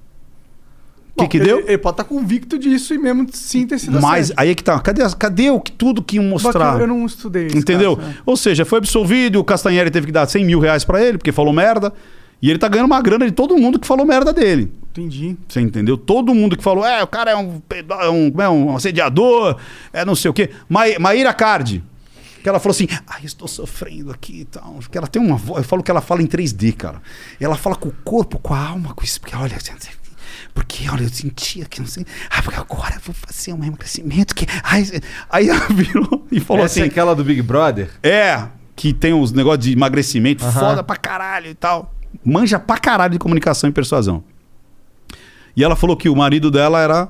[1.17, 1.59] O que, que ele, deu?
[1.67, 4.33] Ele pode estar convicto disso e mesmo sim ter sido Mas assédio.
[4.37, 4.79] aí é que tá.
[4.79, 6.79] Cadê, cadê o que tudo que iam mostrar?
[6.79, 7.97] Eu não estudei esse Entendeu?
[7.97, 8.15] caso, né?
[8.25, 11.31] Ou seja, foi absolvido, o Castanheira teve que dar 100 mil reais pra ele, porque
[11.31, 11.91] falou merda.
[12.39, 14.71] E ele tá ganhando uma grana de todo mundo que falou merda dele.
[14.91, 15.35] Entendi.
[15.47, 15.97] Você entendeu?
[15.97, 17.61] Todo mundo que falou, é, o cara é um,
[17.99, 19.57] é um, é, um assediador,
[19.91, 20.51] é não sei o quê.
[20.69, 21.83] Ma Maíra Cardi,
[22.43, 24.75] que ela falou assim, ai, estou sofrendo aqui e tal.
[24.79, 27.01] Porque ela tem uma voz, eu falo que ela fala em 3D, cara.
[27.41, 29.19] Ela fala com o corpo, com a alma, com isso.
[29.19, 29.89] Porque olha, gente,
[30.53, 32.05] porque olha, eu sentia que não sei.
[32.29, 34.45] Ah, porque agora eu vou fazer um emagrecimento que.
[34.63, 34.85] Ai,
[35.29, 36.81] aí ela virou e falou Essa assim.
[36.81, 37.89] é aquela do Big Brother?
[38.03, 41.93] É, que tem uns negócios de emagrecimento foda pra caralho e tal.
[42.23, 44.23] Manja pra caralho de comunicação e persuasão.
[45.55, 47.09] E ela falou que o marido dela era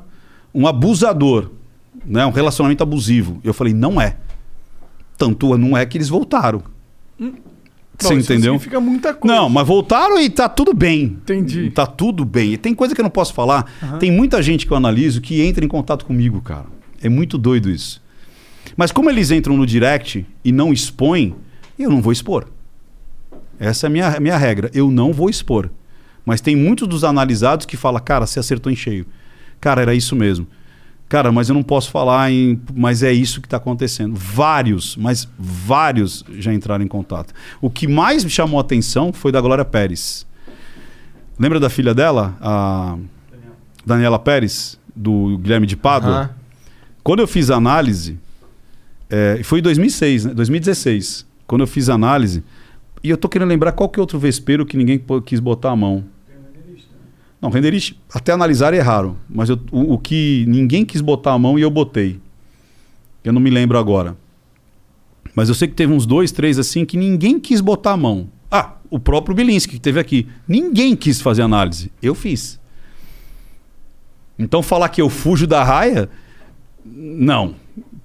[0.54, 1.52] um abusador,
[2.06, 2.26] né?
[2.26, 3.42] Um relacionamento abusivo.
[3.44, 4.16] Eu falei, não é.
[5.18, 6.64] Tanto não é que eles voltaram.
[8.00, 8.54] Você entendeu?
[8.54, 9.36] significa muita coisa.
[9.36, 11.04] Não, mas voltaram e tá tudo bem.
[11.04, 11.72] Entendi.
[11.72, 12.54] Tá tudo bem.
[12.54, 13.66] E tem coisa que eu não posso falar.
[14.00, 16.66] Tem muita gente que eu analiso que entra em contato comigo, cara.
[17.02, 18.02] É muito doido isso.
[18.76, 21.36] Mas como eles entram no direct e não expõem,
[21.78, 22.48] eu não vou expor.
[23.60, 24.70] Essa é a minha, a minha regra.
[24.74, 25.70] Eu não vou expor.
[26.24, 29.06] Mas tem muitos dos analisados que falam, cara, você acertou em cheio.
[29.60, 30.46] Cara, era isso mesmo.
[31.10, 32.60] Cara, mas eu não posso falar em.
[32.74, 34.16] Mas é isso que está acontecendo.
[34.16, 37.34] Vários, mas vários já entraram em contato.
[37.62, 40.28] O que mais me chamou a atenção foi da Glória Pérez.
[41.40, 42.36] Lembra da filha dela?
[42.42, 42.98] A
[43.86, 46.12] Daniela Pérez, do Guilherme de Pádua?
[46.12, 46.30] Aham.
[47.04, 48.20] Quando eu fiz a análise,
[49.10, 50.34] é, foi em 2006, né?
[50.34, 52.44] 2016, quando eu fiz a análise,
[53.02, 55.76] e eu tô querendo lembrar qual que é outro vespeiro que ninguém quis botar a
[55.76, 56.04] mão.
[57.42, 61.58] Não, renderista, até analisar erraram, mas eu- o, o que ninguém quis botar a mão
[61.58, 62.20] e eu botei.
[63.24, 64.18] Eu não me lembro agora.
[65.36, 68.28] Mas eu sei que teve uns dois, três assim que ninguém quis botar a mão.
[68.50, 70.28] Ah, o próprio Bilinski que teve aqui.
[70.48, 71.92] Ninguém quis fazer análise.
[72.02, 72.60] Eu fiz.
[74.40, 76.10] Então falar que eu fujo da raia,
[76.86, 77.56] não.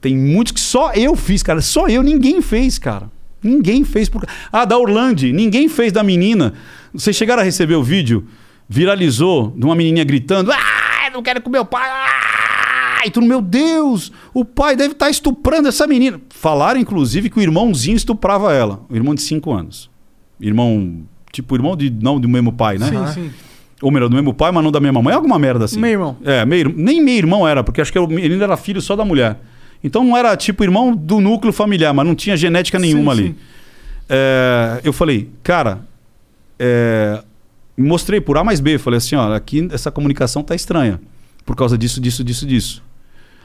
[0.00, 1.60] Tem muitos que só eu fiz, cara.
[1.60, 3.10] Só eu, ninguém fez, cara.
[3.42, 4.08] Ninguém fez.
[4.08, 4.26] Por...
[4.50, 6.54] Ah, da Orlando, ninguém fez da menina.
[6.92, 8.26] Vocês chegaram a receber o vídeo?
[8.72, 11.86] Viralizou de uma menininha gritando: Ah, não quero comer o pai.
[11.90, 13.02] Ah!
[13.04, 16.18] E tudo, meu Deus, o pai deve estar estuprando essa menina.
[16.30, 18.80] Falaram, inclusive, que o irmãozinho estuprava ela.
[18.88, 19.90] O irmão de 5 anos.
[20.40, 22.86] Irmão, tipo, irmão de não do mesmo pai, né?
[22.88, 23.30] Sim, sim.
[23.82, 25.14] Ou melhor, do mesmo pai, mas não da mesma mãe.
[25.14, 25.78] Alguma merda assim.
[25.78, 26.16] Meio irmão.
[26.24, 29.04] É, meio, nem meio irmão era, porque acho que o menino era filho só da
[29.04, 29.38] mulher.
[29.84, 33.28] Então não era tipo irmão do núcleo familiar, mas não tinha genética nenhuma Sim, ali.
[33.30, 33.36] sim.
[34.08, 35.80] É, eu falei, cara,
[36.58, 37.22] é,
[37.76, 38.78] mostrei por A mais B.
[38.78, 41.00] Falei assim: ó, aqui essa comunicação tá estranha.
[41.44, 42.82] Por causa disso, disso, disso, disso.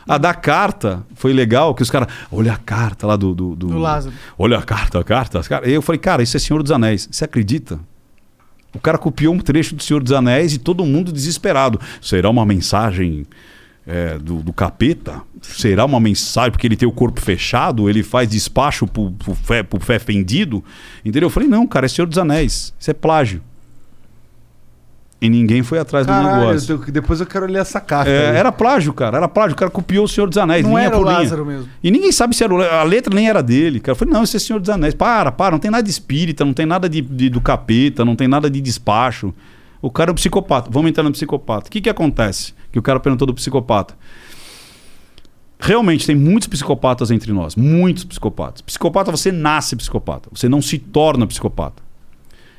[0.07, 2.07] A da carta foi legal, que os caras.
[2.31, 3.33] Olha a carta lá do.
[3.35, 4.15] Do, do- Do Lázaro.
[4.37, 5.39] Olha a carta, a carta.
[5.39, 7.07] as cara- Eu falei, cara, isso é Senhor dos Anéis.
[7.11, 7.79] Você acredita?
[8.73, 11.79] O cara copiou um trecho do Senhor dos Anéis e todo mundo desesperado.
[12.01, 13.25] Será uma mensagem
[13.87, 15.21] é, do, do capeta?
[15.41, 17.89] Será uma mensagem porque ele tem o corpo fechado?
[17.89, 20.63] Ele faz despacho pro, pro, fé, pro fé fendido?
[21.03, 21.27] Entendeu?
[21.27, 22.73] Eu falei, não, cara, é Senhor dos Anéis.
[22.79, 23.41] Isso é plágio.
[25.19, 26.73] E ninguém foi atrás do Caralho, negócio.
[26.85, 28.11] eu- depois eu quero ler essa carta.
[28.11, 29.17] É, era plágio, cara.
[29.17, 29.53] Era plágio.
[29.53, 30.63] O cara copiou o Senhor dos Anéis.
[30.63, 31.01] Não linha era o.
[31.01, 31.67] Lázaro mesmo.
[31.83, 32.61] E ninguém sabe se era o...
[32.61, 33.79] A letra nem era dele.
[33.79, 34.93] Cara, eu falei, não, esse é Senhor dos Anéis.
[34.93, 35.53] Para, para.
[35.53, 38.47] Não tem nada de espírita, não tem nada de, de- do capeta, não tem nada
[38.47, 39.33] de despacho.
[39.81, 40.69] O cara é um psicopata.
[40.71, 41.67] Vamos entrar no psicopata.
[41.67, 42.53] O que que acontece?
[42.71, 43.95] Que o cara perguntou do psicopata.
[45.59, 47.55] Realmente, tem muitos psicopatas entre nós.
[47.55, 48.61] Muitos psicopatas.
[48.61, 50.29] Psicopata, você nasce psicopata.
[50.31, 51.81] Você não se torna psicopata.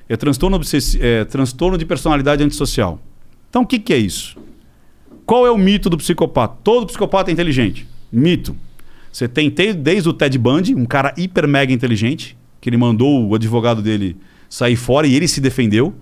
[0.08, 3.00] É transtorno, obsessi- é transtorno de personalidade antissocial.
[3.50, 4.36] Então, o que, que é isso?
[5.26, 6.56] Qual é o mito do psicopata?
[6.64, 7.86] Todo psicopata é inteligente.
[8.10, 8.56] Mito.
[9.12, 13.28] Você tem te- desde o Ted Bundy, um cara hiper mega inteligente, que ele mandou
[13.28, 14.16] o advogado dele
[14.48, 15.94] sair fora e ele se defendeu.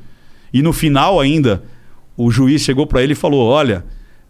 [0.52, 1.64] E no final ainda,
[2.16, 3.84] o juiz chegou para ele e falou: Olha,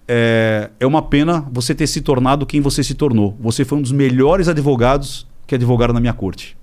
[0.09, 3.37] é, é uma pena você ter se tornado quem você se tornou.
[3.41, 6.57] Você foi um dos melhores advogados que advogaram na minha corte.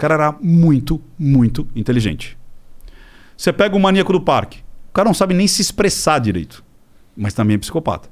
[0.00, 2.38] Cara era muito, muito inteligente.
[3.36, 4.60] Você pega o maníaco do parque.
[4.88, 6.64] O cara não sabe nem se expressar direito,
[7.14, 8.08] mas também é psicopata.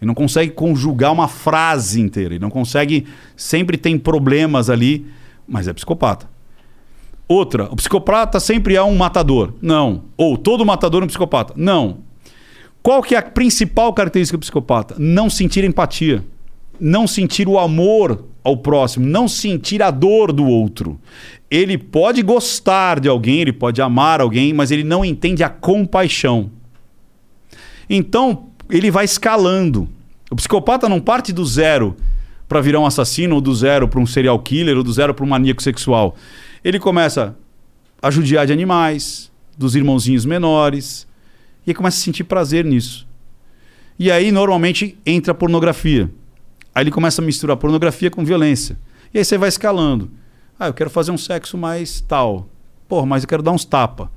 [0.00, 2.34] Ele não consegue conjugar uma frase inteira.
[2.34, 3.06] Ele não consegue.
[3.34, 5.06] Sempre tem problemas ali,
[5.48, 6.28] mas é psicopata.
[7.26, 9.54] Outra, o psicopata sempre é um matador.
[9.62, 10.04] Não.
[10.18, 11.54] Ou todo matador é um psicopata.
[11.56, 12.00] Não.
[12.82, 14.94] Qual que é a principal característica do psicopata?
[14.98, 16.22] Não sentir empatia.
[16.80, 19.06] Não sentir o amor ao próximo.
[19.06, 21.00] Não sentir a dor do outro.
[21.50, 26.50] Ele pode gostar de alguém, ele pode amar alguém, mas ele não entende a compaixão.
[27.88, 29.88] Então, ele vai escalando.
[30.30, 31.96] O psicopata não parte do zero
[32.48, 35.24] pra virar um assassino, ou do zero pra um serial killer, ou do zero pra
[35.24, 36.16] um maníaco sexual.
[36.62, 37.36] Ele começa
[38.02, 41.06] a judiar de animais, dos irmãozinhos menores,
[41.66, 43.06] e começa a sentir prazer nisso.
[43.98, 46.10] E aí, normalmente, entra a pornografia.
[46.74, 48.78] Aí ele começa a misturar pornografia com violência.
[49.12, 50.10] E aí você vai escalando.
[50.58, 52.48] Ah, eu quero fazer um sexo mais tal.
[52.88, 54.10] Pô, mas eu quero dar uns tapa.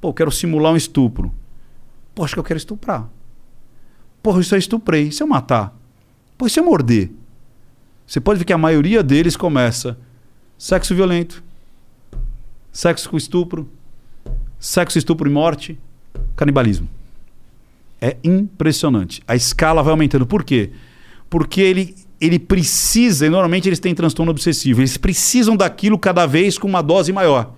[0.00, 1.32] Pô, eu quero simular um estupro.
[2.14, 3.08] Pô, acho que eu quero estuprar.
[4.22, 5.08] Porra, isso eu estuprei.
[5.08, 5.76] E se eu matar?
[6.36, 7.10] Pô, e se eu morder?
[8.06, 9.98] Você pode ver que a maioria deles começa
[10.56, 11.42] sexo violento,
[12.72, 13.68] sexo com estupro,
[14.58, 15.78] sexo, estupro e morte,
[16.34, 16.88] canibalismo.
[18.00, 19.22] É impressionante.
[19.26, 20.26] A escala vai aumentando.
[20.26, 20.70] Por quê?
[20.70, 20.87] Porque
[21.60, 26.66] ele, ele precisa, e normalmente eles têm transtorno obsessivo, eles precisam daquilo cada vez com
[26.66, 27.54] uma dose maior.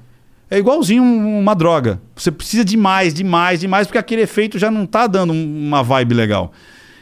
[0.51, 2.01] É igualzinho um- uma droga.
[2.17, 5.33] Você precisa de mais, de mais, de mais, porque aquele efeito já não está dando
[5.33, 6.53] um- uma vibe legal.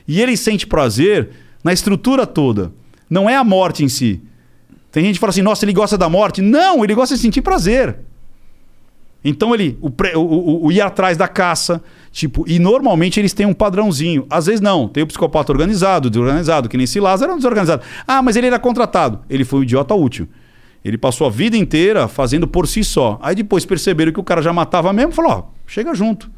[0.06, 1.30] E ele sente prazer
[1.64, 2.72] na estrutura toda.
[3.08, 4.20] Não é a morte em si.
[4.92, 6.42] Tem gente que fala assim, nossa, ele gosta da morte.
[6.42, 7.96] Não, ele gosta de sentir prazer.
[9.24, 11.82] Então ele, o, o- o- o ir atrás da caça,
[12.18, 14.26] tipo, e normalmente eles têm um padrãozinho.
[14.28, 17.82] Às vezes não, tem o psicopata organizado, desorganizado, que nem esse Lázaro era um desorganizado.
[18.06, 19.20] Ah, mas ele era contratado.
[19.30, 20.28] Ele foi um idiota útil.
[20.84, 23.20] Ele passou a vida inteira fazendo por si só.
[23.22, 26.28] Aí depois perceberam que o cara já matava mesmo, falou, ó, chega junto.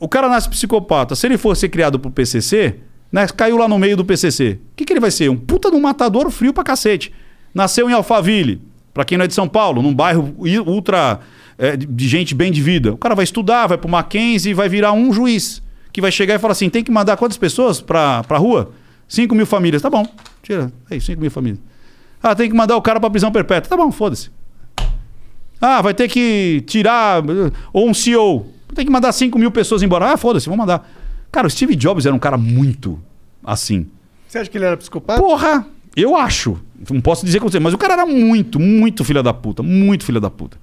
[0.00, 1.14] O cara nasce psicopata.
[1.14, 2.76] Se ele for ser criado pro PCC,
[3.12, 4.58] né, caiu lá no meio do PCC.
[4.72, 5.28] O que, que ele vai ser?
[5.28, 7.12] Um puta de um matador frio pra cacete.
[7.52, 8.62] Nasceu em Alphaville,
[8.94, 10.34] pra quem não é de São Paulo, num bairro
[10.66, 11.20] ultra
[11.58, 12.92] é, de- gente bem de vida.
[12.92, 15.60] O cara vai estudar, vai pro Mackenzie e vai virar um juiz.
[15.92, 18.70] Que vai chegar e falar assim: tem que mandar quantas pessoas pra, pra rua?
[19.08, 19.82] 5 mil famílias.
[19.82, 20.06] Tá bom,
[20.42, 20.70] tira.
[20.90, 21.60] Aí, 5 mil famílias.
[22.22, 23.68] Ah, tem que mandar o cara pra prisão perpétua.
[23.70, 24.30] Tá bom, foda-se.
[25.60, 27.22] Ah, vai ter que tirar.
[27.72, 28.46] Ou um CEO.
[28.74, 30.12] Tem que mandar 5 mil pessoas embora.
[30.12, 30.88] Ah, foda-se, vamos mandar.
[31.32, 33.00] Cara, o Steve Jobs era um cara muito
[33.42, 33.86] assim.
[34.28, 35.20] Você acha que ele era psicopata?
[35.20, 35.66] Porra!
[35.96, 36.58] Eu acho.
[36.90, 39.62] Não posso dizer com você, mas o cara era muito, muito filha da puta.
[39.62, 40.56] Muito filha da puta.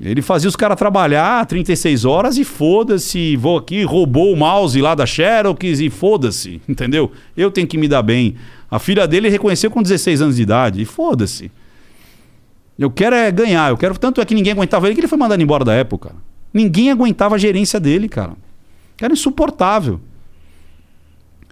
[0.00, 4.94] Ele fazia os caras trabalhar 36 horas e foda-se, vou aqui, roubou o mouse lá
[4.94, 7.10] da Xerox e foda-se, entendeu?
[7.36, 8.36] Eu tenho que me dar bem.
[8.70, 11.50] A filha dele reconheceu com 16 anos de idade e foda-se.
[12.78, 13.98] Eu quero é ganhar, eu quero.
[13.98, 16.14] Tanto é que ninguém aguentava ele que ele foi mandado embora da época.
[16.54, 18.34] Ninguém aguentava a gerência dele, cara.
[19.00, 20.00] Era insuportável.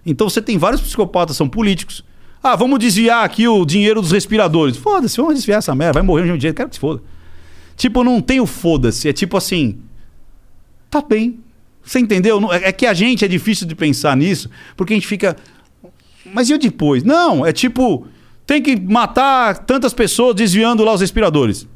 [0.05, 2.01] Então você tem vários psicopatas, são políticos.
[2.41, 4.77] Ah, vamos desviar aqui o dinheiro dos respiradores.
[4.77, 7.01] Foda-se, vamos desviar essa merda, vai morrer um dia, quero que se foda.
[7.77, 9.77] Tipo, não tem o foda-se, é tipo assim.
[10.89, 11.39] Tá bem.
[11.83, 12.51] Você entendeu?
[12.51, 15.37] É é que a gente é difícil de pensar nisso, porque a gente fica.
[16.33, 17.03] Mas e o depois?
[17.03, 18.07] Não, é tipo.
[18.45, 21.67] Tem que matar tantas pessoas desviando lá os respiradores.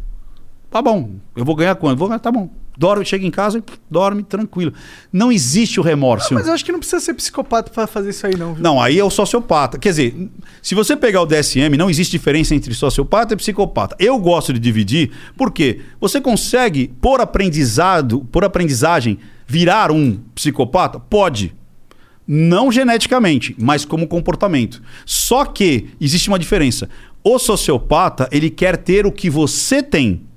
[0.70, 2.00] Tá bom, eu vou ganhar quanto?
[2.00, 2.50] Vou ganhar, tá bom.
[2.82, 4.74] Dorme, chega em casa e dorme tranquilo.
[5.14, 6.34] Não existe o remorso.
[6.34, 8.64] Mas eu acho que não precisa ser psicopata pra fazer isso aí, não, viu?
[8.64, 9.78] Não, aí é o sociopata.
[9.78, 10.30] Quer dizer,
[10.64, 13.96] se você pegar o DSM, não existe diferença entre sociopata e psicopata.
[14.00, 21.00] Eu gosto de dividir porque você consegue, por aprendizado, por aprendizagem, virar um psicopata?
[21.00, 21.54] Pode.
[22.28, 24.82] Não geneticamente, mas como comportamento.
[25.06, 26.90] Só que existe uma diferença.
[27.24, 30.31] O sociopata, ele quer ter o que você tem.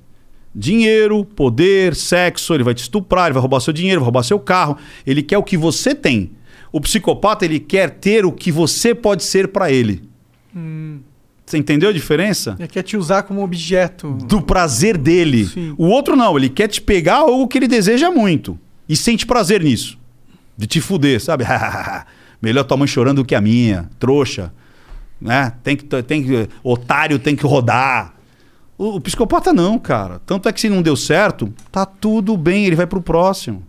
[0.55, 4.39] Dinheiro, poder, sexo, ele vai te estuprar, ele vai roubar seu dinheiro, vai roubar seu
[4.39, 4.77] carro.
[5.05, 6.31] Ele quer o que você tem.
[6.71, 10.03] O psicopata, ele quer ter o que você pode ser pra ele.
[10.55, 10.99] Hum,
[11.45, 12.55] Você entendeu a diferença?
[12.57, 14.13] ele quer te usar como objeto.
[14.27, 15.49] Do prazer dele.
[15.77, 18.57] O outro não, ele quer te pegar algo que ele deseja muito.
[18.87, 19.97] E sente prazer nisso.
[20.57, 21.43] De te fuder, sabe?
[22.41, 24.53] Melhor tua mãe chorando do que a minha, trouxa.
[25.19, 25.51] Né?
[25.63, 28.13] Tem que, tem que, otário tem que rodar.
[28.77, 30.19] O, o psicopata não, cara.
[30.25, 33.63] Tanto é que se não deu certo, tá tudo bem, ele vai pro próximo.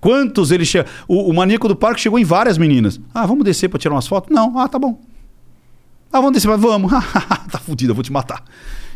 [0.00, 0.86] Quantos ele chega.
[1.08, 3.00] O, o maníaco do parque chegou em várias meninas.
[3.14, 4.34] Ah, vamos descer pra tirar umas fotos?
[4.34, 4.58] Não.
[4.58, 5.00] Ah, tá bom.
[6.12, 6.92] Ah, vamos descer, mas vamos.
[7.50, 8.44] tá fudido, eu vou te matar.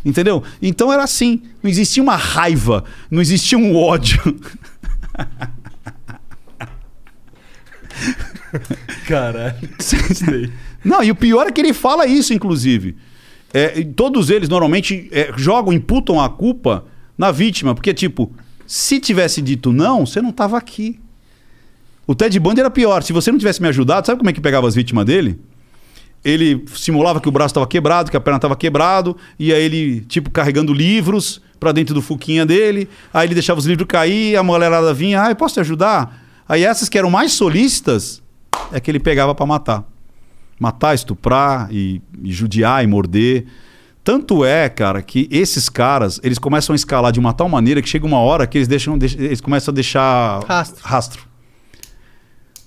[0.05, 0.43] Entendeu?
[0.61, 1.41] Então era assim.
[1.63, 4.19] Não existia uma raiva, não existia um ódio.
[9.07, 9.55] Caralho.
[10.85, 12.95] Não, e o pior é que ele fala isso, inclusive.
[13.53, 16.85] É, todos eles normalmente é, jogam, imputam a culpa
[17.17, 18.31] na vítima, porque, tipo,
[18.65, 20.99] se tivesse dito não, você não tava aqui.
[22.05, 23.03] O Ted Bundy era pior.
[23.03, 25.39] Se você não tivesse me ajudado, sabe como é que pegava as vítimas dele?
[26.23, 30.01] Ele simulava que o braço estava quebrado, que a perna estava quebrado, e aí ele,
[30.01, 32.89] tipo, carregando livros pra dentro do fuquinha dele.
[33.13, 36.25] Aí ele deixava os livros cair, a mulherada vinha, ah, eu posso te ajudar?
[36.47, 38.21] Aí essas que eram mais solícitas
[38.71, 39.85] é que ele pegava pra matar.
[40.59, 43.45] Matar, estuprar e, e judiar e morder.
[44.03, 47.87] Tanto é, cara, que esses caras, eles começam a escalar de uma tal maneira que
[47.87, 50.81] chega uma hora que eles deixam, deix- eles começam a deixar Rastro.
[50.83, 51.23] rastro.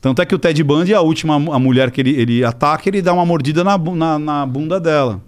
[0.00, 3.00] Tanto é que o Ted Bundy, a última a mulher que ele, ele ataca, ele
[3.02, 5.20] dá uma mordida na, na, na bunda dela.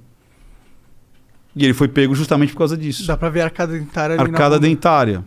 [1.57, 3.07] E ele foi pego justamente por causa disso.
[3.07, 5.25] Dá pra ver a arcada dentária ali Arcada dentária.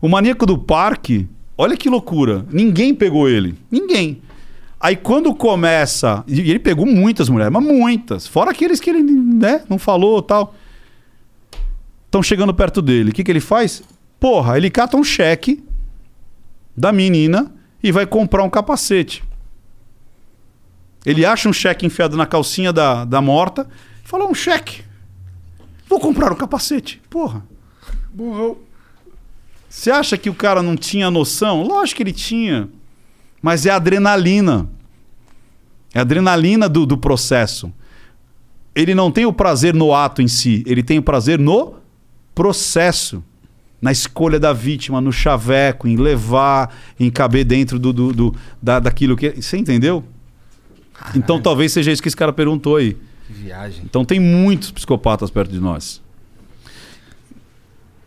[0.00, 2.46] O maníaco do parque, olha que loucura.
[2.52, 3.56] Ninguém pegou ele.
[3.70, 4.22] Ninguém.
[4.84, 6.22] Aí quando começa.
[6.28, 8.26] E ele pegou muitas mulheres, mas muitas.
[8.26, 10.54] Fora aqueles que ele né, não falou tal.
[12.04, 13.08] Estão chegando perto dele.
[13.08, 13.82] O que, que ele faz?
[14.20, 15.64] Porra, ele cata um cheque
[16.76, 17.50] da menina
[17.82, 19.24] e vai comprar um capacete.
[21.06, 23.66] Ele acha um cheque enfiado na calcinha da, da morta
[24.04, 24.82] e fala: um cheque.
[25.88, 27.00] Vou comprar um capacete.
[27.08, 27.42] Porra.
[28.12, 28.58] Burrão.
[29.66, 31.62] Você acha que o cara não tinha noção?
[31.62, 32.68] Lógico que ele tinha.
[33.44, 34.66] Mas é a adrenalina.
[35.92, 37.70] É a adrenalina do, do processo.
[38.74, 41.74] Ele não tem o prazer no ato em si, ele tem o prazer no
[42.34, 43.22] processo.
[43.82, 48.80] Na escolha da vítima, no chaveco, em levar, em caber dentro do, do, do- da,
[48.80, 49.30] daquilo que.
[49.42, 50.02] Você entendeu?
[51.14, 52.96] Então talvez seja isso que esse cara perguntou aí.
[53.26, 53.82] Que viagem.
[53.84, 56.02] Então tem muitos psicopatas perto de nós.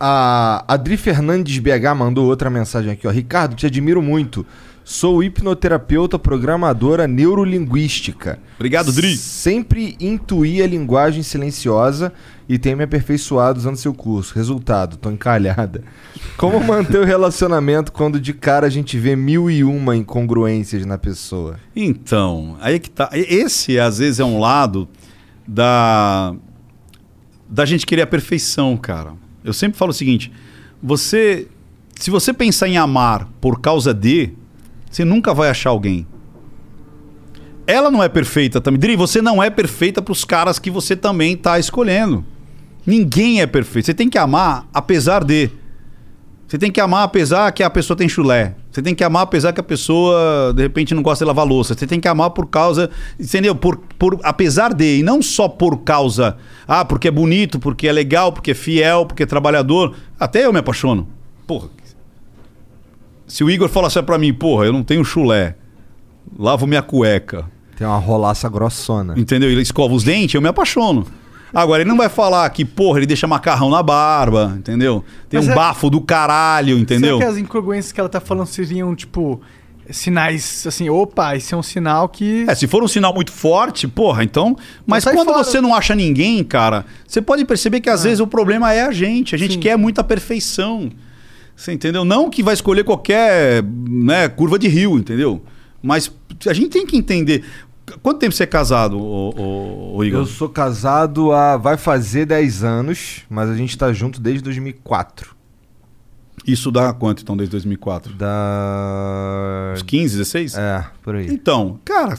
[0.00, 3.10] A Adri Fernandes BH mandou outra mensagem aqui, ó.
[3.10, 4.44] Ricardo, te admiro muito.
[4.90, 8.38] Sou hipnoterapeuta programadora neurolinguística.
[8.54, 9.18] Obrigado, Dri.
[9.18, 12.10] Sempre intuí a linguagem silenciosa
[12.48, 14.34] e tenho me aperfeiçoado usando seu curso.
[14.34, 15.84] Resultado, tô encalhada.
[16.38, 20.96] Como manter o relacionamento quando de cara a gente vê mil e uma incongruências na
[20.96, 21.60] pessoa?
[21.76, 23.10] Então, aí que tá.
[23.12, 24.88] Esse, às vezes, é um lado
[25.46, 26.34] da.
[27.46, 29.12] da gente querer a perfeição, cara.
[29.44, 30.32] Eu sempre falo o seguinte:
[30.82, 31.46] você.
[31.94, 34.32] Se você pensar em amar por causa de,
[34.90, 36.06] você nunca vai achar alguém.
[37.66, 38.80] Ela não é perfeita também.
[38.80, 42.24] Dri, você não é perfeita para os caras que você também tá escolhendo.
[42.86, 43.84] Ninguém é perfeito.
[43.84, 45.50] Você tem que amar apesar de.
[46.46, 48.54] Você tem que amar apesar que a pessoa tem chulé.
[48.70, 51.74] Você tem que amar apesar que a pessoa, de repente, não gosta de lavar louça.
[51.74, 52.88] Você tem que amar por causa.
[53.20, 53.54] Entendeu?
[53.54, 55.00] Por, por, apesar de.
[55.00, 56.38] E não só por causa.
[56.66, 59.94] Ah, porque é bonito, porque é legal, porque é fiel, porque é trabalhador.
[60.18, 61.06] Até eu me apaixono.
[61.46, 61.68] Porra.
[63.28, 65.54] Se o Igor falasse pra mim, porra, eu não tenho chulé.
[66.38, 67.44] Lavo minha cueca.
[67.76, 69.14] Tem uma rolaça grossona.
[69.16, 69.50] Entendeu?
[69.50, 71.06] Ele escova os dentes, eu me apaixono.
[71.54, 75.04] Agora, ele não vai falar que, porra, ele deixa macarrão na barba, entendeu?
[75.28, 77.18] Tem Mas um é- bafo do caralho, entendeu?
[77.18, 79.40] Será que as incongruências que ela tá falando seriam, tipo,
[79.90, 82.44] sinais assim, opa, isso é um sinal que.
[82.48, 84.56] É, se for um sinal muito forte, porra, então.
[84.86, 85.42] Mas sai quando fora.
[85.44, 88.92] você não acha ninguém, cara, você pode perceber que às vezes o problema é a
[88.92, 89.34] gente.
[89.34, 89.60] A gente Sim.
[89.60, 90.90] quer muita perfeição.
[91.58, 92.04] Você entendeu?
[92.04, 95.42] Não que vai escolher qualquer né, curva de rio, entendeu?
[95.82, 96.08] Mas
[96.46, 97.42] a gente tem que entender.
[98.00, 100.20] Quanto tempo você é casado, ô, ô- ô Igor?
[100.20, 101.56] Eu sou casado há.
[101.56, 105.34] vai fazer 10 anos, mas a gente tá junto desde 2004.
[106.46, 108.12] Isso dá quanto então desde 2004?
[108.14, 109.72] Da.
[109.74, 110.54] Uns 15, 16?
[110.56, 111.26] É, por aí.
[111.28, 112.16] Então, cara,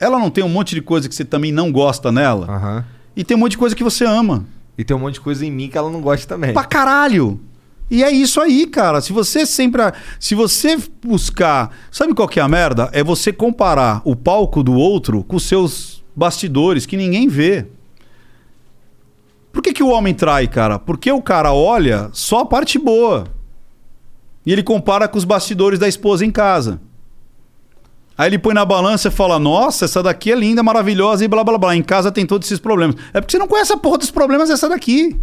[0.00, 2.46] ela não tem um monte de coisa que você também não gosta nela.
[2.50, 2.84] Aham.
[3.14, 4.44] E tem um monte de coisa que você ama.
[4.76, 6.52] E tem um monte de coisa em mim que ela não gosta também.
[6.52, 7.40] Pra caralho.
[7.90, 9.00] E é isso aí, cara.
[9.00, 9.82] Se você sempre.
[10.18, 11.74] Se você buscar.
[11.90, 12.88] Sabe qual que é a merda?
[12.92, 17.66] É você comparar o palco do outro com os seus bastidores, que ninguém vê.
[19.52, 20.78] Por que, que o homem trai, cara?
[20.78, 23.24] Porque o cara olha só a parte boa.
[24.46, 26.80] E ele compara com os bastidores da esposa em casa.
[28.16, 31.42] Aí ele põe na balança e fala: Nossa, essa daqui é linda, maravilhosa e blá
[31.42, 31.74] blá blá.
[31.74, 32.94] Em casa tem todos esses problemas.
[33.12, 35.18] É porque você não conhece a porra dos problemas dessa daqui.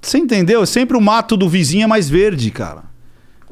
[0.00, 0.62] Você entendeu?
[0.62, 2.84] É sempre o mato do vizinho é mais verde, cara.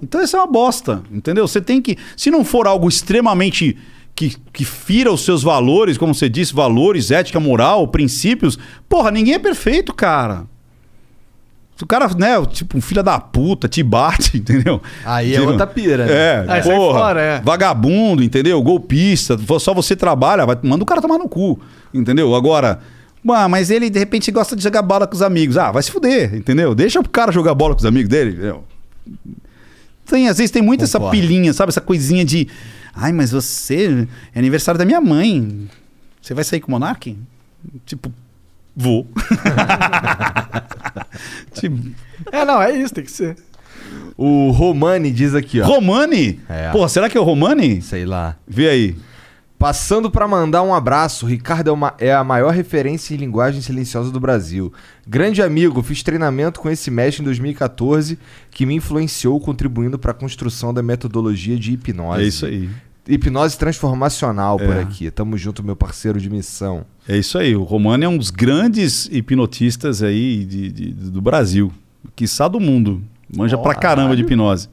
[0.02, 1.46] Então essa é uma bosta, entendeu?
[1.46, 1.96] Você tem que.
[2.16, 3.76] Se não for algo extremamente.
[4.14, 8.58] Que, que fira os seus valores, como você disse, valores, ética, moral, princípios.
[8.88, 10.44] Porra, ninguém é perfeito, cara.
[11.76, 14.82] Se o cara, né, tipo, um filho da puta, te bate, entendeu?
[15.04, 16.12] Aí é Tipo, outra pira, né?
[16.12, 17.40] É, Aí sai porra, fora, é.
[17.40, 18.60] vagabundo, entendeu?
[18.60, 21.60] Golpista, só você trabalha, vai, manda o cara tomar no cu,
[21.94, 22.34] entendeu?
[22.34, 22.80] Agora,
[23.32, 25.56] ah, mas ele de repente gosta de jogar bola com os amigos.
[25.56, 26.74] Ah, vai se fuder, entendeu?
[26.74, 28.64] Deixa o cara jogar bola com os amigos dele, entendeu?
[30.06, 31.20] Tem, às vezes tem muito essa Concordo.
[31.20, 31.70] pilinha, sabe?
[31.70, 32.48] Essa coisinha de.
[32.94, 34.06] Ai, mas você.
[34.34, 35.68] É aniversário da minha mãe.
[36.22, 37.16] Você vai sair com o Monark?
[37.86, 38.12] Tipo,
[38.74, 39.06] vou.
[41.54, 41.78] tipo,
[42.32, 43.36] É, não, é isso, tem que ser.
[44.16, 45.66] O Romani diz aqui, ó.
[45.66, 46.40] Romani?
[46.48, 46.70] É.
[46.70, 47.80] Porra, será que é o Romani?
[47.82, 48.36] Sei lá.
[48.46, 48.96] Vê aí.
[49.58, 54.08] Passando pra mandar um abraço, Ricardo é, uma- é a maior referência em linguagem silenciosa
[54.12, 54.72] do Brasil.
[55.06, 58.18] Grande amigo, fiz treinamento com esse mestre em 2014
[58.52, 62.22] que me influenciou contribuindo para a construção da metodologia de hipnose.
[62.22, 62.68] É isso aí.
[63.08, 64.80] Hipnose transformacional por É.
[64.82, 65.10] aqui.
[65.10, 66.84] Tamo junto, meu parceiro de missão.
[67.08, 67.56] É isso aí.
[67.56, 71.72] O Romani é um dos grandes hipnotistas aí de, de- do Brasil.
[72.14, 73.02] Quiçá do mundo.
[73.36, 74.68] Manja pra caramba de hipnose.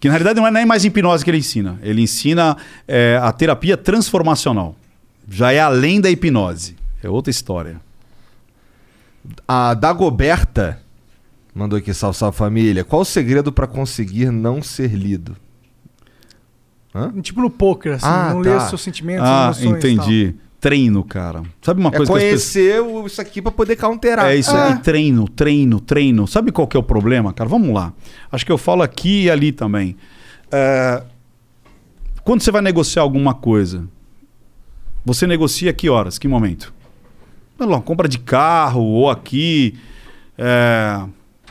[0.00, 1.78] Que na realidade não é nem mais hipnose que ele ensina.
[1.82, 4.76] Ele ensina é, a terapia transformacional.
[5.28, 6.76] Já é além da hipnose.
[7.02, 7.80] É outra história.
[9.46, 10.80] A Dagoberta
[11.54, 12.84] mandou aqui, salve, salve família.
[12.84, 15.36] Qual o segredo pra conseguir não ser lido?
[16.94, 17.12] Hã?
[17.20, 18.48] Tipo no poker, assim, Ah, não tá.
[18.50, 20.34] ler os seus sentimentos, Ah, emoções entendi.
[20.60, 21.42] Treino, cara.
[21.62, 22.52] Sabe uma É coisa que as pessoas...
[22.54, 24.26] conhecer isso aqui pra poder counterar.
[24.26, 24.68] É isso Ah.
[24.74, 26.26] aí, treino, treino, treino.
[26.26, 27.48] Sabe qual que é o problema, cara?
[27.48, 27.92] Vamos lá.
[28.32, 29.96] Acho que eu falo aqui e ali também.
[30.50, 31.02] É,
[32.24, 33.84] Quando você vai negociar alguma coisa,
[35.04, 36.74] você negocia que horas, que momento?
[37.56, 39.74] Sei lá, compra de carro ou aqui.
[40.36, 41.00] é,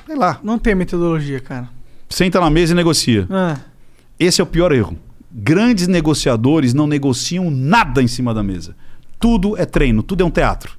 [0.05, 0.39] Sei lá.
[0.43, 1.69] Não tem metodologia, cara.
[2.09, 3.25] Senta na mesa e negocia.
[3.29, 3.57] Ah,
[4.19, 4.97] Esse é o pior erro.
[5.31, 8.75] Grandes negociadores não negociam nada em cima da mesa.
[9.19, 10.77] Tudo é treino, tudo é um teatro.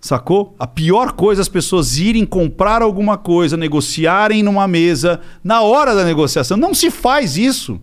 [0.00, 0.54] Sacou?
[0.58, 5.94] A pior coisa é as pessoas irem comprar alguma coisa, negociarem numa mesa na hora
[5.94, 6.56] da negociação.
[6.56, 7.80] Não se faz isso.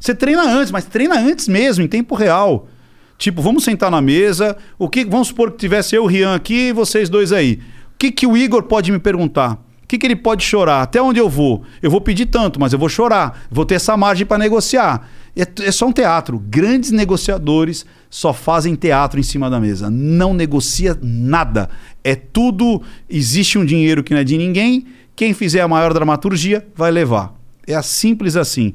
[0.00, 2.68] Você treina antes, mas treina antes mesmo, em tempo real.
[3.16, 4.56] Tipo, vamos sentar na mesa.
[4.78, 7.60] O que, vamos supor que tivesse eu, o Rian aqui e vocês dois aí.
[7.94, 9.54] O que, que o Igor pode me perguntar?
[9.82, 10.82] O que, que ele pode chorar?
[10.82, 11.62] Até onde eu vou?
[11.80, 13.46] Eu vou pedir tanto, mas eu vou chorar.
[13.48, 15.08] Vou ter essa margem para negociar.
[15.36, 16.38] É, é só um teatro.
[16.38, 19.90] Grandes negociadores só fazem teatro em cima da mesa.
[19.90, 21.68] Não negocia nada.
[22.02, 22.82] É tudo.
[23.08, 24.86] Existe um dinheiro que não é de ninguém.
[25.14, 27.34] Quem fizer a maior dramaturgia vai levar.
[27.66, 28.72] É simples assim.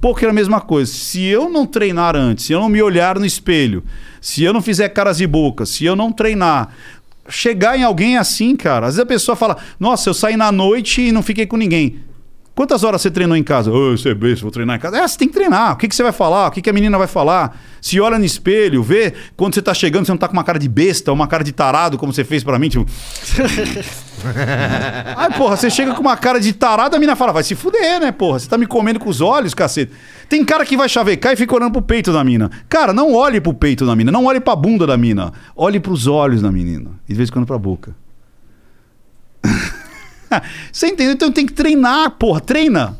[0.00, 0.90] Poker é a mesma coisa.
[0.90, 3.84] Se eu não treinar antes, se eu não me olhar no espelho,
[4.20, 6.74] se eu não fizer caras e bocas, se eu não treinar,
[7.28, 8.86] chegar em alguém assim, cara.
[8.86, 12.00] Às vezes a pessoa fala: Nossa, eu saí na noite e não fiquei com ninguém.
[12.60, 13.72] Quantas horas você treinou em casa?
[13.72, 14.98] Ô, você é besta, vou treinar em casa.
[14.98, 15.72] É, você tem que treinar.
[15.72, 16.48] O que, que você vai falar?
[16.48, 17.58] O que, que a menina vai falar?
[17.80, 20.58] Se olha no espelho, vê quando você tá chegando, você não tá com uma cara
[20.58, 22.84] de besta, uma cara de tarado, como você fez pra mim, tipo.
[25.16, 27.98] Ai, porra, você chega com uma cara de tarado, a mina fala, vai se fuder,
[27.98, 28.38] né, porra?
[28.38, 29.92] Você tá me comendo com os olhos, cacete.
[30.28, 32.50] Tem cara que vai chavecar e fica olhando pro peito da mina.
[32.68, 35.32] Cara, não olhe pro peito da mina, não olhe pra bunda da mina.
[35.56, 36.90] Olhe pros olhos da menina.
[37.08, 37.94] E de vez em quando pra boca.
[40.72, 41.12] Você entendeu?
[41.14, 42.96] Então tem que treinar, porra, treina.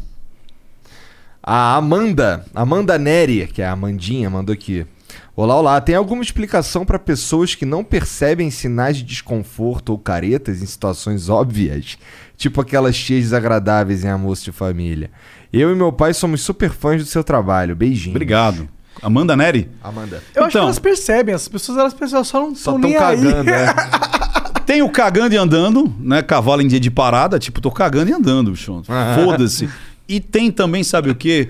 [1.43, 4.87] A Amanda, Amanda Neri, que é a Amandinha, mandou aqui.
[5.35, 5.81] Olá, olá.
[5.81, 11.29] Tem alguma explicação para pessoas que não percebem sinais de desconforto ou caretas em situações
[11.31, 11.97] óbvias?
[12.37, 15.11] Tipo aquelas tias desagradáveis em almoço de família.
[15.53, 17.75] Eu e meu pai somos super fãs do seu trabalho.
[17.75, 18.15] Beijinho.
[18.15, 18.69] Obrigado.
[19.03, 19.71] Amanda Neri?
[19.83, 20.23] Amanda.
[20.35, 20.65] eu acho que Então.
[20.65, 23.17] elas percebem, as pessoas elas percebem, só não Só estão tão nem aí.
[23.17, 23.67] cagando, é.
[24.71, 26.23] Tem o cagando e andando, né?
[26.23, 28.81] Cavalo em dia de parada, tipo, tô cagando e andando, bicho.
[29.25, 29.69] Foda-se.
[30.09, 31.49] E tem também, sabe o quê?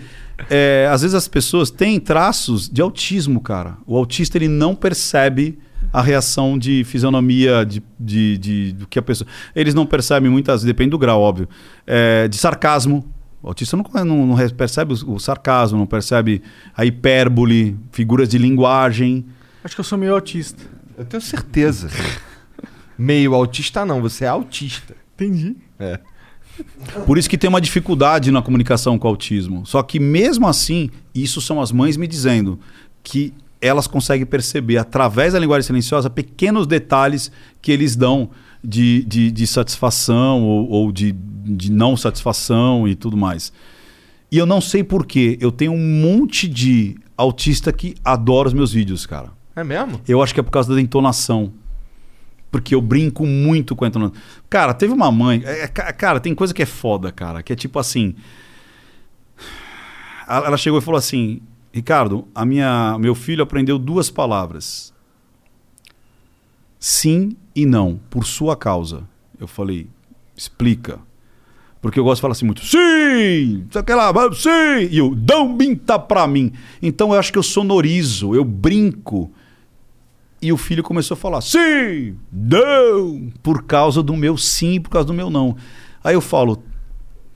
[0.49, 3.76] É, às vezes as pessoas têm traços de autismo, cara.
[3.86, 5.58] O autista ele não percebe
[5.92, 9.28] a reação de fisionomia de, de, de- do que a pessoa.
[9.55, 11.47] Eles não percebem muitas, depende do grau, óbvio.
[11.86, 13.05] É, de sarcasmo.
[13.42, 16.40] O autista não, não- não percebe o, o sarcasmo, não percebe
[16.74, 19.26] a hipérbole, figuras de linguagem.
[19.62, 20.62] Acho que eu sou meio autista.
[20.97, 21.90] Eu tenho certeza.
[23.01, 24.95] Meio autista não, você é autista.
[25.15, 25.57] Entendi.
[25.79, 25.99] É.
[27.07, 29.65] Por isso que tem uma dificuldade na comunicação com o autismo.
[29.65, 32.61] Só que mesmo assim, isso são as mães me dizendo
[33.03, 38.29] que elas conseguem perceber através da linguagem silenciosa pequenos detalhes que eles dão
[38.62, 43.51] de, de, de satisfação ou, ou de, de não satisfação e tudo mais.
[44.31, 45.39] E eu não sei porquê.
[45.41, 49.31] Eu tenho um monte de autista que adora os meus vídeos, cara.
[49.57, 50.03] É mesmo?
[50.07, 51.51] Eu acho que é por causa da entonação.
[52.51, 54.15] Porque eu brinco muito com a entonação.
[54.49, 55.43] Cara, teve uma mãe.
[55.45, 57.43] é, é, ca- cara, tem coisa que é foda, cara.
[57.43, 58.15] Que é tipo assim.
[60.29, 61.41] Ela chegou e falou assim:
[61.73, 64.93] Ricardo, a minha, meu filho aprendeu duas palavras.
[66.79, 69.05] Sim e não, por sua causa.
[69.39, 69.89] Eu falei:
[70.37, 70.99] explica.
[71.81, 75.49] Porque eu gosto de falar assim muito, sim, sei que lá, sim, e eu, não
[75.49, 76.53] minta pra mim.
[76.83, 79.33] Então eu acho que eu sonorizo, eu brinco.
[80.43, 85.07] E o filho começou a falar, sim, não, por causa do meu sim, por causa
[85.07, 85.55] do meu não.
[86.02, 86.62] Aí eu falo,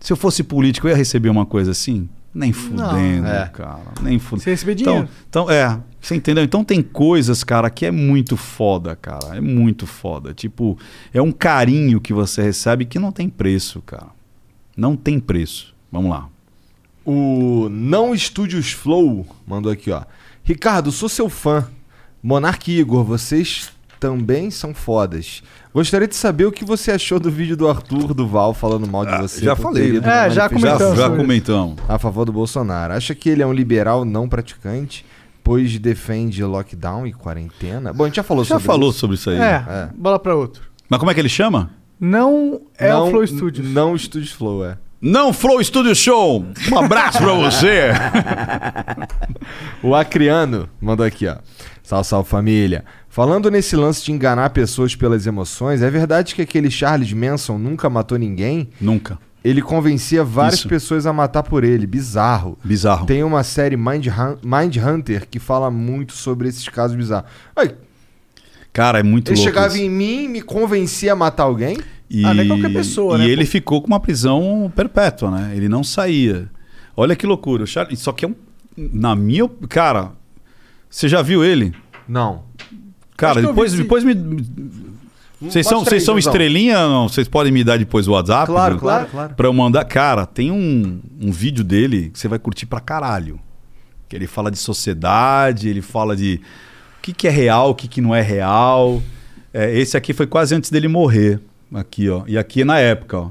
[0.01, 2.09] se eu fosse político, eu ia receber uma coisa assim?
[2.35, 3.49] Nem fudendo, É.
[3.53, 4.43] cara, nem fudendo.
[4.45, 5.09] Você receber Então, dinheiro.
[5.29, 6.43] então, é, você entendeu?
[6.43, 9.37] Então tem coisas, cara, que é muito foda, cara.
[9.37, 10.33] É muito foda.
[10.35, 10.77] Tipo,
[11.13, 14.09] é um carinho que você recebe que não tem preço, cara.
[14.77, 15.75] Não tem preço.
[15.93, 16.29] Vamos lá.
[17.05, 20.03] O Não Studios Flow mandou aqui, ó.
[20.43, 21.69] Ricardo, sou seu fã.
[22.27, 23.71] Monark e Igor, vocês
[24.01, 25.43] também são fodas.
[25.75, 29.15] Gostaria de saber o que você achou do vídeo do Arthur Duval falando mal de
[29.19, 29.45] você.
[29.45, 29.99] já por falei, né?
[29.99, 31.77] É, já Já, Comentamos já sobre comentamos.
[31.87, 32.95] A favor do Bolsonaro.
[32.95, 35.05] Acha que ele é um liberal não praticante,
[35.43, 37.93] pois defende lockdown e quarentena?
[37.93, 38.99] Bom, a gente já falou Já sobre falou isso.
[39.01, 39.37] sobre isso aí.
[39.37, 40.63] É, bola pra outro.
[40.89, 41.73] Mas como é que ele chama?
[42.01, 43.69] Não é não, o Flow Studios.
[43.69, 44.79] Não Studios Flow, é.
[45.07, 46.47] Não Flow Studio Show.
[46.73, 47.91] Um abraço pra você.
[49.83, 51.37] O Acriano mandou aqui, ó.
[51.83, 52.87] Salve, salve família.
[53.11, 57.91] Falando nesse lance de enganar pessoas pelas emoções, é verdade que aquele Charles Manson nunca
[57.91, 58.71] matou ninguém?
[58.81, 59.19] Nunca.
[59.45, 60.69] Ele convencia várias Isso.
[60.69, 61.87] pessoas a matar por ele.
[61.87, 62.59] Bizarro.
[62.65, 63.05] Bizarro.
[63.05, 64.07] Tem uma série Mind,
[64.43, 67.29] Mind Hunter que fala muito sobre esses casos bizarros.
[67.55, 67.75] Ai,
[68.75, 69.51] Cara, é muito ele louco.
[69.51, 69.83] chegava isso.
[69.85, 71.79] em mim e me convencia a matar alguém?
[72.11, 73.51] E, Ah, não é qualquer pessoa, e né, ele pô?
[73.51, 75.53] ficou com uma prisão perpétua, né?
[75.57, 76.51] Ele não saía.
[76.97, 77.65] Olha que loucura.
[77.65, 78.35] O Charlie, só que é um.
[78.77, 79.49] Na minha.
[79.69, 80.11] Cara,
[80.91, 81.73] você já viu ele?
[82.07, 82.43] Não.
[83.17, 84.15] Cara, Acho depois, depois me.
[85.41, 87.09] Vocês são, vocês são estrelinha ou não?
[87.09, 88.47] Vocês podem me dar depois o WhatsApp?
[88.47, 88.81] Claro, né?
[88.81, 89.35] claro, claro.
[89.35, 89.85] Pra eu mandar.
[89.85, 93.39] Cara, tem um, um vídeo dele que você vai curtir pra caralho.
[94.09, 96.41] Que ele fala de sociedade, ele fala de
[97.05, 99.03] que, que é real, o que, que não é real.
[99.53, 101.39] É, esse aqui foi quase antes dele morrer.
[101.73, 102.23] Aqui, ó.
[102.27, 103.31] E aqui é na época, ó.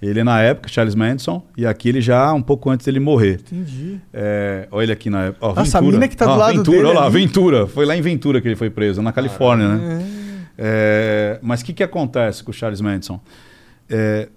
[0.00, 3.40] Ele é na época, Charles Manson, e aqui ele já um pouco antes dele morrer.
[3.40, 4.00] Entendi.
[4.12, 5.46] É, olha ele aqui na época.
[5.46, 5.98] Ó, Nossa, a Ventura.
[5.98, 7.12] mina que tá do Ó, lado Ventura, dele Olha lá, ali.
[7.12, 7.66] Ventura.
[7.68, 10.06] Foi lá em Ventura que ele foi preso, na Califórnia, né?
[10.58, 13.20] É, mas o que, que acontece com o Charles Manson?
[13.88, 14.28] É,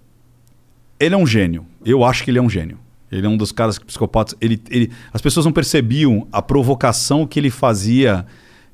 [0.99, 1.65] ele é um gênio.
[1.83, 2.77] Eu acho que ele é um gênio.
[3.11, 4.35] Ele é um dos caras que psicopatas.
[4.39, 8.25] Ele, ele, as pessoas não percebiam a provocação que ele fazia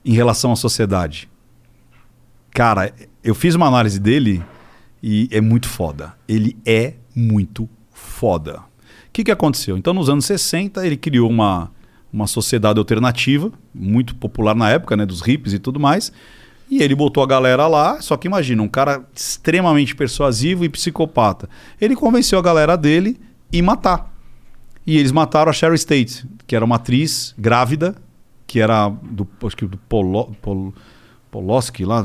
[0.04, 1.30] em relação à sociedade.
[2.54, 4.44] Cara, eu fiz uma análise dele
[5.02, 6.14] e é muito foda.
[6.28, 8.60] Ele é muito foda.
[8.60, 9.78] O que, que aconteceu?
[9.78, 11.72] Então, nos anos 60, ele criou uma,
[12.12, 15.06] uma sociedade alternativa, muito popular na época, né?
[15.06, 16.12] Dos hippies e tudo mais.
[16.70, 21.50] E ele botou a galera lá, só que imagina, um cara extremamente persuasivo e psicopata.
[21.80, 23.20] Ele convenceu a galera dele
[23.52, 24.10] em matar.
[24.88, 27.96] E eles mataram a Sherry State, que era uma atriz grávida,
[28.52, 30.36] que era do, acho que do Polo,
[31.86, 32.04] lá,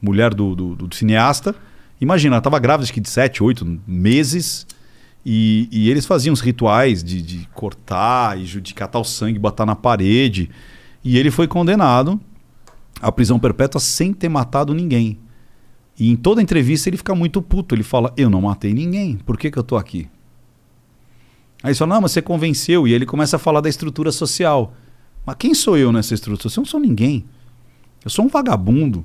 [0.00, 1.54] mulher do, do, do cineasta.
[2.00, 4.66] Imagina, ela estava grávida acho que de 7, 8 meses.
[5.24, 9.66] E, e eles faziam os rituais de, de cortar e de catar o sangue, botar
[9.66, 10.48] na parede.
[11.04, 12.18] E ele foi condenado
[12.98, 15.18] à prisão perpétua sem ter matado ninguém.
[15.98, 17.74] E em toda entrevista ele fica muito puto.
[17.74, 20.08] Ele fala: Eu não matei ninguém, por que, que eu tô aqui?
[21.62, 22.88] Aí fala: Não, mas você convenceu.
[22.88, 24.72] E ele começa a falar da estrutura social.
[25.24, 26.52] Mas quem sou eu nessa estrutura?
[26.52, 27.24] Eu não sou ninguém.
[28.04, 29.04] Eu sou um vagabundo.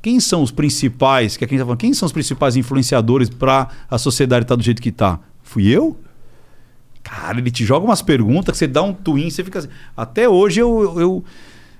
[0.00, 1.36] Quem são os principais?
[1.36, 4.62] Que é quem, tá falando, quem são os principais influenciadores para a sociedade estar do
[4.62, 5.18] jeito que está?
[5.42, 5.96] Fui eu?
[7.02, 9.68] Cara, ele te joga umas perguntas que você dá um twin, você fica assim.
[9.96, 11.24] Até hoje eu, eu,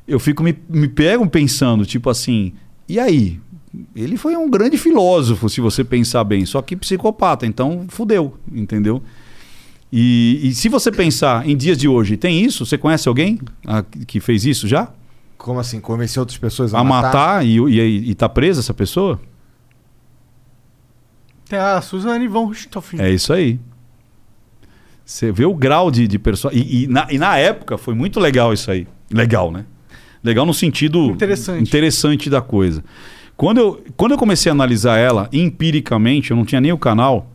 [0.06, 2.54] eu fico me, me pego pensando, tipo assim,
[2.88, 3.38] e aí?
[3.94, 9.02] Ele foi um grande filósofo, se você pensar bem, só que psicopata, então fudeu, entendeu?
[9.92, 12.66] E, e se você pensar em dias de hoje, tem isso?
[12.66, 14.90] Você conhece alguém ah, que fez isso já?
[15.38, 15.80] Como assim?
[15.80, 19.20] Convencer outras pessoas a, A matar, e, e, e tá presa essa pessoa?
[21.48, 23.00] Tem a Suzane von Richthofen.
[23.00, 23.58] É isso aí.
[25.04, 26.52] Você vê o grau de, de pessoa.
[26.52, 28.86] E, e na, e na época foi muito legal isso aí.
[29.10, 29.64] Legal, né?
[30.22, 31.62] Legal no sentido Interessante.
[31.62, 32.84] interessante da coisa.
[33.34, 37.30] Quando eu, quando eu comecei a analisar ela empiricamente, eu não tinha nem o canal.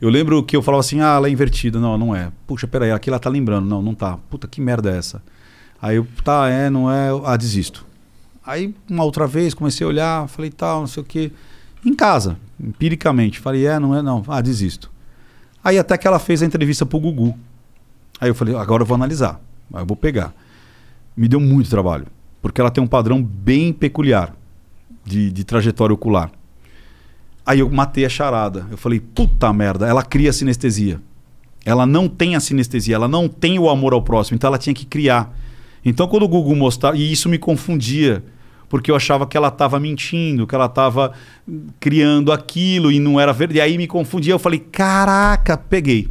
[0.00, 1.78] Eu lembro que eu falava assim: ah, ela é invertida.
[1.78, 2.32] Não, não é.
[2.46, 3.66] Puxa, peraí, aqui ela tá lembrando.
[3.66, 4.16] Não, não tá.
[4.30, 5.22] Puta, que merda é essa?
[5.80, 7.08] Aí eu, tá, é, não é.
[7.24, 7.84] Ah, desisto.
[8.44, 11.30] Aí, uma outra vez, comecei a olhar, falei, tal, não sei o quê.
[11.84, 13.38] Em casa, empiricamente.
[13.38, 14.22] Falei, é, não é, não.
[14.28, 14.90] Ah, desisto.
[15.62, 17.36] Aí até que ela fez a entrevista pro Gugu.
[18.20, 19.40] Aí eu falei, agora eu vou analisar.
[19.72, 20.32] Aí eu vou pegar.
[21.16, 22.06] Me deu muito trabalho.
[22.40, 24.34] Porque ela tem um padrão bem peculiar
[25.04, 26.30] de, de trajetória ocular.
[27.50, 28.64] Aí eu matei a charada.
[28.70, 31.02] Eu falei, puta merda, ela cria sinestesia.
[31.64, 34.72] Ela não tem a sinestesia, ela não tem o amor ao próximo, então ela tinha
[34.72, 35.36] que criar.
[35.84, 38.22] Então quando o Gugu mostrava, e isso me confundia,
[38.68, 41.12] porque eu achava que ela estava mentindo, que ela estava
[41.80, 43.58] criando aquilo e não era verdade.
[43.58, 46.08] E aí me confundia, eu falei, caraca, peguei.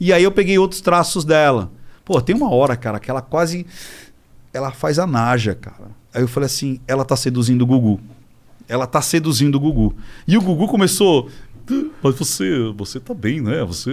[0.00, 1.70] E aí eu peguei outros traços dela.
[2.06, 3.66] Pô, tem uma hora, cara, que ela quase.
[4.50, 5.90] Ela faz a naja, cara.
[6.14, 8.00] Aí eu falei assim: ela tá seduzindo o Gugu.
[8.68, 9.94] Ela tá seduzindo o Gugu.
[10.26, 11.28] E o Gugu começou.
[12.02, 13.64] Mas você, você tá bem, né?
[13.64, 13.90] Você.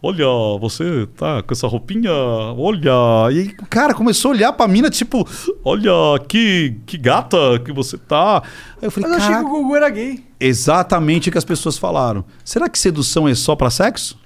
[0.00, 0.26] Olha,
[0.60, 2.12] você tá com essa roupinha.
[2.12, 3.32] Olha.
[3.32, 5.26] E aí, o cara começou a olhar pra mina, tipo,
[5.64, 5.90] olha,
[6.28, 8.42] que, que gata que você tá.
[8.80, 10.22] Aí eu falei, Mas eu achei que o Gugu era gay.
[10.38, 12.24] Exatamente o que as pessoas falaram.
[12.44, 14.18] Será que sedução é só pra sexo?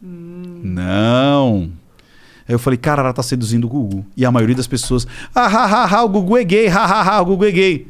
[0.00, 1.70] Não.
[2.48, 4.04] Aí eu falei, cara, ela tá seduzindo o Gugu.
[4.16, 7.02] E a maioria das pessoas, ah, ha, ha, ha, o Gugu é gay, ha, ha,
[7.02, 7.88] ha, o Gugu é gay.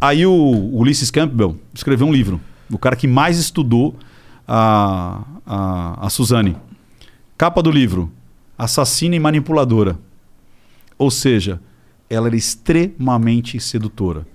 [0.00, 2.40] Aí o Ulysses Campbell escreveu um livro.
[2.72, 3.94] O cara que mais estudou
[4.48, 6.56] a, a, a Suzane.
[7.36, 8.10] Capa do livro:
[8.56, 9.98] Assassina e Manipuladora.
[10.96, 11.60] Ou seja,
[12.08, 14.26] ela era extremamente sedutora.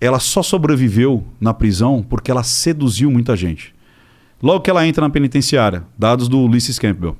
[0.00, 3.74] Ela só sobreviveu na prisão porque ela seduziu muita gente.
[4.42, 7.16] Logo que ela entra na penitenciária, dados do Ulysses Campbell.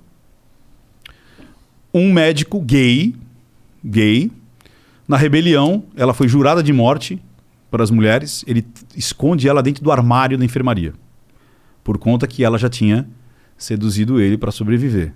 [1.92, 3.15] Um médico gay,
[3.84, 4.31] gay,
[5.07, 7.20] na rebelião, ela foi jurada de morte
[7.70, 8.66] para as mulheres, ele
[8.97, 10.92] esconde ela dentro do armário da enfermaria.
[11.84, 13.08] Por conta que ela já tinha
[13.57, 15.15] seduzido ele para sobreviver.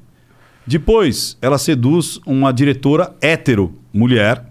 [0.66, 4.46] Depois, ela seduz uma diretora hétero, mulher,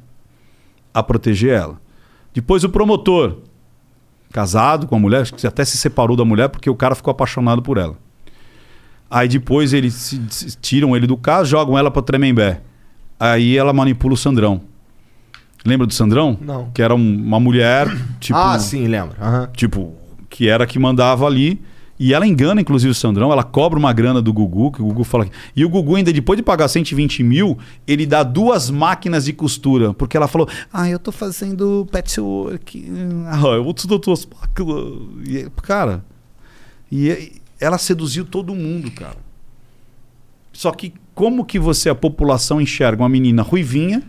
[0.94, 1.82] a proteger ela.
[2.34, 3.40] Depois, o promotor,
[4.32, 7.12] casado com a mulher, acho que até se separou da mulher porque o cara ficou
[7.12, 7.98] apaixonado por ela.
[9.10, 12.62] Aí depois eles tiram ele do caso, jogam ela para Tremembé.
[13.20, 14.62] Aí ela manipula o Sandrão.
[15.66, 16.38] Lembra do Sandrão?
[16.42, 16.70] Não.
[16.74, 17.88] Que era um- uma mulher,
[18.20, 18.38] tipo.
[18.38, 19.16] Ah, sim, lembro.
[19.22, 19.50] Aham.
[19.56, 19.94] Tipo,
[20.30, 21.62] que era que mandava ali.
[22.00, 23.32] E ela engana, inclusive, o Sandrão.
[23.32, 25.28] Ela cobra uma grana do Gugu, que o Gugu fala.
[25.56, 29.94] E o Gugu, ainda depois de pagar 120 mil, ele dá duas máquinas de costura.
[29.94, 32.92] Porque ela falou: Ah, eu tô fazendo patchwork.
[33.28, 34.84] Ah, eu vou te dar duas máquinas.
[35.28, 36.04] E, cara.
[36.92, 39.18] E ela seduziu todo mundo, cara.
[40.52, 44.04] Só que como que você, a população, enxerga uma menina ruivinha,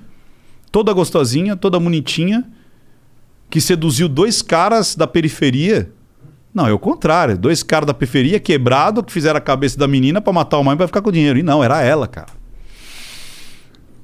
[0.75, 2.45] toda gostosinha, toda bonitinha,
[3.49, 5.89] que seduziu dois caras da periferia?
[6.53, 7.39] Não, é o contrário.
[7.39, 10.77] Dois caras da periferia quebrado que fizeram a cabeça da menina pra matar o mãe
[10.77, 11.39] pra ficar com o dinheiro.
[11.39, 12.33] E não, era ela, cara.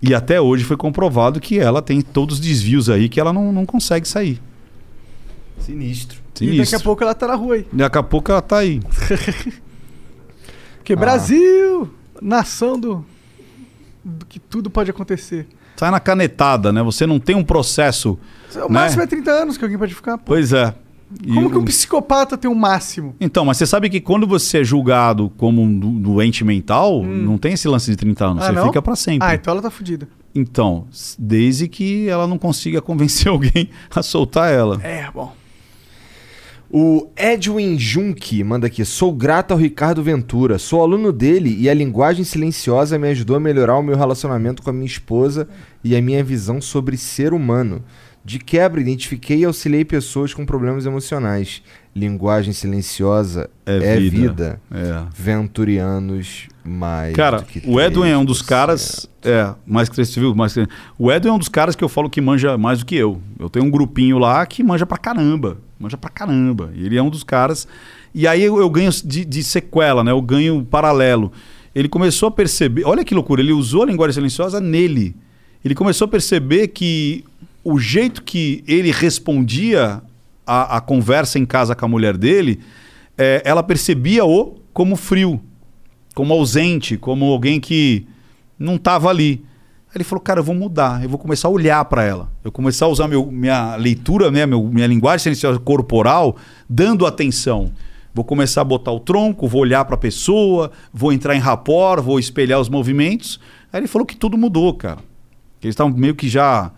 [0.00, 3.52] E até hoje foi comprovado que ela tem todos os desvios aí que ela não,
[3.52, 4.40] não consegue sair.
[5.58, 6.20] Sinistro.
[6.40, 6.78] E daqui Sinistro.
[6.78, 7.66] a pouco ela tá na rua aí.
[7.72, 8.80] Daqui a pouco ela tá aí.
[10.78, 11.92] Porque Brasil,
[12.22, 13.04] nação do,
[14.04, 15.48] do que tudo pode acontecer.
[15.76, 16.82] Sai na canetada, né?
[16.82, 18.18] Você não tem um processo.
[18.54, 18.80] O né?
[18.80, 20.18] máximo é 30 anos que alguém pode ficar.
[20.18, 20.24] Pô.
[20.26, 20.74] Pois é.
[21.24, 23.16] E Como que o- um psicopata tem um máximo?
[23.20, 27.36] Então, mas você sabe que quando você é julgado como um do- doente mental, não
[27.36, 28.44] tem esse lance de 30 anos.
[28.44, 28.66] Ah, você não?
[28.66, 29.26] fica pra sempre.
[29.26, 30.06] Ah, então ela tá fudida.
[30.32, 30.86] Então,
[31.18, 34.78] desde que ela não consiga convencer alguém a soltar ela.
[34.84, 35.32] É, bom.
[36.72, 38.84] O Edwin Junk manda aqui.
[38.84, 40.56] Sou grato ao Ricardo Ventura.
[40.56, 44.70] Sou aluno dele e a linguagem silenciosa me ajudou a melhorar o meu relacionamento com
[44.70, 45.48] a minha esposa
[45.82, 47.82] e a minha visão sobre ser humano.
[48.24, 51.60] De quebra, identifiquei e auxiliei pessoas com problemas emocionais.
[51.96, 54.16] Linguagem silenciosa É é, vida.
[54.16, 54.60] vida.
[54.70, 55.02] É.
[55.12, 57.16] Venturianos mais.
[57.16, 58.46] Cara, o Edwin é um dos 3%.
[58.46, 59.10] caras.
[59.24, 60.36] É, mais que você viu?
[60.36, 60.64] Mais que...
[60.96, 63.20] O Edwin é um dos caras que eu falo que manja mais do que eu.
[63.40, 65.58] Eu tenho um grupinho lá que manja pra caramba.
[65.80, 66.70] Manja pra caramba.
[66.74, 67.66] Ele é um dos caras.
[68.14, 70.12] E aí eu, eu ganho de, de sequela, né?
[70.12, 71.32] Eu ganho paralelo.
[71.74, 72.84] Ele começou a perceber.
[72.84, 75.16] Olha que loucura, ele usou a linguagem silenciosa nele.
[75.64, 77.24] Ele começou a perceber que
[77.64, 80.02] o jeito que ele respondia
[80.46, 82.60] a, a conversa em casa com a mulher dele,
[83.16, 85.40] é, ela percebia-o como frio
[86.14, 88.06] como ausente, como alguém que
[88.58, 89.42] não estava ali.
[89.90, 92.30] Aí ele falou, cara, eu vou mudar, eu vou começar a olhar para ela.
[92.44, 96.36] Eu começar a usar meu, minha leitura, né, meu, minha linguagem silenciosa corporal,
[96.68, 97.72] dando atenção.
[98.14, 102.00] Vou começar a botar o tronco, vou olhar para a pessoa, vou entrar em rapport,
[102.00, 103.40] vou espelhar os movimentos.
[103.72, 104.98] Aí ele falou que tudo mudou, cara.
[105.60, 106.70] Eles estavam meio que já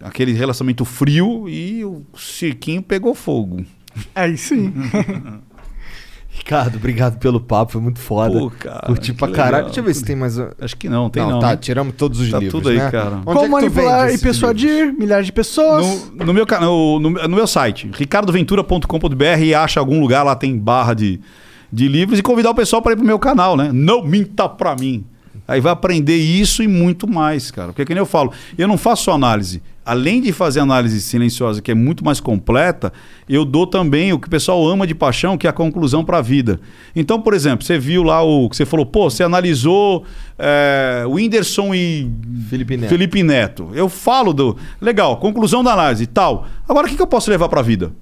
[0.00, 3.64] aquele relacionamento frio e o cirquinho pegou fogo.
[4.14, 4.72] Aí sim.
[6.36, 8.38] Ricardo, obrigado pelo papo, foi muito foda.
[8.38, 9.52] Pô, cara, Curti pra caralho.
[9.52, 9.64] legal.
[9.66, 10.36] Deixa eu ver se tem mais.
[10.60, 11.30] Acho que não, tem não.
[11.32, 11.56] não, tá, né?
[11.56, 12.52] tiramos todos os Tá livros.
[12.60, 12.90] tudo aí, né?
[12.90, 13.16] cara.
[13.24, 14.98] Onde Como é que tu manipular vende e persuadir livros?
[14.98, 16.10] milhares de pessoas.
[16.12, 20.34] No, no meu, cana- no, no, no meu site, ricardoventura.com.br, e acha algum lugar, lá
[20.34, 21.20] tem barra de,
[21.72, 23.70] de livros, e convidar o pessoal para ir pro meu canal, né?
[23.72, 25.04] Não minta pra mim.
[25.46, 27.68] Aí vai aprender isso e muito mais, cara.
[27.68, 29.62] Porque, que nem eu falo, eu não faço só análise.
[29.86, 32.90] Além de fazer análise silenciosa, que é muito mais completa,
[33.28, 36.18] eu dou também o que o pessoal ama de paixão, que é a conclusão para
[36.18, 36.58] a vida.
[36.96, 40.04] Então, por exemplo, você viu lá o que você falou, pô, você analisou
[40.38, 42.10] é, o Whindersson e
[42.48, 42.88] Felipe Neto.
[42.88, 43.70] Felipe Neto.
[43.74, 44.56] Eu falo do.
[44.80, 46.46] Legal, conclusão da análise e tal.
[46.66, 47.92] Agora, o que, que eu posso levar para a vida?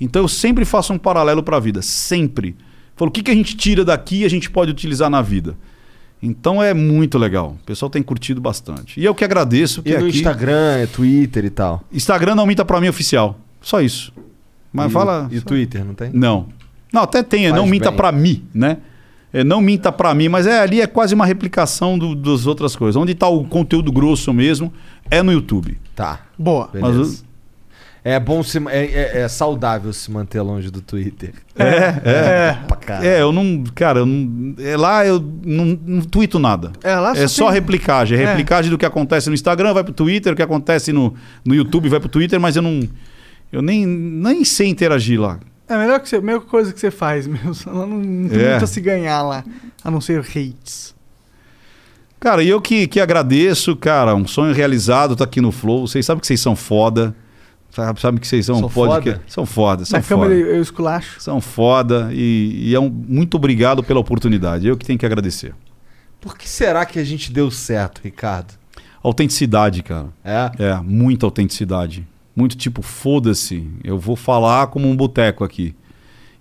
[0.00, 1.82] Então, eu sempre faço um paralelo para a vida.
[1.82, 2.56] Sempre.
[2.96, 5.56] Falo, o que, que a gente tira daqui e a gente pode utilizar na vida?
[6.26, 7.56] Então é muito legal.
[7.62, 8.98] O pessoal tem curtido bastante.
[8.98, 9.82] E eu que agradeço.
[9.82, 10.16] Que E no aqui...
[10.18, 11.82] Instagram, Twitter e tal.
[11.92, 13.38] Instagram não minta pra mim oficial.
[13.60, 14.12] Só isso.
[14.72, 15.28] Mas e, fala.
[15.30, 16.10] E o Twitter, não tem?
[16.12, 16.46] Não.
[16.92, 18.78] Não, até tem, é Faz não minta pra mim, né?
[19.32, 22.76] É, não minta pra mim, mas é ali é quase uma replicação do- das outras
[22.76, 22.94] coisas.
[22.94, 24.72] Onde tá o conteúdo grosso mesmo
[25.10, 25.76] é no YouTube.
[25.94, 26.20] Tá.
[26.38, 26.68] Boa.
[26.72, 26.98] Beleza.
[26.98, 27.24] Mas o-
[28.06, 28.58] É bom se.
[28.68, 31.32] É, é- é saudável se manter longe do Twitter.
[31.56, 32.58] É, é.
[32.68, 33.06] Pra caralho.
[33.08, 33.64] É, eu não.
[33.74, 36.70] Cara, eu não, é, lá eu não, não tuito nada.
[36.82, 38.18] É, lá É só tem- replicagem.
[38.18, 38.26] É É.
[38.26, 41.88] replicagem do que acontece no Instagram, vai pro Twitter, o que acontece no, no YouTube
[41.88, 42.86] vai pro Twitter, mas eu não.
[43.50, 45.38] Eu nem, nem sei interagir lá.
[45.66, 47.26] É a melhor, que você, a melhor coisa que você faz.
[47.26, 48.50] Ela não, não tem É.
[48.50, 49.42] muito a se ganhar lá.
[49.82, 50.94] A não ser hates.
[52.20, 55.86] Cara, e eu que, que agradeço, cara, um sonho realizado, tá aqui no Flow.
[55.86, 57.14] Vocês sabem que vocês são foda.
[57.74, 59.22] Sabe, sabe que vocês são, São podcast- foda?
[59.26, 60.40] São foda, são Na câmera foda.
[60.40, 61.20] eu, eu esculacho.
[61.20, 64.66] São foda e, e é um muito obrigado pela oportunidade.
[64.66, 65.54] Eu que tenho que agradecer.
[66.20, 68.54] Por que será que a gente deu certo, Ricardo?
[69.02, 70.06] Autenticidade, cara.
[70.24, 70.50] É?
[70.58, 72.06] É, muita autenticidade.
[72.34, 75.74] Muito tipo, foda-se, eu vou falar como um boteco aqui.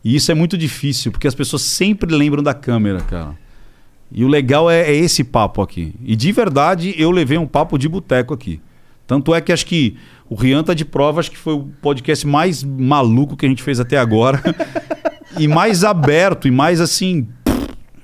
[0.04, 3.38] E isso é muito difícil, porque as pessoas sempre lembram da câmera, cara.
[4.12, 5.94] E o legal é, é esse papo aqui.
[6.04, 8.62] E de verdade, eu levei um papo de boteco aqui.
[9.06, 9.98] Tanto é que acho que
[10.34, 13.62] o Rian tá de prova, acho que foi o podcast mais maluco que a gente
[13.62, 14.42] fez até agora.
[15.38, 17.28] e mais aberto, e mais assim.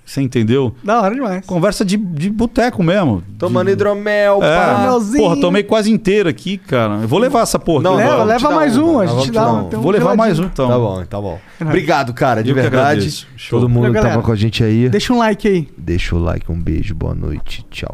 [0.05, 0.73] Você entendeu?
[0.83, 1.45] Da hora demais.
[1.45, 3.23] Conversa de, de boteco mesmo.
[3.37, 4.55] Tomando hidromel, É.
[4.55, 4.97] pá.
[5.15, 6.95] Porra, tomei quase inteiro aqui, cara.
[7.01, 7.83] Eu vou levar essa porra.
[7.83, 9.69] Não, leva, leva mais um, a gente dá um.
[9.69, 10.67] Vou levar mais um, então.
[10.67, 11.39] Tá bom, tá bom.
[11.61, 13.27] Obrigado, cara, de Eu verdade.
[13.51, 14.89] Todo mundo que tava com a gente aí.
[14.89, 15.67] Deixa um like aí.
[15.77, 17.93] Deixa o like, um beijo, boa noite, tchau.